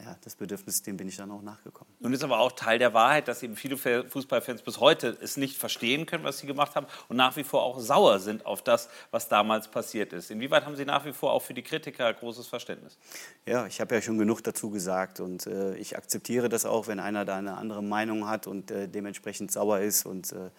ja, 0.00 0.16
das 0.22 0.36
Bedürfnis, 0.36 0.82
dem 0.82 0.96
bin 0.96 1.08
ich 1.08 1.16
dann 1.16 1.30
auch 1.30 1.42
nachgekommen. 1.42 1.92
Nun 1.98 2.12
ist 2.12 2.22
aber 2.22 2.38
auch 2.38 2.52
Teil 2.52 2.78
der 2.78 2.94
Wahrheit, 2.94 3.26
dass 3.26 3.42
eben 3.42 3.56
viele 3.56 3.76
Fußballfans 3.76 4.62
bis 4.62 4.78
heute 4.78 5.16
es 5.20 5.36
nicht 5.36 5.56
verstehen 5.56 6.06
können, 6.06 6.22
was 6.22 6.38
sie 6.38 6.46
gemacht 6.46 6.76
haben 6.76 6.86
und 7.08 7.16
nach 7.16 7.36
wie 7.36 7.42
vor 7.42 7.62
auch 7.62 7.80
sauer 7.80 8.20
sind 8.20 8.46
auf 8.46 8.62
das, 8.62 8.88
was 9.10 9.28
damals 9.28 9.68
passiert 9.68 10.12
ist. 10.12 10.30
Inwieweit 10.30 10.66
haben 10.66 10.76
Sie 10.76 10.84
nach 10.84 11.04
wie 11.04 11.12
vor 11.12 11.32
auch 11.32 11.42
für 11.42 11.54
die 11.54 11.62
Kritiker 11.62 12.12
großes 12.14 12.46
Verständnis? 12.46 12.96
Ja, 13.44 13.66
ich 13.66 13.80
habe 13.80 13.94
ja 13.96 14.00
schon 14.00 14.18
genug 14.18 14.42
dazu 14.44 14.70
gesagt 14.70 15.18
und 15.18 15.46
äh, 15.46 15.74
ich 15.76 15.96
akzeptiere 15.96 16.48
das 16.48 16.64
auch, 16.64 16.86
wenn 16.86 17.00
einer 17.00 17.24
da 17.24 17.36
eine 17.36 17.56
andere 17.56 17.82
Meinung 17.82 18.28
hat 18.28 18.46
und 18.46 18.70
äh, 18.70 18.88
dementsprechend 18.88 19.50
sauer 19.50 19.80
ist. 19.80 20.06
Und 20.06 20.32
äh, 20.32 20.50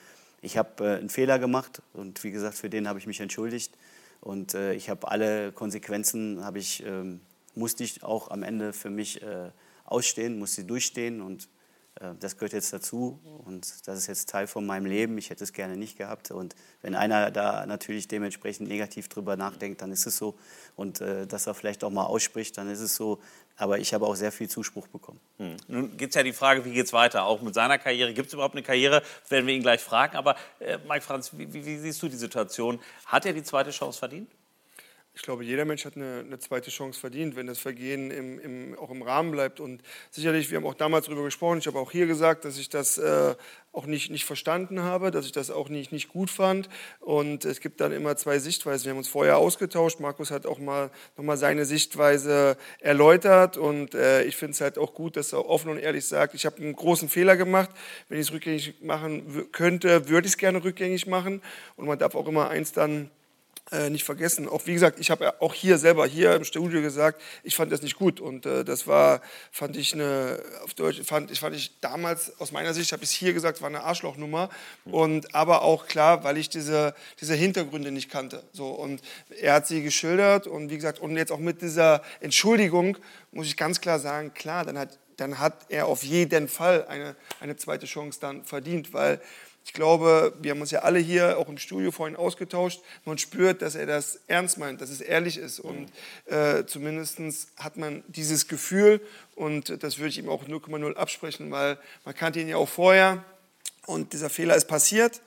ich 0.42 0.58
habe 0.58 0.86
äh, 0.86 0.98
einen 0.98 1.10
Fehler 1.10 1.40
gemacht 1.40 1.82
und 1.94 2.24
wie 2.26 2.32
gesagt, 2.32 2.56
für 2.56 2.70
den 2.70 2.90
habe 2.90 3.00
ich 3.00 3.08
mich 3.08 3.22
entschuldigt 3.22 3.74
und 4.20 4.54
äh, 4.54 4.74
ich 4.74 4.90
habe 4.90 5.08
alle 5.08 5.54
Konsequenzen 5.54 6.44
habe 6.44 6.60
ich 6.60 6.84
ähm, 6.86 7.22
musste 7.60 7.84
ich 7.84 8.04
auch 8.04 8.32
am 8.32 8.44
Ende 8.44 8.74
für 8.74 8.90
mich 8.90 9.22
äh, 9.22 9.52
ausstehen, 9.86 10.40
musste 10.40 10.64
durchstehen 10.64 11.22
und 11.22 11.50
äh, 12.00 12.12
das 12.20 12.38
gehört 12.38 12.54
jetzt 12.54 12.74
dazu 12.74 13.20
und 13.46 13.88
das 13.88 14.00
ist 14.00 14.08
jetzt 14.08 14.30
Teil 14.30 14.48
von 14.48 14.66
meinem 14.66 14.86
Leben. 14.86 15.18
Ich 15.18 15.30
hätte 15.30 15.44
es 15.44 15.54
gerne 15.54 15.78
nicht 15.78 15.98
gehabt 15.98 16.32
und 16.32 16.56
wenn 16.82 16.96
einer 16.96 17.32
da 17.32 17.66
natürlich 17.66 18.08
dementsprechend 18.08 18.70
negativ 18.70 19.10
drüber 19.10 19.36
nachdenkt, 19.36 19.82
dann 19.82 19.92
ist 19.92 20.06
es 20.06 20.18
so 20.18 20.36
und 20.76 21.02
äh, 21.02 21.28
dass 21.28 21.48
er 21.48 21.54
vielleicht 21.54 21.84
auch 21.84 21.92
mal 21.92 22.06
ausspricht, 22.06 22.58
dann 22.58 22.70
ist 22.70 22.80
es 22.80 22.96
so. 22.96 23.20
Aber 23.58 23.78
ich 23.78 23.94
habe 23.94 24.08
auch 24.08 24.16
sehr 24.16 24.32
viel 24.32 24.48
Zuspruch 24.48 24.88
bekommen. 24.88 25.20
Hm. 25.38 25.58
Nun 25.68 25.98
gibt 25.98 26.12
es 26.12 26.16
ja 26.16 26.24
die 26.24 26.32
Frage, 26.32 26.64
wie 26.64 26.72
geht 26.72 26.86
es 26.86 26.94
weiter? 26.94 27.26
Auch 27.26 27.42
mit 27.42 27.54
seiner 27.54 27.78
Karriere. 27.78 28.14
Gibt 28.14 28.28
es 28.28 28.34
überhaupt 28.34 28.56
eine 28.56 28.64
Karriere? 28.64 29.04
Werden 29.28 29.48
wir 29.48 29.54
ihn 29.54 29.62
gleich 29.62 29.82
fragen. 29.82 30.16
Aber 30.16 30.38
äh, 30.60 30.78
Mike 30.88 31.02
Franz, 31.02 31.32
wie, 31.34 31.54
wie 31.54 31.78
siehst 31.78 32.02
du 32.02 32.08
die 32.08 32.16
Situation? 32.16 32.80
Hat 33.06 33.26
er 33.26 33.34
die 33.34 33.44
zweite 33.44 33.72
Chance 33.72 34.00
verdient? 34.00 34.32
Ich 35.14 35.24
glaube, 35.24 35.44
jeder 35.44 35.66
Mensch 35.66 35.86
hat 35.86 35.96
eine, 35.96 36.24
eine, 36.26 36.40
zweite 36.40 36.70
Chance 36.70 37.00
verdient, 37.00 37.36
wenn 37.36 37.48
das 37.48 37.60
Vergehen 37.60 38.10
im, 38.10 38.40
im, 38.40 38.80
auch 38.80 38.90
im 38.90 39.02
Rahmen 39.02 39.32
bleibt. 39.32 39.60
Und 39.60 39.82
sicherlich, 40.12 40.50
wir 40.50 40.58
haben 40.58 40.66
auch 40.66 40.76
damals 40.76 41.08
darüber 41.08 41.24
gesprochen, 41.24 41.60
ich 41.60 41.68
habe 41.68 41.80
auch 41.80 41.92
hier 41.92 42.08
gesagt, 42.08 42.46
dass 42.46 42.58
ich 42.58 42.70
das 42.70 42.98
äh, 42.98 43.36
auch 43.72 43.86
nicht, 43.86 44.12
nicht 44.12 44.26
verstanden 44.26 44.82
habe, 44.82 45.12
dass 45.12 45.26
ich 45.26 45.32
das 45.32 45.52
auch 45.52 45.68
nicht, 45.68 45.92
nicht 45.92 46.08
gut 46.08 46.30
fand. 46.30 46.70
Und 47.00 47.44
es 47.44 47.60
gibt 47.60 47.82
dann 47.82 47.92
immer 47.92 48.16
zwei 48.16 48.40
Sichtweisen. 48.40 48.86
Wir 48.86 48.92
haben 48.92 48.98
uns 49.00 49.10
vorher 49.10 49.38
ausgetauscht. 49.38 50.00
Markus 50.00 50.32
hat 50.32 50.46
auch 50.46 50.60
mal 50.60 50.90
nochmal 51.18 51.38
seine 51.38 51.66
Sichtweise 51.66 52.58
erläutert. 52.80 53.58
Und 53.58 53.96
äh, 53.96 54.24
ich 54.24 54.38
finde 54.38 54.54
es 54.54 54.62
halt 54.62 54.78
auch 54.78 54.94
gut, 54.94 55.18
dass 55.18 55.34
er 55.34 55.48
offen 55.48 55.70
und 55.70 55.80
ehrlich 55.80 56.06
sagt, 56.06 56.34
ich 56.34 56.46
habe 56.46 56.58
einen 56.58 56.74
großen 56.74 57.10
Fehler 57.10 57.36
gemacht. 57.36 57.70
Wenn 58.08 58.20
ich 58.20 58.28
es 58.28 58.34
rückgängig 58.34 58.76
machen 58.82 59.48
könnte, 59.52 60.08
würde 60.08 60.28
ich 60.28 60.34
es 60.34 60.38
gerne 60.38 60.64
rückgängig 60.64 61.08
machen. 61.08 61.42
Und 61.76 61.88
man 61.88 62.00
darf 62.00 62.16
auch 62.16 62.28
immer 62.28 62.50
eins 62.50 62.72
dann 62.72 63.12
äh, 63.72 63.90
nicht 63.90 64.04
vergessen. 64.04 64.48
Auch 64.48 64.66
wie 64.66 64.74
gesagt, 64.74 65.00
ich 65.00 65.12
habe 65.12 65.42
auch 65.42 65.54
hier 65.54 65.78
selber 65.78 66.06
hier 66.08 66.36
im 66.36 66.44
Studio 66.44 66.82
gesagt, 66.82 67.22
ich 67.44 67.56
fand 67.56 67.72
das 67.72 67.82
nicht 67.82 67.96
gut 67.96 68.20
und 68.20 68.46
äh, 68.46 68.64
das 68.66 68.88
war, 68.88 69.22
fand 69.52 69.78
ich 69.78 69.94
eine, 69.94 70.42
auf 70.64 70.74
Deutsch, 70.74 71.02
fand, 71.04 71.32
ich 71.32 71.40
fand 71.40 71.56
ich 71.56 71.80
damals 71.80 72.40
aus 72.40 72.52
meiner 72.52 72.74
Sicht, 72.74 72.92
habe 72.92 73.04
ich 73.04 73.10
es 73.10 73.16
hier 73.16 73.34
gesagt, 73.34 73.62
war 73.62 73.70
eine 73.70 73.84
Arschlochnummer 73.84 74.50
und 74.86 75.36
aber 75.36 75.62
auch 75.62 75.88
klar, 75.88 76.24
weil 76.24 76.38
ich 76.38 76.50
diese, 76.50 76.96
diese 77.22 77.36
Hintergründe 77.36 77.92
nicht 77.92 78.10
kannte. 78.10 78.44
So 78.54 78.70
und 78.70 79.02
er 79.40 79.54
hat 79.54 79.68
sie 79.68 79.84
geschildert 79.84 80.48
und 80.48 80.70
wie 80.70 80.76
gesagt 80.76 81.00
und 81.00 81.16
jetzt 81.16 81.32
auch 81.32 81.40
mit 81.40 81.62
dieser 81.62 82.02
Entschuldigung 82.22 82.98
muss 83.32 83.48
ich 83.48 83.58
ganz 83.58 83.82
klar 83.82 84.00
sagen, 84.00 84.34
klar, 84.34 84.66
dann 84.66 84.78
hat 84.78 84.98
dann 85.20 85.40
hat 85.40 85.66
er 85.70 85.88
auf 85.88 86.04
jeden 86.04 86.48
Fall 86.48 86.86
eine, 86.88 87.16
eine 87.42 87.58
zweite 87.58 87.86
Chance 87.86 88.20
dann 88.22 88.46
verdient, 88.46 88.94
weil 88.94 89.20
ich 89.66 89.74
glaube, 89.74 90.34
wir 90.42 90.52
haben 90.52 90.62
uns 90.62 90.72
ja 90.72 90.80
alle 90.80 91.00
hier 91.00 91.38
auch 91.38 91.48
im 91.48 91.58
Studio 91.58 91.92
vorhin 91.92 92.16
ausgetauscht. 92.16 92.82
Man 93.06 93.18
spürt, 93.18 93.62
dass 93.62 93.76
er 93.76 93.86
das 93.86 94.20
ernst 94.28 94.58
meint, 94.58 94.82
dass 94.82 94.90
es 94.90 95.02
ehrlich 95.02 95.38
ist. 95.38 95.60
Und 95.60 95.92
äh, 96.26 96.66
zumindest 96.66 97.20
hat 97.58 97.78
man 97.78 98.04
dieses 98.08 98.48
Gefühl 98.48 99.00
und 99.36 99.84
das 99.84 100.00
würde 100.00 100.10
ich 100.10 100.18
ihm 100.18 100.30
auch 100.30 100.46
0,0 100.46 100.96
absprechen, 100.96 101.52
weil 101.52 101.78
man 102.04 102.16
kannte 102.16 102.40
ihn 102.40 102.48
ja 102.48 102.58
auch 102.58 102.70
vorher 102.70 103.24
und 103.86 104.14
dieser 104.14 104.30
Fehler 104.30 104.56
ist 104.56 104.68
passiert. 104.68 105.22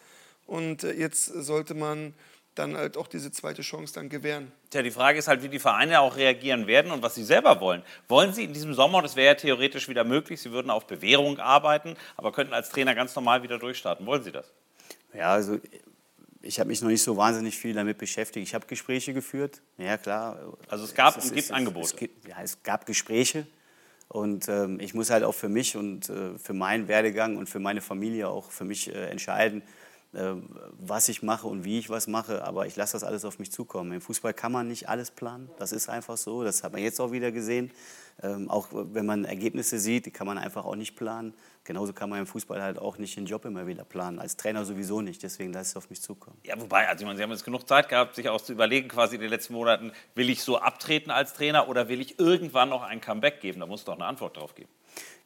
Und 0.46 0.84
äh, 0.84 0.92
jetzt 0.92 1.26
sollte 1.26 1.74
man 1.74 2.14
dann 2.54 2.76
halt 2.76 2.96
auch 2.96 3.06
diese 3.06 3.32
zweite 3.32 3.62
Chance 3.62 3.94
dann 3.94 4.08
gewähren. 4.08 4.52
Tja, 4.70 4.82
die 4.82 4.90
Frage 4.90 5.18
ist 5.18 5.28
halt, 5.28 5.42
wie 5.42 5.48
die 5.48 5.58
Vereine 5.58 6.00
auch 6.00 6.16
reagieren 6.16 6.66
werden 6.66 6.92
und 6.92 7.02
was 7.02 7.14
sie 7.14 7.24
selber 7.24 7.60
wollen. 7.60 7.82
Wollen 8.08 8.32
sie 8.32 8.44
in 8.44 8.52
diesem 8.52 8.74
Sommer, 8.74 9.00
das 9.00 9.16
wäre 9.16 9.28
ja 9.28 9.34
theoretisch 9.34 9.88
wieder 9.88 10.04
möglich, 10.04 10.40
sie 10.40 10.52
würden 10.52 10.70
auf 10.70 10.86
Bewährung 10.86 11.38
arbeiten, 11.38 11.96
aber 12.16 12.32
könnten 12.32 12.52
als 12.52 12.68
Trainer 12.68 12.94
ganz 12.94 13.14
normal 13.14 13.42
wieder 13.42 13.58
durchstarten. 13.58 14.04
Wollen 14.06 14.22
sie 14.22 14.32
das? 14.32 14.52
Ja, 15.14 15.32
also 15.32 15.58
ich 16.42 16.58
habe 16.58 16.68
mich 16.68 16.82
noch 16.82 16.88
nicht 16.88 17.02
so 17.02 17.16
wahnsinnig 17.16 17.56
viel 17.56 17.72
damit 17.72 17.98
beschäftigt. 17.98 18.46
Ich 18.46 18.54
habe 18.54 18.66
Gespräche 18.66 19.14
geführt, 19.14 19.62
ja 19.78 19.96
klar. 19.96 20.38
Also 20.68 20.84
es 20.84 20.94
gab 20.94 21.16
es, 21.16 21.24
und 21.24 21.34
gibt 21.34 21.44
es, 21.44 21.50
Angebote? 21.50 21.86
Es, 21.86 21.96
gibt, 21.96 22.28
ja, 22.28 22.36
es 22.42 22.62
gab 22.62 22.84
Gespräche 22.84 23.46
und 24.08 24.48
ähm, 24.48 24.78
ich 24.80 24.92
muss 24.92 25.08
halt 25.08 25.24
auch 25.24 25.34
für 25.34 25.48
mich 25.48 25.76
und 25.76 26.10
äh, 26.10 26.38
für 26.38 26.52
meinen 26.52 26.88
Werdegang 26.88 27.38
und 27.38 27.48
für 27.48 27.60
meine 27.60 27.80
Familie 27.80 28.28
auch 28.28 28.50
für 28.50 28.64
mich 28.64 28.94
äh, 28.94 29.06
entscheiden, 29.06 29.62
äh, 29.62 29.81
was 30.12 31.08
ich 31.08 31.22
mache 31.22 31.46
und 31.46 31.64
wie 31.64 31.78
ich 31.78 31.88
was 31.88 32.06
mache, 32.06 32.44
aber 32.44 32.66
ich 32.66 32.76
lasse 32.76 32.92
das 32.92 33.04
alles 33.04 33.24
auf 33.24 33.38
mich 33.38 33.50
zukommen. 33.50 33.92
Im 33.92 34.00
Fußball 34.02 34.34
kann 34.34 34.52
man 34.52 34.68
nicht 34.68 34.88
alles 34.88 35.10
planen, 35.10 35.48
das 35.58 35.72
ist 35.72 35.88
einfach 35.88 36.18
so, 36.18 36.44
das 36.44 36.62
hat 36.62 36.72
man 36.72 36.82
jetzt 36.82 37.00
auch 37.00 37.12
wieder 37.12 37.32
gesehen. 37.32 37.70
Ähm, 38.22 38.50
auch 38.50 38.68
wenn 38.70 39.06
man 39.06 39.24
Ergebnisse 39.24 39.78
sieht, 39.78 40.04
die 40.04 40.10
kann 40.10 40.26
man 40.26 40.36
einfach 40.36 40.66
auch 40.66 40.76
nicht 40.76 40.96
planen. 40.96 41.32
Genauso 41.64 41.94
kann 41.94 42.10
man 42.10 42.18
im 42.18 42.26
Fußball 42.26 42.60
halt 42.60 42.78
auch 42.78 42.98
nicht 42.98 43.16
den 43.16 43.24
Job 43.24 43.46
immer 43.46 43.66
wieder 43.66 43.84
planen, 43.84 44.18
als 44.18 44.36
Trainer 44.36 44.66
sowieso 44.66 45.00
nicht, 45.00 45.22
deswegen 45.22 45.52
lasse 45.52 45.70
es 45.70 45.76
auf 45.76 45.88
mich 45.88 46.02
zukommen. 46.02 46.36
Ja, 46.44 46.60
wobei, 46.60 46.88
also 46.88 47.02
ich 47.02 47.06
meine, 47.06 47.16
Sie 47.16 47.22
haben 47.22 47.30
jetzt 47.30 47.44
genug 47.44 47.66
Zeit 47.66 47.88
gehabt, 47.88 48.14
sich 48.14 48.28
auch 48.28 48.40
zu 48.40 48.52
überlegen, 48.52 48.88
quasi 48.88 49.14
in 49.14 49.22
den 49.22 49.30
letzten 49.30 49.54
Monaten, 49.54 49.92
will 50.14 50.28
ich 50.28 50.42
so 50.42 50.58
abtreten 50.58 51.10
als 51.10 51.32
Trainer 51.32 51.68
oder 51.68 51.88
will 51.88 52.00
ich 52.02 52.18
irgendwann 52.18 52.68
noch 52.68 52.82
ein 52.82 53.00
Comeback 53.00 53.40
geben? 53.40 53.60
Da 53.60 53.66
muss 53.66 53.84
doch 53.84 53.94
eine 53.94 54.04
Antwort 54.04 54.36
drauf 54.36 54.54
geben. 54.54 54.70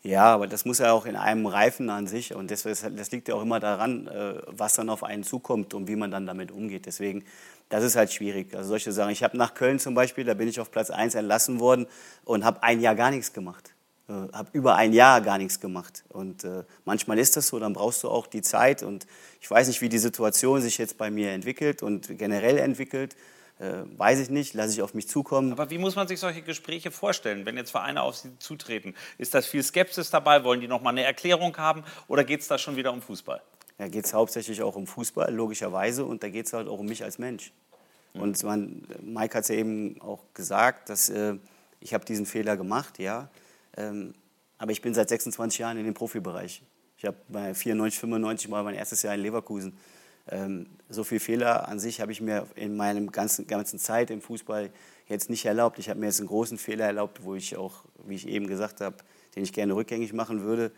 Ja, 0.06 0.26
aber 0.26 0.46
das 0.46 0.64
muss 0.64 0.78
ja 0.78 0.92
auch 0.92 1.04
in 1.04 1.16
einem 1.16 1.46
reifen 1.46 1.90
an 1.90 2.06
sich 2.06 2.32
und 2.32 2.52
das, 2.52 2.62
das 2.62 3.10
liegt 3.10 3.26
ja 3.26 3.34
auch 3.34 3.42
immer 3.42 3.58
daran, 3.58 4.06
äh, 4.06 4.34
was 4.46 4.74
dann 4.74 4.88
auf 4.88 5.02
einen 5.02 5.24
zukommt 5.24 5.74
und 5.74 5.88
wie 5.88 5.96
man 5.96 6.12
dann 6.12 6.26
damit 6.26 6.52
umgeht. 6.52 6.86
Deswegen, 6.86 7.24
das 7.70 7.82
ist 7.82 7.96
halt 7.96 8.12
schwierig. 8.12 8.54
Also 8.54 8.68
solche 8.68 8.92
Sachen. 8.92 9.10
Ich 9.10 9.24
habe 9.24 9.36
nach 9.36 9.54
Köln 9.54 9.80
zum 9.80 9.96
Beispiel, 9.96 10.22
da 10.22 10.34
bin 10.34 10.46
ich 10.46 10.60
auf 10.60 10.70
Platz 10.70 10.90
1 10.90 11.16
entlassen 11.16 11.58
worden 11.58 11.86
und 12.24 12.44
habe 12.44 12.62
ein 12.62 12.80
Jahr 12.80 12.94
gar 12.94 13.10
nichts 13.10 13.32
gemacht. 13.32 13.74
Äh, 14.08 14.12
habe 14.32 14.48
über 14.52 14.76
ein 14.76 14.92
Jahr 14.92 15.20
gar 15.20 15.38
nichts 15.38 15.58
gemacht. 15.58 16.04
Und 16.10 16.44
äh, 16.44 16.62
manchmal 16.84 17.18
ist 17.18 17.36
das 17.36 17.48
so, 17.48 17.58
dann 17.58 17.72
brauchst 17.72 18.04
du 18.04 18.08
auch 18.08 18.28
die 18.28 18.42
Zeit. 18.42 18.84
Und 18.84 19.08
ich 19.40 19.50
weiß 19.50 19.66
nicht, 19.66 19.80
wie 19.80 19.88
die 19.88 19.98
Situation 19.98 20.60
sich 20.60 20.78
jetzt 20.78 20.98
bei 20.98 21.10
mir 21.10 21.32
entwickelt 21.32 21.82
und 21.82 22.16
generell 22.16 22.58
entwickelt. 22.58 23.16
Äh, 23.58 23.84
weiß 23.96 24.20
ich 24.20 24.28
nicht, 24.28 24.52
lasse 24.52 24.74
ich 24.74 24.82
auf 24.82 24.92
mich 24.92 25.08
zukommen. 25.08 25.52
Aber 25.52 25.70
wie 25.70 25.78
muss 25.78 25.96
man 25.96 26.06
sich 26.06 26.20
solche 26.20 26.42
Gespräche 26.42 26.90
vorstellen, 26.90 27.46
wenn 27.46 27.56
jetzt 27.56 27.70
Vereine 27.70 28.02
auf 28.02 28.16
Sie 28.16 28.38
zutreten? 28.38 28.94
Ist 29.16 29.32
das 29.34 29.46
viel 29.46 29.62
Skepsis 29.62 30.10
dabei? 30.10 30.44
Wollen 30.44 30.60
die 30.60 30.68
noch 30.68 30.82
mal 30.82 30.90
eine 30.90 31.04
Erklärung 31.04 31.56
haben? 31.56 31.82
Oder 32.06 32.24
geht 32.24 32.40
es 32.40 32.48
da 32.48 32.58
schon 32.58 32.76
wieder 32.76 32.92
um 32.92 33.00
Fußball? 33.00 33.40
Ja, 33.78 33.88
geht 33.88 34.04
es 34.04 34.12
hauptsächlich 34.12 34.62
auch 34.62 34.76
um 34.76 34.86
Fußball, 34.86 35.32
logischerweise. 35.32 36.04
Und 36.04 36.22
da 36.22 36.28
geht 36.28 36.46
es 36.46 36.52
halt 36.52 36.68
auch 36.68 36.78
um 36.78 36.86
mich 36.86 37.02
als 37.02 37.18
Mensch. 37.18 37.52
Mhm. 38.12 38.20
Und 38.20 38.42
man, 38.42 38.82
Mike 39.02 39.36
hat 39.36 39.44
es 39.44 39.48
ja 39.48 39.54
eben 39.54 40.00
auch 40.02 40.20
gesagt, 40.34 40.90
dass 40.90 41.08
äh, 41.08 41.36
ich 41.80 41.94
habe 41.94 42.04
diesen 42.04 42.26
Fehler 42.26 42.58
gemacht, 42.58 42.98
ja. 42.98 43.30
Ähm, 43.76 44.14
aber 44.58 44.72
ich 44.72 44.82
bin 44.82 44.92
seit 44.92 45.08
26 45.08 45.58
Jahren 45.58 45.78
in 45.78 45.84
dem 45.84 45.94
Profibereich. 45.94 46.62
Ich 46.98 47.04
habe 47.04 47.16
bei 47.28 47.54
94, 47.54 48.00
95 48.00 48.48
mal 48.48 48.62
mein 48.64 48.74
erstes 48.74 49.02
Jahr 49.02 49.14
in 49.14 49.20
Leverkusen. 49.20 49.76
Ähm, 50.28 50.66
so 50.88 51.04
viel 51.04 51.20
Fehler 51.20 51.68
an 51.68 51.78
sich 51.78 52.00
habe 52.00 52.12
ich 52.12 52.20
mir 52.20 52.46
in 52.54 52.76
meiner 52.76 53.00
ganzen, 53.12 53.46
ganzen 53.46 53.78
Zeit 53.78 54.10
im 54.10 54.20
Fußball 54.20 54.70
jetzt 55.08 55.30
nicht 55.30 55.44
erlaubt. 55.44 55.78
Ich 55.78 55.88
habe 55.88 56.00
mir 56.00 56.06
jetzt 56.06 56.20
einen 56.20 56.28
großen 56.28 56.58
Fehler 56.58 56.86
erlaubt, 56.86 57.22
wo 57.24 57.34
ich 57.34 57.56
auch, 57.56 57.84
wie 58.06 58.14
ich 58.14 58.26
eben 58.28 58.46
gesagt 58.46 58.80
habe, 58.80 58.96
den 59.34 59.42
ich 59.42 59.52
gerne 59.52 59.74
rückgängig 59.74 60.12
machen 60.12 60.42
würde. 60.42 60.72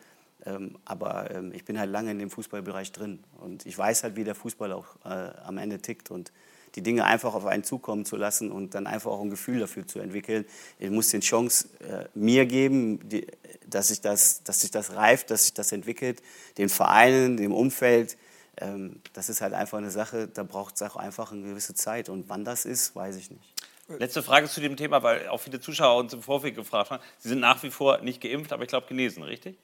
Ähm, 0.45 0.79
aber 0.85 1.31
ähm, 1.31 1.53
ich 1.53 1.65
bin 1.65 1.79
halt 1.79 1.91
lange 1.91 2.11
in 2.11 2.19
dem 2.19 2.31
Fußballbereich 2.31 2.93
drin 2.93 3.21
und 3.41 3.67
ich 3.67 3.77
weiß 3.77 4.05
halt, 4.05 4.17
wie 4.17 4.25
der 4.25 4.35
Fußball 4.35 4.73
auch 4.73 4.87
äh, 5.05 5.09
am 5.45 5.59
Ende 5.59 5.79
tickt 5.79 6.11
und 6.11 6.33
die 6.75 6.83
Dinge 6.83 7.05
einfach 7.05 7.35
auf 7.35 7.47
einen 7.47 7.65
zukommen 7.65 8.05
zu 8.05 8.17
lassen 8.17 8.53
und 8.53 8.75
dann 8.75 8.87
einfach 8.87 9.11
auch 9.11 9.23
ein 9.23 9.31
Gefühl 9.31 9.59
dafür 9.61 9.87
zu 9.87 9.99
entwickeln. 9.99 10.45
Ich 10.79 10.91
muss 10.91 11.09
den 11.09 11.23
Chance 11.23 11.69
äh, 11.81 12.05
mir 12.15 12.47
geben, 12.47 13.09
die, 13.09 13.27
dass, 13.67 13.89
sich 13.89 14.01
das, 14.01 14.45
dass 14.45 14.61
sich 14.61 14.71
das 14.71 14.95
reift, 14.95 15.31
dass 15.31 15.45
sich 15.45 15.55
das 15.55 15.73
entwickelt, 15.73 16.23
den 16.57 16.69
Vereinen, 16.69 17.37
dem 17.37 17.53
Umfeld, 17.53 18.17
ähm, 18.61 19.01
das 19.13 19.29
ist 19.29 19.41
halt 19.41 19.55
einfach 19.55 19.79
eine 19.79 19.91
Sache, 19.91 20.29
da 20.29 20.43
braucht 20.43 20.77
es 20.77 20.83
auch 20.83 20.97
einfach 20.97 21.33
eine 21.33 21.43
gewisse 21.43 21.75
Zeit. 21.75 22.09
Und 22.09 22.29
wann 22.29 22.45
das 22.45 22.65
ist, 22.65 22.95
weiß 22.95 23.17
ich 23.17 23.31
nicht. 23.31 23.55
Letzte 23.89 24.23
Frage 24.23 24.49
zu 24.49 24.61
dem 24.61 24.77
Thema, 24.77 25.03
weil 25.03 25.29
auch 25.29 25.39
viele 25.39 25.61
Zuschauer 25.61 25.99
uns 25.99 26.13
im 26.13 26.23
Vorfeld 26.23 26.55
gefragt 26.55 26.91
haben. 26.91 27.03
Sie 27.19 27.31
sind 27.31 27.41
nach 27.41 27.63
wie 27.63 27.71
vor 27.71 27.99
nicht 28.03 28.21
geimpft, 28.21 28.53
aber 28.53 28.63
ich 28.65 28.69
glaube 28.69 28.87
genesen, 28.87 29.23
richtig? 29.23 29.57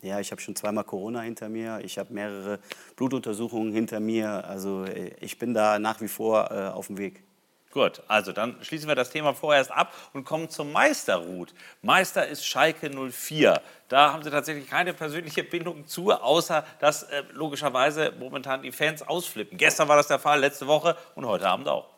Ja, 0.00 0.20
ich 0.20 0.30
habe 0.30 0.40
schon 0.40 0.54
zweimal 0.54 0.84
Corona 0.84 1.22
hinter 1.22 1.48
mir. 1.48 1.80
Ich 1.82 1.98
habe 1.98 2.12
mehrere 2.14 2.60
Blutuntersuchungen 2.94 3.72
hinter 3.72 3.98
mir. 3.98 4.44
Also 4.44 4.84
äh, 4.84 5.12
ich 5.20 5.38
bin 5.38 5.54
da 5.54 5.80
nach 5.80 6.00
wie 6.00 6.08
vor 6.08 6.52
äh, 6.52 6.68
auf 6.68 6.86
dem 6.86 6.98
Weg. 6.98 7.24
Gut, 7.70 8.02
also 8.08 8.32
dann 8.32 8.56
schließen 8.62 8.88
wir 8.88 8.94
das 8.94 9.10
Thema 9.10 9.34
vorerst 9.34 9.70
ab 9.70 9.92
und 10.14 10.24
kommen 10.24 10.48
zum 10.48 10.72
Meisterrut. 10.72 11.52
Meister 11.82 12.26
ist 12.26 12.46
Schalke 12.46 12.90
04. 12.90 13.60
Da 13.88 14.12
haben 14.12 14.22
Sie 14.22 14.30
tatsächlich 14.30 14.68
keine 14.68 14.94
persönliche 14.94 15.44
Bindung 15.44 15.86
zu, 15.86 16.12
außer 16.12 16.64
dass 16.80 17.02
äh, 17.04 17.24
logischerweise 17.32 18.12
momentan 18.18 18.62
die 18.62 18.72
Fans 18.72 19.02
ausflippen. 19.02 19.58
Gestern 19.58 19.86
war 19.88 19.96
das 19.96 20.08
der 20.08 20.18
Fall, 20.18 20.40
letzte 20.40 20.66
Woche 20.66 20.96
und 21.14 21.26
heute 21.26 21.46
Abend 21.46 21.68
auch. 21.68 21.97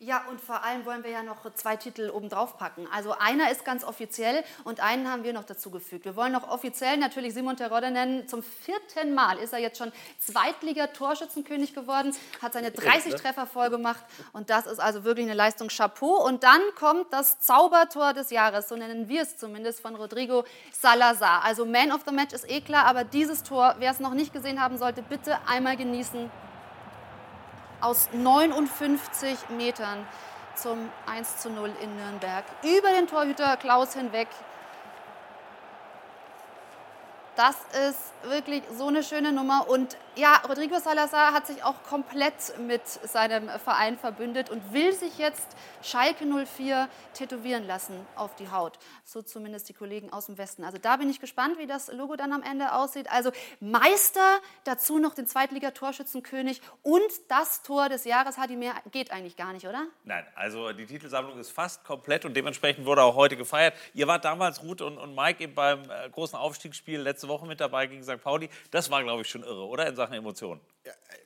Ja, 0.00 0.22
und 0.30 0.40
vor 0.40 0.62
allem 0.62 0.86
wollen 0.86 1.02
wir 1.02 1.10
ja 1.10 1.24
noch 1.24 1.38
zwei 1.54 1.74
Titel 1.74 2.10
obendrauf 2.10 2.56
packen. 2.56 2.86
Also 2.94 3.16
einer 3.18 3.50
ist 3.50 3.64
ganz 3.64 3.82
offiziell 3.82 4.44
und 4.62 4.78
einen 4.78 5.10
haben 5.10 5.24
wir 5.24 5.32
noch 5.32 5.42
dazu 5.42 5.72
gefügt. 5.72 6.04
Wir 6.04 6.14
wollen 6.14 6.30
noch 6.30 6.48
offiziell 6.48 6.98
natürlich 6.98 7.34
Simon 7.34 7.56
Terodde 7.56 7.90
nennen. 7.90 8.28
Zum 8.28 8.44
vierten 8.44 9.12
Mal 9.12 9.38
ist 9.38 9.52
er 9.52 9.58
jetzt 9.58 9.76
schon 9.76 9.90
Zweitliga-Torschützenkönig 10.20 11.74
geworden, 11.74 12.14
hat 12.40 12.52
seine 12.52 12.70
30 12.70 13.16
Treffer 13.16 13.44
voll 13.48 13.70
gemacht 13.70 14.04
und 14.32 14.50
das 14.50 14.66
ist 14.66 14.78
also 14.78 15.02
wirklich 15.02 15.26
eine 15.26 15.34
Leistung 15.34 15.66
Chapeau. 15.66 16.24
Und 16.24 16.44
dann 16.44 16.60
kommt 16.78 17.12
das 17.12 17.40
Zaubertor 17.40 18.12
des 18.12 18.30
Jahres, 18.30 18.68
so 18.68 18.76
nennen 18.76 19.08
wir 19.08 19.22
es 19.22 19.36
zumindest, 19.36 19.80
von 19.80 19.96
Rodrigo 19.96 20.44
Salazar. 20.70 21.42
Also 21.42 21.66
Man 21.66 21.90
of 21.90 22.02
the 22.06 22.14
Match 22.14 22.34
ist 22.34 22.48
eh 22.48 22.60
klar, 22.60 22.84
aber 22.84 23.02
dieses 23.02 23.42
Tor, 23.42 23.74
wer 23.80 23.90
es 23.90 23.98
noch 23.98 24.14
nicht 24.14 24.32
gesehen 24.32 24.62
haben 24.62 24.78
sollte, 24.78 25.02
bitte 25.02 25.38
einmal 25.48 25.76
genießen 25.76 26.30
aus 27.80 28.08
59 28.12 29.50
Metern 29.50 30.06
zum 30.54 30.88
1 31.06 31.38
zu 31.38 31.50
0 31.50 31.70
in 31.80 31.96
Nürnberg. 31.96 32.44
Über 32.62 32.90
den 32.90 33.06
Torhüter 33.06 33.56
Klaus 33.56 33.94
hinweg. 33.94 34.28
Das 37.38 37.54
ist 37.88 38.00
wirklich 38.28 38.64
so 38.76 38.88
eine 38.88 39.04
schöne 39.04 39.32
Nummer. 39.32 39.68
Und 39.68 39.96
ja, 40.16 40.42
Rodrigo 40.48 40.80
Salazar 40.80 41.32
hat 41.32 41.46
sich 41.46 41.62
auch 41.62 41.84
komplett 41.84 42.58
mit 42.58 42.84
seinem 42.84 43.48
Verein 43.60 43.96
verbündet 43.96 44.50
und 44.50 44.72
will 44.72 44.92
sich 44.92 45.18
jetzt 45.18 45.46
Schalke 45.80 46.24
04 46.26 46.88
tätowieren 47.14 47.64
lassen 47.64 47.94
auf 48.16 48.34
die 48.34 48.50
Haut. 48.50 48.80
So 49.04 49.22
zumindest 49.22 49.68
die 49.68 49.72
Kollegen 49.72 50.12
aus 50.12 50.26
dem 50.26 50.36
Westen. 50.36 50.64
Also 50.64 50.78
da 50.78 50.96
bin 50.96 51.08
ich 51.08 51.20
gespannt, 51.20 51.58
wie 51.58 51.68
das 51.68 51.92
Logo 51.92 52.16
dann 52.16 52.32
am 52.32 52.42
Ende 52.42 52.72
aussieht. 52.72 53.08
Also 53.08 53.30
Meister, 53.60 54.40
dazu 54.64 54.98
noch 54.98 55.14
den 55.14 55.28
Zweitligatorschützenkönig 55.28 56.60
und 56.82 57.00
das 57.28 57.62
Tor 57.62 57.88
des 57.88 58.04
Jahres. 58.04 58.36
Hadi, 58.36 58.56
mehr 58.56 58.74
geht 58.90 59.12
eigentlich 59.12 59.36
gar 59.36 59.52
nicht, 59.52 59.68
oder? 59.68 59.86
Nein, 60.02 60.26
also 60.34 60.72
die 60.72 60.86
Titelsammlung 60.86 61.38
ist 61.38 61.52
fast 61.52 61.84
komplett 61.84 62.24
und 62.24 62.34
dementsprechend 62.34 62.84
wurde 62.84 63.04
auch 63.04 63.14
heute 63.14 63.36
gefeiert. 63.36 63.74
Ihr 63.94 64.08
wart 64.08 64.24
damals, 64.24 64.60
Ruth 64.64 64.80
und, 64.80 64.98
und 64.98 65.14
Mike, 65.14 65.44
eben 65.44 65.54
beim 65.54 65.88
äh, 65.88 66.10
großen 66.10 66.36
Aufstiegsspiel 66.36 67.00
letzte 67.00 67.27
Woche 67.28 67.46
mit 67.46 67.60
dabei 67.60 67.86
gegen 67.86 68.02
St. 68.02 68.22
Pauli. 68.22 68.48
Das 68.70 68.90
war, 68.90 69.02
glaube 69.02 69.22
ich, 69.22 69.28
schon 69.28 69.42
irre, 69.42 69.66
oder? 69.66 69.86
In 69.86 69.96
Sachen 69.96 70.14
Emotionen. 70.14 70.60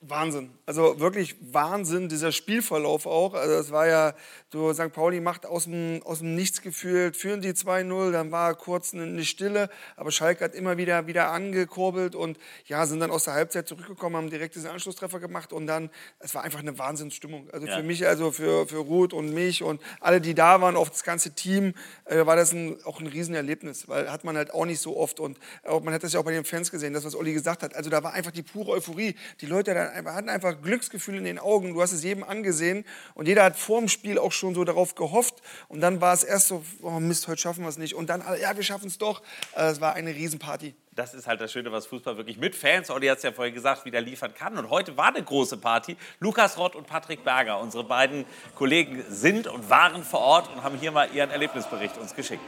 Wahnsinn. 0.04 0.50
Also 0.66 0.98
wirklich 0.98 1.36
Wahnsinn, 1.40 2.08
dieser 2.08 2.32
Spielverlauf 2.32 3.06
auch. 3.06 3.34
Also 3.34 3.54
es 3.54 3.70
war 3.70 3.86
ja, 3.86 4.14
so 4.52 4.72
St. 4.72 4.92
Pauli 4.92 5.20
macht 5.20 5.46
aus 5.46 5.64
dem, 5.64 6.00
aus 6.04 6.18
dem 6.18 6.34
Nichts 6.34 6.60
gefühlt, 6.60 7.16
führen 7.16 7.40
die 7.40 7.52
2-0, 7.52 8.10
dann 8.10 8.32
war 8.32 8.54
kurz 8.56 8.92
eine 8.94 9.24
Stille, 9.24 9.70
aber 9.96 10.10
Schalke 10.10 10.44
hat 10.44 10.54
immer 10.54 10.76
wieder, 10.76 11.06
wieder 11.06 11.30
angekurbelt 11.30 12.16
und 12.16 12.38
ja, 12.66 12.84
sind 12.86 12.98
dann 12.98 13.12
aus 13.12 13.24
der 13.24 13.34
Halbzeit 13.34 13.68
zurückgekommen, 13.68 14.16
haben 14.16 14.28
direkt 14.30 14.56
diesen 14.56 14.70
Anschlusstreffer 14.70 15.20
gemacht 15.20 15.52
und 15.52 15.68
dann, 15.68 15.88
es 16.18 16.34
war 16.34 16.42
einfach 16.42 16.58
eine 16.58 16.76
Wahnsinnsstimmung. 16.78 17.48
Also 17.52 17.68
Ja. 17.68 17.76
für 17.76 17.82
mich, 17.84 18.04
also 18.06 18.32
für, 18.32 18.66
für 18.66 18.78
Ruth 18.78 19.12
und 19.12 19.32
mich 19.32 19.62
und 19.62 19.80
alle, 20.00 20.20
die 20.20 20.34
da 20.34 20.60
waren, 20.60 20.74
auch 20.74 20.88
das 20.88 21.04
ganze 21.04 21.34
Team, 21.34 21.74
äh, 22.06 22.26
war 22.26 22.34
das 22.34 22.52
ein, 22.52 22.76
auch 22.84 22.98
ein 23.00 23.06
Riesenerlebnis, 23.06 23.88
weil 23.88 24.10
hat 24.10 24.24
man 24.24 24.36
halt 24.36 24.52
auch 24.52 24.66
nicht 24.66 24.80
so 24.80 24.96
oft 24.96 25.20
und 25.20 25.38
auch, 25.64 25.80
man 25.80 25.94
hat 25.94 26.02
das 26.02 26.12
ja 26.12 26.20
auch 26.20 26.24
bei 26.24 26.32
den 26.32 26.44
Fans 26.44 26.72
gesehen, 26.72 26.92
das, 26.92 27.04
was 27.04 27.14
Olli 27.14 27.32
gesagt 27.32 27.62
hat. 27.62 27.76
Also 27.76 27.88
da 27.88 28.02
war 28.02 28.12
einfach 28.14 28.32
die 28.32 28.42
pure 28.42 28.72
Euphorie. 28.72 29.14
Die 29.40 29.46
Leute 29.52 29.92
hatten 30.04 30.28
einfach 30.28 30.60
Glücksgefühl 30.60 31.16
in 31.16 31.24
den 31.24 31.38
Augen. 31.38 31.74
Du 31.74 31.82
hast 31.82 31.92
es 31.92 32.02
jedem 32.02 32.24
angesehen 32.24 32.84
und 33.14 33.28
jeder 33.28 33.44
hat 33.44 33.56
vor 33.56 33.78
dem 33.78 33.88
Spiel 33.88 34.18
auch 34.18 34.32
schon 34.32 34.54
so 34.54 34.64
darauf 34.64 34.94
gehofft. 34.94 35.42
Und 35.68 35.80
dann 35.80 36.00
war 36.00 36.12
es 36.14 36.24
erst 36.24 36.48
so, 36.48 36.64
oh 36.82 36.98
Mist, 37.00 37.28
heute 37.28 37.40
schaffen 37.40 37.62
wir 37.62 37.68
es 37.68 37.78
nicht. 37.78 37.94
Und 37.94 38.10
dann, 38.10 38.22
alle, 38.22 38.40
ja, 38.40 38.56
wir 38.56 38.62
schaffen 38.62 38.88
es 38.88 38.98
doch. 38.98 39.22
Äh, 39.54 39.70
Es 39.70 39.80
war 39.80 39.94
eine 39.94 40.14
Riesenparty. 40.14 40.74
Das 40.94 41.14
ist 41.14 41.26
halt 41.26 41.40
das 41.40 41.50
Schöne, 41.50 41.72
was 41.72 41.86
Fußball 41.86 42.18
wirklich 42.18 42.36
mit 42.36 42.54
Fans, 42.54 42.90
Olli 42.90 43.06
hat 43.06 43.16
es 43.16 43.24
ja 43.24 43.32
vorhin 43.32 43.54
gesagt, 43.54 43.86
wieder 43.86 44.00
liefern 44.00 44.34
kann. 44.34 44.58
Und 44.58 44.68
heute 44.68 44.96
war 44.98 45.08
eine 45.08 45.22
große 45.22 45.56
Party. 45.56 45.96
Lukas 46.20 46.58
Rott 46.58 46.76
und 46.76 46.86
Patrick 46.86 47.24
Berger, 47.24 47.60
unsere 47.60 47.84
beiden 47.84 48.26
Kollegen, 48.56 49.02
sind 49.08 49.46
und 49.46 49.70
waren 49.70 50.02
vor 50.04 50.20
Ort 50.20 50.54
und 50.54 50.62
haben 50.62 50.76
hier 50.78 50.92
mal 50.92 51.08
ihren 51.14 51.30
Erlebnisbericht 51.30 51.96
uns 51.96 52.14
geschickt. 52.14 52.42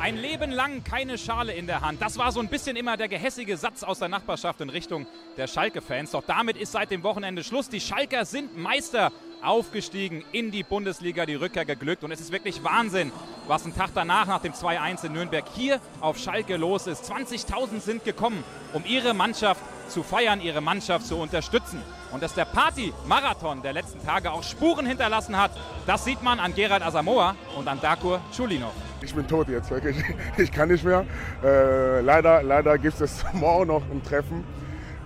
Ein 0.00 0.16
Leben 0.16 0.52
lang 0.52 0.84
keine 0.84 1.18
Schale 1.18 1.52
in 1.52 1.66
der 1.66 1.80
Hand. 1.80 2.00
Das 2.00 2.18
war 2.18 2.30
so 2.30 2.38
ein 2.38 2.46
bisschen 2.46 2.76
immer 2.76 2.96
der 2.96 3.08
gehässige 3.08 3.56
Satz 3.56 3.82
aus 3.82 3.98
der 3.98 4.08
Nachbarschaft 4.08 4.60
in 4.60 4.70
Richtung 4.70 5.08
der 5.36 5.48
Schalke-Fans. 5.48 6.12
Doch 6.12 6.22
damit 6.24 6.56
ist 6.56 6.70
seit 6.70 6.92
dem 6.92 7.02
Wochenende 7.02 7.42
Schluss. 7.42 7.68
Die 7.68 7.80
Schalker 7.80 8.24
sind 8.24 8.56
Meister 8.56 9.10
aufgestiegen 9.42 10.24
in 10.30 10.52
die 10.52 10.62
Bundesliga, 10.62 11.26
die 11.26 11.34
Rückkehr 11.34 11.64
geglückt. 11.64 12.04
Und 12.04 12.12
es 12.12 12.20
ist 12.20 12.30
wirklich 12.30 12.62
Wahnsinn, 12.62 13.10
was 13.48 13.64
ein 13.64 13.74
Tag 13.74 13.90
danach, 13.92 14.28
nach 14.28 14.40
dem 14.40 14.52
2-1 14.52 15.06
in 15.06 15.14
Nürnberg, 15.14 15.44
hier 15.56 15.80
auf 16.00 16.16
Schalke 16.16 16.56
los 16.56 16.86
ist. 16.86 17.10
20.000 17.10 17.80
sind 17.80 18.04
gekommen, 18.04 18.44
um 18.74 18.84
ihre 18.86 19.14
Mannschaft 19.14 19.62
zu 19.88 20.04
feiern, 20.04 20.40
ihre 20.40 20.60
Mannschaft 20.60 21.06
zu 21.06 21.16
unterstützen. 21.16 21.82
Und 22.10 22.22
dass 22.22 22.34
der 22.34 22.44
Party-Marathon 22.46 23.62
der 23.62 23.72
letzten 23.72 24.04
Tage 24.04 24.32
auch 24.32 24.42
Spuren 24.42 24.86
hinterlassen 24.86 25.36
hat, 25.36 25.50
das 25.86 26.04
sieht 26.04 26.22
man 26.22 26.40
an 26.40 26.54
Gerard 26.54 26.82
Asamoah 26.82 27.34
und 27.56 27.68
an 27.68 27.80
Dakur 27.80 28.20
Schulinov. 28.32 28.72
Ich 29.02 29.14
bin 29.14 29.26
tot 29.26 29.48
jetzt, 29.48 29.70
wirklich. 29.70 29.96
Ich 30.38 30.50
kann 30.50 30.68
nicht 30.68 30.84
mehr. 30.84 31.04
Äh, 31.42 32.00
leider 32.00 32.42
leider 32.42 32.78
gibt 32.78 33.00
es 33.00 33.24
morgen 33.32 33.68
noch 33.68 33.82
ein 33.90 34.02
Treffen. 34.02 34.44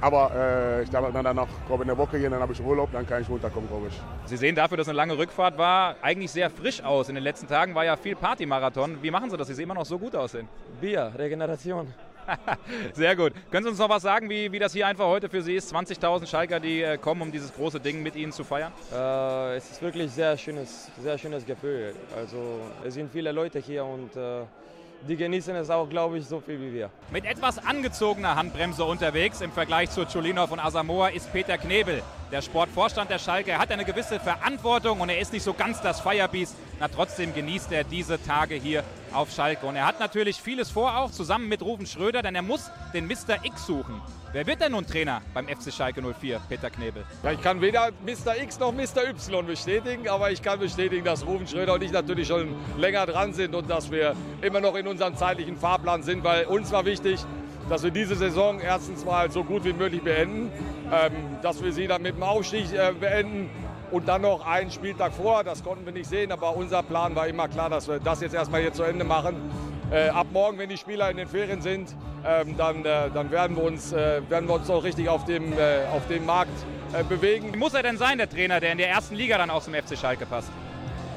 Aber 0.01 0.33
äh, 0.35 0.83
ich 0.83 0.91
darf 0.91 1.13
dann 1.13 1.37
noch 1.37 1.47
glaube 1.69 1.85
ich, 1.85 1.91
eine 1.91 1.97
Woche 1.97 2.19
hier, 2.19 2.29
dann 2.29 2.41
habe 2.41 2.53
ich 2.53 2.61
Urlaub, 2.61 2.91
dann 2.91 3.07
kann 3.07 3.23
ich 3.23 3.29
runterkommen, 3.29 3.69
glaube 3.69 3.87
ich. 3.87 3.95
Sie 4.25 4.37
sehen 4.37 4.57
dafür, 4.57 4.77
dass 4.77 4.89
eine 4.89 4.97
lange 4.97 5.17
Rückfahrt 5.17 5.57
war, 5.59 5.95
eigentlich 6.03 6.33
sehr 6.33 6.51
frisch 6.51 6.83
aus. 6.83 7.09
In 7.09 7.15
den 7.15 7.23
letzten 7.23 7.47
Tagen 7.47 7.77
war 7.77 7.85
ja 7.85 7.97
viel 7.97 8.17
Party-Marathon. 8.17 9.01
Wie 9.01 9.13
machen 9.13 9.31
Sie 9.31 9.37
das, 9.37 9.47
dass 9.47 9.57
Sie 9.57 9.63
immer 9.63 9.75
noch 9.75 9.87
so 9.87 10.01
gut 10.01 10.17
aussehen? 10.17 10.49
Bier, 10.81 11.13
Regeneration. 11.17 11.95
Sehr 12.95 13.17
gut. 13.17 13.33
Können 13.51 13.65
Sie 13.65 13.71
uns 13.71 13.79
noch 13.79 13.89
was 13.89 14.03
sagen, 14.03 14.29
wie, 14.29 14.51
wie 14.53 14.59
das 14.59 14.73
hier 14.73 14.87
einfach 14.87 15.07
heute 15.07 15.29
für 15.29 15.43
Sie 15.43 15.55
ist? 15.55 15.75
20.000 15.75 16.27
Schalker, 16.27 16.61
die 16.61 16.83
äh, 16.83 16.99
kommen, 16.99 17.23
um 17.23 17.33
dieses 17.33 17.53
große 17.53 17.81
Ding 17.81 18.03
mit 18.03 18.17
Ihnen 18.17 18.33
zu 18.33 18.45
feiern? 18.45 18.73
Äh, 18.93 19.57
es 19.57 19.71
ist 19.71 19.83
wirklich 19.83 20.11
sehr 20.11 20.37
schönes, 20.37 20.91
sehr 21.01 21.19
schönes 21.19 21.45
Gefühl. 21.45 21.95
Also 22.17 22.61
es 22.85 22.95
sind 22.95 23.11
viele 23.13 23.33
Leute 23.33 23.59
hier 23.59 23.85
und 23.85 24.15
äh, 24.17 24.43
die 25.09 25.17
genießen 25.17 25.55
es 25.57 25.69
auch, 25.69 25.89
glaube 25.89 26.19
ich, 26.19 26.27
so 26.27 26.41
viel 26.41 26.61
wie 26.61 26.73
wir. 26.73 26.91
Mit 27.11 27.25
etwas 27.25 27.59
angezogener 27.59 28.37
Handbremse 28.37 28.85
unterwegs 28.85 29.41
im 29.41 29.51
Vergleich 29.51 29.91
zu 29.91 30.05
Chulinov 30.07 30.53
und 30.53 30.61
Asamoah 30.61 31.11
ist 31.11 31.33
Peter 31.33 31.59
Knebel, 31.59 32.03
der 32.31 32.41
Sportvorstand 32.41 33.11
der 33.11 33.19
Schalke. 33.19 33.51
Er 33.51 33.59
hat 33.59 33.73
eine 33.73 33.85
gewisse 33.85 34.21
Verantwortung 34.21 35.01
und 35.01 35.09
er 35.09 35.19
ist 35.19 35.33
nicht 35.33 35.43
so 35.43 35.55
ganz 35.55 35.81
das 35.81 36.01
Firebeast. 36.01 36.55
Na, 36.79 36.87
trotzdem 36.87 37.35
genießt 37.35 37.73
er 37.73 37.83
diese 37.83 38.23
Tage 38.23 38.55
hier 38.55 38.85
auf 39.15 39.31
Schalke. 39.31 39.67
Und 39.67 39.77
er 39.77 39.87
hat 39.87 40.01
natürlich 40.01 40.41
vieles 40.41 40.71
vor, 40.71 40.97
auch 40.97 41.11
zusammen 41.11 41.49
mit 41.49 41.63
Rufen 41.63 41.87
Schröder, 41.87 42.23
denn 42.23 42.35
er 42.35 42.43
muss 42.43 42.71
den 42.95 43.07
Mr. 43.07 43.45
X 43.45 43.67
suchen. 43.67 44.01
Wer 44.33 44.47
wird 44.47 44.63
denn 44.63 44.73
nun 44.73 44.87
Trainer 44.87 45.21
beim 45.35 45.47
FC 45.47 45.73
Schalke 45.73 46.01
04, 46.01 46.41
Peter 46.49 46.71
Knebel? 46.71 47.05
Ja, 47.23 47.33
ich 47.33 47.43
kann 47.43 47.61
weder 47.61 47.91
Mr. 48.07 48.41
X 48.43 48.59
noch 48.59 48.73
Mr. 48.73 49.09
Y 49.09 49.47
bestätigen, 49.47 50.09
aber 50.09 50.31
ich 50.31 50.41
kann 50.41 50.59
bestätigen, 50.59 51.05
dass 51.05 51.27
Rufen 51.27 51.47
Schröder 51.47 51.75
und 51.75 51.83
ich 51.83 51.93
natürlich 51.93 52.29
schon 52.29 52.55
länger 52.79 53.05
dran 53.05 53.35
sind 53.35 53.55
und 53.55 53.69
dass 53.69 53.91
wir 53.91 54.17
immer 54.41 54.61
noch 54.61 54.75
in 54.75 54.87
unserem 54.87 55.17
zeitlichen 55.17 55.57
Fahrplan 55.57 56.03
sind, 56.03 56.25
weil 56.25 56.47
uns 56.47 56.73
war 56.73 56.87
wichtig, 56.87 57.21
dass 57.69 57.83
wir 57.83 57.91
diese 57.91 58.17
Saison 58.17 58.59
erstens 58.61 59.05
mal 59.05 59.31
so 59.31 59.45
gut 59.45 59.65
wie 59.65 59.73
möglich 59.73 60.03
beenden, 60.03 60.51
ähm, 60.91 61.13
dass 61.43 61.63
wir 61.63 61.73
sie 61.73 61.87
dann 61.87 62.03
mit 62.03 62.17
dem 62.17 62.23
Aufstieg 62.23 62.73
äh, 62.73 62.93
beenden 62.99 63.51
und 63.93 64.09
dann 64.09 64.23
noch 64.23 64.45
einen 64.47 64.71
Spieltag 64.71 65.13
vor. 65.13 65.45
Das 65.45 65.63
konnten 65.63 65.85
wir 65.85 65.93
nicht 65.93 66.09
sehen, 66.09 66.33
aber 66.33 66.57
unser 66.57 66.83
Plan 66.83 67.15
war 67.15 67.29
immer 67.29 67.47
klar, 67.47 67.71
dass 67.71 67.87
wir 67.87 68.01
das 68.01 68.21
jetzt 68.21 68.35
erstmal 68.35 68.63
hier 68.63 68.73
zu 68.73 68.83
Ende 68.83 69.05
machen. 69.05 69.37
Äh, 69.91 70.09
ab 70.09 70.29
morgen, 70.33 70.59
wenn 70.59 70.71
die 70.71 70.79
Spieler 70.79 71.11
in 71.11 71.19
den 71.19 71.29
Ferien 71.29 71.61
sind, 71.61 71.95
ähm, 72.25 72.57
dann, 72.57 72.85
äh, 72.85 73.11
dann 73.13 73.31
werden, 73.31 73.57
wir 73.57 73.65
uns, 73.65 73.93
äh, 73.93 74.23
werden 74.29 74.49
wir 74.49 74.55
uns 74.55 74.71
auch 74.71 74.83
richtig 74.83 75.09
auf 75.09 75.27
dem, 75.27 75.53
äh, 75.53 75.85
auf 75.95 76.07
dem 76.09 76.25
Markt 76.25 76.53
äh, 76.95 77.05
bewegen. 77.05 77.53
Wie 77.53 77.59
muss 77.59 77.75
er 77.75 77.83
denn 77.83 77.99
sein, 77.99 78.17
der 78.17 78.31
Trainer, 78.31 78.59
der 78.59 78.73
in 78.73 78.79
der 78.79 78.89
ersten 78.89 79.15
Liga 79.15 79.37
dann 79.37 79.51
aus 79.51 79.67
dem 79.67 79.75
FC 79.75 79.99
Schalke 79.99 80.25
passt? 80.25 80.51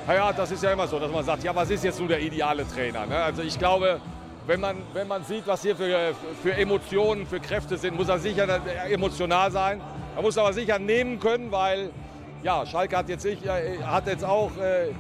Naja, 0.07 0.33
das 0.33 0.51
ist 0.51 0.61
ja 0.61 0.73
immer 0.73 0.87
so, 0.87 0.99
dass 0.99 1.11
man 1.11 1.23
sagt, 1.23 1.43
ja, 1.43 1.55
was 1.55 1.69
ist 1.69 1.83
jetzt 1.83 1.99
nun 1.99 2.09
der 2.09 2.19
ideale 2.19 2.67
Trainer? 2.67 3.05
Ne? 3.05 3.15
Also 3.15 3.41
ich 3.41 3.57
glaube, 3.57 4.01
wenn 4.45 4.59
man, 4.59 4.77
wenn 4.93 5.07
man 5.07 5.23
sieht, 5.23 5.47
was 5.47 5.61
hier 5.61 5.75
für, 5.75 6.13
für 6.43 6.53
Emotionen, 6.53 7.25
für 7.25 7.39
Kräfte 7.39 7.77
sind, 7.77 7.95
muss 7.95 8.09
er 8.09 8.19
sicher 8.19 8.47
emotional 8.89 9.51
sein. 9.51 9.81
Er 10.15 10.21
muss 10.21 10.37
aber 10.37 10.53
sicher 10.53 10.77
nehmen 10.77 11.19
können, 11.19 11.51
weil 11.51 11.89
ja, 12.45 12.63
Schalke 12.63 12.95
hat 12.95 13.09
jetzt, 13.09 13.23
sicher, 13.23 13.59
hat 13.87 14.05
jetzt 14.05 14.23
auch 14.23 14.51
äh, 14.57 14.93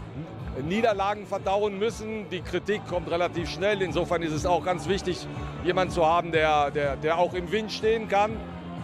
Niederlagen 0.63 1.27
verdauen 1.27 1.77
müssen. 1.77 2.27
Die 2.31 2.41
Kritik 2.41 2.81
kommt 2.87 3.11
relativ 3.11 3.47
schnell. 3.51 3.83
Insofern 3.83 4.23
ist 4.23 4.33
es 4.33 4.47
auch 4.47 4.65
ganz 4.65 4.89
wichtig, 4.89 5.27
jemanden 5.63 5.93
zu 5.93 6.03
haben, 6.03 6.31
der, 6.31 6.71
der, 6.71 6.95
der 6.95 7.19
auch 7.19 7.35
im 7.35 7.51
Wind 7.51 7.71
stehen 7.71 8.09
kann. 8.09 8.31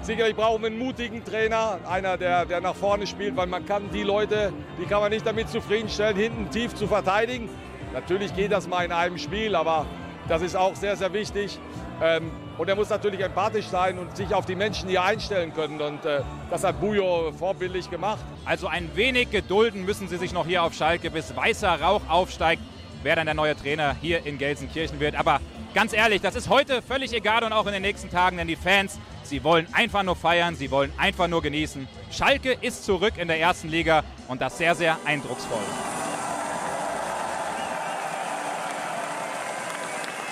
Sicherlich 0.04 0.36
brauchen 0.36 0.62
wir 0.62 0.68
einen 0.68 0.78
mutigen 0.78 1.26
Trainer, 1.26 1.80
einer, 1.90 2.18
der, 2.18 2.46
der 2.46 2.62
nach 2.62 2.76
vorne 2.76 3.08
spielt, 3.08 3.36
weil 3.36 3.48
man 3.48 3.66
kann 3.66 3.90
die 3.92 4.04
Leute, 4.04 4.54
die 4.80 4.86
kann 4.86 5.02
man 5.02 5.12
nicht 5.12 5.26
damit 5.26 5.50
zufriedenstellen, 5.50 6.16
hinten 6.16 6.52
tief 6.52 6.76
zu 6.76 6.86
verteidigen. 6.86 7.50
Natürlich 7.94 8.36
geht 8.36 8.52
das 8.52 8.68
mal 8.68 8.86
in 8.86 8.92
einem 8.92 9.18
Spiel, 9.18 9.56
aber 9.56 9.88
das 10.28 10.44
ist 10.44 10.56
auch 10.56 10.76
sehr, 10.76 10.96
sehr 10.96 11.14
wichtig. 11.14 11.60
Ähm, 12.02 12.32
und 12.62 12.70
er 12.70 12.76
muss 12.76 12.90
natürlich 12.90 13.22
empathisch 13.22 13.66
sein 13.66 13.98
und 13.98 14.16
sich 14.16 14.36
auf 14.36 14.46
die 14.46 14.54
Menschen 14.54 14.88
hier 14.88 15.02
einstellen 15.02 15.52
können. 15.52 15.82
Und 15.82 16.06
äh, 16.06 16.22
das 16.52 16.64
hat 16.64 16.80
Bujo 16.80 17.32
vorbildlich 17.32 17.90
gemacht. 17.90 18.20
Also 18.46 18.68
ein 18.68 18.96
wenig 18.96 19.32
gedulden 19.32 19.84
müssen 19.84 20.08
sie 20.08 20.18
sich 20.18 20.32
noch 20.32 20.46
hier 20.46 20.62
auf 20.62 20.76
Schalke, 20.76 21.10
bis 21.10 21.36
weißer 21.36 21.82
Rauch 21.82 22.04
aufsteigt, 22.08 22.62
wer 23.02 23.16
dann 23.16 23.26
der 23.26 23.34
neue 23.34 23.56
Trainer 23.56 23.96
hier 24.00 24.28
in 24.28 24.38
Gelsenkirchen 24.38 25.00
wird. 25.00 25.16
Aber 25.16 25.40
ganz 25.74 25.92
ehrlich, 25.92 26.22
das 26.22 26.36
ist 26.36 26.50
heute 26.50 26.84
völlig 26.84 27.14
egal 27.14 27.44
und 27.44 27.52
auch 27.52 27.66
in 27.66 27.74
den 27.74 27.82
nächsten 27.82 28.12
Tagen, 28.12 28.38
denn 28.38 28.48
die 28.48 28.56
Fans, 28.56 29.00
sie 29.24 29.44
wollen 29.44 29.66
einfach 29.74 30.04
nur 30.04 30.16
feiern, 30.16 30.56
sie 30.56 30.70
wollen 30.70 30.94
einfach 31.00 31.28
nur 31.28 31.42
genießen. 31.42 31.88
Schalke 32.12 32.56
ist 32.62 32.86
zurück 32.86 33.14
in 33.18 33.28
der 33.28 33.40
ersten 33.40 33.70
Liga 33.70 34.04
und 34.28 34.40
das 34.40 34.60
sehr, 34.60 34.76
sehr 34.76 35.00
eindrucksvoll. 35.04 35.58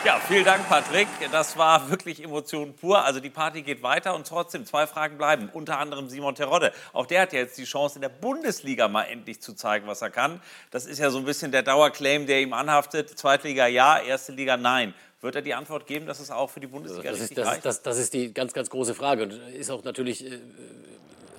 Ja, 0.05 0.17
vielen 0.17 0.45
Dank, 0.45 0.67
Patrick. 0.69 1.09
Das 1.29 1.57
war 1.57 1.89
wirklich 1.89 2.23
Emotion 2.23 2.73
pur. 2.73 3.03
Also 3.03 3.19
die 3.19 3.29
Party 3.29 3.63
geht 3.63 3.83
weiter 3.83 4.15
und 4.15 4.25
trotzdem 4.25 4.65
zwei 4.65 4.87
Fragen 4.87 5.17
bleiben. 5.17 5.49
Unter 5.51 5.77
anderem 5.77 6.07
Simon 6.07 6.35
Terodde. 6.35 6.71
Auch 6.93 7.05
der 7.05 7.23
hat 7.23 7.33
ja 7.33 7.39
jetzt 7.39 7.57
die 7.57 7.65
Chance, 7.65 7.95
in 7.95 8.01
der 8.01 8.09
Bundesliga 8.09 8.87
mal 8.87 9.03
endlich 9.03 9.41
zu 9.41 9.53
zeigen, 9.53 9.87
was 9.87 10.01
er 10.01 10.09
kann. 10.09 10.41
Das 10.71 10.85
ist 10.85 10.99
ja 10.99 11.09
so 11.09 11.17
ein 11.17 11.25
bisschen 11.25 11.51
der 11.51 11.63
Dauerclaim, 11.63 12.27
der 12.27 12.41
ihm 12.41 12.53
anhaftet. 12.53 13.09
Zweitliga 13.09 13.67
ja, 13.67 13.99
erste 13.99 14.31
Liga 14.31 14.55
nein. 14.55 14.93
Wird 15.19 15.35
er 15.35 15.41
die 15.41 15.53
Antwort 15.53 15.85
geben, 15.85 16.05
dass 16.05 16.21
es 16.21 16.31
auch 16.31 16.49
für 16.49 16.61
die 16.61 16.67
Bundesliga 16.67 17.09
Das 17.09 17.19
ist, 17.19 17.31
richtig 17.31 17.43
das, 17.43 17.59
das, 17.59 17.81
das 17.81 17.97
ist 17.97 18.13
die 18.13 18.33
ganz, 18.33 18.53
ganz 18.53 18.69
große 18.69 18.95
Frage 18.95 19.23
und 19.23 19.33
ist 19.33 19.69
auch 19.69 19.83
natürlich 19.83 20.25
äh, 20.25 20.39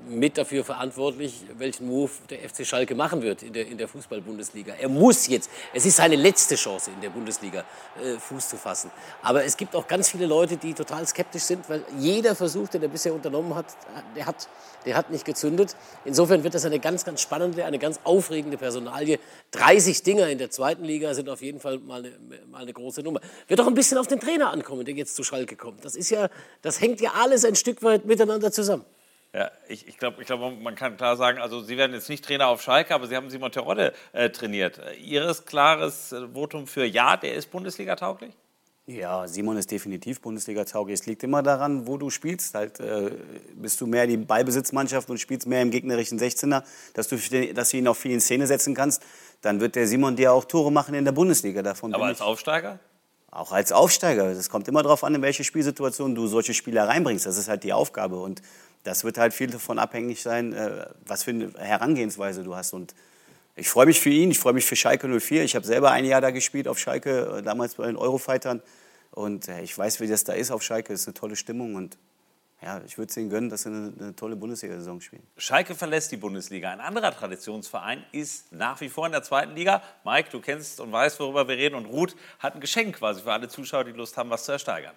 mit 0.09 0.39
dafür 0.39 0.65
verantwortlich, 0.65 1.45
welchen 1.59 1.87
Move 1.87 2.11
der 2.29 2.39
FC 2.49 2.67
Schalke 2.67 2.95
machen 2.95 3.23
wird 3.23 3.43
in 3.43 3.53
der, 3.53 3.67
in 3.67 3.79
der 3.79 3.89
Fußball-Bundesliga. 3.89 4.75
Er 4.75 4.89
muss 4.89 5.27
jetzt, 5.27 5.51
es 5.73 5.87
ist 5.87 5.97
seine 5.97 6.17
letzte 6.17 6.57
Chance 6.57 6.91
in 6.91 7.01
der 7.01 7.11
Bundesliga, 7.11 7.65
äh, 8.03 8.19
Fuß 8.19 8.49
zu 8.49 8.57
fassen. 8.57 8.91
Aber 9.23 9.45
es 9.45 9.57
gibt 9.57 9.75
auch 9.77 9.87
ganz 9.87 10.11
viele 10.11 10.27
Leute, 10.27 10.57
die 10.57 10.75
total 10.75 11.07
skeptisch 11.07 11.43
sind, 11.43 11.69
weil 11.69 11.85
jeder 11.99 12.35
Versuch, 12.35 12.69
den 12.69 12.83
er 12.83 12.89
bisher 12.89 13.15
unternommen 13.15 13.55
hat, 13.55 13.67
der 14.17 14.27
hat, 14.27 14.49
der 14.85 14.97
hat 14.97 15.11
nicht 15.11 15.25
gezündet. 15.25 15.77
Insofern 16.05 16.43
wird 16.45 16.55
das 16.55 16.65
eine 16.65 16.79
ganz, 16.79 17.05
ganz 17.05 17.21
spannende, 17.21 17.65
eine 17.65 17.79
ganz 17.79 18.01
aufregende 18.05 18.57
Personalie. 18.57 19.19
30 19.53 20.03
Dinger 20.03 20.29
in 20.29 20.39
der 20.39 20.51
zweiten 20.51 20.85
Liga 20.85 21.15
sind 21.15 21.29
auf 21.29 21.43
jeden 21.43 21.61
Fall 21.61 21.79
mal 21.79 22.01
eine, 22.01 22.13
mal 22.51 22.63
eine 22.63 22.73
große 22.73 23.03
Nummer. 23.03 23.21
Wird 23.49 23.61
auch 23.61 23.67
ein 23.67 23.75
bisschen 23.75 23.99
auf 23.99 24.07
den 24.07 24.21
Trainer 24.21 24.51
ankommen, 24.51 24.85
der 24.85 24.95
jetzt 24.95 25.15
zu 25.15 25.23
Schalke 25.23 25.57
kommt. 25.57 25.85
Das 25.85 25.95
ist 25.95 26.11
ja, 26.11 26.29
das 26.63 26.81
hängt 26.81 27.01
ja 27.01 27.13
alles 27.15 27.45
ein 27.45 27.57
Stück 27.57 27.83
weit 27.83 28.07
miteinander 28.07 28.51
zusammen. 28.51 28.85
Ja, 29.33 29.51
ich, 29.69 29.87
ich 29.87 29.97
glaube, 29.97 30.21
ich 30.21 30.27
glaub, 30.27 30.41
man 30.61 30.75
kann 30.75 30.97
klar 30.97 31.17
sagen, 31.17 31.39
also 31.39 31.63
Sie 31.63 31.77
werden 31.77 31.93
jetzt 31.93 32.09
nicht 32.09 32.25
Trainer 32.25 32.49
auf 32.49 32.63
Schalke, 32.63 32.95
aber 32.95 33.07
Sie 33.07 33.15
haben 33.15 33.31
Simon 33.31 33.53
Terodde 33.53 33.93
äh, 34.13 34.31
trainiert. 34.31 34.81
Ihres 35.01 35.45
klares 35.45 36.13
äh, 36.13 36.27
Votum 36.35 36.67
für 36.67 36.85
Ja, 36.85 37.17
der 37.17 37.35
ist 37.35 37.51
Bundesliga 37.51 37.95
tauglich? 37.95 38.35
Ja, 38.87 39.29
Simon 39.29 39.57
ist 39.57 39.71
definitiv 39.71 40.21
Bundesliga-tauglich. 40.21 40.99
Es 40.99 41.07
liegt 41.07 41.23
immer 41.23 41.45
daran, 41.45 41.87
wo 41.87 41.97
du 41.97 42.11
spielst. 42.11 42.55
Halt, 42.55 42.81
äh, 42.81 43.13
bist 43.55 43.81
du 43.81 43.87
mehr 43.87 44.09
die 44.09 44.17
Ballbesitzmannschaft 44.17 45.09
und 45.11 45.19
spielst 45.21 45.47
mehr 45.47 45.63
im 45.63 45.71
gegnerischen 45.71 46.19
16er, 46.19 46.65
dass 46.95 47.07
du, 47.07 47.17
dass 47.55 47.71
du 47.71 47.77
ihn 47.77 47.87
auch 47.87 47.95
viel 47.95 48.11
in 48.11 48.21
Szene 48.21 48.49
setzen 48.49 48.75
kannst, 48.75 49.03
dann 49.43 49.61
wird 49.61 49.77
der 49.77 49.87
Simon 49.87 50.17
dir 50.17 50.33
auch 50.33 50.45
Tore 50.45 50.73
machen 50.73 50.95
in 50.95 51.05
der 51.05 51.13
Bundesliga. 51.13 51.63
Davon 51.63 51.95
aber 51.95 52.07
als 52.07 52.21
Aufsteiger? 52.21 52.81
Auch 53.31 53.53
als 53.53 53.71
Aufsteiger. 53.71 54.27
Es 54.27 54.51
kommt 54.51 54.67
immer 54.67 54.83
darauf 54.83 55.05
an, 55.05 55.15
in 55.15 55.23
welche 55.23 55.45
Spielsituation 55.45 56.17
du 56.17 56.27
solche 56.27 56.53
Spieler 56.53 56.89
reinbringst. 56.89 57.27
Das 57.27 57.37
ist 57.37 57.49
halt 57.49 57.63
die 57.63 57.73
Aufgabe. 57.73 58.21
Und 58.21 58.43
das 58.83 59.05
wird 59.05 59.19
halt 59.19 59.35
viel 59.35 59.49
davon 59.49 59.79
abhängig 59.79 60.23
sein, 60.23 60.53
äh, 60.53 60.87
was 61.07 61.25
für 61.25 61.31
eine 61.31 61.53
Herangehensweise 61.59 62.43
du 62.43 62.57
hast. 62.57 62.73
Und 62.73 62.95
ich 63.57 63.69
freue 63.69 63.87
mich 63.87 64.01
für 64.01 64.11
ihn, 64.11 64.31
ich 64.31 64.39
freue 64.39 64.53
mich 64.53 64.65
für 64.65 64.77
Schalke 64.77 65.07
04. 65.07 65.45
Ich 65.45 65.55
habe 65.55 65.67
selber 65.67 65.91
ein 65.91 66.05
Jahr 66.05 66.21
da 66.21 66.31
gespielt 66.31 66.69
auf 66.69 66.79
Schalke, 66.79 67.39
äh, 67.39 67.43
damals 67.43 67.75
bei 67.75 67.87
den 67.87 67.97
Eurofightern. 67.97 68.63
Und 69.11 69.49
äh, 69.49 69.63
ich 69.63 69.77
weiß, 69.77 70.01
wie 70.01 70.07
das 70.07 70.25
da 70.25 70.33
ist 70.33 70.51
auf 70.51 70.63
Schalke. 70.63 70.93
Es 70.93 71.03
ist 71.03 71.09
eine 71.09 71.15
tolle 71.15 71.37
Stimmung 71.37 71.75
und 71.75 71.99
ja, 72.63 72.83
ich 72.85 72.99
würde 72.99 73.09
es 73.09 73.17
ihnen 73.17 73.31
gönnen, 73.31 73.49
dass 73.49 73.63
sie 73.63 73.71
eine, 73.71 73.93
eine 73.99 74.17
tolle 74.17 74.37
Bundesliga-Saison 74.37 75.01
spielen. 75.01 75.27
Schalke 75.39 75.75
verlässt 75.75 76.13
die 76.13 76.19
Bundesliga. 76.19 76.71
Ein 76.71 76.81
anderer 76.81 77.11
Traditionsverein 77.11 78.05
ist 78.13 78.53
nach 78.53 78.81
wie 78.83 78.91
vor 78.91 79.07
in 79.07 79.13
der 79.13 79.23
zweiten 79.23 79.55
Liga. 79.55 79.83
Mike, 80.05 80.29
du 80.31 80.41
kennst 80.41 80.79
und 80.79 80.93
weißt, 80.93 81.19
worüber 81.21 81.49
wir 81.49 81.57
reden. 81.57 81.75
Und 81.75 81.87
Ruth 81.87 82.15
hat 82.39 82.55
ein 82.55 82.61
Geschenk 82.61 82.97
quasi 82.97 83.23
für 83.23 83.33
alle 83.33 83.49
Zuschauer, 83.49 83.85
die 83.85 83.93
Lust 83.93 84.17
haben, 84.19 84.29
was 84.29 84.45
zu 84.45 84.53
ersteigern. 84.53 84.95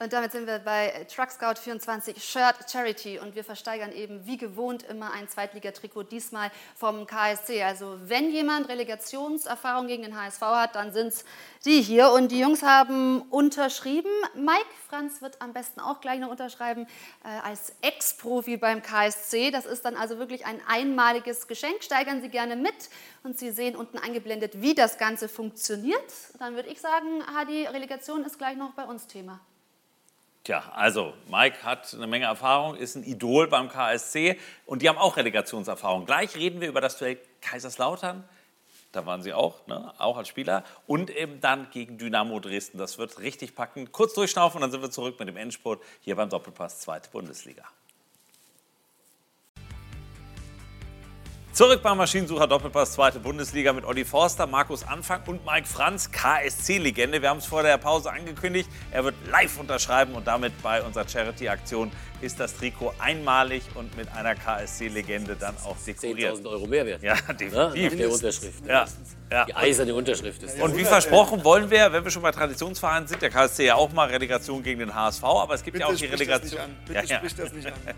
Und 0.00 0.12
damit 0.12 0.30
sind 0.30 0.46
wir 0.46 0.60
bei 0.60 1.06
Truck 1.12 1.32
Scout 1.32 1.56
24 1.60 2.22
Shirt 2.22 2.70
Charity 2.70 3.18
und 3.18 3.34
wir 3.34 3.42
versteigern 3.42 3.90
eben 3.90 4.24
wie 4.26 4.36
gewohnt 4.36 4.84
immer 4.84 5.12
ein 5.12 5.28
Zweitligatrikot, 5.28 6.04
diesmal 6.04 6.52
vom 6.76 7.04
KSC. 7.04 7.64
Also 7.64 7.98
wenn 8.04 8.30
jemand 8.30 8.68
Relegationserfahrung 8.68 9.88
gegen 9.88 10.04
den 10.04 10.16
HSV 10.16 10.40
hat, 10.40 10.76
dann 10.76 10.92
sind 10.92 11.08
es 11.08 11.24
die 11.64 11.82
hier. 11.82 12.12
Und 12.12 12.30
die 12.30 12.38
Jungs 12.38 12.62
haben 12.62 13.22
unterschrieben. 13.22 14.10
Mike 14.36 14.70
Franz 14.88 15.20
wird 15.20 15.42
am 15.42 15.52
besten 15.52 15.80
auch 15.80 16.00
gleich 16.00 16.20
noch 16.20 16.30
unterschreiben 16.30 16.86
äh, 17.24 17.28
als 17.44 17.72
Ex-Profi 17.80 18.56
beim 18.56 18.82
KSC. 18.82 19.50
Das 19.50 19.66
ist 19.66 19.84
dann 19.84 19.96
also 19.96 20.20
wirklich 20.20 20.46
ein 20.46 20.60
einmaliges 20.68 21.48
Geschenk. 21.48 21.82
Steigern 21.82 22.20
Sie 22.22 22.28
gerne 22.28 22.54
mit 22.54 22.88
und 23.24 23.36
Sie 23.36 23.50
sehen 23.50 23.74
unten 23.74 23.98
eingeblendet, 23.98 24.62
wie 24.62 24.76
das 24.76 24.96
Ganze 24.96 25.28
funktioniert. 25.28 26.12
Dann 26.38 26.54
würde 26.54 26.68
ich 26.68 26.80
sagen, 26.80 27.24
Hadi, 27.34 27.66
Relegation 27.66 28.22
ist 28.22 28.38
gleich 28.38 28.56
noch 28.56 28.74
bei 28.74 28.84
uns 28.84 29.08
Thema. 29.08 29.40
Tja, 30.44 30.72
also 30.74 31.14
Mike 31.30 31.62
hat 31.62 31.92
eine 31.94 32.06
Menge 32.06 32.26
Erfahrung, 32.26 32.76
ist 32.76 32.94
ein 32.94 33.02
Idol 33.04 33.48
beim 33.48 33.68
KSC 33.68 34.38
und 34.66 34.82
die 34.82 34.88
haben 34.88 34.98
auch 34.98 35.16
Relegationserfahrung. 35.16 36.06
Gleich 36.06 36.36
reden 36.36 36.60
wir 36.60 36.68
über 36.68 36.80
das 36.80 36.98
Duell 36.98 37.18
Kaiserslautern. 37.40 38.24
Da 38.92 39.04
waren 39.04 39.22
sie 39.22 39.34
auch, 39.34 39.66
ne? 39.66 39.92
auch 39.98 40.16
als 40.16 40.28
Spieler. 40.28 40.64
Und 40.86 41.10
eben 41.10 41.40
dann 41.40 41.70
gegen 41.70 41.98
Dynamo 41.98 42.40
Dresden. 42.40 42.78
Das 42.78 42.96
wird 42.96 43.18
richtig 43.18 43.54
packen. 43.54 43.92
Kurz 43.92 44.14
durchschnaufen 44.14 44.56
und 44.56 44.62
dann 44.62 44.70
sind 44.70 44.80
wir 44.80 44.90
zurück 44.90 45.18
mit 45.18 45.28
dem 45.28 45.36
Endspurt 45.36 45.82
hier 46.00 46.16
beim 46.16 46.30
Doppelpass 46.30 46.80
Zweite 46.80 47.10
Bundesliga. 47.10 47.64
Zurück 51.58 51.82
beim 51.82 51.96
Maschinensucher 51.96 52.46
Doppelpass, 52.46 52.92
zweite 52.92 53.18
Bundesliga 53.18 53.72
mit 53.72 53.84
Olli 53.84 54.04
Forster, 54.04 54.46
Markus 54.46 54.86
Anfang 54.86 55.22
und 55.26 55.44
Mike 55.44 55.66
Franz, 55.66 56.08
KSC-Legende. 56.12 57.20
Wir 57.20 57.30
haben 57.30 57.38
es 57.38 57.46
vor 57.46 57.64
der 57.64 57.76
Pause 57.78 58.12
angekündigt. 58.12 58.70
Er 58.92 59.02
wird 59.02 59.16
live 59.28 59.58
unterschreiben 59.58 60.14
und 60.14 60.24
damit 60.24 60.52
bei 60.62 60.80
unserer 60.80 61.08
Charity-Aktion 61.08 61.90
ist 62.20 62.38
das 62.38 62.56
Trikot 62.56 62.94
einmalig 63.00 63.64
und 63.74 63.96
mit 63.96 64.08
einer 64.12 64.36
KSC-Legende 64.36 65.34
dann 65.34 65.56
auch 65.64 65.76
dekoriert. 65.84 66.36
10.000 66.36 66.48
Euro 66.48 66.66
Mehrwert. 66.68 67.02
Ja, 67.02 67.16
definitiv. 67.16 67.82
Ja, 67.82 67.90
der 67.90 68.12
Unterschrift. 68.12 68.64
Ja. 68.64 68.86
Ja. 69.30 69.44
Die 69.44 69.54
eiserne 69.54 69.94
Unterschrift 69.94 70.42
ist. 70.42 70.58
Und 70.58 70.76
wie 70.76 70.84
versprochen 70.84 71.44
wollen 71.44 71.70
wir, 71.70 71.92
wenn 71.92 72.02
wir 72.02 72.10
schon 72.10 72.22
bei 72.22 72.30
Traditionsvereinen 72.30 73.06
sind, 73.06 73.20
der 73.20 73.28
KSC 73.28 73.66
ja 73.66 73.74
auch 73.74 73.92
mal 73.92 74.08
Relegation 74.08 74.62
gegen 74.62 74.80
den 74.80 74.94
HSV, 74.94 75.22
aber 75.22 75.54
es 75.54 75.62
gibt 75.62 75.74
Bitte 75.74 75.86
ja 75.86 75.92
auch 75.92 75.98
die 75.98 76.06
Relegation. 76.06 76.50
nicht 76.50 76.60
an. 76.60 76.76
Bitte 76.86 77.14
sprich 77.14 77.34
das 77.34 77.52
nicht 77.52 77.66
an. 77.66 77.74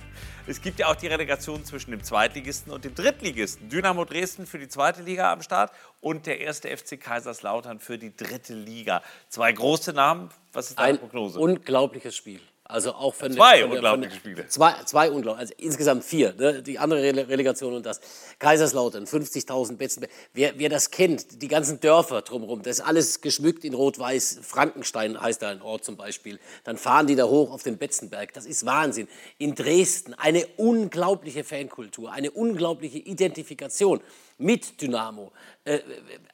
Es 0.47 0.61
gibt 0.61 0.81
ja 0.81 0.89
auch 0.89 0.97
die 0.97 1.07
Relegation 1.07 1.65
zwischen 1.65 1.93
dem 1.93 2.03
Zweitligisten 2.03 2.73
und 2.73 2.85
dem 2.85 2.95
Drittligisten. 2.95 3.50
Dynamo 3.59 4.05
Dresden 4.05 4.47
für 4.47 4.59
die 4.59 4.69
zweite 4.69 5.03
Liga 5.03 5.33
am 5.33 5.43
Start 5.43 5.73
und 6.01 6.27
der 6.27 6.41
erste 6.41 6.69
FC 6.75 7.01
Kaiserslautern 7.01 7.81
für 7.81 7.99
die 7.99 8.15
dritte 8.15 8.55
Liga. 8.55 9.03
Zwei 9.29 9.53
große 9.53 9.93
Namen. 9.93 10.31
Was 10.53 10.71
ist 10.71 10.79
deine 10.79 10.91
Ein 10.91 10.99
Prognose? 10.99 11.39
unglaubliches 11.39 12.17
Spiel. 12.17 12.41
Also 12.71 12.93
auch 12.93 13.15
von 13.15 13.33
Zwei 13.33 13.59
der, 13.59 13.69
von 13.69 13.71
der, 13.71 13.79
unglaubliche 13.79 14.11
von 14.11 14.23
der, 14.23 14.35
Spiele. 14.35 14.49
Zwei, 14.49 14.75
zwei 14.85 15.11
unglaublich, 15.11 15.41
also 15.41 15.55
insgesamt 15.59 16.05
vier. 16.05 16.35
Ne? 16.39 16.63
Die 16.63 16.79
andere 16.79 17.03
Rele 17.03 17.29
Relegation 17.29 17.75
und 17.75 17.85
das. 17.85 18.01
Kaiserslautern, 18.39 19.05
50.000 19.05 19.77
Betzen. 19.77 20.07
Wer, 20.33 20.59
wer 20.59 20.69
das 20.69 20.91
kennt, 20.91 21.43
die 21.43 21.49
ganzen 21.49 21.81
Dörfer 21.81 22.23
drumherum, 22.23 22.63
das 22.63 22.79
ist 22.79 22.85
alles 22.85 23.21
geschmückt 23.21 23.65
in 23.65 23.75
Rot-Weiß. 23.75 24.41
Frankenstein 24.43 25.21
heißt 25.21 25.43
da 25.43 25.49
ein 25.49 25.63
Ort 25.63 25.85
zum 25.85 25.97
Beispiel. 25.97 26.39
Dann 26.65 26.77
fahren 26.77 27.07
die 27.07 27.17
da 27.17 27.25
hoch 27.25 27.53
auf 27.53 27.63
den 27.63 27.77
Betzenberg. 27.77 28.33
Das 28.33 28.47
ist 28.47 28.65
Wahnsinn. 28.65 29.09
In 29.39 29.55
Dresden 29.55 30.15
eine 30.15 30.47
unglaubliche 30.57 31.45
Fankultur, 31.45 32.13
eine 32.13 32.31
unglaubliche 32.31 32.99
Identifikation 32.99 34.01
mit 34.41 34.81
Dynamo. 34.81 35.33
Äh, 35.65 35.81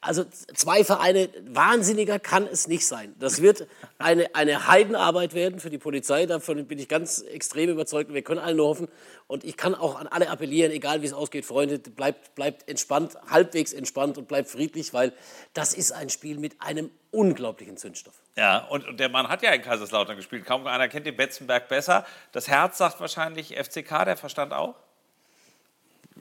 Also 0.01 0.23
zwei 0.23 0.83
Vereine, 0.83 1.29
wahnsinniger 1.45 2.19
kann 2.19 2.47
es 2.47 2.67
nicht 2.67 2.87
sein. 2.87 3.13
Das 3.19 3.41
wird 3.41 3.67
eine, 3.97 4.33
eine 4.35 4.67
Heidenarbeit 4.67 5.33
werden 5.33 5.59
für 5.59 5.69
die 5.69 5.77
Polizei. 5.77 6.25
Davon 6.25 6.65
bin 6.65 6.79
ich 6.79 6.87
ganz 6.87 7.21
extrem 7.21 7.69
überzeugt. 7.69 8.13
Wir 8.13 8.21
können 8.21 8.39
alle 8.39 8.55
nur 8.55 8.67
hoffen. 8.67 8.87
Und 9.27 9.43
ich 9.43 9.57
kann 9.57 9.75
auch 9.75 9.99
an 9.99 10.07
alle 10.07 10.29
appellieren, 10.29 10.71
egal 10.71 11.01
wie 11.01 11.07
es 11.07 11.13
ausgeht, 11.13 11.45
Freunde, 11.45 11.79
bleibt, 11.79 12.35
bleibt 12.35 12.69
entspannt, 12.69 13.17
halbwegs 13.29 13.73
entspannt 13.73 14.17
und 14.17 14.27
bleibt 14.27 14.49
friedlich, 14.49 14.93
weil 14.93 15.11
das 15.53 15.73
ist 15.73 15.91
ein 15.91 16.09
Spiel 16.09 16.39
mit 16.39 16.61
einem 16.61 16.89
unglaublichen 17.11 17.75
Zündstoff. 17.75 18.15
Ja, 18.37 18.59
und, 18.67 18.87
und 18.87 18.99
der 18.99 19.09
Mann 19.09 19.27
hat 19.27 19.41
ja 19.41 19.51
in 19.51 19.61
Kaiserslautern 19.61 20.15
gespielt. 20.15 20.45
Kaum 20.45 20.65
einer 20.67 20.87
kennt 20.87 21.05
den 21.05 21.17
Betzenberg 21.17 21.67
besser. 21.67 22.05
Das 22.31 22.47
Herz 22.47 22.77
sagt 22.77 23.01
wahrscheinlich 23.01 23.57
FCK, 23.57 24.05
der 24.05 24.15
Verstand 24.15 24.53
auch. 24.53 24.75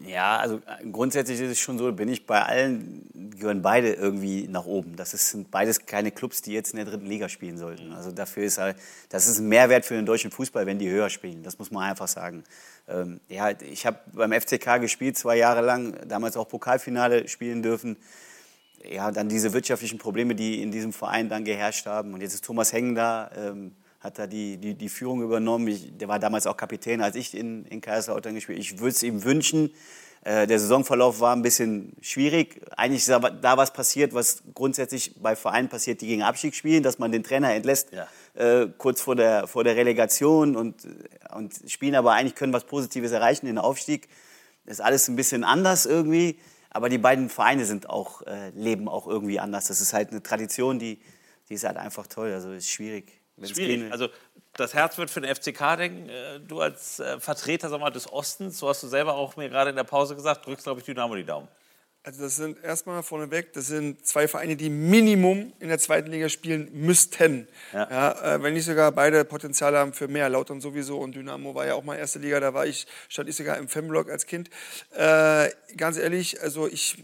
Ja, 0.05 0.37
also 0.39 0.57
äh, 0.57 0.89
grundsätzlich 0.91 1.41
ist 1.41 1.51
es 1.51 1.59
schon 1.59 1.79
so, 1.79 1.91
bin 1.93 2.09
ich 2.09 2.27
bei 2.27 2.43
allen, 2.43 3.09
gehören 3.39 3.63
beide 3.63 3.93
irgendwie 3.93 4.47
nach 4.49 4.67
oben. 4.67 4.97
Das 4.97 5.15
ist, 5.15 5.31
sind 5.31 5.51
beides 5.51 5.87
keine 5.87 6.11
Clubs, 6.11 6.43
die 6.43 6.53
jetzt 6.53 6.73
in 6.73 6.77
der 6.77 6.87
dritten 6.87 7.07
Liga 7.07 7.29
spielen 7.29 7.57
sollten. 7.57 7.93
Also 7.93 8.13
dafür 8.13 8.45
ist 8.45 8.59
halt, 8.59 8.77
das 9.09 9.27
ist 9.27 9.39
ein 9.39 9.49
Mehrwert 9.49 9.85
für 9.85 9.95
den 9.95 10.07
deutschen 10.07 10.31
Fußball, 10.31 10.67
wenn 10.67 10.79
die 10.79 10.91
höher 10.91 11.09
spielen. 11.09 11.43
Das 11.43 11.59
muss 11.59 11.71
man 11.71 11.89
einfach 11.89 12.09
sagen. 12.09 12.45
Ähm, 12.89 13.21
ja, 13.29 13.51
ich 13.51 13.87
habe 13.87 13.99
beim 14.13 14.33
FCK 14.33 14.81
gespielt, 14.81 15.17
zwei 15.17 15.37
Jahre 15.37 15.63
lang, 15.63 15.97
damals 16.07 16.37
auch 16.37 16.49
Pokalfinale 16.49 17.29
spielen 17.29 17.63
dürfen. 17.63 17.97
Ja, 18.89 19.11
dann 19.11 19.29
diese 19.29 19.53
wirtschaftlichen 19.53 19.99
Probleme, 19.99 20.35
die 20.35 20.63
in 20.63 20.71
diesem 20.71 20.93
Verein 20.93 21.29
dann 21.29 21.45
geherrscht 21.45 21.87
haben. 21.87 22.15
Und 22.15 22.21
jetzt 22.21 22.35
ist 22.35 22.45
Thomas 22.45 22.73
Hengen 22.73 22.95
da. 22.95 23.31
Ähm, 23.37 23.73
hat 24.07 24.19
da 24.19 24.27
die, 24.27 24.57
die, 24.57 24.75
die 24.75 24.89
Führung 24.89 25.23
übernommen. 25.23 25.69
Ich, 25.69 25.97
der 25.97 26.09
war 26.09 26.19
damals 26.19 26.47
auch 26.47 26.57
Kapitän, 26.57 27.03
als 27.03 27.17
ich 27.17 27.35
in, 27.35 27.65
in 27.67 27.81
Kaiserslautern 27.81 28.35
gespielt 28.35 28.59
habe. 28.59 28.63
Ich 28.63 28.79
würde 28.79 28.93
es 28.93 29.03
ihm 29.03 29.25
wünschen. 29.25 29.71
Äh, 30.25 30.47
der 30.47 30.59
Saisonverlauf 30.59 31.21
war 31.21 31.37
ein 31.37 31.43
bisschen 31.43 31.93
schwierig. 32.01 32.61
Eigentlich 32.77 33.03
ist 33.03 33.11
da, 33.11 33.19
da 33.19 33.57
was 33.57 33.73
passiert, 33.73 34.15
was 34.15 34.43
grundsätzlich 34.55 35.21
bei 35.21 35.37
Vereinen 35.37 35.69
passiert, 35.69 36.01
die 36.01 36.07
gegen 36.07 36.23
Abstieg 36.23 36.55
spielen, 36.55 36.83
dass 36.83 36.99
man 36.99 37.13
den 37.13 37.23
Trainer 37.23 37.53
entlässt 37.53 37.91
äh, 38.37 38.67
kurz 38.79 39.01
vor 39.01 39.17
der, 39.17 39.47
vor 39.47 39.65
der 39.65 39.77
Relegation 39.77 40.57
und, 40.57 40.87
und 41.35 41.55
spielen 41.67 41.95
aber 41.95 42.13
eigentlich 42.13 42.35
können 42.35 42.53
was 42.53 42.65
Positives 42.65 43.13
erreichen, 43.13 43.47
den 43.47 43.59
Aufstieg. 43.59 44.09
Ist 44.67 44.81
alles 44.81 45.09
ein 45.09 45.17
bisschen 45.17 45.45
anders 45.45 45.87
irgendwie. 45.87 46.39
Aber 46.71 46.89
die 46.89 46.99
beiden 46.99 47.31
Vereine 47.31 47.65
sind 47.65 47.89
auch, 47.89 48.23
äh, 48.23 48.51
leben 48.51 48.89
auch 48.89 49.07
irgendwie 49.07 49.41
anders. 49.41 49.69
Das 49.69 49.81
ist 49.81 49.93
halt 49.93 50.11
eine 50.11 50.23
Tradition, 50.23 50.79
die, 50.79 51.01
die 51.49 51.55
ist 51.55 51.65
halt 51.65 51.77
einfach 51.77 52.07
toll. 52.07 52.33
Also 52.33 52.53
ist 52.53 52.69
schwierig. 52.69 53.21
Schwierig. 53.43 53.93
Also 53.93 54.09
das 54.55 54.75
Herz 54.75 54.97
wird 54.99 55.11
für 55.11 55.21
den 55.21 55.35
FCK 55.35 55.77
denken. 55.77 56.09
Äh, 56.09 56.41
Du 56.41 56.61
als 56.61 57.01
äh, 57.01 57.21
Vertreter 57.21 57.69
sag 57.69 57.81
mal, 57.81 57.91
des 57.91 58.11
Ostens, 58.11 58.59
so 58.59 58.69
hast 58.69 58.83
du 58.83 58.89
selber 58.89 59.15
auch 59.15 59.37
mir 59.37 59.49
gerade 59.49 59.71
in 59.71 59.77
der 59.77 59.85
Pause 59.85 60.15
gesagt, 60.15 60.47
drückst, 60.47 60.65
glaube 60.65 60.81
ich, 60.81 60.87
Dynamo 60.87 61.15
die 61.15 61.25
Daumen. 61.25 61.49
Also 62.07 62.23
das 62.23 62.37
sind 62.37 62.63
erstmal 62.63 63.03
vorneweg, 63.03 63.53
das 63.53 63.67
sind 63.67 64.07
zwei 64.07 64.29
Vereine, 64.29 64.55
die 64.55 64.71
Minimum 64.71 65.53
in 65.59 65.69
der 65.69 65.81
zweiten 65.81 66.09
Liga 66.09 66.29
spielen 66.29 66.69
müssten. 66.73 67.49
Ja. 67.73 67.91
ja 67.91 68.35
äh, 68.37 68.43
wenn 68.45 68.55
nicht 68.55 68.65
sogar 68.65 68.93
beide 68.93 69.25
Potenzial 69.25 69.77
haben 69.77 69.93
für 69.93 70.07
mehr. 70.07 70.29
Lautern 70.29 70.61
sowieso 70.61 70.99
und 70.99 71.17
Dynamo 71.17 71.57
war 71.57 71.67
ja 71.67 71.75
auch 71.75 71.83
mal 71.83 71.97
erste 71.97 72.21
Liga, 72.21 72.39
da 72.39 72.55
war 72.55 72.65
ich, 72.65 72.87
stand 73.09 73.29
ich 73.29 73.35
sogar 73.35 73.59
im 73.59 73.67
Femblock 73.67 74.09
als 74.09 74.27
Kind. 74.27 74.51
Äh, 74.95 75.49
ganz 75.77 75.99
ehrlich, 75.99 76.41
also 76.41 76.69
ich 76.69 76.97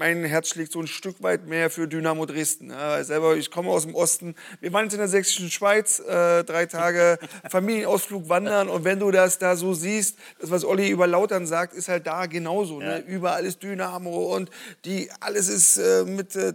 mein 0.00 0.24
Herz 0.24 0.48
schlägt 0.48 0.72
so 0.72 0.80
ein 0.80 0.86
Stück 0.86 1.22
weit 1.22 1.46
mehr 1.46 1.68
für 1.68 1.86
Dynamo 1.86 2.24
Dresden. 2.24 2.70
Ja, 2.70 3.04
selber, 3.04 3.36
ich 3.36 3.50
komme 3.50 3.68
aus 3.68 3.82
dem 3.82 3.94
Osten. 3.94 4.34
Wir 4.62 4.72
waren 4.72 4.86
jetzt 4.86 4.94
in 4.94 4.98
der 4.98 5.08
sächsischen 5.08 5.50
Schweiz, 5.50 6.00
äh, 6.00 6.42
drei 6.42 6.64
Tage 6.64 7.18
Familienausflug 7.50 8.30
wandern. 8.30 8.70
Und 8.70 8.84
wenn 8.84 8.98
du 8.98 9.10
das 9.10 9.38
da 9.38 9.56
so 9.56 9.74
siehst, 9.74 10.16
das, 10.40 10.50
was 10.50 10.64
Olli 10.64 10.88
über 10.88 11.06
Lautern 11.06 11.46
sagt, 11.46 11.74
ist 11.74 11.88
halt 11.88 12.06
da 12.06 12.24
genauso. 12.24 12.78
Ne? 12.78 12.84
Ja. 12.86 12.98
Ne? 12.98 13.04
Überall 13.04 13.44
ist 13.44 13.62
Dynamo 13.62 14.34
und 14.34 14.50
die, 14.86 15.10
alles 15.20 15.48
ist 15.48 15.76
äh, 15.76 16.04
mit 16.06 16.34
äh, 16.34 16.54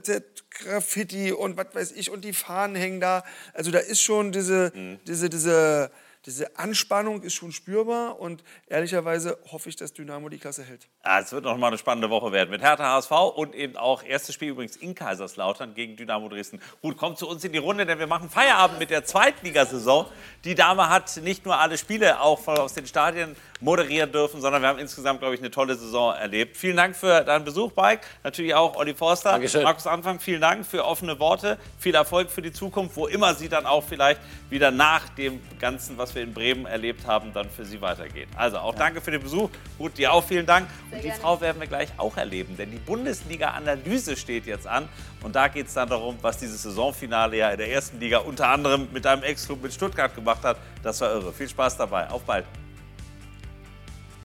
Graffiti 0.50 1.32
und 1.32 1.56
was 1.56 1.68
weiß 1.72 1.92
ich. 1.92 2.10
Und 2.10 2.26
die 2.26 2.34
Fahnen 2.34 2.76
hängen 2.76 3.00
da. 3.00 3.24
Also 3.54 3.70
da 3.70 3.78
ist 3.78 4.02
schon 4.02 4.32
diese, 4.32 4.72
mhm. 4.74 4.98
diese, 5.06 5.30
diese 5.30 5.92
diese 6.26 6.58
Anspannung 6.58 7.22
ist 7.22 7.36
schon 7.36 7.52
spürbar 7.52 8.20
und 8.20 8.44
ehrlicherweise 8.68 9.38
hoffe 9.52 9.70
ich, 9.70 9.76
dass 9.76 9.94
Dynamo 9.94 10.30
die 10.30 10.40
Klasse 10.40 10.64
hält. 10.64 10.88
Ja, 11.06 11.20
es 11.20 11.32
wird 11.32 11.44
noch 11.44 11.56
mal 11.58 11.68
eine 11.68 11.78
spannende 11.78 12.10
Woche 12.10 12.32
werden 12.32 12.50
mit 12.50 12.62
Hertha 12.62 12.96
HSV 12.96 13.12
und 13.36 13.54
eben 13.54 13.78
auch 13.78 14.04
erstes 14.04 14.34
Spiel 14.34 14.50
übrigens 14.50 14.76
in 14.76 14.96
Kaiserslautern 14.96 15.76
gegen 15.76 15.96
Dynamo 15.96 16.28
Dresden. 16.28 16.60
Gut, 16.82 16.98
kommt 16.98 17.20
zu 17.20 17.28
uns 17.28 17.44
in 17.44 17.52
die 17.52 17.60
Runde, 17.60 17.86
denn 17.86 18.00
wir 18.00 18.08
machen 18.08 18.30
Feierabend 18.30 18.80
mit 18.80 18.90
der 18.90 19.06
Zweitligasaison. 19.06 20.08
Die 20.44 20.56
Dame 20.56 20.90
hat 20.90 21.16
nicht 21.18 21.46
nur 21.46 21.60
alle 21.60 21.78
Spiele 21.78 22.20
auch 22.20 22.48
aus 22.48 22.74
den 22.74 22.88
Stadien 22.88 23.36
moderieren 23.62 24.12
dürfen, 24.12 24.42
sondern 24.42 24.62
wir 24.62 24.70
haben 24.70 24.80
insgesamt, 24.80 25.20
glaube 25.20 25.36
ich, 25.36 25.42
eine 25.42 25.52
tolle 25.52 25.76
Saison 25.76 26.14
erlebt. 26.14 26.58
Vielen 26.58 26.78
Dank 26.78 26.96
für 26.96 27.24
deinen 27.24 27.46
Besuch, 27.46 27.72
Mike. 27.76 28.02
Natürlich 28.24 28.54
auch 28.54 28.76
Olli 28.76 28.94
Forster. 28.94 29.32
Dankeschön. 29.32 29.64
Markus 29.64 29.88
Anfang, 29.88 30.20
vielen 30.20 30.42
Dank 30.42 30.66
für 30.66 30.86
offene 30.86 31.20
Worte. 31.20 31.58
Viel 31.78 31.96
Erfolg 31.96 32.32
für 32.32 32.42
die 32.42 32.52
Zukunft, 32.52 32.96
wo 32.96 33.08
immer 33.08 33.34
sie 33.36 33.48
dann 33.48 33.66
auch 33.66 33.84
vielleicht 33.84 34.22
wieder 34.50 34.72
nach 34.72 35.10
dem 35.10 35.42
Ganzen, 35.60 35.98
was 35.98 36.15
wir 36.16 36.24
in 36.24 36.34
Bremen 36.34 36.66
erlebt 36.66 37.06
haben, 37.06 37.34
dann 37.34 37.50
für 37.50 37.66
sie 37.66 37.82
weitergeht. 37.82 38.28
Also 38.36 38.58
auch 38.58 38.74
ja. 38.74 38.80
danke 38.80 39.02
für 39.02 39.12
den 39.12 39.22
Besuch. 39.22 39.50
Gut, 39.78 39.98
dir 39.98 40.14
auch 40.14 40.24
vielen 40.24 40.46
Dank. 40.46 40.68
Sehr 40.68 40.98
und 40.98 41.04
die 41.04 41.08
gerne. 41.10 41.22
Frau 41.22 41.42
werden 41.42 41.60
wir 41.60 41.68
gleich 41.68 41.90
auch 41.98 42.18
erleben, 42.18 42.58
denn 42.58 42.72
die 42.72 42.78
Bundesliga-Analyse 42.78 44.16
steht 44.16 44.46
jetzt 44.46 44.68
an. 44.68 44.88
Und 45.22 45.36
da 45.36 45.48
geht 45.48 45.68
es 45.68 45.74
dann 45.74 45.90
darum, 45.90 46.18
was 46.22 46.38
dieses 46.38 46.64
Saisonfinale 46.64 47.38
ja 47.38 47.50
in 47.52 47.58
der 47.58 47.72
ersten 47.72 48.00
Liga 48.00 48.20
unter 48.20 48.48
anderem 48.50 48.88
mit 48.94 49.06
einem 49.06 49.24
Ex-Club 49.24 49.62
mit 49.62 49.74
Stuttgart 49.74 50.14
gemacht 50.16 50.44
hat. 50.44 50.58
Das 50.84 51.02
war 51.02 51.12
irre. 51.12 51.34
Viel 51.34 51.50
Spaß 51.50 51.78
dabei. 51.78 52.10
Auf 52.10 52.24
bald. 52.24 52.46